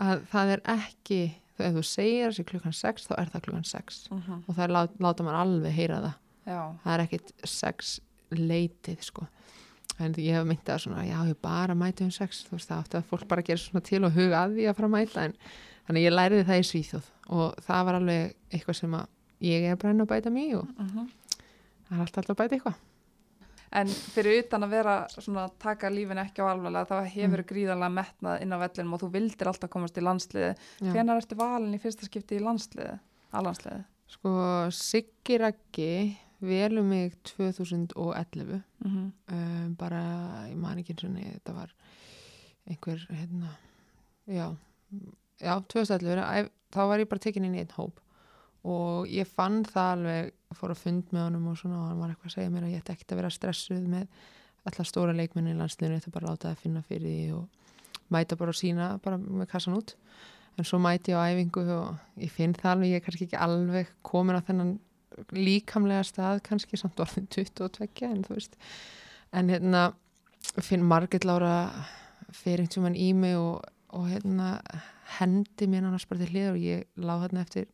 að 0.00 0.22
það 0.32 0.52
er 0.56 0.62
ekki 0.76 1.20
ef 1.60 1.74
þú 1.76 1.82
segir 1.84 2.30
þessi 2.30 2.46
klukkan 2.48 2.72
6 2.76 3.08
þá 3.10 3.12
er 3.20 3.30
það 3.34 3.42
klukkan 3.46 3.66
6 3.68 3.98
Mhm. 4.10 4.38
og 4.48 4.54
það 4.56 4.64
er 4.64 4.72
lát, 4.76 4.94
láta 4.98 5.22
mann 5.26 5.36
alveg 5.36 5.72
heyra 5.76 5.98
það. 6.00 6.14
Já, 6.46 6.60
það 6.84 6.94
er 6.94 7.02
ekkit 7.04 7.32
sex 7.44 8.00
leitið 8.32 9.02
sko. 9.04 9.26
En 10.00 10.14
ég 10.14 10.32
hef 10.32 10.46
myndið 10.48 10.72
að 10.72 10.80
svona, 10.86 11.02
já 11.04 11.18
ég 11.28 11.36
bara 11.42 11.74
mæti 11.76 12.00
um 12.06 12.10
sex. 12.10 12.44
Þú 12.48 12.56
veist 12.56 12.70
það 12.70 12.78
átti 12.84 12.96
að 12.96 13.04
fólk 13.10 13.28
bara 13.28 13.42
gera 13.44 13.58
svona 13.60 13.82
til 13.84 14.04
og 14.04 14.12
huga 14.16 14.38
að 14.46 14.54
því 14.56 14.64
að 14.70 14.76
fara 14.78 14.88
að 14.88 14.94
mæta 14.96 15.24
en 15.26 15.34
þannig 15.86 16.06
ég 16.06 16.14
læriði 16.16 16.46
það 16.48 16.60
í 16.62 16.68
Svíþjóð. 16.70 17.08
Og 17.28 17.54
það 17.66 17.84
var 17.84 17.94
alveg 18.00 18.34
eitthvað 18.50 18.76
sem 18.80 18.94
að 18.96 19.06
ég 19.42 19.62
er 19.70 19.76
bara 19.76 19.92
enn 19.92 20.00
að 20.00 20.08
bæta 20.14 20.32
mig 20.32 20.54
og 20.56 20.66
Mhm. 20.78 21.10
það 21.90 21.92
er 21.92 22.00
alltaf 22.00 22.18
alltaf 22.24 22.36
að 22.36 22.40
bæta 22.40 22.56
eitthvað 22.56 22.74
En 23.72 23.86
fyrir 23.86 24.40
utan 24.44 24.64
að 24.66 24.70
vera 24.70 24.94
svona 25.08 25.44
að 25.46 25.52
taka 25.62 25.90
lífin 25.90 26.18
ekki 26.18 26.42
á 26.42 26.50
alvarlega 26.50 26.88
þá 26.90 27.06
hefur 27.12 27.38
Mm. 27.44 27.46
gríðarlega 27.52 27.92
metnað 27.94 28.42
inn 28.42 28.52
á 28.52 28.58
vellinum 28.58 28.94
og 28.94 29.00
þú 29.00 29.10
vildir 29.12 29.46
alltaf 29.46 29.70
komast 29.70 29.96
í 29.96 30.02
landsliði. 30.02 30.54
Hvenær 30.80 31.16
ertu 31.22 31.36
valin 31.38 31.74
í 31.74 31.78
fyrsta 31.78 32.04
skipti 32.08 32.36
í 32.36 32.42
landsliði? 32.42 32.98
Allandsliði? 33.32 33.84
sko 34.10 34.30
Siggi 34.74 35.38
Raggi 35.38 36.16
velum 36.42 36.88
mig 36.88 37.12
2011 37.22 38.62
Mm 38.84 38.90
-hmm. 38.90 39.12
um, 39.34 39.74
bara, 39.76 40.48
ég 40.48 40.56
man 40.56 40.78
ekki 40.78 40.92
eins 40.94 41.04
og 41.04 41.10
niður 41.10 41.32
þetta 41.38 41.54
var 41.54 41.70
einhver 42.68 43.06
hérna, 43.10 43.48
já 44.26 44.56
já, 45.40 45.60
2011, 45.68 46.18
æ- 46.24 46.50
þá 46.72 46.86
var 46.88 46.98
ég 46.98 47.08
bara 47.08 47.18
tekin 47.18 47.44
inn 47.44 47.54
í 47.54 47.58
einn 47.58 47.76
hóp 47.76 48.00
og 48.64 49.06
ég 49.08 49.26
fann 49.26 49.64
það 49.64 49.92
alveg, 49.92 50.32
fór 50.58 50.74
að 50.74 50.82
fund 50.82 51.14
með 51.14 51.26
honum 51.26 51.48
og 51.50 51.58
svona 51.60 51.78
og 51.78 51.88
hann 51.90 52.02
var 52.02 52.12
eitthvað 52.12 52.30
að 52.30 52.36
segja 52.36 52.52
mér 52.52 52.66
að 52.66 52.74
ég 52.74 52.82
ætti 52.82 52.94
ekkert 52.94 53.14
að 53.14 53.20
vera 53.20 53.32
stressuð 53.34 53.86
með 53.90 54.26
allar 54.68 54.88
stóra 54.88 55.14
leikmenni 55.16 55.54
í 55.54 55.58
landsliðinu, 55.58 55.96
ég 55.96 56.02
ætti 56.02 56.12
bara 56.14 56.26
að 56.26 56.34
láta 56.34 56.50
það 56.50 56.64
finna 56.64 56.82
fyrir 56.88 57.06
því 57.06 57.32
og 57.38 58.04
mæta 58.10 58.38
bara 58.40 58.52
og 58.52 58.58
sína 58.58 58.90
bara 59.04 59.18
með 59.20 59.48
kassan 59.52 59.78
út. 59.78 59.94
En 60.58 60.66
svo 60.66 60.80
mæti 60.82 61.14
ég 61.14 61.20
á 61.22 61.30
æfingu 61.30 61.64
og 61.76 62.20
ég 62.20 62.32
finn 62.34 62.54
það 62.58 62.72
alveg, 62.74 62.90
ég 62.90 63.00
er 63.00 63.04
kannski 63.06 63.26
ekki 63.28 63.40
alveg 63.40 63.92
komin 64.04 64.36
á 64.36 64.46
þennan 64.48 64.74
líkamlega 65.34 66.04
stað 66.06 66.42
kannski 66.46 66.78
samt 66.80 67.00
orðin 67.00 67.28
22 67.30 68.10
en 68.10 68.24
þú 68.26 68.36
veist. 68.36 68.56
En 69.32 69.50
hérna 69.52 69.90
finn 70.58 70.84
Margit 70.84 71.24
Lára 71.24 71.70
fyrir 72.34 72.64
einhvern 72.64 72.90
veginn 72.90 73.00
í 73.00 73.12
mig 73.16 73.36
og, 73.38 73.62
og 73.94 74.08
hérna 74.10 74.58
hendi 75.18 75.68
mér 75.70 75.86
annars 75.86 76.06
bara 76.10 76.22
til 76.22 76.34
hlið 76.34 76.50
og 76.52 76.60
ég 76.62 76.84
láð 77.00 77.26
hérna 77.26 77.44
eftir 77.46 77.70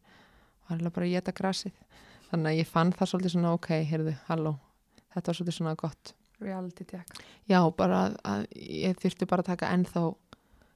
var 0.66 0.76
eiginlega 0.76 0.96
bara 0.96 1.06
að 1.06 1.14
geta 1.16 1.34
grasið 1.36 1.74
þannig 2.30 2.52
að 2.52 2.60
ég 2.60 2.70
fann 2.70 2.92
það 2.96 3.10
svolítið 3.12 3.34
svona 3.36 3.56
ok, 3.56 3.68
heyrðu, 3.90 4.14
halló. 4.28 4.54
Þetta 5.14 5.30
var 5.30 5.38
svolítið 5.38 5.58
svona 5.58 5.74
gott. 5.80 6.14
Reality 6.36 6.84
check. 6.84 7.20
já, 7.48 7.60
bara 7.72 8.00
að, 8.04 8.16
að 8.28 8.42
ég 8.60 8.98
þyrfti 9.00 9.28
bara 9.30 9.40
að 9.40 9.52
taka 9.54 9.70
ennþá 9.72 10.02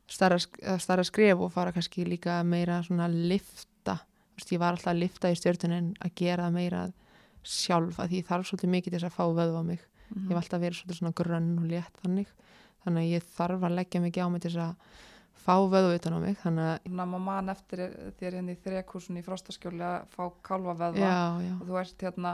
starra, 0.09 0.38
starra 0.80 1.05
skref 1.05 1.42
og 1.44 1.53
fara 1.53 1.74
kannski 1.76 2.07
líka 2.09 2.38
meira 2.48 2.78
svona 2.86 3.11
að 3.11 3.18
lifta 3.28 3.98
Þú 4.40 4.40
veist, 4.40 4.53
ég 4.55 4.61
var 4.62 4.72
alltaf 4.72 4.90
að 4.94 5.01
lifta 5.03 5.30
í 5.30 5.36
stjórnun 5.36 5.76
en 5.76 5.88
að 6.01 6.12
gera 6.16 6.46
meira 6.48 6.86
sjálf 7.44 7.98
að 8.01 8.09
því 8.09 8.20
ég 8.20 8.28
þarf 8.30 8.46
svolítið 8.48 8.70
mikið 8.72 8.94
til 8.94 9.01
þess 9.01 9.09
að 9.11 9.16
fá 9.18 9.24
vöðva 9.36 9.61
á 9.61 9.64
mig. 9.68 9.82
Mm 10.11 10.22
ég 10.24 10.30
hef 10.30 10.40
alltaf 10.40 10.62
verið 10.62 10.78
svolítið 10.78 10.98
svona 10.98 11.18
grönn 11.20 11.51
og 11.61 11.66
létt 11.68 12.01
þannig. 12.01 12.30
Þannig 12.84 13.03
að 13.03 13.12
ég 13.12 13.26
þarf 13.36 13.66
að 13.66 13.76
leggja 13.76 14.01
mikið 14.01 14.24
á 14.24 14.28
mig 14.32 14.40
til 14.40 14.51
þess 14.51 14.62
að 14.64 14.74
fá 15.41 15.55
vöðu 15.72 15.95
utan 15.97 16.16
á 16.16 16.18
mig 16.20 16.38
þannig 16.43 16.66
að 16.68 16.88
að 16.91 16.95
maður 17.01 17.24
man 17.26 17.49
eftir 17.55 17.82
þér 18.20 18.36
hérna 18.38 18.55
í 18.55 18.59
þrekúsin 18.64 19.18
í 19.20 19.24
frostaskjóli 19.26 19.84
að 19.86 20.09
fá 20.14 20.24
kálfa 20.47 20.74
veðva 20.84 21.01
já, 21.11 21.20
já, 21.47 21.53
og 21.61 21.66
þú 21.70 21.78
ert 21.80 22.05
hérna 22.07 22.32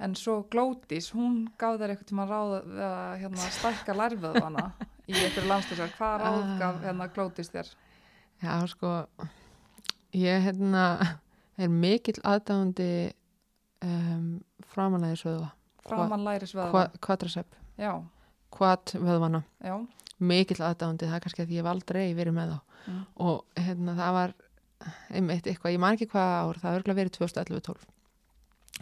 en 0.00 0.14
svo 0.16 0.38
Glódís, 0.52 1.10
hún 1.12 1.42
gaf 1.60 1.76
þér 1.80 1.92
eitthvað 1.94 2.08
tíma 2.08 2.24
ráð 2.30 2.52
við 2.64 2.84
að 2.86 3.18
hérna, 3.20 3.48
stækka 3.58 3.96
lærveðvana 3.98 4.62
í 5.10 5.12
einhverju 5.12 5.48
landslýsar. 5.50 5.90
Hvað 5.98 6.14
ráð 6.22 6.38
Ah. 6.40 6.54
gaf 6.62 6.78
hérna 6.86 7.08
Glódís 7.12 7.50
þér? 7.52 7.72
já 8.40 8.54
sko 8.72 8.90
ég 10.16 10.42
hérna 10.46 10.84
er 11.60 11.68
mikill 11.68 12.16
aðdáðandi 12.24 13.12
um, 13.84 14.40
framanæðis 14.72 15.24
vöðva 15.26 15.50
Framan 15.84 16.24
læris 16.24 16.52
veðva. 16.54 16.86
kvadrasepp 17.00 17.54
Já, 17.80 17.92
quad 18.52 18.92
vöðvana 18.96 19.42
já, 19.64 19.76
mikill 20.20 20.60
aðdándi, 20.64 21.08
það 21.08 21.18
er 21.18 21.24
kannski 21.24 21.44
að 21.44 21.54
ég 21.54 21.62
hef 21.62 21.70
aldrei 21.70 22.04
verið 22.16 22.36
með 22.36 22.54
þá. 22.54 22.60
Mm. 22.80 23.00
og 23.20 23.60
hérna 23.60 23.94
það 23.98 24.14
var 24.16 24.30
einmitt 25.12 25.48
eitthvað, 25.50 25.74
ég 25.74 25.82
man 25.82 25.96
ekki 25.96 26.08
hvað 26.08 26.30
ár 26.40 26.60
það 26.62 26.76
örgulega 26.78 27.00
verið 27.02 27.16
2011-12 27.18 27.82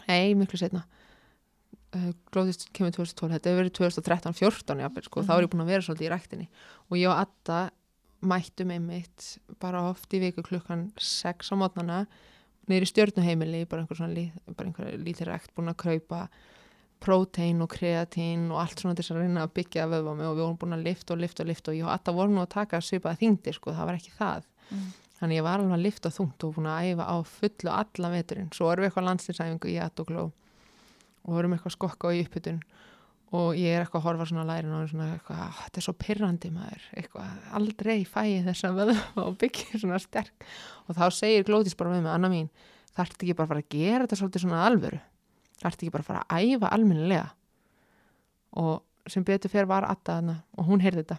nei, 0.07 0.35
miklu 0.39 0.59
setna 0.61 0.85
uh, 1.95 2.11
glóðist 2.33 2.67
kemur 2.75 2.93
2012, 2.95 3.33
þetta 3.35 3.51
hefur 3.51 3.61
verið 3.63 3.75
2013-14 3.79 4.83
jafnvel, 4.83 5.05
sko, 5.07 5.25
þá 5.25 5.33
er 5.35 5.45
ég 5.45 5.51
búin 5.53 5.65
að 5.65 5.71
vera 5.73 5.85
svolítið 5.85 6.07
í 6.07 6.11
ræktinni. 6.13 6.47
Og 6.89 6.99
ég 6.99 7.11
og 7.11 7.21
Adda 7.23 7.59
mættum 8.29 8.73
einmitt 8.75 9.29
bara 9.63 9.85
oft 9.89 10.13
í 10.13 10.21
viku 10.23 10.43
klukkan 10.45 10.89
6 10.99 11.53
á 11.53 11.55
mótnana 11.59 11.99
niður 12.69 12.85
í 12.85 12.89
stjörnuheimili, 12.91 13.63
bara 13.69 13.83
einhver 13.83 13.97
svona 13.97 14.13
lí, 14.13 14.27
bara 14.51 14.69
einhver 14.69 14.97
lítið 15.01 15.31
rækt 15.31 15.53
búin 15.57 15.71
að 15.71 15.79
kraupa 15.85 16.25
prótein 16.99 17.61
og 17.63 17.69
kreatín 17.71 18.49
og 18.51 18.61
allt 18.63 18.81
svona 18.81 18.95
til 18.97 19.05
þess 19.05 19.15
að 19.15 19.21
reyna 19.23 19.45
að 19.45 19.53
byggja 19.59 19.87
vöðva 19.91 20.15
mig 20.15 20.27
og 20.27 20.35
við 20.37 20.45
vorum 20.45 20.57
búin 20.61 20.77
að 20.77 20.87
lifta 20.87 21.15
og 21.15 21.21
lifta 21.23 21.43
og 21.45 21.49
lifta 21.49 21.71
og 21.71 21.77
ég 21.77 21.85
og 21.87 21.93
Atta 21.93 22.15
vorum 22.15 22.35
nú 22.35 22.43
að 22.43 22.51
taka 22.55 22.81
svipaða 22.83 23.21
þingdi 23.21 23.53
sko, 23.55 23.75
það 23.77 23.89
var 23.89 23.99
ekki 23.99 24.17
það. 24.17 24.49
Mm. 24.69 24.89
þannig 25.19 25.39
ég 25.39 25.43
var 25.43 25.59
alveg 25.59 25.75
að 25.75 25.85
lifta 25.87 26.09
þungt 26.13 26.43
og 26.45 26.51
búin 26.55 26.67
að 26.69 26.89
æfa 26.91 27.07
á 27.09 27.15
fullu 27.25 27.71
allan 27.73 28.13
veturinn, 28.13 28.51
svo 28.55 28.69
erum 28.69 28.85
við 28.85 28.89
eitthvað 28.91 29.07
landstinsæfingu 29.09 29.71
í 29.73 29.79
Atta 29.83 30.05
og 30.05 30.31
og 31.29 31.35
vorum 31.35 31.53
eitthvað 31.55 31.73
að 31.73 31.77
skokka 31.77 32.09
á 32.09 32.15
í 32.15 32.21
uppbytun 32.23 32.61
og 33.37 33.59
ég 33.59 33.75
er 33.75 33.83
eitthvað 33.83 33.99
að 34.01 34.05
horfa 34.07 34.25
svona 34.29 34.41
að 34.45 34.49
lærin 34.49 34.73
og 34.73 34.87
svona 34.89 35.07
eitthvað, 35.13 35.41
"Ah, 35.43 35.57
þetta 35.65 35.77
er 35.77 35.85
svo 35.85 35.93
pirrandi 35.93 36.49
maður. 36.49 36.83
Eitthvað, 36.97 37.29
aldrei 37.53 38.05
fæ 38.05 38.21
ég 38.25 38.47
þessa 38.47 38.71
vöðva 38.73 39.25
og 39.27 39.37
byggja 39.37 39.79
svona 39.81 39.99
sterk. 39.99 40.45
Og 40.87 40.95
þá 40.95 41.05
segir 41.13 41.45
Glótis 41.45 41.77
bara 41.77 41.91
með 41.91 42.03
mig, 42.03 42.11
Anna 42.11 42.29
mín 42.29 42.49
þarf 42.95 43.13
ekki 43.13 43.35
bara 43.35 43.45
að 43.45 43.49
fara 43.53 43.61
að 43.61 43.69
gera 43.69 44.07
þetta 44.07 44.19
svolítið 44.19 44.41
svona 44.45 44.65
að 44.65 44.99
alvöru 45.59 45.69
þarf 45.69 45.79
ekki 45.79 45.91
bara 45.93 46.03
að 46.03 46.09
fara 46.09 46.25
að 46.27 46.45
æfa 46.49 46.71
almennilega? 46.75 47.25
Og 48.59 49.09
sem 49.09 49.25
betur 49.25 49.51
fyrir 49.51 49.69
var 49.69 49.87
hana 50.07 50.43
og 50.57 50.65
hún 50.65 50.81
heyrði 50.81 51.03
þetta. 51.03 51.17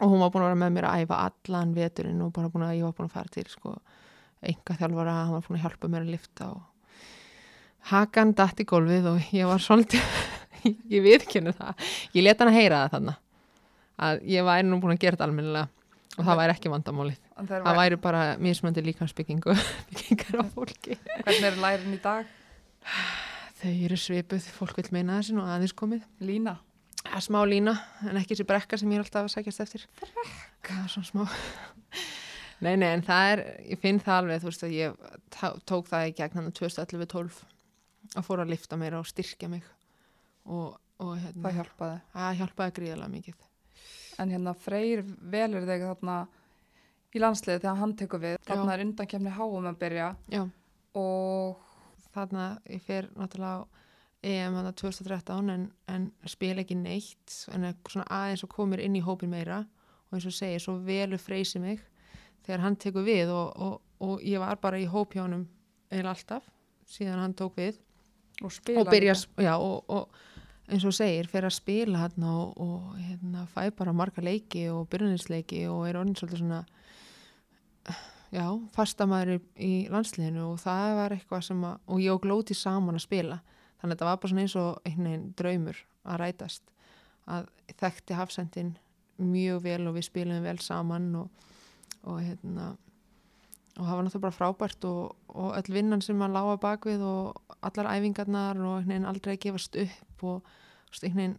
Og 0.00 0.10
hún 0.10 0.20
var 0.20 0.30
búin 0.30 0.44
að 0.44 0.50
vera 0.50 0.60
með 0.62 0.74
mér 0.76 0.88
að 0.88 1.04
æfa 1.04 1.20
allan 1.26 1.74
veturinn 1.74 2.22
og 2.22 2.32
bara 2.32 2.48
búin 2.48 2.64
að, 2.64 2.76
ég 2.78 2.84
var 2.84 2.94
búin 2.96 3.08
að 3.10 3.16
fara 3.16 3.28
til 3.34 3.46
sko, 3.48 3.74
enga 4.40 4.76
þjálfara, 4.78 5.16
hann 5.24 5.34
var 5.34 5.46
búin 5.46 5.58
að 5.58 5.64
hjálpa 5.66 5.90
mér 5.90 6.06
að 6.06 6.12
lifta 6.14 6.50
og 6.54 6.62
hakan 7.90 8.34
datt 8.36 8.60
í 8.60 8.68
gólfið 8.68 9.08
og 9.10 9.34
ég 9.34 9.48
var 9.48 9.60
svolítið 9.60 10.04
ég 10.94 11.04
viðkynni 11.04 11.52
það. 11.56 11.90
Ég 12.14 12.24
leta 12.24 12.44
hann 12.44 12.52
að 12.52 12.60
heyra 12.60 12.84
það 12.84 12.96
þannig 12.96 13.20
að 14.00 14.22
ég 14.32 14.46
væri 14.46 14.68
nú 14.68 14.80
búin 14.80 14.94
að 14.94 15.02
gera 15.02 15.18
þetta 15.18 15.28
almennilega 15.28 15.68
og 16.16 16.26
það 16.26 16.40
væri 16.40 16.54
ekki 16.56 16.72
vandamálið. 16.72 17.18
Það 17.40 17.64
væri, 17.64 17.78
væri 17.80 17.98
bara 18.04 18.22
mismöndi 18.40 18.84
líkansbyggingu 18.84 19.56
byggingar 19.90 20.40
á 20.40 20.44
fólki. 20.54 20.96
Hvernig 21.24 21.50
er 21.50 21.60
lærin 21.60 21.96
í 21.96 22.00
dag? 22.04 22.32
Þau 23.60 23.72
eru 23.86 23.98
svipuð, 24.00 24.48
fólk 24.56 24.80
vil 24.80 24.88
meina 24.96 25.18
þessi 25.20 25.36
nú 25.36 25.44
aðeins 25.46 25.76
komið 25.76 26.04
Lína, 26.24 26.56
Það 27.00 27.16
er 27.16 27.24
smá 27.24 27.38
lína, 27.48 27.72
en 28.08 28.18
ekki 28.20 28.34
þessi 28.34 28.44
brekka 28.48 28.76
sem 28.80 28.90
ég 28.92 29.00
er 29.00 29.06
alltaf 29.06 29.24
að 29.24 29.32
sækjast 29.32 29.62
eftir. 29.64 29.84
Brekka? 30.00 30.74
Svona 30.92 31.08
smá. 31.08 31.22
Nei, 32.60 32.74
nei, 32.76 32.90
en 32.92 33.00
það 33.06 33.30
er, 33.32 33.40
ég 33.72 33.80
finn 33.80 34.00
það 34.04 34.18
alveg, 34.20 34.42
þú 34.42 34.50
veist 34.50 34.64
að 34.66 34.74
ég 34.76 35.06
tók 35.64 35.88
það 35.88 36.10
í 36.10 36.12
gegn 36.18 36.36
hann 36.36 36.50
2011-12 36.58 37.38
að 38.18 38.26
fóra 38.26 38.44
að 38.44 38.52
lifta 38.52 38.76
mér 38.80 38.98
og 38.98 39.08
styrkja 39.08 39.48
mig 39.48 39.64
og, 40.44 40.76
og 41.00 41.14
hérna, 41.16 41.40
það 41.44 41.56
hjálpaði 41.60 41.96
það 42.12 42.36
hjálpaði 42.40 42.74
gríðarlega 42.78 43.14
mikið. 43.14 43.48
en 44.20 44.34
hérna 44.34 44.54
Freyr 44.60 45.02
velur 45.32 45.66
þig 45.68 45.84
þarna 45.86 46.16
í 47.14 47.22
landsliði 47.22 47.62
þegar 47.62 47.80
hann 47.80 47.96
tekur 47.98 48.22
við 48.24 48.36
þarna 48.48 48.74
er 48.74 48.84
undankemni 48.84 49.34
háum 49.36 49.68
að 49.70 49.80
byrja 49.80 50.08
Já, 50.32 50.42
og 51.00 51.69
þarna 52.14 52.46
ég 52.70 52.82
fer 52.84 53.10
náttúrulega 53.16 53.64
á 53.64 53.68
EM 54.20 54.56
hann 54.58 54.72
2013 54.76 55.50
en, 55.50 55.68
en 55.88 56.08
spila 56.28 56.60
ekki 56.60 56.76
neitt 56.76 57.36
en 57.54 57.70
svona 57.88 58.06
aðeins 58.12 58.44
og 58.44 58.52
komir 58.52 58.82
inn 58.84 58.98
í 58.98 59.04
hópin 59.04 59.32
meira. 59.32 59.62
Og 60.10 60.18
eins 60.18 60.26
og 60.28 60.34
segir, 60.34 60.60
svo 60.60 60.76
velur 60.84 61.20
freysi 61.22 61.60
mig 61.62 61.80
þegar 62.44 62.64
hann 62.64 62.76
tekur 62.80 63.06
við 63.06 63.30
og, 63.32 63.54
og, 63.56 63.78
og 64.04 64.24
ég 64.26 64.42
var 64.42 64.58
bara 64.60 64.80
í 64.80 64.88
hópjánum 64.90 65.46
eða 65.90 66.12
alltaf, 66.12 66.50
síðan 66.88 67.22
hann 67.22 67.36
tók 67.38 67.56
við. 67.60 67.80
Og 68.40 68.52
og 68.76 68.88
byrja, 68.88 69.14
já, 69.40 69.54
og, 69.56 69.84
og 69.88 70.08
eins 70.70 70.84
og 70.86 70.94
segir, 70.96 71.28
fer 71.28 71.44
að 71.46 71.56
spila 71.56 72.04
hann 72.04 72.24
og, 72.26 72.54
og 72.60 72.94
hérna, 73.00 73.46
fæ 73.50 73.70
bara 73.76 73.94
marga 73.96 74.22
leiki 74.24 74.68
og 74.72 74.88
byrjunisleiki 74.92 75.64
og 75.70 75.86
er 75.88 75.98
orðin 76.00 76.16
svolítið 76.18 76.44
svona 76.44 76.62
já, 78.34 78.44
fastamæður 78.74 79.40
í, 79.56 79.88
landsliðinu 79.92 80.44
og 80.52 80.60
það 80.62 80.96
var 80.98 81.14
eitthvað 81.16 81.46
sem 81.46 81.64
að, 81.66 81.80
og 81.86 82.02
ég 82.02 82.14
og 82.14 82.22
Glóti 82.24 82.56
saman 82.56 82.98
að 82.98 83.06
spila. 83.06 83.40
Þannig 83.80 83.94
að 83.94 83.96
þetta 83.96 84.10
var 84.10 84.20
bara 84.20 84.32
svona 84.32 84.44
eins 84.44 84.56
og 84.60 84.86
einhvern 84.88 85.26
draumur 85.38 85.82
að 86.04 86.20
rætast 86.24 86.70
að 87.30 87.48
þekkti 87.80 88.18
hafsendin 88.18 88.70
mjög 89.20 89.64
vel 89.64 89.82
og 89.88 89.96
við 89.96 90.06
spilum 90.08 90.44
vel 90.44 90.58
saman 90.62 91.10
og, 91.20 91.50
og 92.08 92.22
hérna 92.24 92.70
og 93.80 93.86
það 93.86 93.94
var 93.94 94.04
náttúrulega 94.04 94.24
bara 94.24 94.36
frábært 94.36 94.86
og, 94.88 95.14
og 95.28 95.52
öll 95.56 95.74
vinnan 95.74 96.02
sem 96.04 96.18
maður 96.18 96.36
lága 96.36 96.56
bakvið 96.64 97.04
og 97.06 97.56
allar 97.64 97.90
æfingarnar 97.94 98.58
og 98.58 98.74
einhvern 98.80 98.90
veginn 98.90 99.08
aldrei 99.08 99.34
að 99.36 99.42
gefast 99.44 99.78
upp 99.80 100.24
og 100.26 100.50
einhvern 100.90 101.20
veginn 101.20 101.38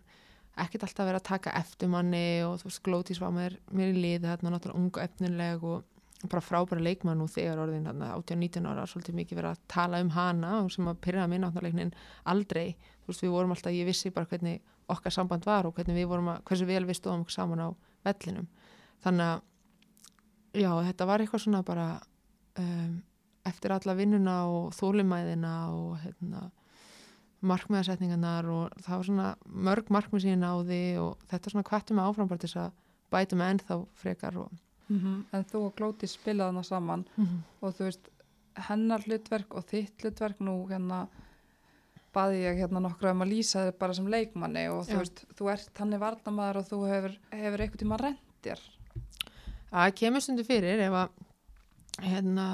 ekkert 0.61 0.85
alltaf 0.87 1.07
verið 1.07 1.21
að 1.21 1.29
taka 1.29 1.53
eftir 1.59 1.91
manni 1.91 2.25
og 2.45 2.57
þú 2.61 2.69
veist, 2.69 2.83
Glótis 2.85 3.21
var 3.21 3.33
mér, 3.35 3.57
mér 3.71 3.93
í 3.93 3.99
liði 3.99 4.27
þarna 4.27 4.55
náttúrulega 4.55 4.81
unga 4.81 5.05
efnileg 5.05 5.63
og 5.67 5.90
bara 6.29 6.43
frábæra 6.43 6.83
leikmann 6.83 7.17
nú 7.21 7.27
þegar 7.31 7.63
orðin 7.63 7.87
þarna 7.89 8.11
18-19 8.19 8.67
ára, 8.69 8.85
svolítið 8.89 9.17
mikið 9.17 9.39
verið 9.39 9.51
að 9.51 9.61
tala 9.71 10.01
um 10.03 10.11
hana 10.13 10.51
og 10.61 10.71
sem 10.73 10.89
að 10.91 10.99
pyrraða 11.05 11.37
einhvern 11.37 11.67
veginn 11.67 11.93
aldrei, 12.29 12.75
þú 13.01 13.11
veist, 13.11 13.23
við 13.25 13.33
vorum 13.33 13.55
alltaf, 13.55 13.73
ég 13.73 13.87
vissi 13.89 14.11
bara 14.13 14.29
hvernig 14.29 14.59
okkar 14.91 15.15
samband 15.15 15.47
var 15.47 15.69
og 15.69 15.75
hvernig 15.77 15.97
við 15.97 16.09
vorum 16.11 16.31
að, 16.33 16.41
hversu 16.49 16.67
vel 16.69 16.83
við 16.85 16.99
stóðum 16.99 17.25
okkur 17.25 17.37
saman 17.37 17.63
á 17.65 17.69
vellinum. 18.05 18.47
Þannig 19.01 19.27
að, 19.27 19.43
já, 20.61 20.71
þetta 20.89 21.07
var 21.09 21.23
eitthvað 21.23 21.45
svona 21.45 21.63
bara 21.65 21.87
um, 22.61 22.97
eftir 23.47 23.73
alla 23.73 23.97
vinnuna 23.97 24.37
og 24.51 24.73
þólimæðina 24.77 25.55
og 25.73 25.95
hérna 26.03 26.49
markmiðasetningarnar 27.41 28.49
og 28.53 28.81
það 28.85 28.97
var 28.99 29.07
svona 29.07 29.29
mörg 29.45 29.87
markmið 29.93 30.25
síðan 30.27 30.45
á 30.45 30.53
því 30.61 30.83
og 31.01 31.23
þetta 31.31 31.53
svona 31.53 31.69
kvætti 31.71 31.95
mig 31.97 32.05
áfram 32.05 32.29
bara 32.29 32.41
til 32.43 32.51
þess 32.51 32.59
að 32.61 32.75
bæta 33.11 33.39
mig 33.39 33.53
ennþá 33.55 33.77
frekar 33.97 34.37
og 34.43 34.51
Mhm. 34.91 35.25
en 35.33 35.43
þú 35.47 35.65
og 35.69 35.75
Glóti 35.79 36.07
spilaði 36.09 36.51
hana 36.51 36.63
saman. 36.67 37.05
Og 37.61 37.73
þú 37.77 37.87
veist 37.87 38.09
hennar 38.67 39.03
hlutverk 39.07 39.55
og 39.55 39.63
þitt 39.69 40.03
hlutverk 40.03 40.39
nú 40.43 40.55
hérna 40.69 41.07
baði 42.13 42.41
ég 42.43 42.57
hérna 42.59 42.81
nokkra 42.83 43.13
um 43.15 43.21
að 43.23 43.31
lýsa 43.31 43.65
þig 43.69 43.77
bara 43.79 43.93
sem 43.95 44.07
leikmanni. 44.11 44.65
Og 44.69 44.83
þú 44.85 44.97
Já. 44.97 44.99
veist, 44.99 45.25
þú 45.37 45.51
ert 45.53 45.77
hann 45.79 45.93
í 45.95 45.99
varnamaður 46.01 46.59
og 46.59 46.67
þú 46.67 46.79
hefur, 46.91 47.17
hefur 47.31 47.63
eitthvað 47.63 47.83
tíma 47.85 47.99
rendir 48.01 48.59
Það 49.71 49.93
kemur 49.95 50.21
stundu 50.25 50.43
fyrir 50.43 50.81
ef 50.83 50.91
að 50.91 51.09
hérna, 52.03 52.47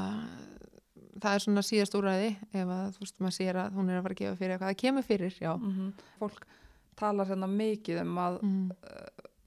það 1.17 1.33
er 1.33 1.39
svona 1.39 1.63
síðast 1.65 1.95
úræði 1.97 2.29
ef 2.53 2.67
að 2.67 2.91
þú 2.93 2.99
veist 3.01 3.19
maður 3.23 3.35
sér 3.39 3.59
að 3.63 3.73
hún 3.79 3.89
er 3.89 3.97
að 3.97 4.05
fara 4.05 4.13
að 4.17 4.21
gefa 4.21 4.37
fyrir 4.37 4.53
eitthvað, 4.53 4.69
það 4.69 4.81
kemur 4.83 5.07
fyrir, 5.07 5.33
já. 5.41 5.53
Mm 5.57 5.93
fólk 6.19 6.45
talar 6.97 7.29
hérna 7.29 7.49
mikið 7.49 8.01
um 8.03 8.15
að 8.21 8.37
mm 8.43 8.69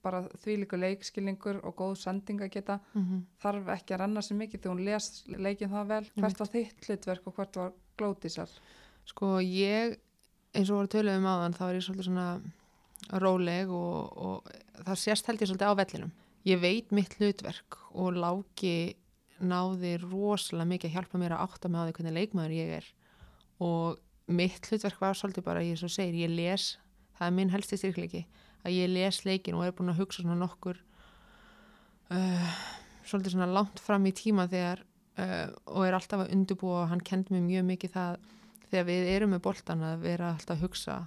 bara 0.03 0.23
þvílíku 0.43 0.79
leikskilningur 0.81 1.61
og 1.65 1.77
góð 1.77 1.95
sendinga 2.01 2.49
geta 2.49 2.81
-hmm. 2.95 3.25
þarf 3.43 3.69
ekki 3.77 3.95
að 3.95 4.01
renna 4.01 4.23
sér 4.23 4.37
mikið 4.37 4.61
þegar 4.61 4.75
hún 4.75 4.85
les 4.85 5.25
leikin 5.27 5.71
það 5.71 5.87
vel, 5.95 6.05
hvert 6.17 6.39
var 6.39 6.49
þitt 6.49 6.87
hlutverk 6.87 7.27
og 7.27 7.35
hvert 7.35 7.57
var 7.57 7.73
Glótisar 7.97 8.51
Sko 9.11 9.39
ég, 9.43 9.99
eins 10.55 10.71
og 10.71 10.81
voru 10.81 10.91
töluð 10.93 11.19
um 11.19 11.29
áðan, 11.29 11.57
þá 11.57 11.63
er 11.69 11.79
ég 11.79 11.87
svolítið 11.87 12.09
svona 12.09 13.21
róleg 13.23 13.71
og, 13.75 14.19
og 14.21 14.85
það 14.85 15.01
sést 15.03 15.31
held 15.31 15.43
ég 15.43 15.51
svolítið 15.51 15.73
á 15.73 15.81
vellinum. 15.81 16.13
Ég 16.49 16.61
veit 16.63 16.93
mitt 16.95 17.17
hlutverk 17.19 17.79
og 17.91 18.17
Láki 18.17 18.97
náði 19.41 19.97
rosalega 20.03 20.69
mikið 20.69 20.91
að 20.91 20.95
hjálpa 20.97 21.21
mér 21.21 21.35
að 21.37 21.45
átta 21.47 21.71
mig 21.71 21.81
á 21.81 21.85
því 21.89 21.97
hvernig 21.97 22.17
leikmaður 22.19 22.57
ég 22.57 22.73
er. 22.79 22.87
Og 23.65 23.99
mitt 24.31 24.69
hlutverk 24.71 25.01
var 25.01 25.19
svolítið 25.19 25.47
bara, 25.49 25.65
ég 25.65 25.81
svo 25.81 25.91
segir, 25.91 26.23
ég 26.29 26.33
les, 26.33 26.75
það 27.19 27.27
er 27.27 27.37
minn 27.39 27.53
helsti 27.53 27.81
styrkleiki, 27.81 28.25
að 28.65 28.77
ég 28.77 28.93
les 28.93 29.23
leikin 29.27 29.57
og 29.59 29.67
er 29.67 29.75
búin 29.77 29.93
að 29.93 30.03
hugsa 30.03 30.23
svona 30.23 30.39
nokkur 30.41 30.81
uh, 32.13 32.51
svolítið 33.07 33.37
svona 33.37 33.51
langt 33.51 33.81
fram 33.83 34.07
í 34.09 34.15
tíma 34.17 34.47
þegar 34.51 34.83
uh, 35.21 35.47
og 35.71 35.87
er 35.87 35.97
alltaf 35.97 36.25
að 36.25 36.35
undirbúa 36.37 36.85
og 36.85 36.93
hann 36.93 37.05
kendi 37.05 37.35
mér 37.35 37.47
mjög 37.47 37.69
mikið 37.71 37.95
það 37.97 38.21
þegar 38.71 38.89
við 38.91 39.09
erum 39.15 39.35
með 39.35 39.45
boltan 39.47 39.87
að 39.87 40.05
vera 40.05 40.33
alltaf 40.35 40.57
að 40.57 40.67
hugsa 40.67 40.99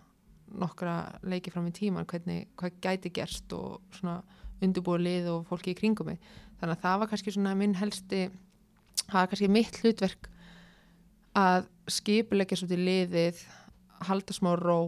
nokkra 0.53 0.95
leiki 1.25 1.51
fram 1.53 1.67
í 1.69 1.73
tíman 1.73 2.07
hvernig, 2.09 2.49
hvað 2.59 2.79
gæti 2.83 3.11
gerst 3.15 3.53
og 3.57 3.81
svona 3.95 4.19
undirbúa 4.63 4.99
lið 5.01 5.29
og 5.31 5.47
fólki 5.49 5.73
í 5.73 5.77
kringum 5.77 6.11
mig. 6.11 6.19
Þannig 6.59 6.75
að 6.77 6.83
það 6.83 6.99
var 7.01 7.09
kannski 7.11 7.33
svona 7.33 7.55
minn 7.57 7.73
helsti 7.79 8.27
það 9.07 9.17
var 9.17 9.31
kannski 9.31 9.49
mitt 9.51 9.79
hlutverk 9.81 10.29
að 11.37 11.67
skipulegja 11.91 12.59
svolítið 12.59 12.85
liðið 12.87 13.41
halda 14.07 14.35
smá 14.35 14.53
ró 14.59 14.79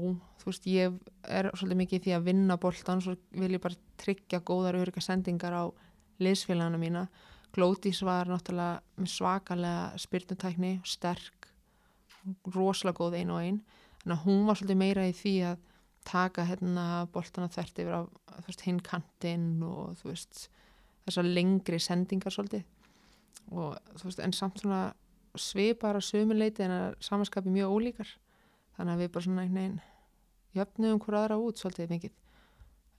þú 0.45 0.51
veist 0.51 0.67
ég 0.69 0.97
er 1.25 1.47
svolítið 1.57 1.79
mikið 1.79 2.01
því 2.03 2.11
að 2.13 2.25
vinna 2.27 2.55
boltan 2.61 2.99
svo 3.01 3.15
vil 3.33 3.55
ég 3.55 3.61
bara 3.63 3.77
tryggja 3.97 4.43
góðar 4.45 4.75
örygga 4.77 5.01
sendingar 5.01 5.55
á 5.57 5.65
liðsfélagana 6.21 6.77
mína. 6.77 7.07
Glótis 7.55 8.03
var 8.05 8.29
náttúrulega 8.29 8.83
með 9.01 9.09
svakalega 9.09 10.01
spyrnutækni, 10.03 10.73
sterk 10.85 11.47
rosalega 12.53 12.99
góð 12.99 13.17
ein 13.17 13.31
og 13.33 13.41
ein. 13.41 13.57
Þannig 14.03 14.13
að 14.19 14.27
hún 14.27 14.45
var 14.45 14.59
svolítið 14.59 14.79
meira 14.83 15.07
í 15.09 15.15
því 15.17 15.33
að 15.49 15.65
taka 16.05 16.45
hérna 16.45 16.85
boltana 17.09 17.49
þvert 17.49 17.81
yfir 17.81 17.97
á 17.97 18.01
hinn 18.67 18.83
kantinn 18.85 19.49
og 19.65 19.97
þú 19.97 20.11
veist 20.11 20.43
þessar 21.07 21.31
lengri 21.31 21.81
sendingar 21.81 22.37
svolítið. 22.37 22.69
Og 23.49 23.73
þú 23.97 24.11
veist, 24.11 24.21
en 24.21 24.37
samt 24.37 24.61
svona 24.61 24.83
svipar 25.33 25.97
að 25.97 26.05
sömuleiti 26.11 26.67
en 26.67 26.77
að 26.77 27.01
samanskapi 27.09 27.49
mjög 27.49 27.73
ólíkar. 27.79 28.15
Þannig 28.77 28.93
að 28.93 29.01
við 29.01 29.13
bara 29.15 29.25
svona 29.25 29.47
einhvern 29.47 29.61
veginn 29.63 29.94
jöfnum 30.55 30.99
hver 31.03 31.17
aðra 31.19 31.37
út 31.41 31.57
svolítið 31.61 31.89
mikið 31.95 32.11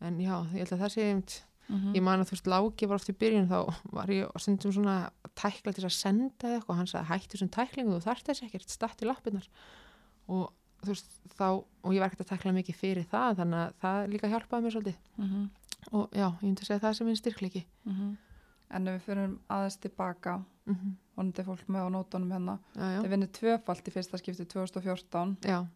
en 0.07 0.19
já, 0.21 0.35
ég 0.53 0.59
held 0.63 0.73
að 0.77 0.81
það 0.85 0.95
sé 0.97 1.03
einmitt 1.11 1.43
Mhm. 1.69 1.95
ég 1.97 2.03
man 2.03 2.21
að 2.23 2.29
þú 2.29 2.31
veist, 2.37 2.47
Láki 2.47 2.87
var 2.87 2.95
oft 2.95 3.09
í 3.11 3.13
byrjun 3.19 3.49
þá 3.51 3.75
var 3.93 4.07
ég 4.07 4.29
stundum 4.39 4.71
svona 4.73 5.11
að 5.25 5.31
tækla 5.35 5.73
til 5.75 5.83
að 5.85 5.91
senda 5.97 6.47
eitthvað, 6.61 6.77
hann 6.77 6.87
sagði 6.87 7.07
hættu 7.11 7.35
þessum 7.35 7.51
tæklingu 7.51 7.91
þú 7.97 8.03
þarft 8.05 8.27
þess 8.29 8.43
ekkert, 8.47 8.71
statt 8.71 9.03
í 9.03 9.07
lappirnar 9.09 9.49
og 10.29 10.53
þú 10.85 10.93
veist, 10.93 11.09
þá 11.35 11.43
og 11.83 11.91
ég 11.93 11.99
var 11.99 12.07
ekkert 12.13 12.23
að 12.23 12.31
tækla 12.39 12.53
mikið 12.55 12.77
fyrir 12.79 13.05
það 13.11 13.37
þannig 13.41 13.59
að 13.65 13.73
það 13.83 14.07
líka 14.13 14.31
hjálpaði 14.31 14.63
mér 14.63 14.75
svolítið 14.77 14.97
Mhm. 15.19 15.51
og 15.93 16.11
já, 16.13 16.27
ég 16.39 16.43
myndi 16.47 16.63
að 16.63 16.67
segja 16.71 16.81
það 16.87 16.95
sem 16.95 17.07
minn 17.07 17.17
styrkleiki 17.17 17.65
Mhm. 17.87 18.17
En 18.71 18.89
ef 18.89 18.95
við 18.95 19.05
fyrir 19.07 19.39
aðeins 19.51 19.77
tilbaka, 19.81 20.45
mm 20.67 20.75
-hmm. 20.75 20.95
vonandi 21.17 21.39
er 21.41 21.45
fólk 21.45 21.67
með 21.69 21.83
á 21.83 21.89
nótunum 21.91 22.31
hérna, 22.31 22.59
þið 22.77 23.09
vinnir 23.11 23.29
tvöfalt 23.33 23.89
í 23.89 23.93
fyrsta 23.93 24.19
skipti 24.19 24.45
2014 24.47 25.37
já. 25.43 25.67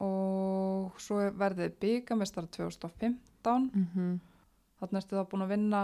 Og 0.00 0.98
svo 1.02 1.16
verðið 1.34 1.72
byggamestara 1.82 2.46
2015, 2.46 3.70
Mm 3.74 4.20
þannig 4.78 5.00
ertu 5.02 5.16
þá 5.18 5.24
búin 5.30 5.42
að 5.42 5.48
vinna 5.48 5.78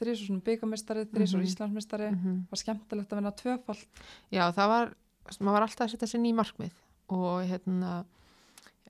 þrísur 0.00 0.40
byggamestari, 0.40 1.02
þrísur 1.12 1.40
Mhm. 1.40 1.46
Íslandsmestari, 1.46 2.06
var 2.50 2.58
skemmtilegt 2.60 3.10
að 3.12 3.18
vinna 3.20 3.32
tvöfalt. 3.36 3.86
já, 4.32 4.50
það 4.52 4.68
var 4.68 4.94
maður 5.40 5.52
var 5.52 5.62
alltaf 5.62 5.86
að 5.86 5.90
setja 5.90 6.08
sér 6.08 6.20
ný 6.22 6.32
markmið. 6.32 6.72
Og 7.08 7.42
hérna 7.44 8.04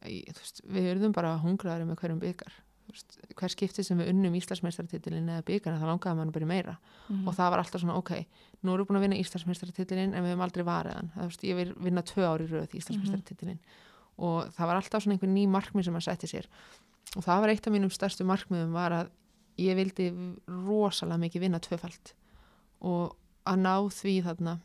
ég, 0.04 0.26
veist, 0.34 0.60
við 0.68 0.90
erum 0.92 1.12
bara 1.12 1.38
hungraðari 1.38 1.84
með 1.88 1.96
hverjum 1.96 2.20
byggar 2.20 2.52
veist, 2.90 3.18
hver 3.34 3.48
skipti 3.50 3.82
sem 3.84 3.98
við 3.98 4.10
unnum 4.12 4.34
Íslandsmeistartitilin 4.38 5.28
eða 5.28 5.42
byggarna 5.44 5.80
þá 5.80 5.86
langaði 5.90 6.16
mann 6.16 6.30
bara 6.30 6.44
í 6.44 6.48
meira. 6.48 6.76
Mhm. 7.08 7.26
og 7.28 7.34
það 7.34 7.50
var 7.50 7.58
alltaf 7.58 7.80
svona 7.80 7.96
ok, 7.96 8.26
nú 8.62 8.74
erum 8.74 8.86
við 8.86 8.88
búin 8.88 8.96
að 8.98 9.04
vinna 9.08 9.16
Íslandsmeistartitilin 9.22 10.14
en 10.14 10.22
við 10.22 10.30
hefum 10.30 10.44
aldrei 10.46 10.64
það, 11.16 11.26
veist, 11.26 11.42
ég 11.42 11.56
vil 11.56 11.74
vinna 11.74 12.02
tvö 12.02 12.22
ári 12.22 12.46
röð 12.46 12.70
Íslandsmeistartitilin 12.74 13.58
og 14.18 14.48
það 14.56 14.66
var 14.70 14.76
alltaf 14.80 15.02
svona 15.04 15.16
einhver 15.16 15.32
ný 15.32 15.44
markmið 15.50 15.84
sem 15.88 15.94
maður 15.96 16.08
setti 16.10 16.30
sér. 16.30 16.46
Og 17.16 17.24
það 17.24 17.40
var 17.44 17.52
eitt 17.52 17.66
af 17.68 17.72
mínum 17.74 17.92
stærstu 17.92 18.24
markmiðum 18.28 18.72
var 18.76 18.92
að 18.92 19.10
ég 19.60 19.76
vildi 19.78 20.06
rosalega 20.48 21.20
mikið 21.22 21.40
vinna 21.46 21.60
tvöfald 21.64 22.12
og 22.84 23.14
að 23.46 23.56
ná 23.62 23.74
því 23.92 24.14
þarna 24.26 24.56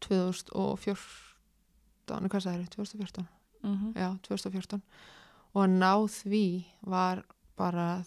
2014 0.00 2.28
hvað 2.28 2.44
sagði 2.44 2.64
þér, 2.64 2.70
2014 2.76 3.26
Mhm. 3.64 3.92
já, 3.96 4.08
2014 4.22 4.82
og 5.54 5.62
að 5.64 5.70
ná 5.78 5.92
því 6.10 6.64
var 6.84 7.22
bara 7.56 8.04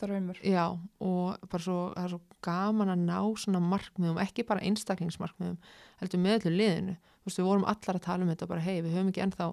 Draumur. 0.00 0.36
Já, 0.44 0.64
og 1.00 1.38
bara 1.48 1.62
svo, 1.62 1.76
það 1.96 2.04
er 2.04 2.08
svo 2.12 2.20
gaman 2.44 2.90
að 2.92 3.04
ná 3.08 3.20
svona 3.40 3.60
markmiðum, 3.64 4.18
ekki 4.20 4.44
bara 4.46 4.60
einstaklingsmarkmiðum, 4.68 5.56
heldur 6.02 6.20
með 6.20 6.36
öllu 6.40 6.52
liðinu. 6.56 6.96
Þú 6.96 7.30
veist, 7.30 7.38
við 7.40 7.48
vorum 7.48 7.64
allar 7.64 7.96
að 7.96 8.04
tala 8.04 8.22
um 8.26 8.28
þetta 8.34 8.48
bara, 8.50 8.60
hei, 8.60 8.82
við 8.82 8.92
höfum 8.96 9.08
ekki 9.12 9.24
ennþá 9.24 9.48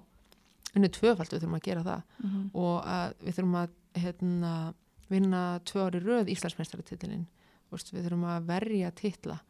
unnið 0.74 0.92
tvöfald, 0.98 1.30
við 1.32 1.40
þurfum 1.44 1.56
að 1.58 1.64
gera 1.68 1.82
það 1.86 2.02
Mhm. 2.24 2.50
og 2.54 2.84
að 2.84 3.14
við 3.24 3.34
þurfum 3.38 3.56
að 3.62 3.68
hérna, 4.04 4.74
vinna 5.10 5.60
tvö 5.64 5.80
ári 5.86 6.00
röð 6.02 6.28
veist, 7.74 7.90
við 7.92 8.04
þurfum 8.06 8.24
að 8.30 8.44
verja 8.46 8.90
titla, 8.94 9.40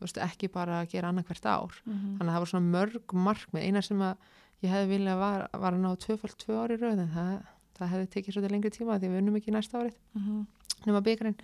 veist, 0.00 0.16
ekki 0.18 0.48
bara 0.50 0.80
að 0.82 0.88
gera 0.90 1.08
annað 1.12 1.26
hvert 1.28 1.46
ár. 1.46 1.72
Mhm. 1.86 2.18
Þannig 2.18 2.30
að 2.30 2.34
það 2.34 2.40
var 2.40 2.50
svona 2.52 2.70
mörg 2.72 3.06
markmið, 3.14 3.62
eina 3.66 3.82
sem 3.82 3.98
að 3.98 4.16
ég 4.62 4.70
hefði 4.70 4.88
viljað 4.98 5.18
var, 5.18 5.48
var 5.52 5.72
að 5.72 5.80
ná 5.84 5.96
tvöfald 5.96 6.36
tvö 6.36 6.54
ári 6.64 6.76
röð, 6.80 6.98
en 6.98 7.08
það, 7.14 7.42
það 7.80 7.92
hefði 7.94 8.08
tekið 8.14 8.34
svolítið 8.36 8.54
lengri 8.54 8.70
tíma 8.76 8.98
því 9.00 9.10
við 9.10 9.18
unnum 9.22 9.36
ekki 9.40 9.54
næsta 9.56 9.80
árið 9.80 9.96
Mhm. 10.14 10.46
nema 10.86 11.00
byggarinn 11.06 11.36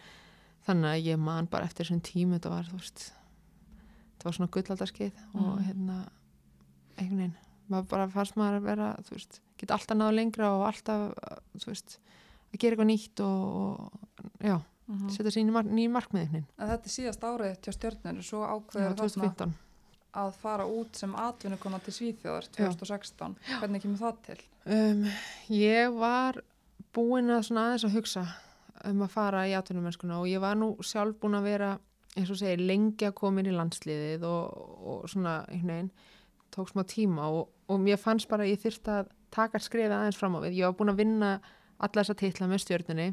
þannig 0.66 0.90
að 0.92 1.04
ég 1.06 1.18
man 1.18 1.46
bara 1.46 1.64
eftir 1.64 1.84
þessum 1.86 2.00
tímu 2.02 2.38
þetta 2.38 2.50
var, 2.50 2.64
veist 2.72 3.12
var 4.26 4.32
svona 4.34 4.50
gullaldarskeið 4.50 5.12
og 5.34 5.42
Mhm. 5.58 5.64
hérna 5.66 5.96
einhvern 6.98 7.18
veginn, 7.18 7.34
maður 7.70 7.88
bara 7.88 8.08
fannst 8.08 8.34
maður 8.36 8.56
að 8.58 8.62
vera, 8.62 8.96
þú 9.04 9.10
veist, 9.10 9.40
geta 9.58 9.74
alltaf 9.74 9.96
náðu 9.96 10.14
lengra 10.16 10.48
og 10.56 10.64
alltaf, 10.66 11.14
þú 11.58 11.66
veist 11.66 11.98
að 12.52 12.58
gera 12.58 12.76
eitthvað 12.76 12.90
nýtt 12.90 13.20
og, 13.20 13.78
og 13.78 13.92
já, 14.40 14.60
Mhm. 14.88 15.08
setja 15.10 15.30
sér 15.30 15.50
mar 15.52 15.62
nýjum 15.64 15.92
markmiðin 15.92 16.44
þetta 16.58 16.86
er 16.86 16.94
síðast 16.96 17.20
árið 17.20 17.60
til 17.60 17.72
stjörnur 17.72 18.22
svo 18.22 18.42
já, 18.42 18.50
ákveður 18.54 18.94
þarna 18.94 18.96
2015 18.96 19.54
að 20.14 20.32
fara 20.34 20.64
út 20.64 20.96
sem 20.96 21.12
atvinnukona 21.14 21.78
til 21.84 21.92
Svíþjóðar 21.92 22.48
2016. 22.50 23.36
Hvernig 23.60 23.82
kemur 23.82 23.98
það 23.98 24.22
til? 24.22 24.36
Um, 24.66 25.06
ég 25.52 25.96
var 25.96 26.40
búin 26.96 27.32
að 27.32 27.48
svona 27.48 27.68
aðeins 27.68 27.86
að 27.88 27.96
hugsa 27.98 28.24
um 28.86 29.02
að 29.04 29.12
fara 29.14 29.46
í 29.48 29.54
atvinnumennskuna 29.56 30.20
og 30.20 30.30
ég 30.30 30.42
var 30.42 30.58
nú 30.58 30.74
sjálf 30.84 31.18
búin 31.22 31.38
að 31.38 31.48
vera 31.50 31.70
eins 32.16 32.30
og 32.32 32.38
segir 32.40 32.62
lengi 32.64 33.08
að 33.08 33.16
koma 33.18 33.42
inn 33.42 33.50
í 33.50 33.56
landsliðið 33.56 34.24
og, 34.28 34.66
og 34.86 35.10
svona 35.12 35.38
einhvern 35.50 35.72
veginn 35.72 35.92
tók 36.54 36.70
smá 36.72 36.82
tíma 36.88 37.28
og, 37.28 37.50
og 37.68 37.80
mér 37.82 38.00
fannst 38.00 38.28
bara 38.30 38.46
ég 38.48 38.60
þyrfti 38.62 38.92
að 38.92 39.10
taka 39.34 39.60
skrefið 39.60 39.96
aðeins 39.96 40.18
fram 40.18 40.38
á 40.38 40.40
við. 40.46 40.60
Ég 40.60 40.70
var 40.70 40.76
búin 40.78 40.92
að 40.94 41.00
vinna 41.02 41.30
alla 41.76 42.02
þessa 42.02 42.16
titla 42.16 42.48
með 42.48 42.62
stjörnunni 42.64 43.08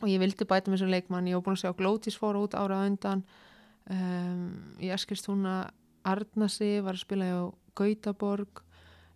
og 0.00 0.08
ég 0.10 0.22
vildi 0.22 0.46
bæta 0.48 0.72
með 0.72 0.82
sem 0.82 0.92
leikmann. 0.92 1.28
Ég 1.30 1.38
var 1.38 1.44
búin 1.46 1.58
að 1.58 1.64
sjá 1.64 1.76
Glótis 1.78 2.18
fóra 2.18 2.42
út 2.42 2.56
ára 2.58 2.80
á 2.82 2.86
undan. 2.88 3.22
Um, 3.88 4.74
ég 4.82 4.94
eskist 4.96 5.28
hún 5.30 5.46
að 5.48 5.70
Arnasi 6.08 6.78
var 6.84 6.96
að 6.96 7.04
spila 7.04 7.28
hjá 7.28 7.38
Gautaborg 7.78 8.62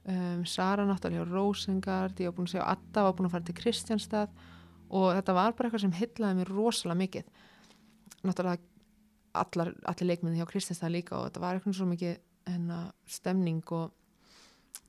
um, 0.09 0.43
Sara 0.49 0.87
náttúrulega 0.89 1.23
hjá 1.23 1.31
Rosengard 1.33 2.21
ég 2.21 2.31
var 2.31 2.37
búin 2.37 2.51
að 2.51 2.57
sjá 2.57 2.65
Adda 2.67 3.07
var 3.07 3.17
búin 3.19 3.29
að 3.29 3.37
fara 3.37 3.49
til 3.49 3.57
Kristjánstað 3.61 4.35
og 4.93 5.09
þetta 5.17 5.37
var 5.37 5.57
bara 5.57 5.69
eitthvað 5.69 5.85
sem 5.87 5.97
hyllaði 5.97 6.39
mér 6.41 6.53
rosalega 6.53 7.01
mikið. 7.01 7.31
Náttúrulega 8.23 8.61
allar, 9.43 9.73
allir 9.89 10.11
leikminni 10.11 10.41
hjá 10.41 10.49
Kristjánstað 10.51 10.95
líka 10.97 11.17
og 11.19 11.29
þetta 11.29 11.45
var 11.45 11.59
eitthvað 11.59 11.79
svo 11.79 11.89
mikið 11.89 12.19
hennar 12.53 12.91
stemning 13.09 13.63
og, 13.73 13.93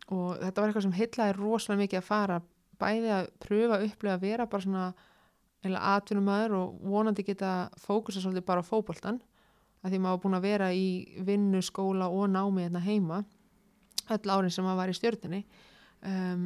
og 0.09 0.29
þetta 0.41 0.61
var 0.61 0.69
eitthvað 0.69 0.87
sem 0.87 0.97
hyllaði 0.99 1.37
rosalega 1.39 1.83
mikið 1.85 2.01
að 2.01 2.09
fara 2.09 2.41
bæði 2.81 3.11
að 3.15 3.27
pröfa 3.43 3.77
að 3.77 3.87
upplega 3.87 4.17
að 4.17 4.25
vera 4.25 4.47
bara 4.49 4.65
svona 4.65 4.85
atvinnumæður 5.93 6.57
og 6.57 6.81
vonandi 6.91 7.23
geta 7.23 7.53
fókusa 7.79 8.19
svolítið 8.19 8.47
bara 8.49 8.63
á 8.65 8.67
fótboltan 8.67 9.21
að 9.83 9.93
því 9.93 10.01
maður 10.03 10.21
búin 10.23 10.37
að 10.37 10.47
vera 10.47 10.67
í 10.75 10.87
vinnu, 11.23 11.61
skóla 11.63 12.09
og 12.11 12.27
námi 12.31 12.65
hérna 12.65 12.81
heima 12.83 13.23
öll 14.11 14.33
árin 14.35 14.53
sem 14.53 14.65
maður 14.65 14.81
var 14.81 14.91
í 14.91 14.97
stjórninni 14.97 15.41
um, 16.03 16.45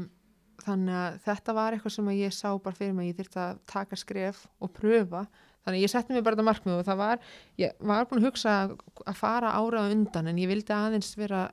þannig 0.64 0.98
að 1.02 1.20
þetta 1.26 1.56
var 1.58 1.76
eitthvað 1.76 1.96
sem 1.98 2.10
ég 2.18 2.34
sá 2.36 2.48
bara 2.56 2.78
fyrir 2.78 2.96
mig 2.98 3.12
ég 3.12 3.20
þyrfti 3.20 3.44
að 3.44 3.62
taka 3.70 4.00
skref 4.00 4.42
og 4.64 4.74
pröfa. 4.74 5.28
Þannig 5.66 5.82
að 5.82 5.84
ég 5.84 5.92
setti 5.92 6.16
mig 6.16 6.24
bara 6.26 6.38
þetta 6.38 6.48
markmið 6.48 6.80
og 6.80 6.88
það 6.88 7.00
var 7.02 7.24
ég 7.62 7.88
var 7.92 8.08
búin 8.10 8.22
að 8.22 8.28
hugsa 8.30 8.58
að 9.04 9.18
fara 9.20 9.54
ára 9.54 9.84
á 9.84 9.92
undan 9.92 10.32
en 10.32 10.42
ég 10.42 10.50
vildi 10.50 10.74
aðeins 10.74 11.12
vera 11.20 11.48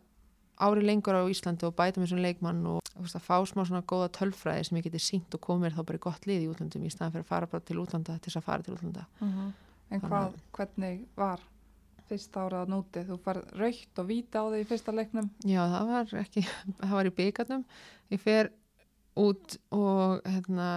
ári 0.63 0.85
lengur 0.87 1.19
á 1.19 1.27
Íslandi 1.27 1.67
og 1.67 1.75
bæta 1.75 2.01
mér 2.01 2.13
svona 2.13 2.29
leikmann 2.29 2.63
og 2.71 2.93
veist, 2.95 3.17
að 3.19 3.27
fá 3.27 3.37
smá 3.43 3.65
svona 3.67 3.83
góða 3.83 4.13
tölfræði 4.15 4.69
sem 4.69 4.79
ég 4.79 4.87
geti 4.87 5.03
sínt 5.03 5.35
og 5.35 5.43
komið 5.43 5.75
þá 5.75 5.83
bara 5.83 5.99
í 5.99 6.05
gott 6.07 6.29
lið 6.31 6.45
í 6.45 6.51
útlandum 6.53 6.87
í 6.87 6.93
staðan 6.95 7.17
fyrir 7.17 7.27
að 7.27 7.33
fara 7.33 7.51
bara 7.51 7.67
til 7.67 7.81
útlanda 7.83 8.15
til 8.21 8.31
þess 8.31 8.41
að 8.41 8.47
fara 8.47 8.67
til 8.67 8.77
útlanda. 8.77 9.07
En 9.25 9.51
Þannig 9.91 10.07
hvað, 10.07 10.39
hvernig 10.55 11.01
var 11.19 11.43
fyrsta 12.11 12.45
árið 12.45 12.61
að 12.61 12.71
núti? 12.75 13.03
Þú 13.09 13.17
farið 13.25 13.57
raukt 13.61 14.01
og 14.03 14.07
víti 14.11 14.41
á 14.41 14.45
þig 14.45 14.63
í 14.65 14.69
fyrsta 14.71 14.95
leiknum. 14.95 15.31
Já, 15.49 15.63
það 15.73 15.91
var 15.91 16.15
ekki, 16.25 16.45
það 16.83 16.95
var 16.99 17.09
í 17.11 17.15
byggarnum. 17.19 17.65
Ég 18.15 18.23
fer 18.23 18.51
út 19.25 19.57
og 19.75 20.25
hérna, 20.27 20.69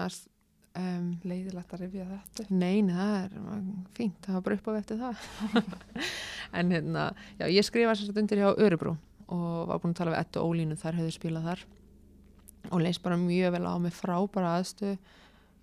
um, 0.77 1.07
Leiðilegt 1.27 1.73
að 1.73 1.83
rifja 1.85 2.07
þetta. 2.11 2.47
nein, 2.53 2.91
það 2.93 3.15
er 3.17 3.61
fínt, 3.97 4.19
það 4.25 4.37
var 4.37 4.45
bara 4.47 4.59
upp 4.59 4.69
á 4.69 4.71
eftir 4.77 5.01
það. 5.01 5.27
en 6.61 6.75
hérna, 6.75 7.07
já, 7.41 7.47
ég 7.49 7.65
skrifa 7.65 7.95
sér 7.97 8.21
undir 8.21 8.43
hjá 8.43 8.51
Örubrú 8.53 8.95
og 9.27 9.55
var 9.67 9.81
búin 9.83 9.91
að 9.91 9.99
tala 9.99 10.13
við 10.13 10.21
Ettu 10.21 10.43
Ólínu, 10.45 10.77
þar 10.79 10.99
hefðu 11.01 11.15
spilað 11.17 11.49
þar 11.49 11.63
og 12.67 12.83
leist 12.83 13.03
bara 13.03 13.17
mjög 13.19 13.53
vel 13.55 13.65
á 13.67 13.73
með 13.79 13.95
frábara 13.97 14.53
aðstu, 14.59 14.93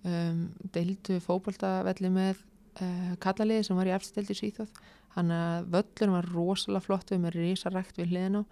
um, 0.05 0.43
deildu 0.73 1.17
fótboltavelli 1.23 2.11
með 2.13 2.43
uh, 2.81 3.13
kallaliði 3.23 3.67
sem 3.67 3.79
var 3.79 3.89
í 3.89 3.95
efstildi 3.95 4.37
Svíþjóð. 4.37 4.81
Hann 5.15 5.31
að 5.31 5.69
völlur 5.75 6.15
var 6.17 6.29
rosalega 6.33 6.83
flott 6.83 7.13
við 7.13 7.23
með 7.23 7.37
risarækt 7.39 7.99
við 8.01 8.11
hliðina 8.11 8.43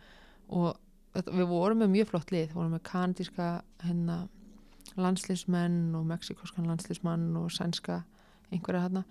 og 0.53 0.69
þetta, 1.15 1.35
við 1.39 1.49
vorum 1.51 1.83
með 1.83 1.93
mjög 1.97 2.11
flott 2.13 2.33
lið, 2.33 2.47
við 2.51 2.59
vorum 2.59 2.75
með 2.77 2.85
kanadíska 2.89 3.49
hérna 3.83 4.19
landslismenn 4.99 5.95
og 5.97 6.05
mexikoskan 6.07 6.67
landslismann 6.69 7.31
og 7.39 7.51
sænska 7.53 8.03
einhverja 8.53 8.85
hérna 8.85 9.03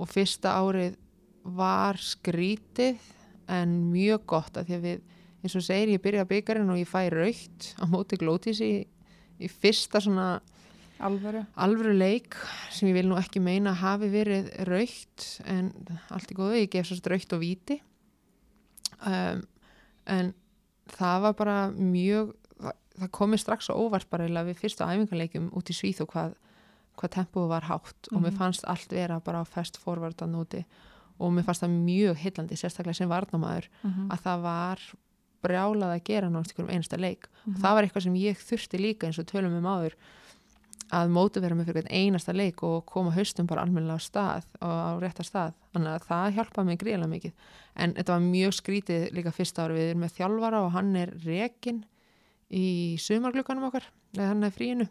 og 0.00 0.10
fyrsta 0.10 0.56
árið 0.58 0.96
var 1.44 1.98
skrítið 2.00 3.00
en 3.50 3.76
mjög 3.92 4.24
gott 4.30 4.58
að 4.58 4.70
því 4.70 4.76
að 4.76 4.86
við 4.86 5.02
eins 5.40 5.56
og 5.56 5.64
segir 5.64 5.94
ég 5.94 6.02
byrja 6.04 6.28
byggarinn 6.28 6.72
og 6.72 6.80
ég 6.80 6.88
fæ 6.88 7.08
raukt 7.12 7.70
á 7.80 7.84
móti 7.88 8.18
glótis 8.20 8.60
í, 8.64 8.84
í 9.40 9.48
fyrsta 9.48 10.02
svona 10.04 10.40
Alvöru. 11.00 11.44
alvöru 11.56 11.92
leik 11.96 12.34
sem 12.70 12.88
ég 12.90 12.94
vil 12.94 13.08
nú 13.08 13.16
ekki 13.16 13.40
meina 13.40 13.72
hafi 13.72 14.08
verið 14.12 14.50
raukt 14.68 15.40
en 15.46 15.72
allt 16.10 16.30
í 16.30 16.36
góðu, 16.36 16.58
ég 16.60 16.70
gef 16.70 16.86
svo 16.90 16.98
raukt 17.08 17.32
og 17.32 17.40
víti 17.40 17.80
um, 19.06 19.42
en 20.06 20.32
það 20.96 21.22
var 21.26 21.34
bara 21.38 21.56
mjög 21.72 22.34
það 23.00 23.10
komi 23.16 23.38
strax 23.40 23.70
á 23.72 23.74
óvart 23.80 24.08
bara 24.12 24.26
við 24.44 24.58
fyrstu 24.60 24.84
æfingarleikjum 24.84 25.50
út 25.56 25.70
í 25.72 25.76
Svíþ 25.76 26.02
og 26.04 26.10
hvað, 26.12 26.34
hvað 27.00 27.14
tempóið 27.16 27.48
var 27.54 27.68
hátt 27.70 28.10
og 28.12 28.20
mér 28.20 28.30
Mhm. 28.34 28.38
fannst 28.38 28.64
allt 28.68 28.90
vera 28.92 29.20
bara 29.20 29.44
fest 29.44 29.78
forvartan 29.78 30.34
úti 30.36 30.64
og 31.18 31.32
mér 31.32 31.44
fannst 31.44 31.62
það 31.62 31.78
mjög 31.84 32.16
hillandi 32.16 32.56
sérstaklega 32.56 32.94
sem 32.96 33.08
varnamaður 33.08 33.68
Mhm. 33.84 34.10
að 34.10 34.20
það 34.20 34.42
var 34.42 34.78
brjálað 35.42 35.94
að 35.96 36.04
gera 36.04 36.28
náttúrulega 36.28 36.52
ykkur 36.52 36.64
um 36.64 36.68
einasta 36.74 36.98
leik 37.00 37.28
Mhm. 37.46 37.56
það 37.62 37.74
var 37.74 37.82
eitthvað 37.84 38.02
sem 38.02 38.14
ég 38.14 38.36
þurfti 38.36 38.78
líka 38.78 39.06
eins 39.06 39.18
og 39.18 39.26
tölum 39.26 39.56
um 39.56 39.64
áður 39.64 39.92
að 40.96 41.12
móti 41.14 41.42
vera 41.42 41.56
með 41.56 41.70
fyrir 41.70 41.88
einasta 41.90 42.34
leik 42.34 42.62
og 42.66 42.84
koma 42.88 43.12
haustum 43.14 43.48
bara 43.50 43.62
almennilega 43.64 44.00
á 44.00 44.02
stað 44.02 44.46
og 44.58 44.74
á 44.74 44.92
rétta 45.02 45.26
stað, 45.26 45.56
þannig 45.74 45.92
að 45.94 46.06
það 46.08 46.36
hjálpaði 46.38 46.68
mig 46.68 46.80
gríðlega 46.80 47.12
mikið, 47.14 47.34
en 47.82 47.94
þetta 47.98 48.16
var 48.16 48.24
mjög 48.26 48.56
skrítið 48.58 49.06
líka 49.16 49.34
fyrsta 49.34 49.66
ári, 49.66 49.78
við 49.78 49.90
erum 49.92 50.04
með 50.04 50.16
þjálfara 50.18 50.62
og 50.64 50.72
hann 50.74 50.90
er 50.98 51.14
rekin 51.24 51.84
í 52.50 52.66
sumarglukkanum 52.98 53.68
okkar, 53.70 53.86
eða 54.16 54.32
hann 54.32 54.48
er 54.48 54.54
fríinu. 54.54 54.88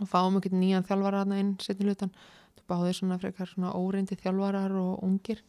Og 0.00 0.08
fáum 0.08 0.38
ekkert 0.40 0.56
nýjan 0.56 0.86
þjálfara 0.88 1.26
hann 1.26 1.36
inn 1.36 1.54
setni 1.60 1.90
hlutan, 1.90 2.12
báðir 2.70 2.96
svona 2.96 3.18
frekar 3.20 3.50
svona 3.50 3.74
óreyndi 3.76 4.16
þjálfarar 4.16 4.72
og 4.80 5.02
ungir. 5.04 5.42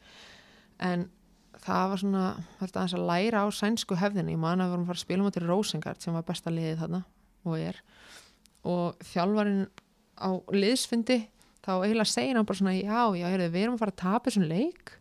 En 0.83 1.07
það 1.63 1.89
var 1.91 2.01
svona, 2.01 2.23
þetta 2.59 2.81
aðeins 2.81 2.95
að 2.97 3.07
læra 3.09 3.43
á 3.45 3.47
sænsku 3.53 3.97
hefðinni, 3.99 4.35
ég 4.35 4.41
man 4.41 4.59
að 4.59 4.67
við 4.67 4.75
vorum 4.75 4.85
að 4.85 4.91
fara 4.91 4.99
að 4.99 5.05
spila 5.05 5.27
mútið 5.27 5.47
Rosengard 5.47 6.03
sem 6.03 6.17
var 6.17 6.25
besta 6.27 6.53
liðið 6.53 6.81
þarna 6.83 7.03
og 7.43 7.59
er 7.59 7.79
og 8.63 8.97
þjálfarinn 9.11 9.65
á 10.19 10.29
liðsfundi 10.55 11.19
þá 11.63 11.71
eiginlega 11.83 12.09
segir 12.11 12.35
hann 12.37 12.45
bara 12.47 12.59
svona 12.59 12.73
já, 12.75 13.01
já, 13.19 13.27
heyrðu, 13.31 13.49
við 13.53 13.63
erum 13.65 13.77
að 13.77 13.83
fara 13.83 13.93
að 13.95 14.01
tapa 14.03 14.29
þessum 14.29 14.47
leik. 14.49 14.93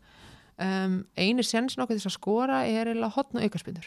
Um, 0.63 0.97
eini 1.19 1.43
sensin 1.47 1.83
okkur 1.83 1.97
til 1.97 2.03
þess 2.05 2.11
að 2.13 2.19
skora 2.21 2.61
er 2.69 2.91
eiginlega 2.93 3.15
hotn 3.17 3.39
og 3.41 3.47
aukarspindur 3.49 3.87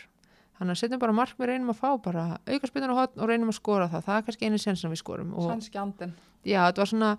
þannig 0.57 0.71
að 0.73 0.79
setjum 0.81 0.99
bara 1.03 1.13
mark 1.15 1.35
við 1.37 1.49
reynum 1.51 1.69
að 1.73 1.77
fá 1.81 1.89
bara 2.03 2.23
aukarspindur 2.47 2.91
og 2.93 2.99
hotn 3.01 3.21
og 3.21 3.27
reynum 3.29 3.51
að 3.51 3.57
skora 3.59 3.87
það. 3.91 4.05
Það 4.07 4.17
er 4.17 4.25
kannski 4.27 4.47
eini 4.49 4.59
sensin 4.63 4.91
við 4.93 5.01
skorum 5.03 5.33
og 5.35 5.49
Sænski 5.51 5.79
andin. 5.81 6.13
já, 6.47 6.59
þetta 6.65 6.81
var 6.83 6.91
svona 6.91 7.09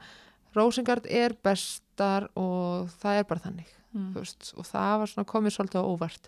Rosengard 0.56 1.06
er 1.12 1.34
bestar 1.44 2.28
og 2.34 2.88
það 3.02 3.18
er 3.20 3.26
bara 3.32 3.44
þannig 3.48 3.72
Mm. 3.96 4.10
veist, 4.12 4.50
og 4.60 4.64
það 4.68 4.98
var 5.00 5.08
svona 5.08 5.24
komið 5.30 5.52
svolítið 5.54 5.80
á 5.80 5.88
óvart. 5.88 6.26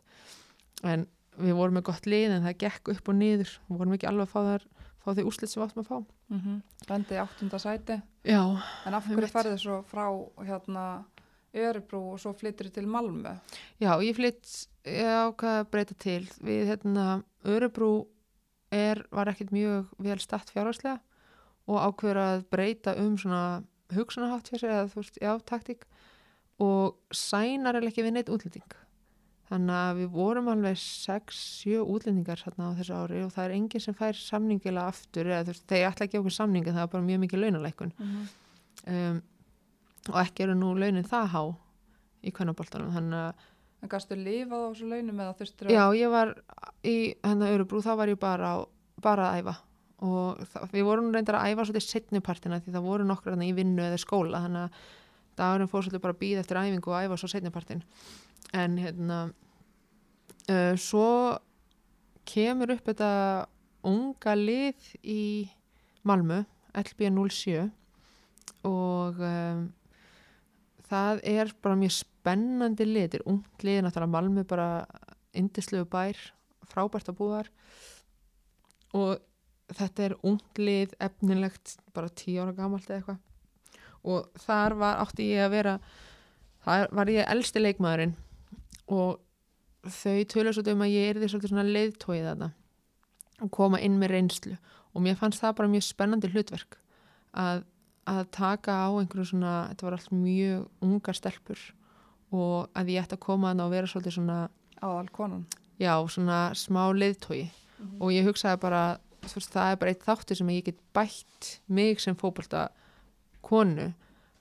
En 0.88 1.02
við 1.36 1.52
vorum 1.58 1.74
með 1.76 1.82
gott 1.90 2.06
lið 2.08 2.30
en 2.32 2.46
það 2.46 2.54
gekk 2.62 2.88
upp 2.94 3.08
og 3.12 3.14
niður. 3.18 3.50
Við 3.68 3.76
vorum 3.82 3.92
ekki 3.92 4.08
alveg 4.08 4.24
að 4.24 4.30
fá, 4.32 4.40
þar, 4.46 4.64
fá 5.08 5.14
því 5.18 5.24
úslit 5.28 5.50
sem 5.50 5.62
við 5.62 5.68
áttum 5.68 5.82
að 5.82 5.88
fá 5.88 5.98
Mm 6.30 6.40
-hmm. 6.40 6.62
Bendið 6.88 7.16
í 7.16 7.22
áttunda 7.24 7.58
sæti. 7.58 8.02
já, 8.24 8.42
En 8.86 8.94
af 8.94 9.04
hverju 9.06 9.16
Einmitt. 9.18 9.32
færðu 9.32 9.58
svo 9.58 9.82
frá 9.82 10.06
hérna 10.44 11.04
Örebrú 11.54 12.12
og 12.12 12.18
svo 12.20 12.32
flyttur 12.34 12.68
til 12.70 12.86
Malmö? 12.86 13.38
já, 13.80 13.96
ég 14.02 14.14
flytt 14.14 14.66
ég 14.84 15.04
ákvað 15.04 15.60
að 15.60 15.70
breyta 15.70 15.94
til 15.98 16.28
við 16.42 16.66
hérna, 16.68 17.22
Örebrú 17.44 18.06
er, 18.70 19.02
var 19.10 19.26
ekkit 19.28 19.50
mjög 19.50 19.86
vel 19.98 20.18
statt 20.18 20.50
fjárhagslega 20.50 21.00
og 21.68 21.80
ákveður 21.94 22.16
að 22.16 22.44
breyta 22.50 22.94
um 22.98 23.16
svona 23.18 23.62
hugsunahátt 23.92 24.48
hjá 24.50 24.58
sér 24.58 24.70
eða 24.70 24.88
þú 24.88 24.94
veist, 24.96 25.18
já, 25.22 25.38
taktík 25.44 25.84
og 26.60 26.96
sænar 27.12 27.76
er 27.76 27.82
ekki 27.88 28.02
við 28.02 28.12
neitt 28.12 28.28
útlending 28.28 28.64
þannig 29.48 29.74
að 29.78 30.00
við 30.02 30.10
vorum 30.12 30.50
alveg 30.52 30.76
6-7 30.82 31.78
útlendingar 31.82 32.42
á 32.44 32.76
þessu 32.78 32.96
ári 32.98 33.22
og 33.24 33.32
það 33.34 33.44
er 33.44 33.56
enginn 33.56 33.84
sem 33.84 33.96
fær 33.96 34.18
samningilega 34.20 34.92
aftur 34.92 35.30
eða 35.32 35.56
þeir 35.58 35.88
ætla 35.88 36.08
ekki 36.08 36.20
okkur 36.20 36.36
samningi 36.36 36.74
það 36.74 36.84
er 36.84 36.92
bara 36.94 37.08
mjög 37.08 37.22
mikið 37.24 37.44
launalækun 37.44 37.92
Mm 37.98 38.08
-hmm. 38.08 38.26
um, 38.94 39.22
og 40.08 40.20
ekki 40.22 40.42
eru 40.42 40.54
nú 40.54 40.74
launin 40.78 41.04
það 41.04 41.26
há 41.34 41.42
í 42.24 42.32
kvennaboltanum 42.32 42.92
þannig 42.94 43.22
að 43.28 43.46
En 43.82 43.88
gæstu 43.88 44.16
lifað 44.18 44.62
á 44.66 44.68
þessu 44.72 44.88
launum 44.90 45.20
eða 45.22 45.34
þurftur 45.38 45.70
Já, 45.70 45.84
ég 45.94 46.10
var 46.10 46.34
í 46.82 47.14
hennar 47.22 47.52
Örubrú, 47.54 47.78
þá 47.78 47.92
var 47.96 48.08
ég 48.08 48.18
bara, 48.18 48.54
á, 48.58 48.66
bara 49.00 49.28
að 49.30 49.38
æfa 49.38 49.54
og 49.98 50.40
það, 50.52 50.72
við 50.72 50.86
vorum 50.86 51.12
reyndar 51.14 51.38
að 51.38 51.52
æfa 51.52 51.66
svolítið 51.66 51.86
setnipartina 51.86 52.60
því 52.62 52.74
það 52.74 52.86
voru 52.86 53.06
þarna 53.10 53.46
í 53.46 53.52
vinnu 53.54 53.82
eða 53.82 54.00
skóla 54.02 54.42
þannig 54.46 54.66
að 54.66 54.70
dagurinn 55.38 55.70
fór 55.70 55.86
svolítið 55.86 56.04
bara 56.04 56.16
að 56.16 56.22
býða 56.22 56.42
eftir 56.44 56.60
æfingu 56.60 56.92
og 56.92 57.04
æfa 57.04 57.20
svo 57.20 57.30
setnipartin 57.32 57.84
en 58.58 58.78
hérna 58.80 59.18
uh, 60.50 60.74
svo 60.76 61.08
kemur 62.28 62.74
upp 62.74 62.90
þetta 62.90 63.12
unga 63.88 64.34
lið 64.36 64.92
í 65.02 65.24
Malmö 66.08 66.42
LB07 66.76 67.68
og 68.68 69.20
um, 69.22 69.68
það 70.88 71.22
er 71.28 71.52
bara 71.62 71.78
mjög 71.78 71.94
spennandi 71.98 72.86
lið, 72.86 73.06
þetta 73.06 73.20
er 73.20 73.30
ungt 73.32 73.64
lið 73.66 73.80
náttúrulega 73.84 74.14
Malmö 74.14 74.44
bara 74.48 74.68
indislegu 75.36 75.88
bær 75.90 76.18
frábært 76.68 77.10
að 77.10 77.18
búa 77.20 77.38
þar. 77.38 77.50
Og 78.98 79.74
þetta 79.78 80.04
er 80.06 80.16
ungt 80.26 80.60
lið 80.60 80.94
efnilegt 81.04 81.76
bara 81.96 82.12
tíu 82.12 82.40
ára 82.42 82.56
gamalt 82.56 82.88
eða 82.88 83.00
eitthvað 83.00 83.24
og 84.04 84.28
þar 84.44 84.76
var 84.78 85.00
átti 85.04 85.30
ég 85.32 85.46
að 85.46 85.54
vera 85.56 85.78
þar 86.64 86.92
var 86.94 87.10
ég 87.12 87.30
elsti 87.30 87.62
leikmaðurinn 87.62 88.14
og 88.94 89.18
þau 89.88 90.24
tölur 90.28 90.54
svolítið 90.54 90.76
um 90.76 90.84
að 90.84 90.94
ég 90.94 91.08
er 91.10 91.20
því 91.20 91.30
svolítið 91.32 91.52
svona 91.52 91.66
leiðtóið 91.68 92.28
þarna 92.28 92.50
og 93.38 93.50
koma 93.54 93.80
inn 93.84 93.98
með 94.00 94.14
reynslu. 94.14 94.56
Og 94.96 95.04
mér 95.04 95.18
fannst 95.18 95.42
það 95.42 95.58
bara 95.60 95.72
mjög 95.72 95.84
spennandi 95.86 96.30
hlutverk 96.32 96.78
að, 97.38 97.62
að 98.08 98.22
taka 98.34 98.74
á 98.74 98.88
einhverju 98.90 99.30
svona, 99.30 99.54
þetta 99.70 99.86
var 99.86 99.98
allt 99.98 100.14
mjög 100.14 100.64
unga 100.84 101.14
stelpur 101.14 101.62
og 102.34 102.68
að 102.76 102.92
ég 102.92 103.04
ætti 103.04 103.16
að 103.16 103.24
koma 103.24 103.52
þarna 103.52 103.68
og 103.68 103.74
vera 103.76 103.90
svolítið 103.90 104.16
svona 104.18 104.38
aðal 104.82 105.12
konan. 105.14 105.46
já, 105.78 105.94
svona 106.10 106.40
smá 106.58 106.82
leiðtói 106.92 107.48
og 108.00 108.10
ég 108.12 108.26
hugsaði 108.26 108.60
bara 108.60 108.82
það 109.28 109.70
er 109.70 109.78
bara 109.80 109.92
eitt 109.92 110.04
þáttur 110.04 110.38
sem 110.38 110.50
ég 110.50 110.66
get 110.66 110.80
bætt 110.96 111.60
mig 111.66 112.00
sem 112.02 112.16
fótbolta 112.16 112.68
konu 113.44 113.88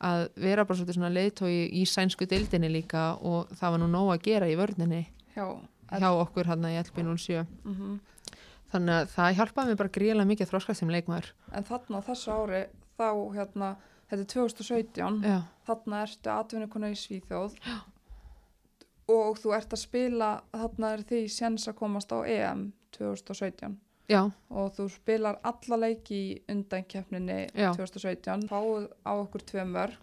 að 0.07 0.27
vera 0.37 0.65
bara 0.67 0.85
svona 0.85 1.09
leiðtói 1.09 1.69
í 1.73 1.85
sænsku 1.89 2.27
deildinni 2.29 2.69
líka 2.69 3.15
og 3.17 3.49
það 3.57 3.73
var 3.73 3.81
nú 3.81 3.87
nóg 3.89 4.11
að 4.13 4.27
gera 4.29 4.49
í 4.51 4.57
vörninni 4.59 5.07
Já, 5.33 5.47
hjá 5.89 6.09
okkur 6.11 6.49
hann 6.51 6.69
í 6.69 6.77
LB07 6.81 7.45
mm 7.63 7.97
þannig 8.71 8.95
að 9.01 9.11
það 9.13 9.35
hjálpaði 9.39 9.71
mér 9.71 9.79
bara 9.81 9.93
gríðlega 9.97 10.29
mikið 10.31 10.45
að 10.45 10.51
þróskast 10.51 10.81
sem 10.81 10.91
leikmaður. 10.91 11.29
En 11.55 11.67
þarna 11.67 12.01
þessu 12.03 12.33
ári 12.33 12.61
þá 12.97 13.09
hérna, 13.35 13.69
þetta 14.09 14.23
er 14.23 14.31
2017 14.33 15.19
já, 15.27 15.37
þarna 15.67 16.01
ertu 16.07 16.33
atvinnukona 16.33 16.91
í 16.91 16.97
Svíþjóð 16.99 17.57
Já. 17.63 17.77
og 19.15 19.41
þú 19.41 19.53
ert 19.57 19.75
að 19.75 19.83
spila 19.83 20.31
þarna 20.55 20.93
er 20.95 21.05
því 21.11 21.21
séns 21.31 21.67
að 21.69 21.79
komast 21.81 22.11
á 22.11 22.19
EM 22.25 22.71
2017 22.97 23.77
já, 24.09 24.21
og 24.49 24.67
þú 24.77 24.85
spilar 24.93 25.39
alla 25.43 25.77
leiki 25.83 26.17
í 26.17 26.41
undankeppninni 26.53 27.39
Já. 27.53 27.71
2017 27.75 28.47
fáið 28.49 28.87
á 29.03 29.11
okkur 29.19 29.43
tvö 29.43 29.65
mörg 29.67 29.97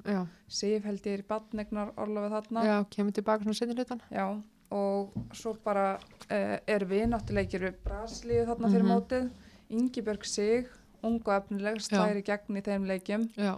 Sif 0.48 0.84
held 0.84 1.00
ég 1.06 1.14
er 1.18 1.22
í 1.24 1.28
badnegnar 1.28 1.92
orlofið 1.96 2.34
þarna. 2.36 2.64
Já 2.68 2.76
kemur 2.90 3.12
tilbaka 3.16 3.42
svona 3.44 3.54
setni 3.58 3.74
hlutan 3.78 4.02
Já, 4.12 4.26
og 4.70 5.14
svo 5.32 5.54
bara 5.64 5.94
uh, 5.96 6.58
er 6.66 6.84
við 6.84 7.06
náttúruleikir 7.14 7.64
við 7.68 7.78
Brasilíu 7.84 8.44
þarna 8.46 8.70
fyrir 8.70 8.84
Mhm. 8.84 8.92
mótið. 8.92 9.30
Ingibjörg 9.70 10.24
Sig, 10.28 10.66
ung 11.02 11.20
og 11.24 11.32
efnileg 11.34 11.80
slæri 11.80 12.22
gegn 12.22 12.56
í 12.56 12.62
þeim 12.62 12.84
leikjum. 12.86 13.28
Já, 13.36 13.56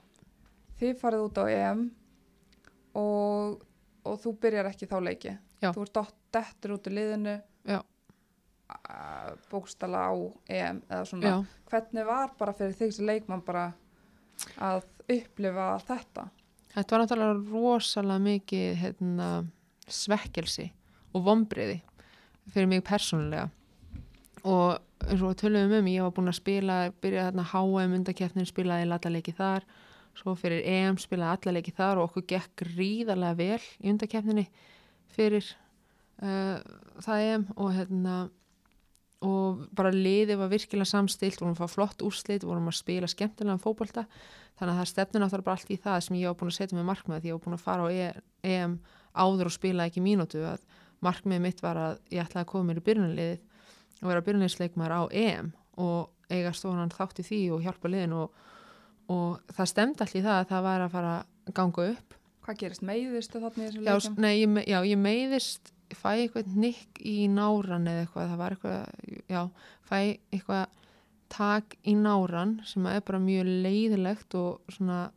þið 0.80 0.94
farið 1.00 1.24
út 1.26 1.38
á 1.42 1.44
EM 1.50 1.90
og, 2.94 3.60
og 4.06 4.20
þú 4.22 4.32
byrjar 4.40 4.70
ekki 4.70 4.86
þá 4.90 4.96
leiki. 5.02 5.34
Já. 5.62 5.72
þú 5.72 5.82
ert 5.86 5.92
dott, 5.96 6.14
dettur 6.32 6.74
út 6.76 6.86
í 6.86 6.92
liðinu. 6.92 7.36
Já. 7.66 7.80
Bókstala 9.50 10.06
á 10.08 10.14
EM 10.48 10.80
eða 10.88 11.04
svona. 11.08 11.32
Já. 11.32 11.36
Hvernig 11.70 12.08
var 12.08 12.32
bara 12.38 12.54
fyrir 12.56 12.76
þig 12.78 12.94
sem 12.96 13.08
leikmann 13.08 13.44
bara 13.46 13.66
að 14.62 14.84
upplifa 15.06 15.68
þetta? 15.86 16.28
Þetta 16.76 16.92
var 16.92 17.02
náttúrulega 17.02 17.36
rosalega 17.52 18.24
mikið 18.26 18.80
hérna, 18.82 19.28
svekkelsi 19.88 20.70
og 21.14 21.24
vombriði 21.24 21.78
fyrir 22.52 22.68
mig 22.70 22.84
persónulega. 22.86 23.48
Og 24.46 24.76
eins 25.06 25.22
og 25.22 25.32
við 25.32 25.40
töluðum 25.42 25.74
um, 25.80 25.90
ég 25.90 26.04
var 26.04 26.14
búin 26.16 26.30
að 26.30 26.38
spila 26.38 26.78
byrjaði 27.02 27.30
þarna 27.30 27.46
HM 27.50 27.96
undakeppnin 27.98 28.48
spilaði 28.48 28.86
alla 28.86 29.12
leiki 29.12 29.34
þar, 29.36 29.66
svo 30.16 30.34
fyrir 30.38 30.64
EM 30.64 30.98
spilaði 31.00 31.36
alla 31.36 31.56
leiki 31.58 31.74
þar 31.76 32.00
og 32.00 32.10
okkur 32.10 32.26
gekk 32.32 32.64
ríðarlega 32.72 33.38
vel 33.40 33.60
í 33.82 33.92
undakeppninni 33.92 34.46
fyrir 35.16 35.48
uh, 36.22 36.60
það 37.04 37.24
EM 37.26 37.46
og 37.56 37.72
hérna 37.76 38.16
og 39.24 39.62
bara 39.76 39.92
liðið 39.94 40.40
var 40.42 40.50
virkilega 40.52 40.88
samstilt 40.90 41.40
vorum 41.40 41.54
að 41.56 41.62
fá 41.62 41.72
flott 41.72 42.02
úrslit, 42.04 42.44
vorum 42.44 42.68
að 42.68 42.76
spila 42.80 43.08
skemmtilega 43.08 43.62
fótbolta, 43.62 44.04
þannig 44.58 44.74
að 44.74 44.80
það 44.80 44.90
stefnir 44.90 45.22
náttúrulega 45.22 45.46
bara 45.46 45.56
allt 45.56 45.72
í 45.72 45.78
það 45.80 46.00
sem 46.04 46.18
ég 46.20 46.28
var 46.28 46.36
búin 46.40 46.52
að 46.52 46.58
setja 46.58 46.78
með 46.78 46.88
markmið 46.90 47.22
því 47.22 47.30
ég 47.30 47.38
var 47.38 47.44
búin 47.46 47.56
að 47.56 47.64
fara 47.64 47.86
á 47.86 47.88
E- 47.92 48.56
EM 48.56 48.74
áður 49.16 49.48
og 49.50 49.54
spila 49.56 49.86
ekki 49.88 50.02
mínútu 50.04 50.42
að 50.44 50.66
markmið 51.04 51.40
mitt 51.44 51.62
var 51.64 51.80
að 51.80 51.94
ég 52.12 52.24
ætlaði 52.24 52.44
að 52.44 52.50
koma 52.52 52.68
mér 52.68 52.80
í 52.80 52.84
byrjunarliðið 52.86 53.40
og 54.02 54.10
vera 54.10 54.24
byrjunarliðsleikmar 54.26 54.92
á 54.92 55.02
EM 55.12 55.52
og 55.80 56.12
eiga 56.32 56.52
stónan 56.56 56.92
þátt 56.92 57.22
í 57.22 57.26
því 57.26 57.40
og 57.56 57.64
hjálpa 57.64 57.90
liðin 57.92 58.16
og, 58.16 58.44
og 59.12 59.54
það 59.56 59.72
stemdi 59.72 60.04
allt 60.04 60.16
í 60.16 60.24
það 60.24 60.40
að 60.40 60.50
það 60.52 60.66
var 60.68 60.84
að 60.84 60.94
fara 60.96 61.14
að 61.16 61.56
ganga 61.56 61.88
upp. 61.92 62.16
Hvað 62.46 62.58
gerist, 62.62 62.84
meiðistu 62.86 63.40
þarna 63.42 63.62
í 63.62 63.66
þessum 63.66 63.86
já, 63.86 63.94
leikjum? 63.96 64.18
nei, 64.22 64.34
ég, 64.36 64.58
já, 64.70 64.78
ég 64.86 65.00
meiðist 65.00 65.72
fæ 65.94 66.08
eitthvað 66.16 66.56
nikk 66.58 67.00
í 67.06 67.28
náran 67.30 67.86
eða 67.86 68.02
eitthvað, 68.06 68.30
það 68.32 68.40
var 68.40 68.56
eitthvað 68.56 69.30
já, 69.30 69.42
fæ 69.86 69.98
eitthvað 70.32 70.66
tak 71.28 71.76
í 71.86 71.94
náran 71.98 72.56
sem 72.66 72.86
er 72.86 73.00
bara 73.06 73.18
mjög 73.22 73.48
leiðilegt 73.66 74.34
og 74.38 74.60
svona 74.70 75.10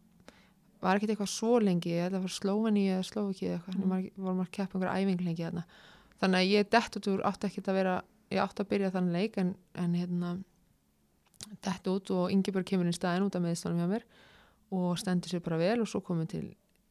var 0.82 0.96
ekkert 0.98 1.12
eitthvað 1.16 1.32
svo 1.34 1.58
lengi, 1.60 1.92
ég 1.92 2.06
held 2.06 2.14
að 2.14 2.20
það 2.20 2.28
var 2.28 2.36
Slóveni 2.38 2.84
eða 2.90 3.08
Slóviki 3.10 3.48
eða 3.50 3.58
eitthvað, 3.60 3.76
Mm. 3.80 3.92
mm. 3.92 4.12
vorum 4.24 4.40
að 4.46 4.52
keppa 4.52 4.78
einhverja 4.78 5.02
æfing 5.04 5.26
lengi 5.26 5.44
þarna 5.44 5.64
þannig 6.22 6.40
að 6.40 6.52
ég 6.54 6.70
dett 6.70 6.96
út 7.00 7.10
úr 7.12 7.26
átti 7.28 7.48
ekkert 7.50 7.68
að 7.70 7.78
vera 7.80 7.96
ég 8.32 8.40
átti 8.44 8.64
að 8.64 8.70
byrja 8.70 8.92
þann 8.96 9.12
leik 9.14 9.38
en, 9.38 9.56
en 9.76 9.94
hérna 9.98 10.32
dett 11.66 11.88
út 11.88 12.12
og 12.16 12.32
Ingeborg 12.32 12.66
kemur 12.68 12.86
inn 12.88 12.94
í 12.94 12.98
staðin 12.98 13.26
út 13.28 13.36
af 13.36 13.44
meðstofnum 13.44 13.80
hjá 13.84 13.90
mér 13.94 14.04
og 14.76 14.98
stendur 15.02 15.32
sér 15.32 15.44
bara 15.44 15.58
vel 15.62 15.82
og 15.82 15.88
svo 15.90 16.02
komum 16.06 16.26
við 16.26 16.34
til 16.36 16.48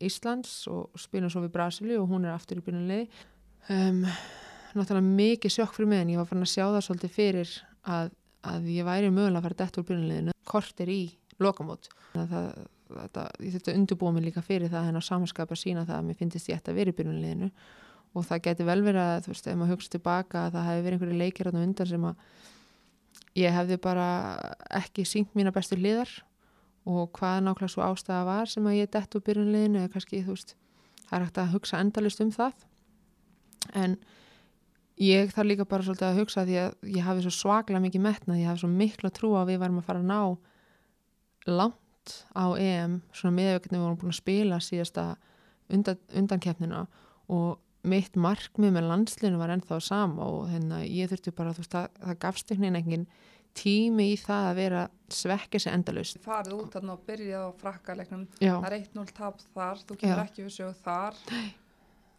Íslands 0.08 0.52
og 0.70 0.94
spilum 0.98 1.30
svo 1.30 1.42
við 1.44 1.52
Brasilíu 1.56 2.00
og 2.02 2.08
hún 2.12 2.26
er 2.26 2.34
aftur 2.36 2.60
í 2.60 2.64
byrjunliði 2.66 3.08
um, 3.74 4.00
náttúrulega 4.76 5.18
mikið 5.20 5.54
sjokk 5.54 5.76
fyrir 5.76 5.90
mig 5.90 6.02
en 6.02 6.12
ég 6.14 6.20
var 6.20 6.28
farin 6.28 6.46
að 6.46 6.52
sjá 6.52 6.64
það 6.66 6.84
svolítið 6.86 7.14
fyrir 7.14 7.52
að, 7.88 8.10
að 8.52 8.68
ég 8.74 8.88
væri 8.88 9.12
mögulega 9.12 9.40
að 9.40 9.46
fara 9.48 9.60
dett 9.62 9.78
úr 9.80 9.88
byrjunliðinu 9.88 10.36
kortir 10.48 10.92
í 10.92 11.02
lokamót. 11.42 11.90
Það, 12.14 12.36
það, 12.88 13.28
ég 13.44 13.54
þurfti 13.54 13.72
að 13.72 13.80
undirbúa 13.80 14.14
mig 14.14 14.26
líka 14.28 14.44
fyrir 14.44 14.72
það 14.72 14.88
hennar 14.88 15.06
samanskap 15.06 15.52
að 15.52 15.62
sína 15.62 15.84
það 15.88 16.00
að 16.00 16.06
mér 16.08 16.18
finnst 16.18 16.50
ég 16.50 16.58
ætti 16.58 16.72
að 16.72 16.80
vera 16.80 16.92
í 16.94 16.98
byrjunliðinu 16.98 17.50
og 18.16 18.24
það 18.26 18.44
geti 18.46 18.66
vel 18.66 18.80
verið 18.82 19.02
að 19.02 19.18
þú 19.26 19.34
veist, 19.34 19.48
ef 19.48 19.58
maður 19.58 19.74
hugsa 19.74 19.92
tilbaka 19.92 20.44
að 20.46 20.54
það 20.56 20.68
hefði 20.68 20.84
verið 20.86 20.96
einhverju 20.96 21.18
leikir 21.20 21.50
á 21.50 21.52
undan 21.52 21.90
sem 21.90 22.06
að 22.08 22.22
ég 23.38 23.54
hefði 23.54 23.78
bara 23.84 24.06
ekki 24.78 25.04
sínt 25.06 25.36
mína 25.36 25.52
bestu 25.54 25.76
hliðar 25.78 26.14
og 26.88 27.10
hvað 27.18 27.42
nákvæmlega 27.44 27.74
svo 27.74 27.84
ástæða 27.84 28.22
var 28.24 28.50
sem 28.50 28.66
að 28.66 28.78
ég 28.80 28.90
dett 28.94 29.18
úr 29.18 29.24
byrjunliðinu 29.26 29.82
eða 29.82 29.92
kannski 29.92 30.22
þú 30.24 30.34
veist, 30.34 30.54
það 31.04 31.18
er 31.18 31.26
hægt 31.26 31.42
að 31.42 31.52
hugsa 31.52 31.82
endalist 31.84 32.24
um 32.24 32.32
það 32.32 32.64
en 33.76 33.96
ég 34.98 35.32
þarf 35.34 35.50
líka 35.50 35.68
bara 35.68 35.86
svolítið 35.86 36.08
að 36.08 36.20
hugsa 36.22 36.44
því 36.48 36.58
að 36.62 36.90
ég 36.96 37.06
hafi 37.06 37.24
svo 37.24 37.34
svaklega 37.34 37.82
mikið 37.84 38.04
metnað, 38.04 38.40
ég 38.40 38.50
hafi 38.50 38.62
svo 38.64 38.72
mikla 38.72 39.12
trú 39.14 39.34
á 39.38 39.42
að 39.42 39.52
við 39.52 39.62
varum 39.62 39.80
að 39.82 39.88
fara 39.88 40.02
að 40.02 40.10
ná 40.10 40.20
langt 41.48 42.16
á 42.34 42.46
EM 42.58 43.00
svona 43.12 43.36
meðvöggnum 43.36 43.78
við 43.78 43.86
vorum 43.86 44.00
búin 44.00 44.14
að 44.14 44.20
spila 44.20 44.60
síðasta 44.64 45.06
undan, 45.72 46.00
undankeppnina 46.16 46.84
og 47.28 47.58
mitt 47.88 48.16
markmið 48.18 48.74
með 48.74 48.88
landslinu 48.90 49.40
var 49.40 49.52
ennþá 49.54 49.78
sama 49.84 50.26
og 50.26 50.48
hérna 50.50 50.82
ég 50.84 51.10
þurfti 51.12 51.34
bara 51.36 51.54
þú 51.54 51.62
veist 51.62 51.74
það, 51.76 51.90
það 52.02 52.20
gafst 52.24 52.50
einhvern 52.52 52.78
veginn 52.78 52.80
engin 52.82 53.06
tími 53.58 54.10
í 54.12 54.18
það 54.20 54.48
að 54.50 54.58
vera 54.58 54.82
svekkja 55.12 55.62
sig 55.62 55.74
endalust 55.74 56.20
farið 56.24 56.58
út 56.58 56.74
þarna 56.74 56.96
og 56.96 57.06
byrjað 57.06 57.46
á 57.48 57.50
frakkalegnum 57.62 58.26
já, 58.42 58.52
það 58.58 58.68
er 58.68 58.76
1-0 58.80 59.14
tap 59.16 59.40
þar, 59.54 59.82
þú 59.86 59.98
kemur 60.02 60.20
Já. 60.20 60.26
ekki 60.26 60.44
við 60.44 60.54
sögu 60.58 60.76
þar 60.84 61.22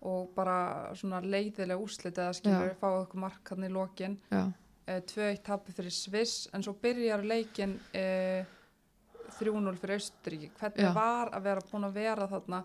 og 0.07 0.30
bara 0.35 0.93
svona 0.95 1.19
leiðilega 1.23 1.80
úrslit 1.80 2.17
eða 2.17 2.35
skilur 2.38 2.71
Já. 2.71 2.77
fáið 2.80 2.99
okkur 3.03 3.19
mark 3.19 3.51
hann 3.51 3.67
í 3.67 3.71
lokin. 3.73 4.17
Eh, 4.31 5.01
2-1 5.05 5.41
tapi 5.45 5.73
fyrir 5.76 5.93
Sviss 5.93 6.47
en 6.53 6.63
svo 6.65 6.73
byrjar 6.81 7.26
leikin 7.27 7.76
eh, 7.93 8.45
3-0 9.38 9.76
fyrir 9.77 9.99
Austuríki 9.99 10.51
hvernig 10.57 10.88
Já. 10.88 10.93
var 10.95 11.34
að 11.35 11.43
vera 11.49 11.65
búin 11.71 11.89
að 11.89 11.99
vera 11.99 12.30
þarna? 12.31 12.63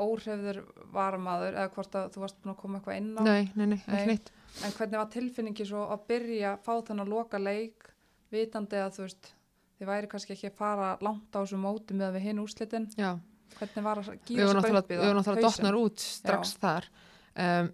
Óhrefður 0.00 0.60
varamaður 0.94 1.56
eða 1.58 1.70
hvort 1.74 1.96
að 1.98 2.12
þú 2.14 2.20
varst 2.22 2.36
búin 2.44 2.52
að 2.52 2.60
koma 2.60 2.78
eitthvað 2.78 3.00
inn 3.00 3.10
á? 3.18 3.22
Nei, 3.26 3.50
nei, 3.58 3.66
nei, 3.72 3.80
ekki 3.80 4.06
neitt. 4.12 4.30
En 4.64 4.76
hvernig 4.76 5.00
var 5.00 5.10
tilfinningi 5.10 5.66
svo 5.66 5.82
að 5.90 6.04
byrja 6.12 6.52
fá 6.62 6.72
þennan 6.86 7.10
loka 7.10 7.40
leik 7.42 7.90
vitandi 8.30 8.78
að 8.78 8.94
þú 8.98 9.06
veist 9.08 9.32
þið 9.80 9.90
væri 9.90 10.10
kannski 10.12 10.36
ekki 10.36 10.52
að 10.52 10.60
fara 10.60 10.92
langt 11.02 11.34
á 11.34 11.40
þessu 11.40 11.58
móti 11.58 11.96
með 11.98 12.18
við 12.18 12.26
hinn 12.28 12.42
úrslitin? 12.44 12.86
Já, 13.00 13.16
hvernig 13.58 13.84
var 13.86 14.00
að 14.00 14.08
vorum 14.10 14.20
sig 14.26 14.38
náttúrulega, 14.38 14.82
upp 14.84 14.90
í 14.90 14.96
við 14.96 15.04
vorum 15.04 15.20
náttúrulega 15.20 15.46
dottnar 15.48 15.78
út 15.80 16.04
strax 16.04 16.54
þar. 16.60 16.88
Um, 17.34 17.70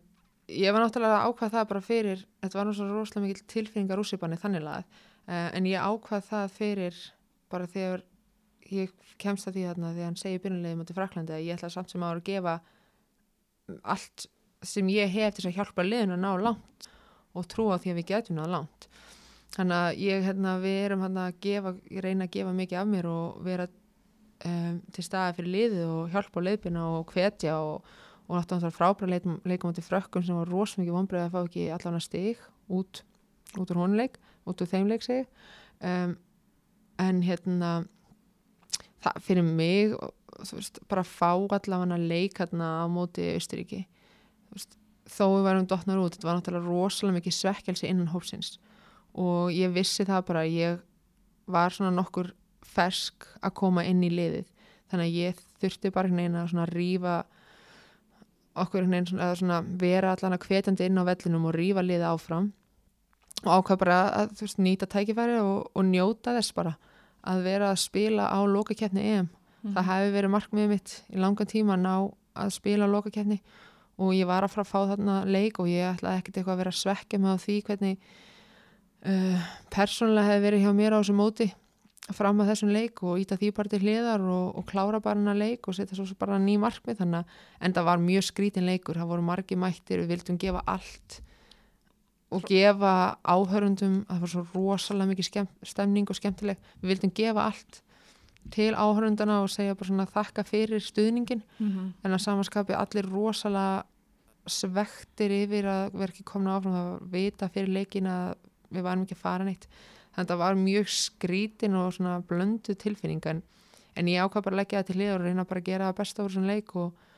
ég 0.53 0.75
var 0.75 0.85
náttúrulega 0.85 1.21
að 1.21 1.31
ákvað 1.31 1.55
það 1.57 1.69
bara 1.73 1.85
fyrir 1.85 2.25
þetta 2.45 2.59
var 2.59 2.69
náttúrulega 2.71 3.01
rosalega 3.01 3.27
mikil 3.27 3.47
tilfinningar 3.55 4.03
úsipanni 4.03 4.41
þannig 4.41 4.67
lagað. 4.67 5.01
Uh, 5.27 5.49
en 5.59 5.71
ég 5.71 5.89
ákvað 5.91 6.29
það 6.31 6.55
fyrir 6.57 7.01
bara 7.53 7.71
þegar 7.71 8.05
ég 8.73 8.93
kemst 9.21 9.49
að 9.49 9.59
því 9.59 9.67
þarna 9.69 9.93
þegar 9.95 10.11
hann 10.11 10.21
segir 10.21 10.43
byrjunlegið 10.45 10.81
mútið 10.81 10.99
Fraklandi 10.99 11.35
að 11.37 11.45
ég 11.47 11.59
ætla 11.59 11.71
samt 11.73 11.93
sem 11.93 12.03
áður 12.03 12.21
að 12.21 12.29
gefa 12.31 12.57
allt 13.95 14.27
sem 14.67 14.89
ég 14.91 15.11
hef 15.13 15.37
til 15.37 15.49
að 15.49 15.59
hjálpa 15.61 15.85
liðinu 15.87 16.17
að 16.17 16.23
ná 16.25 16.31
langt 16.49 16.89
og 17.37 17.49
trúa 17.51 17.79
því 17.81 17.93
að 17.93 17.99
við 18.01 18.09
getum 18.11 18.39
náð 18.39 18.53
langt. 18.55 18.89
Þannig 19.57 19.77
að 19.77 20.01
ég, 20.03 20.23
hérna, 20.27 20.55
við 20.61 20.79
erum 20.85 21.03
hérna 21.05 21.27
að 21.31 21.41
gefa, 21.47 21.73
reyna 22.05 22.27
að 22.27 22.33
gefa 22.37 22.55
mikið 22.57 22.81
af 22.81 22.89
mér 22.91 23.09
og 23.11 23.43
vera 23.47 23.67
um, 24.45 24.81
til 24.93 25.05
staði 25.05 25.39
fyrir 25.39 25.53
liðið 25.55 25.87
og 25.87 26.13
hjálpa 26.15 26.43
á 26.43 26.47
leiðbina 26.47 26.85
og 26.99 27.15
hvetja 27.15 27.57
og, 27.63 27.91
og 28.27 28.39
náttúrulega 28.39 28.75
frábæra 28.77 29.11
leikum, 29.15 29.71
átti 29.71 29.85
frökkum 29.87 30.25
sem 30.27 30.39
var 30.39 30.51
ros 30.53 30.77
mikið 30.79 30.97
vonbreið 30.99 31.27
að 31.27 31.35
fá 31.35 31.41
ekki 31.43 31.67
allan 31.75 31.99
að 32.01 32.07
stig 32.07 32.47
út, 32.69 33.03
út 33.57 33.73
úr 33.73 33.83
honleik, 33.85 34.21
út 34.47 34.63
úr 34.63 34.71
þeim 34.71 34.91
leik 34.91 35.07
segi 35.07 35.27
um, 35.81 36.17
en 37.03 37.23
hérna 37.25 37.73
það 39.05 39.23
fyrir 39.27 39.47
mig 39.47 39.95
veist, 40.53 40.81
bara 40.91 41.07
fá 41.07 41.33
allavega 41.37 42.01
leik 42.01 42.41
hérna 42.41 42.73
á 42.83 42.87
móti 42.91 43.31
veist, 43.37 44.77
þó 45.07 45.27
við 45.37 45.45
varum 45.47 45.69
dottnar 45.69 46.01
út 46.03 46.17
þetta 46.17 46.29
var 46.29 46.41
náttúrulega 46.41 46.67
rosalega 46.67 47.21
mikið 47.21 47.37
svekkelsi 47.37 47.91
innan 47.91 48.11
hópsins. 48.11 48.57
Og 49.17 49.53
ég 49.55 49.73
vissi 49.75 50.05
það 50.07 50.27
bara 50.29 50.45
ég 50.49 50.81
var 51.47 51.75
svona 51.75 51.95
nokkur 51.95 52.33
fersk 52.77 53.27
að 53.41 53.57
koma 53.59 53.85
inn 53.89 54.05
í 54.05 54.13
liðið. 54.13 54.47
Þannig 54.91 55.09
að 55.09 55.19
ég 55.19 55.41
þurfti 55.63 55.93
bara 55.95 56.11
einhvern 56.11 56.37
veginn 56.37 56.63
að 56.63 56.75
rífa 56.75 57.17
okkur 58.57 58.83
einhvern 58.83 58.95
veginn 58.95 59.23
eða 59.23 59.39
svona 59.41 59.61
vera 59.81 60.13
allan 60.15 60.37
að 60.37 60.47
hvetjandi 60.47 60.89
inn 60.89 61.01
á 61.01 61.09
vellinum 61.09 61.49
og 61.49 61.57
rífa 61.57 61.85
liðið 61.85 62.09
áfram. 62.11 62.51
Og 63.45 63.51
ákvað 63.53 63.81
bara 63.83 63.99
að 64.23 64.37
veist, 64.41 64.61
nýta 64.63 64.89
tækifæri 64.89 65.41
og, 65.43 65.67
og 65.77 65.89
njóta 65.89 66.35
þess 66.37 66.55
bara. 66.57 66.77
Að 67.27 67.43
vera 67.45 67.73
að 67.73 67.83
spila 67.83 68.31
á 68.33 68.39
lokakeppni 68.47 69.09
EM. 69.17 69.29
Mhm. 69.67 69.75
það 69.75 69.87
hefði 69.91 70.11
verið 70.15 70.31
markmiðið 70.31 70.69
mitt 70.71 70.93
í 71.11 71.19
langan 71.19 71.49
tíma 71.51 71.75
að 71.75 71.83
ná 71.83 71.95
að 72.37 72.51
spila 72.55 72.87
á 72.87 72.95
lokakeppni. 72.95 73.41
Og 73.97 74.13
ég 74.13 74.29
var 74.29 74.45
að 74.45 74.53
fara 74.53 74.65
að 74.67 74.71
fá 74.71 74.81
þarna 74.93 75.17
leik 75.25 75.59
og 75.59 75.69
ég 75.73 75.97
ætlaði 75.97 76.21
ekkert 76.21 76.37
eitthvað 76.37 76.55
að 76.55 76.61
vera 76.61 76.73
að 76.75 76.81
svekja 76.81 77.19
mig 77.19 77.33
á 77.33 77.37
því 77.41 77.57
hvernig 77.67 77.97
uh, 79.09 79.47
persónulega 79.73 80.29
hefði 80.29 80.45
verið 80.45 80.65
hjá 80.67 80.73
mér 80.77 80.97
á 80.97 81.01
þessu 81.01 81.17
móti 81.17 81.49
fram 82.15 82.39
að 82.41 82.51
þessum 82.53 82.71
leik 82.71 83.03
og 83.03 83.19
íta 83.19 83.37
því 83.37 83.49
bara 83.57 83.69
til 83.73 83.81
hliðar 83.83 84.21
og, 84.23 84.57
og 84.61 84.67
klára 84.69 85.01
bara 85.03 85.19
hana 85.19 85.35
leik 85.35 85.67
og 85.69 85.75
setja 85.75 85.97
svo 85.99 86.07
bara 86.19 86.39
ný 86.39 86.55
markmið. 86.63 87.01
Þannig 87.01 87.19
að 87.25 87.25
en 87.67 87.73
það 87.75 87.85
var 87.89 87.99
mjög 87.99 88.27
skrítin 88.29 88.67
leikur, 88.69 88.95
það 89.01 89.11
voru 89.11 89.23
margi 89.27 89.57
mættir. 89.59 90.05
Við 90.05 90.13
vildum 90.15 90.39
gefa 90.39 90.63
allt 90.67 91.21
og 92.31 92.43
gefa 92.47 92.93
áhörundum. 93.27 94.05
Það 94.07 94.21
var 94.23 94.29
svo 94.33 94.45
rosalega 94.55 95.11
mikið 95.13 95.29
skemm, 95.31 95.49
stemning 95.63 96.07
og 96.11 96.17
skemmtileg, 96.19 96.63
við 96.83 96.93
vildum 96.95 97.13
gefa 97.15 97.49
allt 97.51 97.83
til 98.55 98.71
áhörundana 98.79 99.41
og 99.43 99.51
segja 99.51 99.75
bara 99.75 99.89
svona 99.91 100.07
þakka 100.07 100.45
fyrir 100.47 100.79
stuðningin 100.83 101.43
Mhm. 101.59 101.93
en 102.05 102.13
að 102.13 102.23
samanskapi 102.23 102.75
allir 102.79 103.09
rosalega 103.11 103.83
svektir 104.47 105.33
yfir 105.43 105.67
að 105.67 105.93
vera 105.99 106.13
ekki 106.13 106.23
komin 106.25 106.53
áfram. 106.55 106.73
Var 106.73 107.01
vita 107.11 107.49
fyrir 107.49 107.73
leikin 107.75 108.07
að 108.07 108.37
við 108.73 108.83
varum 108.87 109.03
ekki 109.03 109.17
að 109.17 109.23
fara 109.25 109.45
neitt 109.45 109.67
þannig 110.17 110.25
að 110.25 110.33
það 110.33 110.43
var 110.43 110.61
mjög 110.63 110.93
skrítin 110.97 111.77
og 111.77 111.93
svona 111.95 112.17
blöndu 112.25 112.77
tilfinning 112.81 113.29
en, 113.29 113.43
en 113.97 114.11
ég 114.11 114.25
ákvað 114.25 114.47
bara 114.49 114.57
að 114.57 114.61
leggja 114.63 114.81
það 114.83 114.91
til 114.91 114.99
liður 115.03 115.21
og 115.21 115.29
reyna 115.29 115.45
bara 115.45 115.63
að 115.63 115.69
gera 115.69 115.91
það 115.91 115.99
besta 116.01 116.25
úr 116.25 116.35
svona 116.35 116.55
leik 116.55 116.75
og, 116.81 117.09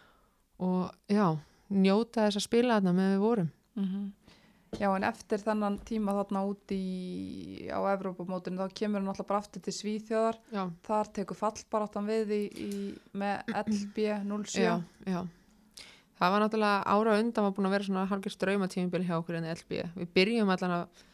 og 0.67 1.15
já, 1.15 1.27
njóta 1.71 2.27
þess 2.27 2.41
að 2.43 2.49
spila 2.49 2.79
þarna 2.79 2.97
með 2.99 3.13
við 3.15 3.25
vorum. 3.27 3.53
Mhm. 3.79 4.07
Já, 4.77 4.91
en 4.93 5.05
eftir 5.09 5.41
þennan 5.41 5.79
tíma 5.89 6.13
þarna 6.13 6.43
út 6.45 6.73
í, 6.77 7.71
á 7.73 7.81
Evrópumótinu 7.89 8.61
þá 8.61 8.75
kemur 8.77 9.01
hann 9.01 9.09
alltaf 9.09 9.29
bara 9.31 9.41
aftur 9.41 9.63
til 9.65 9.73
Svíþjóðar. 9.73 10.37
Já, 10.53 10.67
þar 10.85 11.11
tekur 11.17 11.39
fallbaráttan 11.39 12.09
við 12.11 12.35
í, 12.37 12.43
í, 12.53 12.73
með 13.17 13.55
LB 13.63 14.05
07 14.29 14.61
já, 14.61 14.75
já. 15.09 15.23
Það 16.19 16.35
var 16.35 16.43
náttúrulega 16.43 16.79
ára 16.85 17.17
undan 17.23 17.47
var 17.47 17.55
búin 17.57 17.69
að 17.71 17.75
vera 17.79 17.87
svona 17.87 18.07
halgir 18.11 18.35
ströymatímibil 18.35 19.07
hjá 19.07 19.15
okkur 19.17 19.39
en 19.39 19.49
LB 19.55 19.77
við 19.95 20.13
byrjum 20.19 20.53
allan 20.53 20.75
að 20.83 21.05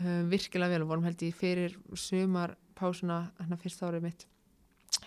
uh, 0.00 0.22
virkilega 0.30 0.74
vel 0.74 0.84
og 0.86 0.92
vorum 0.92 1.08
held 1.08 1.22
í 1.26 1.32
fyrir 1.34 1.76
sumar 1.98 2.56
pásuna, 2.78 3.28
hérna 3.38 3.58
fyrst 3.60 3.82
árið 3.86 4.08
mitt 4.08 4.26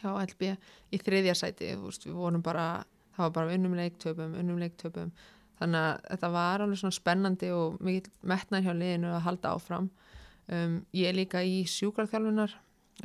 hjá 0.02 0.12
LB 0.20 0.54
í 0.94 1.00
þriðja 1.02 1.34
sæti, 1.38 1.72
veist, 1.80 2.06
við 2.08 2.18
vorum 2.20 2.44
bara 2.44 2.86
það 3.18 3.24
var 3.26 3.34
bara 3.34 3.56
unnum 3.58 3.76
leiktöpum, 3.78 4.36
unnum 4.38 4.60
leiktöpum. 4.62 5.12
Þannig 5.58 5.86
að 5.88 6.02
þetta 6.12 6.30
var 6.36 6.64
alveg 6.64 6.80
svona 6.82 6.98
spennandi 6.98 7.48
og 7.56 7.80
mikið 7.82 8.12
metnar 8.30 8.66
hjá 8.66 8.74
liðinu 8.78 9.14
að 9.16 9.24
halda 9.26 9.54
áfram. 9.58 9.88
Um, 10.48 10.76
ég 10.96 11.10
er 11.10 11.18
líka 11.18 11.42
í 11.42 11.64
sjúkarþjálfunar 11.68 12.54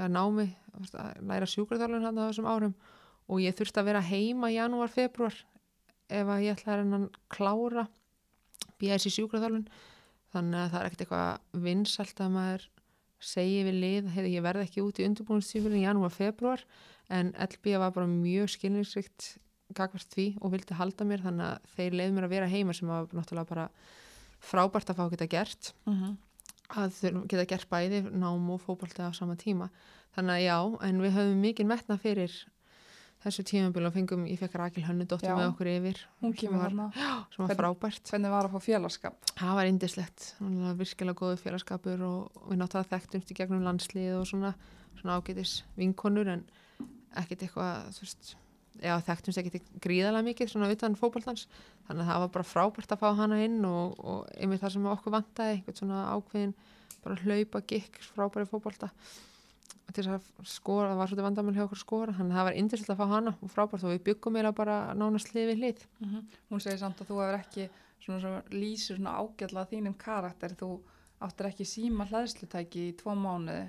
að 0.02 0.18
þú 0.18 0.82
veist, 0.82 0.98
að 0.98 1.24
læra 1.30 1.48
sjúkarþjálfun 1.48 2.06
hann 2.06 2.20
á 2.20 2.28
þessum 2.28 2.50
árum. 2.50 2.74
Og 3.32 3.40
ég 3.40 3.56
þurfti 3.56 3.80
að 3.80 3.88
vera 3.88 4.04
heima 4.04 4.52
janúar, 4.52 4.92
februar 4.92 5.34
ef 6.12 6.28
að 6.28 6.44
ég 6.44 6.58
ætla 6.58 6.76
að 6.82 7.08
klára 7.32 7.86
BS 8.80 9.08
í 9.08 9.14
sjúkraþjálfun 9.16 9.66
þannig 10.32 10.60
að 10.60 10.70
það 10.72 10.80
er 10.80 10.88
ekkert 10.88 11.04
eitthvað 11.04 11.62
vinsalt 11.66 12.22
að 12.24 12.32
maður 12.36 12.66
segi 13.22 13.60
við 13.68 13.78
lið. 13.84 14.10
Hefði 14.16 14.34
ég 14.34 14.44
verði 14.46 14.66
ekki 14.66 14.84
út 14.84 14.98
í 14.98 15.06
undirbúinstífilin 15.06 15.80
í 15.80 15.86
janúar, 15.86 16.14
februar 16.14 16.64
en 17.12 17.32
LB 17.36 17.76
var 17.82 17.94
bara 17.94 18.08
mjög 18.10 18.50
skilningsrikt 18.54 19.36
gagvart 19.76 20.12
því 20.12 20.26
og 20.40 20.52
vildi 20.54 20.76
halda 20.76 21.06
mér. 21.08 21.24
Þannig 21.24 21.48
að 21.48 21.70
þeir 21.76 21.98
leiði 22.00 22.16
mér 22.16 22.28
að 22.28 22.34
vera 22.36 22.50
heima 22.52 22.76
sem 22.76 22.90
var 22.90 23.08
náttúrulega 23.12 23.52
bara 23.52 23.68
frábært 24.42 24.90
að 24.90 24.98
fá 24.98 25.08
geta 25.12 25.30
gert. 25.30 25.72
Mhm. 25.86 26.18
að 26.72 26.94
þau 26.96 27.26
geta 27.28 27.44
gert 27.44 27.68
bæði 27.68 27.98
nám 28.16 28.46
og 28.48 28.62
fótbolta 28.64 29.04
á 29.04 29.12
sama 29.12 29.36
tíma. 29.36 29.68
Þannig 30.16 30.38
að 30.38 30.44
já, 30.46 30.58
en 30.88 31.00
við 31.02 31.12
höfum 31.12 31.42
mikið 31.42 31.66
metna 31.68 31.98
fyrir 32.00 32.32
þessu 33.22 33.44
tímabili 33.46 33.88
og 33.88 33.94
fengum, 33.94 34.24
ég 34.26 34.40
fekk 34.40 34.58
Rakil 34.58 34.84
Hönnudóttir 34.86 35.32
með 35.36 35.48
okkur 35.52 35.70
yfir 35.70 36.00
Hún 36.22 36.32
sem 36.32 36.38
kemur 36.40 36.62
var, 36.62 36.98
sem 37.32 37.46
var 37.46 37.56
frábært. 37.60 38.10
Hvernig 38.10 38.34
var 38.34 38.48
að 38.48 38.56
fá 38.56 38.66
félagskap? 38.66 39.30
það 39.38 39.56
var 39.58 39.70
indislegt, 39.70 40.28
virkilega 40.80 41.18
góðu 41.20 41.38
félagskapur 41.42 42.04
og, 42.08 42.44
við 42.50 42.60
náttúrulega 42.62 42.90
þekktumst 42.96 43.32
í 43.32 43.38
gegnum 43.38 43.64
landslið 43.66 44.18
og 44.18 44.28
svona, 44.30 44.52
svona 45.00 45.18
ágætis 45.20 45.56
vinkonur 45.78 46.32
en 46.34 46.46
ekkert 47.22 47.46
eitthvað 47.46 47.90
þú 47.96 48.06
veist, 48.06 48.34
já 48.82 48.94
þekktumst 49.08 49.42
ekkert 49.42 49.72
gríðalega 49.84 50.28
mikið 50.30 50.54
svona 50.54 50.70
utan 50.74 50.98
fótboltans. 50.98 51.48
Þannig 51.88 52.06
að 52.06 52.12
það 52.12 52.22
var 52.26 52.32
bara 52.36 52.50
frábært 52.52 52.94
að 52.94 53.02
fá 53.02 53.10
hana 53.22 53.42
inn 53.44 53.60
og, 53.68 53.98
og 54.00 54.30
einmitt 54.38 54.62
það 54.62 54.76
sem 54.76 54.94
okkur 54.94 55.16
vantaði 55.18 55.58
eitthvað 55.58 55.82
svona 55.82 56.06
ákveðin, 56.16 56.56
bara 57.02 57.20
hlaupa 57.22 57.62
gikk 57.68 58.00
frábæri 58.12 58.48
fótbolta. 58.48 58.90
og 58.90 59.31
til 59.96 60.06
að 60.10 60.30
skora, 60.48 60.90
það 60.92 61.00
var 61.00 61.10
svolítið 61.10 61.26
vandamál 61.28 61.54
hjá 61.56 61.64
okkur 61.66 61.78
að 61.78 61.84
skora 61.84 62.16
þannig 62.16 62.34
að 62.34 62.38
það 62.40 62.48
var 62.48 62.58
indislegt 62.62 62.92
að 62.92 63.00
fá 63.02 63.06
hana 63.12 63.32
og 63.38 63.52
frábært 63.52 63.86
og 63.86 63.92
við 63.92 64.02
byggum 64.08 64.38
eiginlega 64.38 64.58
bara 64.58 64.76
nánast 64.98 65.32
hlið 65.32 65.50
við 65.52 65.62
hlið 65.62 65.84
Hún 66.50 66.62
segir 66.64 66.80
samt 66.80 67.02
að 67.02 67.12
þú 67.12 67.20
hefur 67.22 67.38
ekki 67.38 67.68
svona, 68.02 68.20
svona 68.20 68.42
lýsir 68.50 68.98
svona 68.98 69.16
ágætla 69.22 69.66
þínum 69.70 69.96
karakter. 69.98 70.56
Þú 70.58 70.70
áttir 71.22 71.50
ekki 71.52 71.66
síma 71.68 72.06
hlæðslutæki 72.10 72.88
í 72.88 72.94
tvo 72.98 73.14
mánuði. 73.14 73.68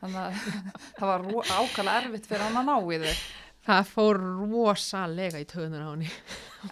Þannig 0.00 0.22
að 0.24 0.40
það 0.98 1.12
var 1.12 1.28
ákala 1.58 1.98
erfitt 2.02 2.26
fyrir 2.30 2.46
hann 2.46 2.58
að 2.62 2.68
ná 2.70 2.76
í 2.78 3.00
þig. 3.04 3.22
það 3.68 3.88
fór 3.92 4.20
rosalega 4.22 5.40
í 5.42 5.46
töðunar 5.48 5.84
á 5.84 5.90
henni 5.92 6.10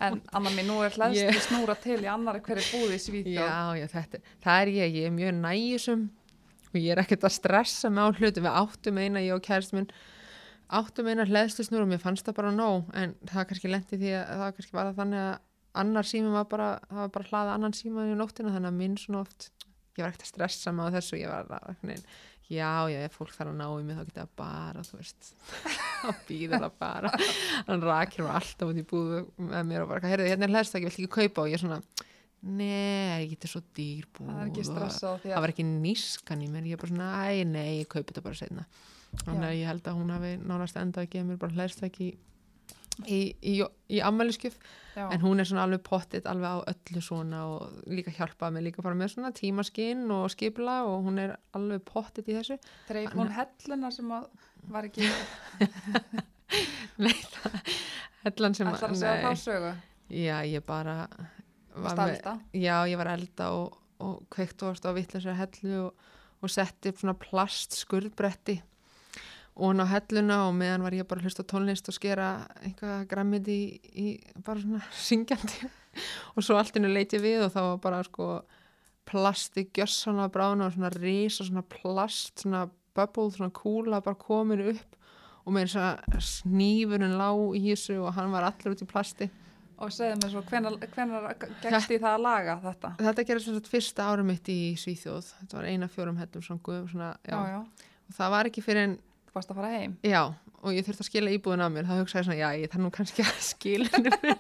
En 0.03 0.21
Anna 0.35 0.51
mín, 0.51 0.67
nú 0.67 0.81
er 0.83 0.95
hlæðslu 0.97 1.43
snúra 1.45 1.77
til 1.79 1.99
í 2.03 2.09
annari 2.11 2.41
hverju 2.43 2.65
búði 2.73 2.97
í 2.97 3.03
Svíþjóð. 3.03 3.37
Já, 3.39 3.77
já, 3.79 3.87
þetta, 3.93 4.21
það 4.43 4.63
er 4.63 4.71
ég, 4.75 4.97
ég 4.97 5.09
er 5.11 5.15
mjög 5.15 5.37
nægjusum 5.43 6.07
og 6.77 6.85
ég 6.85 6.95
er 6.95 7.03
ekkert 7.03 7.27
að 7.27 7.35
stressa 7.39 7.91
mig 7.91 8.05
á 8.05 8.09
hluti, 8.13 8.45
við 8.45 8.61
áttum 8.61 9.01
eina, 9.01 9.25
ég 9.25 9.35
og 9.37 9.43
kærist 9.45 9.75
minn 9.77 9.89
áttum 10.77 11.11
eina 11.11 11.27
hlæðslusnúr 11.27 11.85
og 11.85 11.91
mér 11.91 12.03
fannst 12.03 12.27
það 12.27 12.39
bara 12.41 12.55
nóg, 12.55 12.89
en 12.99 13.15
það 13.27 13.51
kannski 13.51 13.71
lendi 13.71 14.01
því 14.01 14.15
að 14.19 14.41
það 14.43 14.55
kannski 14.57 14.79
var 14.79 14.89
það 14.91 15.03
þannig 15.03 15.25
að 15.25 15.37
annar 15.77 16.09
sími 16.09 16.33
var 16.33 16.49
bara, 16.51 16.71
það 16.89 17.03
var 17.03 17.13
bara 17.17 17.29
hlaða 17.31 17.59
annan 17.59 17.77
síma 17.77 18.07
í 18.09 18.17
nóttina, 18.17 18.55
þannig 18.55 18.73
að 18.73 18.81
minn 18.81 18.97
svona 19.01 19.23
oft 19.23 19.51
ég 19.97 20.03
var 20.03 20.11
ekkert 20.11 20.27
að 20.27 20.33
stressa 20.33 20.73
mig 20.75 20.89
á 20.89 20.95
þessu, 20.97 21.21
ég 21.21 21.31
var 21.31 21.53
að 21.57 21.85
nein, 21.87 22.03
já, 22.49 22.71
já, 22.91 22.99
ef 23.05 23.17
fólk 23.17 23.33
þarf 23.37 23.53
að 23.53 23.61
ná 23.61 23.67
í 23.69 23.87
mig 23.87 23.99
þá 23.99 24.03
geta 24.09 24.25
það 24.25 24.35
bara, 24.41 24.85
þú 24.87 25.01
veist 25.01 25.31
þá 26.03 26.11
býður 26.29 26.67
það 26.67 26.77
bara. 26.83 27.13
Hann 27.69 27.87
rakir 27.87 28.27
var 28.27 28.41
alltaf 28.41 28.73
út 28.73 28.83
í 28.83 28.87
búðu 28.91 29.23
með 29.39 29.71
mér 29.71 29.85
og 29.85 29.93
bara, 29.95 30.11
heyrðu, 30.13 30.29
hérna 30.33 30.49
er 30.49 30.55
hlæðstakki, 30.57 30.93
ég 32.47 32.59
nei, 32.61 33.29
þetta 33.33 33.49
er 33.49 33.53
svo 33.53 33.63
dýr 33.77 34.07
búð 34.17 34.31
Það 34.33 34.43
er 34.43 34.51
ekki 34.51 34.67
stressað 34.71 35.25
það 35.25 35.37
að 35.37 35.45
var 35.47 35.55
ekki 35.55 35.67
nískan 35.71 36.45
í 36.45 36.51
mér. 36.53 36.69
Ég 36.71 36.77
er 36.77 36.83
bara 36.83 36.93
svona, 36.93 37.11
æ, 37.27 37.45
nei, 37.49 37.71
ég 37.81 37.91
kaupi 37.91 38.13
þetta 38.13 38.25
bara 38.27 38.39
setna 38.39 38.67
þannig 39.25 39.49
að 39.49 39.59
ég 39.59 39.69
held 39.71 39.87
að 39.89 39.99
hún 40.01 40.15
hafi 40.15 40.33
nánast 40.43 40.79
enda 40.81 41.03
að 41.03 41.13
gefa 41.13 41.29
mér 41.29 41.39
bara 41.41 41.57
hlæðstæki 41.57 42.09
í, 42.09 42.17
í, 43.07 43.21
í, 43.53 43.55
í 43.97 44.01
ammæliskjöf 44.05 44.57
já, 44.97 45.05
en 45.05 45.23
hún 45.23 45.41
er 45.41 45.49
svona 45.49 45.65
alveg 45.67 45.83
pottit 45.87 46.29
alveg 46.29 46.49
á 46.53 46.59
öllu 46.73 47.03
svona 47.05 47.43
og 47.53 47.61
líka 47.93 48.15
hjálpað 48.17 48.57
mig 48.57 48.67
líka 48.69 48.85
bara 48.85 48.99
með 48.99 49.15
svona 49.15 49.33
tímaskinn 49.37 50.05
og 50.13 50.29
skipla 50.35 50.83
og 50.89 51.07
hún 51.07 51.21
er 51.23 51.37
alveg 51.57 51.85
pottit 51.89 52.29
í 52.29 52.37
þessu. 52.37 52.59
Dreif 52.89 53.17
hún 53.17 53.33
helluna 53.37 53.93
sem 53.95 54.13
að 54.17 54.29
var 54.73 54.89
ekki 54.89 55.05
hellan 58.27 58.57
sem 58.57 58.71
ætlar 58.71 58.91
að 58.91 58.99
segja 58.99 59.15
nei, 59.15 59.25
þá 59.25 59.33
sögu. 59.45 59.73
já, 60.11 60.37
ég 60.49 60.65
bara 60.67 60.97
var 61.07 61.36
með-? 61.77 62.31
Já, 62.57 62.77
ég 62.89 63.01
var 63.01 63.13
elda 63.13 63.51
og, 63.57 63.77
og 64.03 64.23
kveikt 64.33 64.63
og 64.63 64.73
varst 64.73 64.89
á 64.89 64.97
vittlislega 64.97 65.41
hellu 65.41 65.83
og, 65.89 66.09
og 66.43 66.53
setti 66.53 66.93
upp 66.93 67.03
svona 67.03 67.17
plast 67.21 67.77
skurðbretti 67.79 68.61
og 69.57 69.71
hann 69.71 69.81
á 69.81 69.87
helluna 69.89 70.43
og 70.51 70.57
meðan 70.57 70.85
var 70.85 70.97
ég 70.97 71.09
bara 71.09 71.23
að 71.23 71.31
hlusta 71.31 71.45
tónlist 71.49 71.89
og 71.89 71.97
skera 71.97 72.29
einhvað 72.61 73.07
grammit 73.09 73.49
í, 73.49 73.61
í 73.97 74.07
bara 74.45 74.61
svona 74.61 74.83
syngjandi 75.09 75.71
og 76.37 76.45
svo 76.45 76.59
allt 76.61 76.77
innu 76.77 76.93
leiti 76.93 77.21
við 77.23 77.47
og 77.47 77.55
þá 77.55 77.61
var 77.63 77.81
bara 77.87 78.03
sko 78.05 78.29
plasti 79.07 79.69
gjössanlega 79.71 80.33
brána 80.35 80.67
og 80.67 80.75
svona 80.75 80.91
risa 80.93 81.47
svona 81.47 81.63
plast, 81.63 82.43
svona 82.43 82.67
bubble, 82.97 83.31
svona 83.33 83.55
kúla 83.55 84.03
bara 84.05 84.19
komin 84.19 84.65
upp 84.75 84.97
og 85.47 85.55
með 85.55 85.71
þess 85.71 85.81
að 85.81 86.23
snífurinn 86.27 87.17
lá 87.17 87.31
í 87.55 87.63
þessu 87.69 88.01
og 88.03 88.15
hann 88.17 88.33
var 88.35 88.49
allur 88.49 88.75
út 88.75 88.83
í 88.83 88.91
plasti 88.91 89.31
Og 89.77 89.91
segðu 89.93 90.17
mér 90.23 90.31
svo, 90.33 90.41
hvenar, 90.49 90.77
gegst 91.63 91.91
í 91.93 91.99
það 92.01 92.15
að 92.15 92.23
laga 92.25 92.55
þetta? 92.63 92.91
Þetta 93.03 93.25
gerði 93.29 93.45
svona 93.45 93.73
fyrsta 93.75 94.07
árum 94.09 94.31
mitt 94.33 94.49
í 94.49 94.59
Svíþjóð. 94.81 95.27
Þetta 95.43 95.59
var 95.59 95.67
eina 95.69 95.89
fjórum 95.93 96.17
hettum 96.23 96.45
svona, 96.47 96.63
guð, 96.65 96.87
svona 96.95 97.11
já. 97.27 97.35
Já, 97.37 97.43
já, 97.53 97.91
Og 98.07 98.15
það 98.17 98.31
var 98.37 98.49
ekki 98.49 98.63
fyrir 98.65 98.83
en, 98.87 98.95
þú 99.29 99.37
varst 99.37 99.51
að 99.53 99.59
fara 99.61 99.73
heim. 99.75 99.97
já, 100.07 100.23
og 100.67 100.75
ég 100.75 100.87
þurfti 100.87 101.05
að 101.05 101.09
skila 101.11 101.33
íbúðin 101.37 101.63
á 101.63 101.69
mér. 101.71 101.87
Það 101.87 102.01
hugsaði 102.03 102.21
ég 102.21 102.27
svona, 102.27 102.39
já, 102.41 102.49
ég 102.59 102.73
þarf 102.73 102.83
nú 102.83 102.91
kannski 102.95 103.25
að 103.25 103.37
skila. 103.47 103.91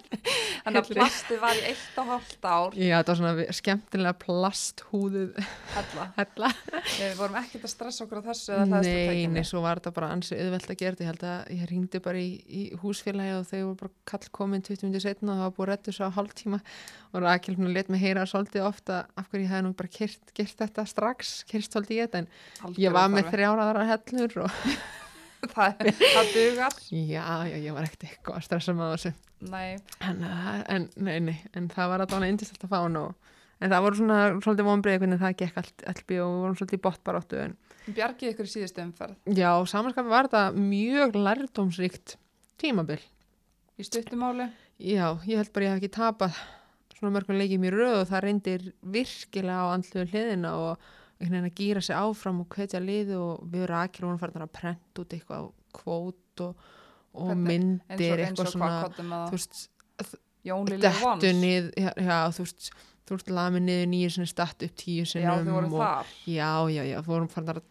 Þannig 0.66 0.80
að 0.80 0.88
plastið 0.90 1.40
var 1.44 1.58
í 1.60 1.62
eitt 1.70 2.00
og 2.02 2.08
hálft 2.10 2.46
ár 2.50 2.74
já, 2.74 2.96
þetta 2.96 3.12
var 3.12 3.18
svona 3.20 3.56
skemmtilega 3.60 4.18
plasthúðuð 4.24 5.38
hella. 5.76 6.06
hella. 6.18 6.50
Við 6.96 7.14
vorum 7.20 7.38
ekkert 7.42 7.68
að 7.68 7.72
stressa 7.76 8.06
okkur 8.06 8.22
á 8.22 8.28
þessu 8.32 8.56
eða 8.56 8.66
það 8.72 8.88
Nei, 8.90 9.22
nei, 9.30 9.42
svo 9.46 9.62
var 9.62 9.80
þetta 9.80 9.94
bara 10.00 10.10
ansi 10.16 10.38
auðvelt 10.40 10.74
að 10.74 10.80
gera. 10.82 11.00
Ég 11.06 11.12
held 11.12 11.26
að 11.30 11.54
ég 11.54 11.70
ringdi 11.70 12.02
bara 12.02 12.22
í, 12.22 12.28
í 12.46 12.62
húsfélagi 12.82 13.38
og 13.38 13.46
þau 13.46 13.58
voru 13.60 13.78
bara 13.84 13.94
kall 14.10 14.32
komin 14.40 14.66
20 14.66 14.88
minnir 14.88 15.06
setna 15.06 15.36
og 15.36 15.38
það 15.38 15.46
var 15.46 15.56
búið 15.56 15.66
að 15.66 15.72
redda 15.74 15.90
þessu 15.92 16.10
á 16.10 16.16
hálftíma 16.16 16.62
og 17.12 17.22
Rakel 17.22 17.56
let 17.72 17.88
mig 17.88 18.02
heyra 18.02 18.26
svolítið 18.28 18.66
ofta 18.66 19.00
af 19.16 19.30
hverju 19.30 19.46
ég 19.46 19.52
hefði 19.52 19.64
nú 19.66 19.72
bara 19.78 19.92
kert, 19.92 20.34
gert 20.36 20.60
þetta 20.60 20.86
strax, 20.88 21.34
kerst 21.48 21.72
svolítið 21.72 21.96
í 21.96 22.02
þetta 22.04 22.22
en 22.22 22.78
ég 22.82 22.94
var 22.94 23.10
með 23.12 23.30
þrjáraðara 23.32 23.86
hellur 23.92 24.38
og 24.44 24.60
það, 25.54 25.86
það 26.00 26.32
dugar. 26.34 26.80
já, 26.90 27.24
já, 27.50 27.56
ég 27.56 27.76
var 27.76 27.86
ekkert 27.86 28.08
eitthvað 28.08 28.40
að 28.40 28.46
stressa 28.48 28.76
með 28.76 28.92
þessu 28.96 29.14
Nei, 29.46 29.76
en, 30.00 30.22
uh, 30.24 30.60
en, 30.72 30.88
nei, 30.96 31.16
nei, 31.20 31.36
en 31.52 31.68
það 31.68 31.90
var 31.92 32.04
alltaf 32.04 32.24
indislegt 32.24 32.64
að 32.64 32.72
fá 32.72 32.78
hann 32.80 33.00
og 33.02 33.32
en 33.60 33.72
það 33.72 33.84
voru 33.86 34.00
svona 34.00 34.18
svolítið 34.40 34.68
vonbreið 34.70 35.02
hvernig 35.02 35.20
það 35.22 35.36
gekk 35.42 35.60
allt, 35.60 35.86
allt 35.92 36.02
og 36.04 36.12
við 36.12 36.22
vorum 36.24 36.58
svolítið 36.60 37.42
en 37.44 37.56
bjargið 37.96 38.32
ykkur 38.32 38.48
í 38.48 38.50
síðustu 38.50 38.82
umferð. 38.82 39.16
já, 39.30 39.50
samanskapi 39.70 40.10
var 40.10 40.26
þetta 40.26 40.44
mjög 40.58 41.18
lærdómsríkt 41.20 42.16
tímabil 42.58 42.98
Í 43.76 43.84
stuttumáli, 43.84 44.48
já, 44.80 45.12
ég 45.28 45.36
held 45.36 45.52
bara 45.52 45.66
ég 45.66 45.74
hef 45.74 45.82
ekki 45.82 45.92
tapað 45.98 46.38
svona 46.96 47.12
mörgum 47.12 47.36
leikjum 47.36 47.66
í 47.68 47.72
röð 47.74 47.98
og 48.00 48.06
það 48.08 48.22
reyndir 48.24 48.62
virkilega 48.80 49.66
á 49.68 49.74
andluðu 49.74 50.06
hliðina 50.14 50.52
og 50.56 50.86
einhvern 51.16 51.36
veginn 51.36 51.50
að 51.50 51.60
gýra 51.60 51.82
sig 51.84 51.96
áfram 51.96 52.40
og 52.42 52.48
hvetja 52.56 52.80
liði 52.82 53.16
og 53.20 53.44
við 53.52 53.66
rakir 53.70 54.04
hún 54.06 54.18
farin 54.20 54.44
að 54.44 54.52
prenta 54.56 55.02
út 55.02 55.14
eitthvað 55.16 55.46
kvót 55.76 56.42
og, 56.44 56.66
og 57.16 57.30
Hvernig? 57.30 57.46
eins 57.56 57.70
og, 57.88 57.94
myndir 57.96 58.18
eins 58.20 58.26
eitthvað 58.26 58.46
og 58.46 58.52
svona 58.52 58.68
hvað 58.72 58.82
kottum 58.86 59.14
að 59.16 59.30
þú 59.30 59.38
veist, 59.38 59.62
Vons. 61.02 61.40
nið 61.40 61.70
já, 61.76 61.88
já, 61.96 62.18
þú 62.36 62.44
veist, 62.46 62.68
þú 63.06 63.16
veist, 63.16 63.32
lamið 63.38 63.64
niður 63.68 63.88
nýju 63.94 64.10
sinni 64.16 64.30
statt 64.30 64.66
upp 64.66 64.76
tíu 64.82 65.06
Já, 65.06 65.08
sinnum 65.14 65.48
þau 65.48 65.56
voru 65.56 65.72
og, 65.72 65.80
þar. 65.80 66.12
já, 66.26 66.50
já, 66.76 66.82
já, 66.90 66.98
við 67.00 67.10
vorum 67.14 67.32
farin 67.32 67.54
að 67.56 67.62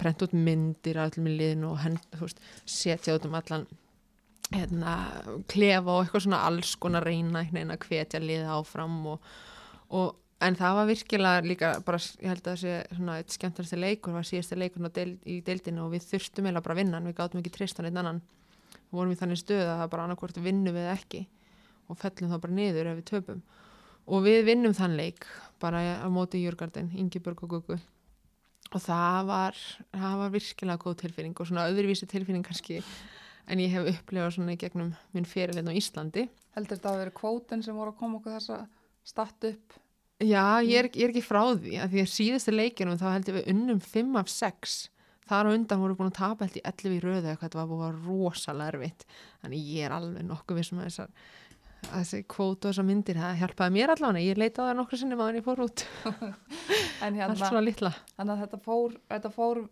prenta 0.00 0.24
út 0.24 0.32
myndir 0.48 0.96
af 0.96 1.10
öllum 1.12 1.28
í 1.28 1.36
liðinu 1.36 1.70
og 1.74 1.78
hend, 1.84 2.00
þú 2.16 2.24
veist, 2.24 2.40
setja 2.64 3.18
út 3.18 3.28
um 3.28 3.36
allan 3.36 3.66
hérna, 4.50 4.94
klefa 5.50 5.92
og 5.92 6.06
eitthvað 6.06 6.24
svona 6.24 6.40
alls 6.48 6.72
konar 6.80 7.04
reyna 7.06 7.44
að 7.44 7.84
hvetja 7.84 8.18
liða 8.22 8.56
áfram 8.56 8.96
og, 9.12 9.28
og 9.94 10.16
en 10.40 10.56
það 10.56 10.76
var 10.78 10.88
virkilega 10.88 11.44
líka 11.44 11.70
bara, 11.86 12.00
ég 12.20 12.32
held 12.32 12.42
að 12.42 12.50
það 12.50 12.60
sé 12.62 12.74
svona 12.96 13.16
eitt 13.20 13.34
skemmtast 13.36 13.76
leikur, 13.76 14.16
var 14.16 14.28
síðasti 14.28 14.58
leikur 14.58 14.88
del, 14.96 15.14
í 15.28 15.40
deildinu 15.46 15.84
og 15.86 15.94
við 15.94 16.06
þurftum 16.08 16.48
eiginlega 16.48 16.66
bara 16.66 16.76
að 16.76 16.82
vinna 16.82 16.98
hann, 16.98 17.08
við 17.10 17.18
gátum 17.20 17.42
ekki 17.42 17.54
trist 17.58 17.80
hann 17.80 17.90
einn 17.90 18.00
annan. 18.00 18.22
Við 18.90 18.98
vorum 18.98 19.14
í 19.14 19.20
þannig 19.20 19.40
stöð 19.42 19.64
að 19.66 19.78
það 19.82 19.92
bara 19.92 20.08
annarkvort 20.08 20.42
vinnu 20.42 20.74
við 20.74 20.90
ekki 20.94 21.22
og 21.90 21.98
fellum 22.00 22.32
það 22.32 22.44
bara 22.44 22.58
niður 22.58 22.90
ef 22.90 23.00
við 23.00 23.08
töpum. 23.10 23.40
Og 24.10 24.24
við 24.24 24.44
vinnum 24.48 24.74
þann 24.74 24.96
leik 24.98 25.26
bara 25.62 25.82
á 26.02 26.08
móti 26.10 26.40
Jörgardin, 26.42 26.90
Ingeborg 26.98 27.44
og 27.44 27.54
Gugu 27.54 27.78
og 28.70 28.82
það 28.84 29.24
var 29.26 29.56
það 29.90 30.18
var 30.20 30.34
virkilega 30.34 30.82
góð 30.82 30.98
tilfinning 31.02 31.40
og 31.42 31.48
svona 31.48 31.66
öðruvísi 31.70 32.06
tilfinning 32.10 32.46
kannski 32.46 32.78
en 33.50 33.62
ég 33.62 33.72
hef 33.74 33.88
upplifað 33.90 34.36
svona 34.36 34.54
í 34.54 34.60
gegnum 34.60 34.92
minn 35.14 35.26
fyrirlein 35.26 35.70
á 35.70 35.74
Íslandi. 35.74 36.28
Heldur 36.54 36.78
þetta 36.78 36.92
að 36.92 37.00
vera 37.02 37.16
kvótin 37.16 37.64
sem 37.66 37.76
voru 37.76 37.94
að 37.94 37.98
koma 38.02 38.20
okkur 38.20 38.36
þessa 38.36 38.60
statt 39.06 39.48
upp? 39.50 39.78
Já, 40.20 40.60
ég 40.60 40.76
er, 40.76 40.88
ég 40.92 41.06
er 41.06 41.12
ekki 41.14 41.24
frá 41.24 41.42
því 41.56 41.76
að 41.80 41.94
því 41.94 42.00
að 42.02 42.10
síðustu 42.14 42.52
leikinum 42.54 42.98
þá 43.00 43.06
held 43.14 43.30
ég 43.30 43.38
við 43.38 43.52
unnum 43.54 43.78
5 43.80 44.18
af 44.20 44.32
6 44.32 44.78
þar 45.30 45.48
á 45.48 45.54
undan 45.54 45.80
voru 45.80 45.96
búin 45.96 46.10
að 46.10 46.18
tapa 46.18 46.46
held 46.46 46.58
í 46.58 46.64
11 46.66 46.96
í 46.96 47.02
röðu 47.04 47.30
eitthvað, 47.30 47.46
þetta 47.46 47.60
var 47.60 47.68
búin 47.70 47.80
að 47.80 47.86
vera 47.86 48.02
rosalega 48.08 48.72
erfitt. 48.74 49.06
Þannig 49.44 49.70
ég 49.70 49.86
er 49.86 49.94
alveg 49.96 50.26
nokkuð 50.26 50.60
vissum 50.60 50.80
að 50.82 50.90
þessar 50.90 51.14
að 51.88 52.02
þessi 52.02 52.20
kvótu 52.28 52.68
og 52.68 52.74
þessar 52.74 52.86
myndir 52.90 53.20
það 53.20 53.38
hjálpaði 53.40 53.74
mér 53.76 53.92
allavega, 53.94 54.24
ég 54.26 54.40
leita 54.40 54.64
á 54.64 54.68
það 54.68 54.78
nokkru 54.80 54.98
sinni 55.00 55.16
maður 55.16 55.32
en 55.32 55.40
ég 55.40 55.46
fór 55.46 55.62
út, 55.64 55.84
En 57.04 57.14
allt 57.14 57.20
hérna, 57.22 57.36
svona 57.40 57.62
litla. 57.64 57.92
Þannig 58.18 58.34
að 58.34 58.42
þetta 58.44 58.60
fór, 58.66 58.96
þetta 59.14 59.30
fór, 59.34 59.62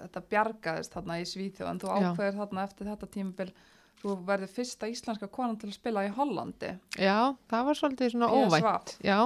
þetta 0.00 0.22
bjargaðist 0.32 0.96
þarna 0.96 1.18
í 1.20 1.28
Svíþjóð, 1.30 1.70
en 1.70 1.82
þú 1.82 1.92
ákveður 1.94 2.40
þarna 2.40 2.64
eftir 2.66 2.90
þetta 2.90 3.10
tímabil, 3.14 3.48
þú 4.00 4.16
verður 4.26 4.52
fyrsta 4.52 4.90
íslenska 4.90 5.28
konan 5.32 5.56
til 5.60 5.70
að 5.70 5.78
spila 5.78 6.04
í 6.06 6.12
Hollandi. 6.16 6.74
Já, 7.00 7.34
það 7.50 7.66
var 7.68 7.78
svolítið 7.80 8.12
svona 8.14 8.28
PSV. 8.32 8.60
óvænt 8.60 8.92
Já, 9.06 9.18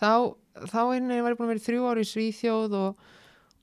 þá, 0.00 0.10
þá 0.72 0.80
einnig 0.82 1.22
var 1.22 1.34
ég 1.34 1.38
búin 1.38 1.48
að 1.48 1.52
vera 1.54 1.62
í 1.62 1.66
þrjú 1.66 1.88
ári 1.90 2.04
í 2.04 2.10
Svíþjóð 2.10 2.76
og, 2.80 3.08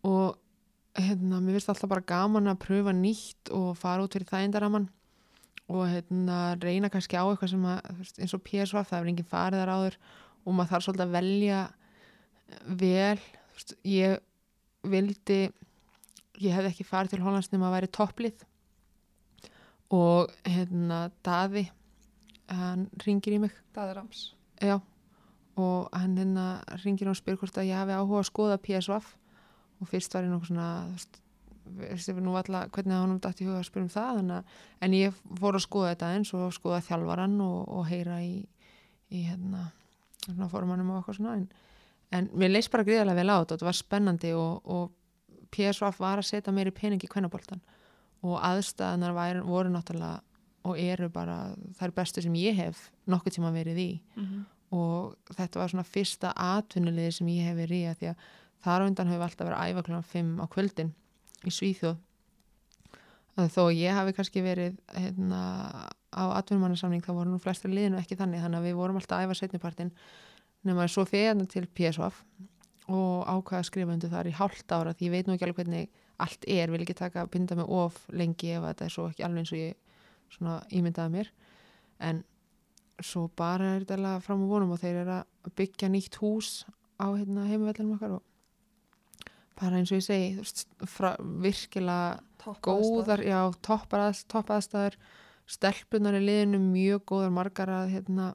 og 0.10 1.00
hérna, 1.00 1.40
mér 1.42 1.58
finnst 1.58 1.72
alltaf 1.74 1.92
bara 1.92 2.06
gaman 2.14 2.52
að 2.52 2.62
pröfa 2.66 2.94
nýtt 2.96 3.54
og 3.56 3.72
fara 3.80 4.06
út 4.06 4.14
fyrir 4.14 4.30
þægindaraman 4.30 4.90
og 5.74 5.88
hérna, 5.90 6.40
reyna 6.62 6.92
kannski 6.92 7.18
á 7.18 7.24
eitthvað 7.24 7.54
sem 7.54 7.66
að, 7.66 8.04
eins 8.20 8.36
og 8.36 8.44
PSV 8.46 8.84
það 8.84 9.00
er 9.00 9.10
enginn 9.14 9.30
farið 9.30 9.64
þar 9.64 9.74
áður 9.74 9.98
og 10.44 10.56
maður 10.58 10.72
þarf 10.74 10.86
svolítið 10.88 11.06
að 11.06 11.16
velja 11.18 11.62
vel 12.84 13.20
ég 13.88 14.18
vildi 14.84 15.40
ég 16.44 16.56
hefði 16.58 16.72
ekki 16.72 16.88
farið 16.88 17.14
til 17.14 17.24
Hollands 17.24 17.52
nema 17.54 17.70
að 17.70 17.78
væri 17.78 17.92
topplið 17.96 18.44
og 19.94 20.32
hérna 20.48 21.06
Daði 21.26 21.68
hann 22.54 22.88
ringir 23.06 23.38
í 23.38 23.42
mig. 23.46 23.54
Er 23.78 23.96
rams. 23.98 24.32
Já, 24.62 24.78
og 25.60 25.90
hann 25.94 26.18
hérna 26.18 26.48
ringir 26.84 27.10
og 27.12 27.18
spyr 27.18 27.38
hvort 27.40 27.58
að 27.58 27.70
ég 27.70 27.78
hafi 27.78 27.96
áhuga 27.98 28.22
að 28.22 28.30
skoða 28.30 28.62
PSV 28.62 28.98
og 29.84 29.90
fyrst 29.90 30.16
var 30.16 30.26
ég 30.26 30.34
nokkuð 30.34 30.52
svona, 30.52 30.70
alltaf 30.90 31.22
hvernig 32.76 32.96
hann 32.96 33.20
dætt 33.24 33.42
í 33.42 33.48
huga 33.48 33.62
að 33.62 33.68
spyrja 33.70 33.86
um 33.86 33.92
það 33.94 34.18
þannig, 34.20 34.56
en 34.84 34.96
ég 34.98 35.20
fór 35.40 35.58
að 35.58 35.66
skoða 35.66 35.92
þetta 35.94 36.10
eins 36.18 36.34
og 36.36 36.56
skoða 36.56 36.82
þjálfaran 36.88 37.38
og, 37.44 37.60
og 37.78 37.86
heyra 37.88 38.18
í, 38.24 38.34
í 39.14 39.24
hérna, 39.30 39.70
hérna 40.28 40.50
formannum 40.52 40.92
og 40.92 41.00
eitthvað 41.00 41.20
svona 41.20 41.38
en, 41.40 41.46
en 42.12 42.30
mér 42.36 42.54
leist 42.54 42.72
bara 42.74 42.86
gríðarlega 42.88 43.22
vel 43.22 43.32
á 43.32 43.36
þetta 43.36 43.46
og 43.46 43.54
þetta 43.56 43.70
var 43.70 43.80
spennandi 43.80 44.34
og, 44.36 44.74
og 44.76 45.48
PSV 45.54 45.94
var 46.02 46.20
að 46.20 46.30
setja 46.30 46.72
pening 46.76 47.04
í 47.04 47.12
kvennaboltan 47.12 47.64
og 48.24 48.40
aðstæðanar 48.40 49.16
væri, 49.18 49.44
voru 49.46 49.72
náttúrulega 49.74 50.22
og 50.64 50.80
eru 50.80 51.10
bara 51.12 51.38
þær 51.78 51.94
bestu 51.98 52.24
sem 52.24 52.36
ég 52.40 52.56
hef 52.56 52.88
nokkuð 53.10 53.38
tíma 53.38 53.52
verið 53.52 53.80
í. 53.84 53.92
Mm 54.16 54.26
-hmm. 54.26 54.44
og 54.72 55.16
þetta 55.36 55.60
var 55.60 55.70
svona 55.70 55.84
fyrsta 55.84 56.34
atvinnulegir 56.36 57.14
sem 57.14 57.28
ég 57.28 57.46
hef 57.46 57.58
verið 57.58 57.78
í 57.78 57.90
að 57.90 57.98
því 58.00 58.08
að 58.10 58.16
þar 58.64 58.82
á 58.82 58.88
undan 58.88 59.08
hefur 59.08 59.24
alltaf 59.24 59.48
verið 59.48 59.60
að 59.60 59.70
æfa 59.70 59.84
klokkan 59.84 60.12
5 60.14 60.40
á 60.40 60.46
kvöldin 60.48 60.94
í 61.44 61.52
Svíþjóð. 61.52 61.98
Að 63.36 63.50
þó 63.50 63.64
ég 63.74 63.94
hafi 63.94 64.14
kannski 64.14 64.42
verið 64.42 64.78
hérna, 64.94 65.42
á 66.14 66.24
atvinnumannasamning 66.38 67.04
þá 67.04 67.14
voru 67.14 67.30
nú 67.30 67.40
flestir 67.40 67.70
liðinu 67.70 67.98
ekki 67.98 68.16
þannig. 68.16 68.42
Þannig 68.42 68.60
að 68.60 68.68
við 68.68 68.76
vorum 68.76 68.96
alltaf 68.96 69.18
að 69.18 69.24
æfa 69.26 69.34
setnipartin 69.34 69.92
nema 70.64 70.88
svo 70.88 71.06
fyrir 71.06 71.46
til 71.46 71.68
PSV 71.68 72.12
og 72.88 73.28
ákvaða 73.28 73.60
að 73.60 73.70
skrifa 73.70 73.94
undir 73.94 74.10
þar 74.12 74.28
í 74.28 74.36
hálft 74.38 74.72
ára 74.72 74.94
því 74.94 75.06
ég 75.06 75.12
veit 75.12 75.28
nú 75.28 75.34
ekki 75.34 75.46
alveg 75.48 75.56
hvernig 75.56 75.90
allt 76.22 76.46
er, 76.48 76.72
vil 76.72 76.84
ekki 76.84 76.98
taka 76.98 77.24
að 77.24 77.32
binda 77.34 77.58
mig 77.58 77.70
of 77.70 78.04
lengi 78.14 78.54
ef 78.58 78.68
þetta 78.68 78.86
er 78.86 78.94
svo 78.94 79.08
ekki 79.10 79.26
alveg 79.26 79.44
eins 79.44 79.54
og 79.56 79.62
ég 79.62 79.80
svona 80.34 80.60
ímyndaði 80.74 81.14
mér. 81.14 81.32
En 82.04 82.22
svo 83.04 83.28
bara 83.38 83.74
er 83.74 83.84
þetta 83.84 83.98
alveg 84.00 84.28
fram 84.28 84.46
á 84.46 84.52
vonum 84.52 84.76
og 84.76 84.82
þeir 84.84 85.02
eru 85.02 85.18
að 85.18 85.56
byggja 85.58 85.90
nýtt 85.92 86.20
hús 86.22 86.52
á 87.02 87.08
hérna, 87.14 87.48
heimavellunum 87.50 87.98
okkar 87.98 88.16
og 88.20 88.30
bara 89.60 89.80
eins 89.80 89.92
og 89.94 90.00
ég 90.00 90.06
segi 90.06 90.30
veist, 90.38 90.64
fra, 90.90 91.14
virkilega 91.20 92.54
góðar, 92.66 93.22
já, 93.24 93.40
toppar 93.66 94.08
að, 94.10 94.24
topp 94.32 94.52
aðstæður 94.54 94.98
stelpunar 95.50 96.18
í 96.18 96.24
liðinu 96.24 96.62
mjög 96.64 97.04
góðar 97.12 97.36
margar 97.36 97.72
að 97.72 97.92
hérna, 97.98 98.32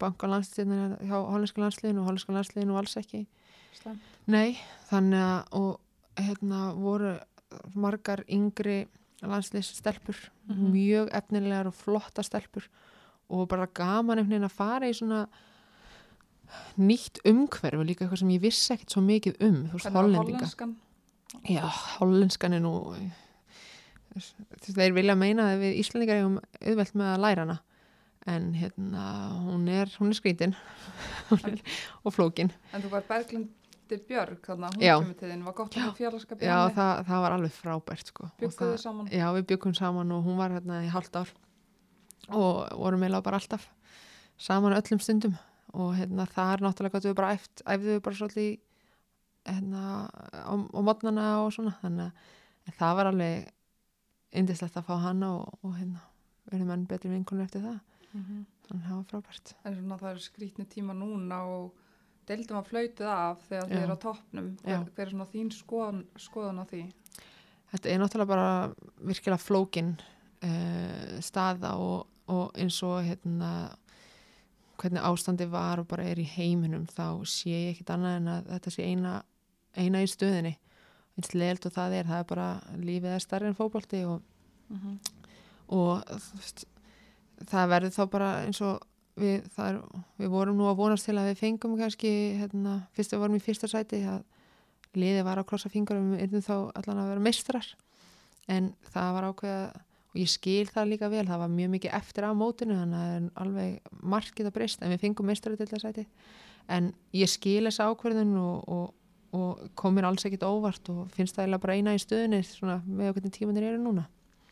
banka 0.00 0.30
landsliðinu 0.30 0.98
hjá 1.08 1.16
hollenska 1.16 1.62
landsliðinu 1.62 2.02
og 2.02 2.10
hollenska 2.10 2.34
landsliðinu 2.34 2.74
og 2.74 2.80
alls 2.82 2.96
ekki. 3.00 3.24
Slæmt. 3.78 4.16
Nei, 4.28 4.58
þannig 4.90 5.22
að 5.24 5.58
og 5.58 5.70
hérna 6.18 6.72
voru 6.76 7.14
margar 7.74 8.24
yngri 8.28 8.86
landsliðsstelpur 9.22 10.18
Mhm. 10.48 10.70
mjög 10.72 11.08
efnilegar 11.12 11.66
og 11.66 11.74
flotta 11.74 12.22
stelpur 12.22 12.68
og 13.30 13.48
bara 13.48 13.66
gaman 13.66 14.18
einhvern 14.18 14.30
veginn 14.30 14.48
að 14.48 14.54
fara 14.56 14.86
í 14.88 14.94
svona 14.96 15.26
nýtt 16.80 17.18
umhverfu 17.28 17.84
líka 17.84 18.04
eitthvað 18.06 18.18
sem 18.22 18.28
ég 18.32 18.40
vissi 18.40 18.72
ekkert 18.72 18.90
svo 18.94 19.02
mikið 19.04 19.34
um, 19.44 19.58
þú 19.68 19.72
veist, 19.76 19.90
hollendinga 19.92 20.38
hollenskan? 20.38 20.76
Já, 21.44 21.64
hollenskan 21.98 22.54
er 22.56 22.60
nú 22.64 22.72
þeir 24.64 24.94
vilja 24.96 25.14
meina 25.18 25.50
að 25.52 25.60
við 25.62 25.80
Íslandingar 25.82 26.20
eigum 26.22 26.38
auðvelt 26.62 26.94
með 26.96 27.10
að 27.12 27.20
læra 27.26 27.44
hana 27.44 27.58
en 28.28 28.48
hérna, 28.58 29.02
hún 29.44 29.68
er, 29.72 29.92
hún 30.00 30.10
er 30.12 30.16
skrítin 30.18 30.54
og 32.04 32.12
flókin 32.14 32.50
En 32.72 32.82
þú 32.82 32.90
var 32.96 33.04
Berglindir 33.88 34.06
Björg, 34.08 34.40
þannig 34.44 34.68
að 34.68 34.74
hún 34.76 34.84
Já. 34.84 34.94
kemur 35.00 35.16
til 35.18 35.28
þín. 35.32 35.42
Var 35.48 35.54
gott 35.58 35.76
að 35.76 36.02
í 36.42 36.44
Já, 36.44 36.56
það, 36.76 36.92
það 37.08 37.22
var 37.24 37.32
alveg 37.36 37.52
frábært 37.56 38.06
sko. 38.12 38.28
Þið 38.38 38.76
saman? 38.82 39.08
Já, 39.12 39.26
við 39.32 39.46
byggum 39.52 39.74
saman 39.78 40.12
og 40.12 40.24
hún 40.28 40.36
var 40.36 40.50
hérna 40.52 40.80
í 40.84 40.88
halvt 40.92 41.16
ár 41.22 41.32
og 42.28 42.56
vorum 42.76 43.02
eiginlega 43.06 43.24
bara 43.24 43.38
alltaf 43.40 43.68
saman 44.38 44.74
öllum 44.76 45.00
stundum 45.00 45.36
og 45.72 45.94
hérna 45.96 46.26
það 46.28 46.52
er 46.52 46.64
náttúrulega 46.66 46.92
gott 46.98 47.06
við 47.08 47.14
bara 47.16 47.32
æft, 47.36 47.62
æfðu 47.64 47.94
við 47.94 48.02
bara 48.04 48.18
svolítið 48.18 48.58
hérna 49.48 49.82
á, 50.36 50.52
á 50.52 50.80
modnana 50.84 51.26
og 51.46 51.52
svona 51.56 51.72
þannig 51.80 52.12
að 52.68 52.76
það 52.82 52.96
var 52.98 53.10
alveg 53.12 53.48
indislegt 54.36 54.76
að 54.76 54.84
fá 54.90 54.94
hana 55.06 55.30
og, 55.38 55.58
og 55.64 55.76
hérna 55.78 56.02
verðum 56.52 56.74
enn 56.76 56.86
betri 56.90 57.10
vinkunni 57.14 57.44
eftir 57.48 57.64
það 57.64 57.78
Mhm. 58.08 58.44
þannig 58.64 58.84
að 58.84 58.88
það 58.88 58.96
var 58.96 59.08
frábært 59.10 59.50
En 59.68 59.74
svona 59.76 59.96
það 60.00 60.10
eru 60.14 60.22
skrítni 60.24 60.64
tíma 60.72 60.94
núna 60.96 61.42
og 61.44 61.74
deildum 62.28 62.60
að 62.60 62.70
flautið 62.70 63.10
af 63.12 63.42
þegar 63.48 63.72
þið 63.72 63.82
eru 63.82 63.96
á 63.96 64.04
toppnum. 64.04 64.52
Hver, 64.64 65.02
er 65.04 65.12
svona 65.12 65.28
þín 65.32 65.50
skoðan, 65.54 66.04
skoðan 66.20 66.62
á 66.62 66.64
því? 66.70 66.84
Þetta 67.72 67.90
er 67.92 68.00
náttúrulega 68.02 68.32
bara 68.32 68.52
virkilega 69.10 69.42
flókin 69.42 69.90
uh, 69.98 71.18
staða 71.24 71.74
og, 71.82 72.06
og 72.32 72.56
eins 72.58 72.78
og 72.86 73.02
hérna 73.04 73.52
hvernig 74.78 75.02
ástandi 75.02 75.48
var 75.50 75.82
og 75.82 75.88
bara 75.90 76.06
er 76.06 76.20
í 76.22 76.26
heiminum 76.36 76.86
þá 76.86 77.26
sé 77.26 77.50
ég 77.50 77.72
ekkit 77.72 77.92
annað 77.96 78.18
en 78.20 78.32
að 78.36 78.50
þetta 78.54 78.72
sé 78.72 78.86
eina, 78.86 79.14
eina 79.74 80.02
í 80.04 80.10
stöðinni 80.10 80.54
eins 81.18 81.32
leilt 81.34 81.66
og 81.66 81.74
það 81.74 81.96
er, 81.98 82.06
það 82.06 82.20
er 82.22 82.28
bara 82.30 82.48
lífið 82.78 83.14
er 83.16 83.24
stærri 83.24 83.48
en 83.50 83.58
fótbolti 83.58 84.04
og, 84.06 84.20
Mm 84.70 84.98
og 85.68 86.00
þú 86.08 86.38
veist, 86.40 86.64
það 87.48 87.72
verður 87.72 87.94
þá 87.94 88.02
bara 88.12 88.28
eins 88.46 88.60
og 88.64 88.86
við, 89.20 89.48
það 89.54 89.68
er, 89.70 89.80
við 90.22 90.32
vorum 90.32 90.58
nú 90.58 90.68
að 90.70 90.78
vonast 90.80 91.08
til 91.08 91.16
að 91.16 91.30
við 91.32 91.42
fengum 91.42 91.76
kannski 91.78 92.12
hérna, 92.38 92.80
fyrst 92.96 93.14
við 93.14 93.22
vorum 93.24 93.38
í 93.38 93.42
fyrsta 93.44 93.70
sæti 93.70 94.02
að 94.08 94.24
liðið 94.98 95.26
var 95.26 95.40
að 95.40 95.48
krossa 95.50 95.70
fingur 95.72 95.98
og 95.98 96.08
við 96.14 96.24
erum 96.26 96.44
þá 96.44 96.54
allan 96.80 97.02
að 97.02 97.12
vera 97.12 97.24
meistrar 97.28 97.68
en 98.48 98.72
það 98.88 99.14
var 99.16 99.28
ákveða 99.28 99.64
og 100.08 100.20
ég 100.22 100.30
skil 100.32 100.68
það 100.72 100.92
líka 100.92 101.10
vel, 101.12 101.24
það 101.28 101.42
var 101.42 101.50
mjög 101.52 101.72
mikið 101.74 101.96
eftir 101.98 102.24
á 102.24 102.32
mótinu 102.32 102.78
þannig 102.78 102.98
að 102.98 103.08
það 103.08 103.16
er 103.16 103.26
alveg 103.42 103.96
markið 104.14 104.48
að 104.48 104.54
breyst 104.56 104.82
en 104.82 104.94
við 104.94 105.02
fengum 105.04 105.28
meistrar 105.28 105.58
til 105.58 105.68
þess 105.68 105.84
sæti 105.84 106.06
en 106.72 106.92
ég 107.16 107.30
skil 107.30 107.60
þessa 107.68 107.90
ákverðin 107.92 108.32
og, 108.40 108.64
og, 108.72 108.86
og 109.36 109.66
kom 109.78 109.96
mér 109.96 110.08
alls 110.08 110.24
ekkit 110.28 110.46
óvart 110.48 110.88
og 110.92 111.12
finnst 111.16 111.36
það 111.36 111.44
eiginlega 111.44 111.64
bara 111.64 111.76
eina 111.76 111.94
í 111.96 112.00
stöðinni 112.02 112.40
svona, 112.46 112.78
með 112.86 113.14
hvernig 113.16 113.36
tímanir 113.36 113.68
eru 113.70 113.82
núna. 113.82 114.08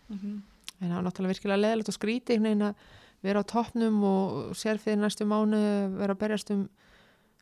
-hmm. 0.09 0.37
en 0.81 0.89
það 0.89 0.97
var 0.97 1.05
náttúrulega 1.07 1.35
virkilega 1.35 1.63
leðilegt 1.63 1.89
og 1.89 1.99
skríti 1.99 2.37
einhvern 2.37 2.51
veginn 2.51 2.69
að 2.69 2.75
vera 3.23 3.41
á 3.43 3.45
toppnum 3.45 4.03
og 4.05 4.55
sér 4.55 4.79
fyrir 4.79 4.99
næstu 5.01 5.25
mánu 5.25 5.57
vera 5.99 6.15
að 6.15 6.19
berjast 6.21 6.51
um 6.51 6.69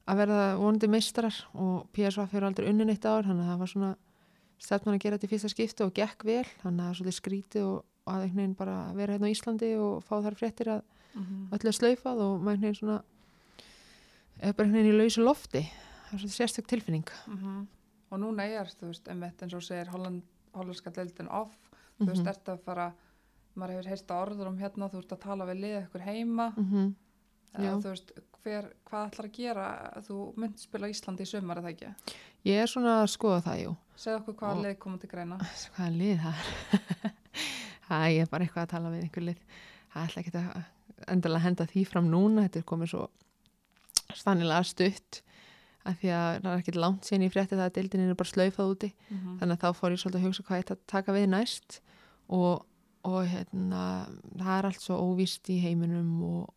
að 0.07 0.17
verða 0.21 0.57
vonandi 0.61 0.89
meistrar 0.89 1.35
og 1.55 1.87
PSV 1.93 2.27
fyrir 2.31 2.45
aldrei 2.45 2.69
unnin 2.69 2.91
eitt 2.93 3.05
ár 3.09 3.25
þannig 3.25 3.45
að 3.45 3.51
það 3.53 3.59
var 3.59 3.73
svona 3.73 3.97
stefnan 4.59 4.95
að 4.95 5.01
gera 5.03 5.17
þetta 5.19 5.27
í 5.27 5.33
fyrsta 5.33 5.49
skipti 5.49 5.85
og 5.85 5.95
gekk 5.95 6.25
vel 6.25 6.45
þannig 6.63 6.81
að 6.81 6.85
það 6.85 6.91
er 6.91 6.99
svolítið 6.99 7.19
skríti 7.21 7.63
og 7.65 7.85
að 8.07 8.27
veginn 8.35 8.55
bara 8.55 8.93
vera 8.95 9.13
hérna 9.17 9.27
á 9.29 9.35
Íslandi 9.35 9.71
og 9.81 10.05
fá 10.05 10.21
þar 10.23 10.35
fréttir 10.41 10.69
að 10.69 10.83
Mm 11.15 11.47
öllu 11.55 11.69
er 11.71 11.77
slaufað 11.79 12.19
og 12.25 12.41
maður 12.43 12.61
veginn 12.65 12.75
svona 12.75 13.03
er 14.43 14.53
bara 14.59 14.69
veginn 14.73 14.91
í 14.91 14.97
lausu 14.99 15.23
lofti 15.23 15.61
það 15.63 16.15
er 16.17 16.19
svolítið 16.19 16.39
sérstök 16.41 16.67
tilfinning 16.67 17.05
-hmm. 17.29 17.67
Og 18.11 18.21
núna 18.21 18.45
er, 18.47 18.67
þú 18.67 18.87
veist, 18.87 19.09
einmitt 19.09 19.43
eins 19.43 19.55
og 19.55 19.63
segir 19.63 19.89
Holland, 19.91 20.23
hollandska 20.55 20.91
deildin 20.91 21.29
off. 21.29 21.57
Þú 21.99 22.07
veist, 22.07 22.21
Mhm. 22.23 22.29
ert 22.29 22.45
að 22.49 22.59
fara, 22.61 22.93
maður 23.55 23.79
hefur 23.79 23.91
heyrst 23.93 24.13
á 24.13 24.17
orður 24.19 24.51
um 24.51 24.59
hérna, 24.59 24.91
þú 24.91 25.01
ert 25.03 25.17
að 25.17 25.25
tala 25.25 25.49
við 25.49 25.61
lið 25.65 25.77
ykkur 25.85 26.07
heima. 26.09 26.53
Mhm. 26.57 26.95
Eða, 27.55 27.65
Já. 27.65 27.75
þú 27.79 27.91
veist, 27.93 28.09
hver, 28.43 28.65
hvað 28.89 29.05
ætlar 29.09 29.27
að 29.29 29.37
gera? 29.39 29.67
Þú 30.03 30.17
mynd 30.43 30.59
spila 30.59 30.89
Íslandi 30.91 31.23
í 31.23 31.31
sumar, 31.31 31.61
eða 31.63 31.71
ekki? 31.71 31.93
ég 32.45 32.61
er 32.61 32.67
svona 32.67 33.03
að 33.03 33.13
skoða 33.15 33.43
það, 33.47 33.61
jú 33.63 33.77
Segð 33.97 34.17
okkur 34.19 34.35
hvaða 34.41 34.63
lið 34.65 34.79
komið 34.83 35.01
til 35.05 35.11
greina. 35.13 35.37
Hvað 35.77 35.87
er 35.87 35.99
lið 36.01 36.17
það 36.25 36.35
er? 36.35 37.13
Það 37.89 38.07
ég 38.15 38.25
er 38.25 38.31
bara 38.33 38.47
eitthvað 38.47 38.65
að 38.65 38.73
tala 38.73 38.91
við 38.91 39.05
einhver 39.05 39.27
lið. 39.29 39.41
Það 39.93 40.09
ætla 40.09 40.23
ekki 40.23 40.33
að 40.41 41.09
endilega 41.15 41.45
henda 41.45 41.67
því 41.71 41.85
fram 41.87 42.11
núna. 42.11 42.47
Þetta 42.47 42.61
er 42.63 42.67
komið 42.73 42.91
svo 42.95 43.05
stannilega 44.15 44.67
stutt 44.67 45.21
af 45.85 45.99
því 46.01 46.13
að 46.17 46.29
það 46.41 46.51
er 46.51 46.63
ekkert 46.63 46.81
langt 46.81 47.07
síðan 47.09 47.27
ég 47.27 47.35
frétti 47.35 47.59
það 47.59 47.67
að 47.67 47.75
deildin 47.79 48.05
er 48.07 48.19
bara 48.19 48.33
slaufað 48.33 48.71
úti. 48.73 48.91
Mm 49.11 49.35
Þannig 49.41 49.57
að 49.57 49.65
þá 49.65 49.81
fór 49.81 49.95
ég 49.95 50.01
svolítið 50.03 50.21
að 50.21 50.27
hugsa 50.29 50.47
hvað 50.49 50.63
ég 50.63 50.85
taka 50.95 51.17
við 51.17 51.27
næst 51.35 51.79
og, 52.33 52.65
og 53.05 53.27
hérna, 53.29 54.07
það 54.39 54.59
er 54.59 54.67
allt 54.71 54.81
svo 54.81 54.97
óvíst 54.99 55.49
í 55.53 55.59
heiminum 55.61 56.23
og, 56.23 56.55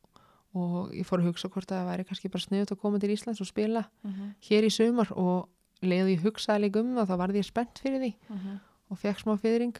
og 0.56 0.94
ég 0.96 1.06
fór 1.06 1.20
að 1.22 1.28
hugsa 1.32 1.50
hvort 1.50 1.72
að 1.72 1.82
það 1.82 1.90
væri 1.92 2.06
kannski 2.08 2.30
bara 2.34 2.44
sniðut 2.46 2.72
að 2.72 2.80
koma 2.82 3.00
til 3.00 3.10
Íslands 3.14 3.42
og 3.44 3.48
spila 3.50 3.84
-hmm. 4.06 4.34
hér 4.50 4.64
í 4.64 4.70
sumar. 4.72 5.12
Og 5.16 5.50
leiði 5.82 6.16
ég 6.18 6.24
hugsaði 6.24 6.62
líka 6.64 6.80
um 6.80 6.96
það 6.96 7.10
þá 7.10 7.18
varði 7.18 7.38
ég 7.42 7.46
spennt 7.46 7.80
fyrir 7.80 8.00
því 8.02 8.14
Mm 8.30 8.60
og 8.90 8.98
fekk 8.98 9.20
smá 9.20 9.36
fyrring 9.38 9.76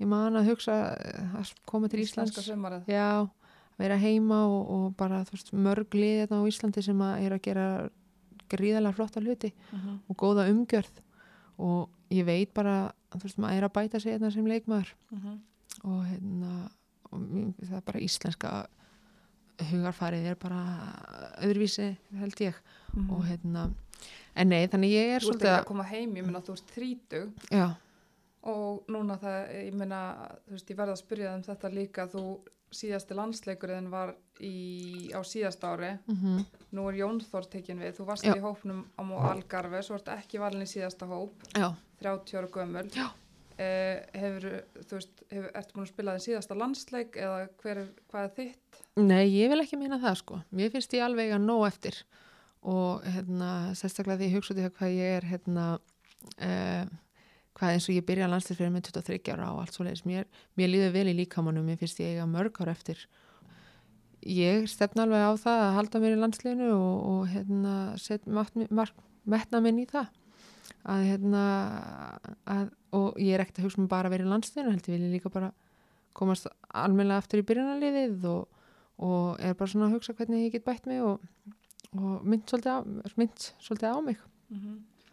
ég 0.00 0.06
man 0.06 0.36
að 0.36 0.44
hugsa 0.50 0.72
að 1.40 1.52
koma 1.64 1.88
til 1.88 2.00
Íslands. 2.00 2.36
já, 2.86 3.28
vera 3.78 3.96
heima 3.96 4.44
og, 4.46 4.70
og 4.70 4.96
bara 4.96 5.24
veist, 5.24 5.52
mörg 5.54 5.88
lið 5.94 6.26
hérna 6.28 6.36
á 6.36 6.44
Íslandi 6.46 6.82
sem 6.82 6.98
að 7.00 7.20
er 7.24 7.32
að 7.32 7.42
gera 7.42 7.90
gríðalega 8.50 8.92
flotta 8.94 9.20
hluti 9.20 9.52
Mhm. 9.72 9.98
og 10.08 10.16
góða 10.16 10.50
umgjörð. 10.50 10.90
Og 11.58 11.88
ég 12.10 12.24
veit 12.26 12.52
bara, 12.54 12.92
þú 13.10 13.22
veist, 13.22 13.38
maður 13.38 13.56
er 13.56 13.64
að 13.68 13.72
bæta 13.72 14.00
sig 14.00 14.12
hérna 14.20 14.30
sem 14.32 14.44
leikmaður. 14.46 14.92
Mhm. 15.10 15.38
Og 15.84 16.04
hérna 16.06 16.70
og 17.12 17.26
það 17.60 17.76
er 17.76 17.84
bara 17.86 18.02
íslenska 18.02 18.52
hugarfarið 19.70 20.28
er 20.32 20.38
bara 20.40 20.62
öðruvísi 21.44 21.92
held 22.18 22.40
ég. 22.42 22.54
Mhm. 22.92 23.10
og 23.10 23.24
hérna, 23.24 23.70
en 24.36 24.48
nei, 24.48 24.66
þannig 24.68 24.90
ég 24.92 25.14
er 25.16 25.20
Þú 25.24 25.34
ert 25.34 25.42
ekki 25.42 25.52
að, 25.52 25.64
koma 25.66 25.84
heim, 25.88 26.16
ég 26.16 26.24
minna 26.26 26.40
að 26.40 26.48
þú 26.48 26.56
ert 26.56 26.72
þrítug 26.74 27.46
já, 27.50 27.68
og 28.42 28.88
núna 28.88 29.18
það, 29.22 29.38
ég 29.66 29.76
minna, 29.78 30.00
þú 30.48 30.56
veist, 30.56 30.72
ég 30.72 30.76
verða 30.76 30.96
að 30.96 31.02
spyrja 31.04 31.36
um 31.36 31.44
þetta 31.46 31.70
líka, 31.72 32.06
þú 32.12 32.24
síðasti 32.72 33.16
landsleikurinn 33.16 33.88
var 33.92 34.14
í, 34.40 35.12
á 35.12 35.20
síðasta 35.24 35.72
ári, 35.72 35.98
mm 36.08 36.44
nú 36.72 36.86
er 36.88 36.96
Jón 37.02 37.18
Þór 37.20 37.48
tekin 37.52 37.80
við, 37.84 37.98
þú 37.98 38.04
varst 38.08 38.24
Já. 38.24 38.32
í 38.32 38.40
hópnum 38.40 38.86
á 38.96 39.02
Mó 39.04 39.18
Algarve, 39.28 39.82
svo 39.84 39.98
ert 39.98 40.08
ekki 40.08 40.38
valin 40.40 40.64
í 40.64 40.68
síðasta 40.70 41.04
hóp, 41.04 41.34
já, 41.52 41.68
30 42.00 42.38
ára 42.40 42.48
gömul. 42.48 42.88
Já. 42.96 43.10
Eh, 43.60 44.00
hefur, 44.16 44.46
þú 44.80 44.96
veist, 44.96 45.22
hefur, 45.28 45.50
ertu 45.58 45.76
búin 45.76 45.84
að 45.84 45.90
spila 45.90 46.14
þinn 46.16 46.24
síðasta 46.24 46.56
landsleik 46.56 47.16
eða 47.20 47.40
hver 47.60 47.80
er, 47.82 47.88
hvað 48.08 48.24
er 48.24 48.34
þitt? 48.38 48.80
nei, 48.96 49.24
ég 49.28 49.52
vil 49.52 49.60
ekki 49.60 49.78
meina 49.80 49.98
það 50.00 50.18
sko, 50.20 50.38
mér 50.56 50.72
finnst 50.72 50.94
ég 50.96 51.04
alveg 51.04 51.34
að 51.36 51.44
nóg 51.44 51.64
eftir. 51.68 51.98
Og 52.62 53.02
hérna, 53.04 53.50
sérstaklega 53.76 54.20
því 54.20 54.28
ég 54.28 54.36
hugsa 54.36 54.54
út 54.54 54.60
í 54.60 54.64
það 54.64 54.76
hvað 54.78 54.94
ég 54.94 55.16
er 55.18 55.26
hérna, 55.26 55.64
uh, 56.46 56.92
hvað 57.58 57.74
eins 57.74 57.88
og 57.88 57.96
ég 57.96 58.06
byrja 58.08 58.30
landslisfyrir 58.30 58.72
með 58.72 58.86
23 58.92 59.34
ára 59.34 59.50
og 59.50 59.60
allt 59.64 59.76
svo 59.76 59.86
leiðis, 59.88 60.04
mér, 60.08 60.28
mér 60.56 60.72
líður 60.72 60.94
vel 60.96 61.06
í 61.10 61.16
líkamannum, 61.18 61.66
mér 61.66 61.80
finnst 61.80 62.00
ég 62.00 62.14
eiga 62.14 62.28
mörg 62.30 62.62
ár 62.62 62.72
eftir. 62.72 63.02
Ég 64.22 64.68
stefna 64.70 65.04
alveg 65.04 65.26
á 65.26 65.32
það 65.42 65.66
að 65.66 65.76
halda 65.80 66.02
mér 66.04 66.16
í 66.16 66.22
landsliðinu 66.22 66.72
og, 66.76 66.98
og 67.12 67.30
hérna, 67.34 67.76
set 67.98 68.28
mark, 68.30 68.54
mark, 68.70 69.06
metna 69.26 69.60
minn 69.64 69.82
í 69.82 69.88
það 69.90 70.12
að 70.88 71.04
hérna 71.08 71.42
að, 72.50 72.72
og 72.96 73.20
ég 73.20 73.36
er 73.36 73.44
ekkert 73.44 73.60
að 73.60 73.68
hugsa 73.68 73.82
um 73.82 73.90
bara 73.90 74.10
að 74.10 74.16
vera 74.16 74.26
í 74.26 74.32
landsliðinu 74.32 74.74
heldur 74.74 74.94
vil 74.94 75.04
ég 75.06 75.14
líka 75.16 75.32
bara 75.32 75.52
komast 76.16 76.48
almennilega 76.68 77.22
aftur 77.22 77.42
í 77.42 77.46
byrjunarliðið 77.48 78.26
og, 78.30 78.64
og 79.02 79.40
er 79.40 79.56
bara 79.58 79.72
svona 79.72 79.88
að 79.88 79.96
hugsa 79.96 80.16
hvernig 80.18 80.46
ég 80.46 80.56
get 80.56 80.66
bætt 80.66 80.88
mig 80.90 81.02
og, 81.04 81.22
og 81.96 82.26
mynd 82.26 82.44
svolítið 82.50 82.74
á, 82.74 82.78
mynd 83.20 83.46
svolítið 83.62 83.94
á 83.94 83.98
mig. 84.08 84.20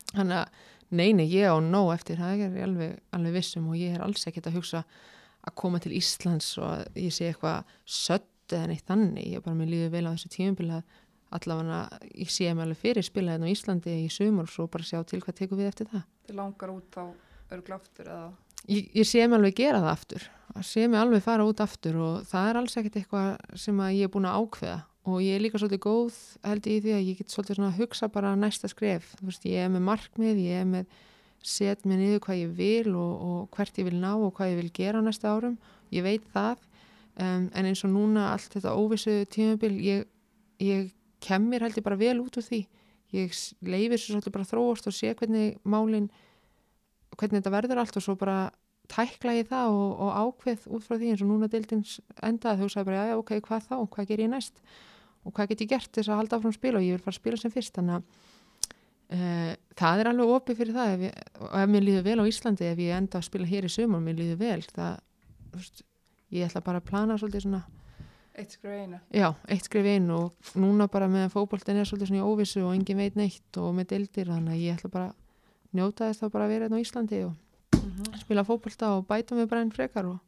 Þannig 0.09 0.41
að 0.41 0.65
nei, 0.89 1.09
nei, 1.13 1.27
ég 1.29 1.53
á 1.53 1.57
nóg 1.61 1.93
eftir 1.93 2.19
það 2.19 2.43
er 2.47 2.59
alveg, 2.65 2.97
alveg 3.15 3.37
vissum 3.37 3.69
og 3.69 3.77
ég 3.77 3.95
er 3.95 4.03
alls 4.03 4.25
ekkert 4.27 4.49
að 4.49 4.59
hugsa 4.59 4.83
að 5.45 5.55
koma 5.55 5.79
til 5.79 5.93
Íslands 5.95 6.57
og 6.59 6.97
ég 6.99 7.13
sé 7.15 7.29
eitthvað 7.29 7.69
sött 7.85 8.25
eða 8.49 8.71
neitt 8.71 8.87
þannig, 8.89 9.35
ég 9.35 9.45
bara 9.45 9.55
mér 9.55 9.69
líður 9.69 9.93
vel 9.93 10.07
á 10.09 10.13
þessu 10.15 10.31
tíumbil 10.33 10.71
að 10.79 10.97
allavega 11.35 11.79
ég 12.13 12.29
sé 12.33 12.49
mig 12.53 12.65
alveg 12.65 12.81
fyrir 12.81 13.05
spila 13.05 13.35
hérna 13.35 13.49
á 13.49 13.53
Íslandi 13.53 13.95
í 14.03 14.11
sumur 14.13 14.47
og 14.47 14.53
svo 14.53 14.67
bara 14.71 14.87
sjá 14.87 15.01
til 15.05 15.21
hvað 15.23 15.41
tekur 15.41 15.61
við 15.61 15.71
eftir 15.71 15.89
það. 15.91 16.05
Þið 16.27 16.39
langar 16.41 16.75
út 16.75 16.99
á 16.99 17.05
örglaftur 17.53 18.09
eða? 18.09 18.29
ég, 18.67 18.89
ég 18.93 19.07
sé 19.07 19.25
mig 19.25 19.37
alveg 19.37 19.57
gera 19.59 19.81
það 19.83 19.93
aftur. 19.93 20.27
Að 20.55 20.65
sé 20.67 20.85
mig 20.87 20.99
alveg 20.99 21.25
fara 21.25 21.47
út 21.47 21.63
aftur 21.63 21.99
og 22.01 22.29
það 22.29 22.49
er 22.49 22.59
alls 22.61 22.77
ekkert 22.79 22.99
eitthvað 22.99 23.59
sem 23.63 23.83
ég 23.95 24.07
er 24.07 24.13
búin 24.13 24.29
að 24.29 24.39
ákveða. 24.43 24.79
Og 25.09 25.21
ég 25.23 25.37
er 25.37 25.43
líka 25.43 25.61
svolítið 25.61 25.83
góð 25.85 26.17
held 26.45 26.67
ég 26.67 26.79
í 26.79 26.81
því 26.83 26.95
að 26.95 27.05
ég 27.07 27.19
get 27.19 27.33
svolítið 27.33 27.59
svona 27.59 27.69
að 27.71 27.79
hugsa 27.79 28.09
bara 28.13 28.33
næsta 28.37 28.69
skref, 28.69 29.13
þú 29.17 29.29
veist, 29.29 29.45
ég 29.47 29.63
er 29.63 29.71
með 29.73 29.85
markmið 29.87 30.41
ég 30.43 30.63
er 30.63 30.67
með, 30.69 30.97
set 31.39 31.85
mig 31.87 32.01
niður 32.01 32.23
hvað 32.25 32.41
ég 32.41 32.51
vil 32.57 32.95
og, 32.99 33.13
og 33.29 33.55
hvert 33.55 33.79
ég 33.79 33.87
vil 33.87 34.01
ná 34.01 34.11
og 34.17 34.33
hvað 34.37 34.51
ég 34.51 34.59
vil 34.59 34.73
gera 34.75 35.01
á 35.01 35.07
næsta 35.07 35.31
árum, 35.31 35.55
ég 35.95 36.05
veit 36.05 36.27
það. 36.35 36.65
Um, 37.19 37.47
en 37.55 37.67
eins 37.67 37.81
og 37.87 37.93
núna 37.95 38.29
allt 38.33 38.53
þetta 38.53 38.75
óvissu 38.75 39.15
tímabil, 39.31 39.73
ég, 39.83 40.05
ég 40.63 40.91
kem 41.23 41.45
mér 41.49 41.67
held 41.67 41.77
ég 41.79 41.85
bara 41.85 41.99
vel 41.99 42.17
út 42.23 42.39
úr 42.39 42.45
því. 42.45 42.63
Ég 43.15 43.35
leyfi 43.65 43.97
svo 43.97 44.15
svolítið 44.15 44.35
bara 44.35 44.49
þróast 44.49 44.89
og 44.89 44.95
sé 44.95 45.13
hvernig 45.17 45.57
málin 45.65 46.09
hvernig 47.17 47.41
þetta 47.41 47.53
verður 47.53 47.81
allt 47.81 47.97
og 47.97 48.05
svo 48.05 48.15
bara 48.19 48.39
tækla 48.89 49.35
ég 49.37 49.49
það 49.49 49.75
og, 49.75 49.89
og 50.01 50.11
ákveð 50.23 50.65
út 50.73 50.85
frá 50.85 50.97
því 50.97 51.11
eins 51.11 51.23
og 51.25 51.29
núna 51.29 51.49
deildins 51.51 51.97
endað 52.25 52.63
þú 52.63 52.69
sagði 52.73 52.89
bara, 52.89 53.03
já, 53.09 53.17
ok, 53.19 53.35
hvað 53.45 53.67
þá, 53.67 53.75
hvað 53.93 54.09
ger 54.09 54.23
ég 54.23 54.31
næst? 54.31 54.61
Og 55.27 55.35
hvað 55.35 55.51
get 55.51 55.63
ég 55.65 55.71
gert 55.73 55.91
þess 55.93 56.09
að 56.09 56.21
halda 56.21 56.39
áfram 56.39 56.53
að 56.53 56.57
spila? 56.57 56.79
Og 56.79 56.87
ég 56.87 56.95
vil 56.95 57.03
fara 57.03 57.13
að 57.13 57.19
spila 57.19 57.39
sem 57.41 57.53
fyrst. 57.53 57.75
Þannig 57.75 57.97
að 57.97 58.29
uh, 59.17 59.51
það 59.81 60.03
er 60.03 60.09
alveg 60.11 60.33
opið 60.37 60.61
fyrir 60.61 60.77
það 60.77 60.93
ef, 60.93 61.03
ég, 61.07 61.27
og 61.43 61.51
ef 61.59 61.73
mér 61.73 61.85
líður 61.85 62.07
vel 62.07 62.17
á 62.23 62.29
Íslandi 62.31 62.69
ef 62.69 62.81
ég 62.85 62.95
enda 62.97 63.19
að 63.19 63.27
spila 63.27 63.49
hér 63.49 63.67
í 63.67 63.73
sumar, 63.73 64.03
mér 64.05 64.19
líður 64.21 64.41
vel 64.41 64.61
það, 64.69 65.03
veist, 65.55 65.83
ég 66.35 66.49
ætla 66.49 66.63
bara 66.65 66.81
að 66.81 66.89
plana 66.89 67.19
svolítið 67.19 67.45
svona 67.45 67.61
Eitt 68.39 68.53
skrif 68.55 68.71
einu. 68.71 68.99
Já, 69.11 69.33
eitt 69.51 69.65
skrif 69.67 69.85
inn 69.91 70.07
og 70.15 70.53
núna 70.55 70.87
bara 70.91 71.09
með 71.11 71.27
fótboltin 71.33 71.79
er 71.81 71.87
svolítið 71.89 72.11
svona 72.13 72.21
í 72.21 72.27
óvissu 72.29 72.63
og 72.63 72.71
engin 72.77 72.97
veit 73.01 73.17
neitt 73.19 73.59
og 73.59 73.73
með 73.75 73.89
deildir 73.93 74.31
þannig 74.31 74.55
að 74.55 74.63
ég 74.63 74.77
ætla 74.79 74.91
bara 74.93 75.09
að 75.11 75.75
njóta 75.79 76.07
þess 76.07 76.23
þá 76.23 76.29
bara 76.33 76.47
að 76.47 76.53
vera 76.55 76.67
hérna 76.69 76.79
á 76.79 76.83
Íslandi 76.85 77.21
og 77.27 77.35
Mm 77.79 78.15
spila 78.19 78.43
fótbolta 78.47 78.93
og 78.95 79.05
bæta 79.07 79.35
mig 79.35 79.47
bara 79.51 79.61
einn 79.63 79.71
frekar 79.75 80.05
og 80.07 80.19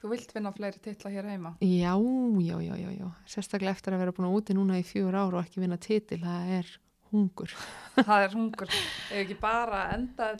Þú 0.00 0.10
vilt 0.12 0.32
vinna 0.36 0.52
fleiri 0.52 0.78
titla 0.80 1.10
hér 1.10 1.24
heima? 1.28 1.54
já, 1.60 1.92
já, 1.96 2.56
já, 2.62 2.74
já, 2.76 2.90
já, 2.96 3.06
sérstaklega 3.26 3.72
eftir 3.72 3.92
að 3.96 3.98
vera 4.04 4.12
búin 4.16 4.28
að 4.28 4.36
úti 4.38 4.54
núna 4.56 4.78
í 4.80 4.84
fjögur 4.84 5.16
ár 5.16 5.34
og 5.34 5.44
ekki 5.44 5.60
vinna 5.60 5.76
titil, 5.80 6.20
það 6.22 6.50
er 6.58 6.66
hungur. 7.12 7.54
Það 7.96 8.26
er 8.26 8.36
hungur. 8.36 8.74
Ef 8.76 9.16
ekki 9.22 9.36
bara 9.40 9.80
enda, 9.94 10.30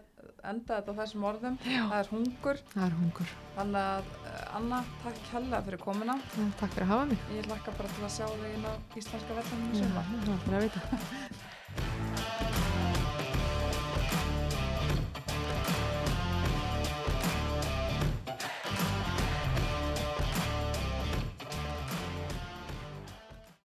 enda 0.47 0.79
þetta 0.81 0.95
á 0.95 0.99
þessum 1.01 1.25
orðum, 1.31 1.57
Já. 1.65 1.83
það 1.91 1.97
er 2.03 2.11
hungur. 2.13 2.61
Það 2.75 2.85
er 2.89 2.97
hungur. 3.01 3.33
Þannig 3.57 3.81
að 3.83 4.11
eh, 4.33 4.57
Anna, 4.61 4.83
takk 5.05 5.33
hella 5.33 5.63
fyrir 5.69 5.83
komuna. 5.87 6.19
Já, 6.37 6.45
takk 6.61 6.77
fyrir 6.77 6.87
að 6.89 6.93
hafa 6.95 7.09
mig. 7.13 7.25
Ég 7.39 7.51
lakka 7.53 7.77
bara 7.81 7.95
til 7.97 8.07
að 8.09 8.15
sjá 8.19 8.27
þig 8.35 8.53
í 8.53 9.81
Já, 9.81 9.83
sumar. 9.83 10.15
það 10.27 10.53
er 10.53 10.61
að 10.61 10.69
vita. 10.69 12.16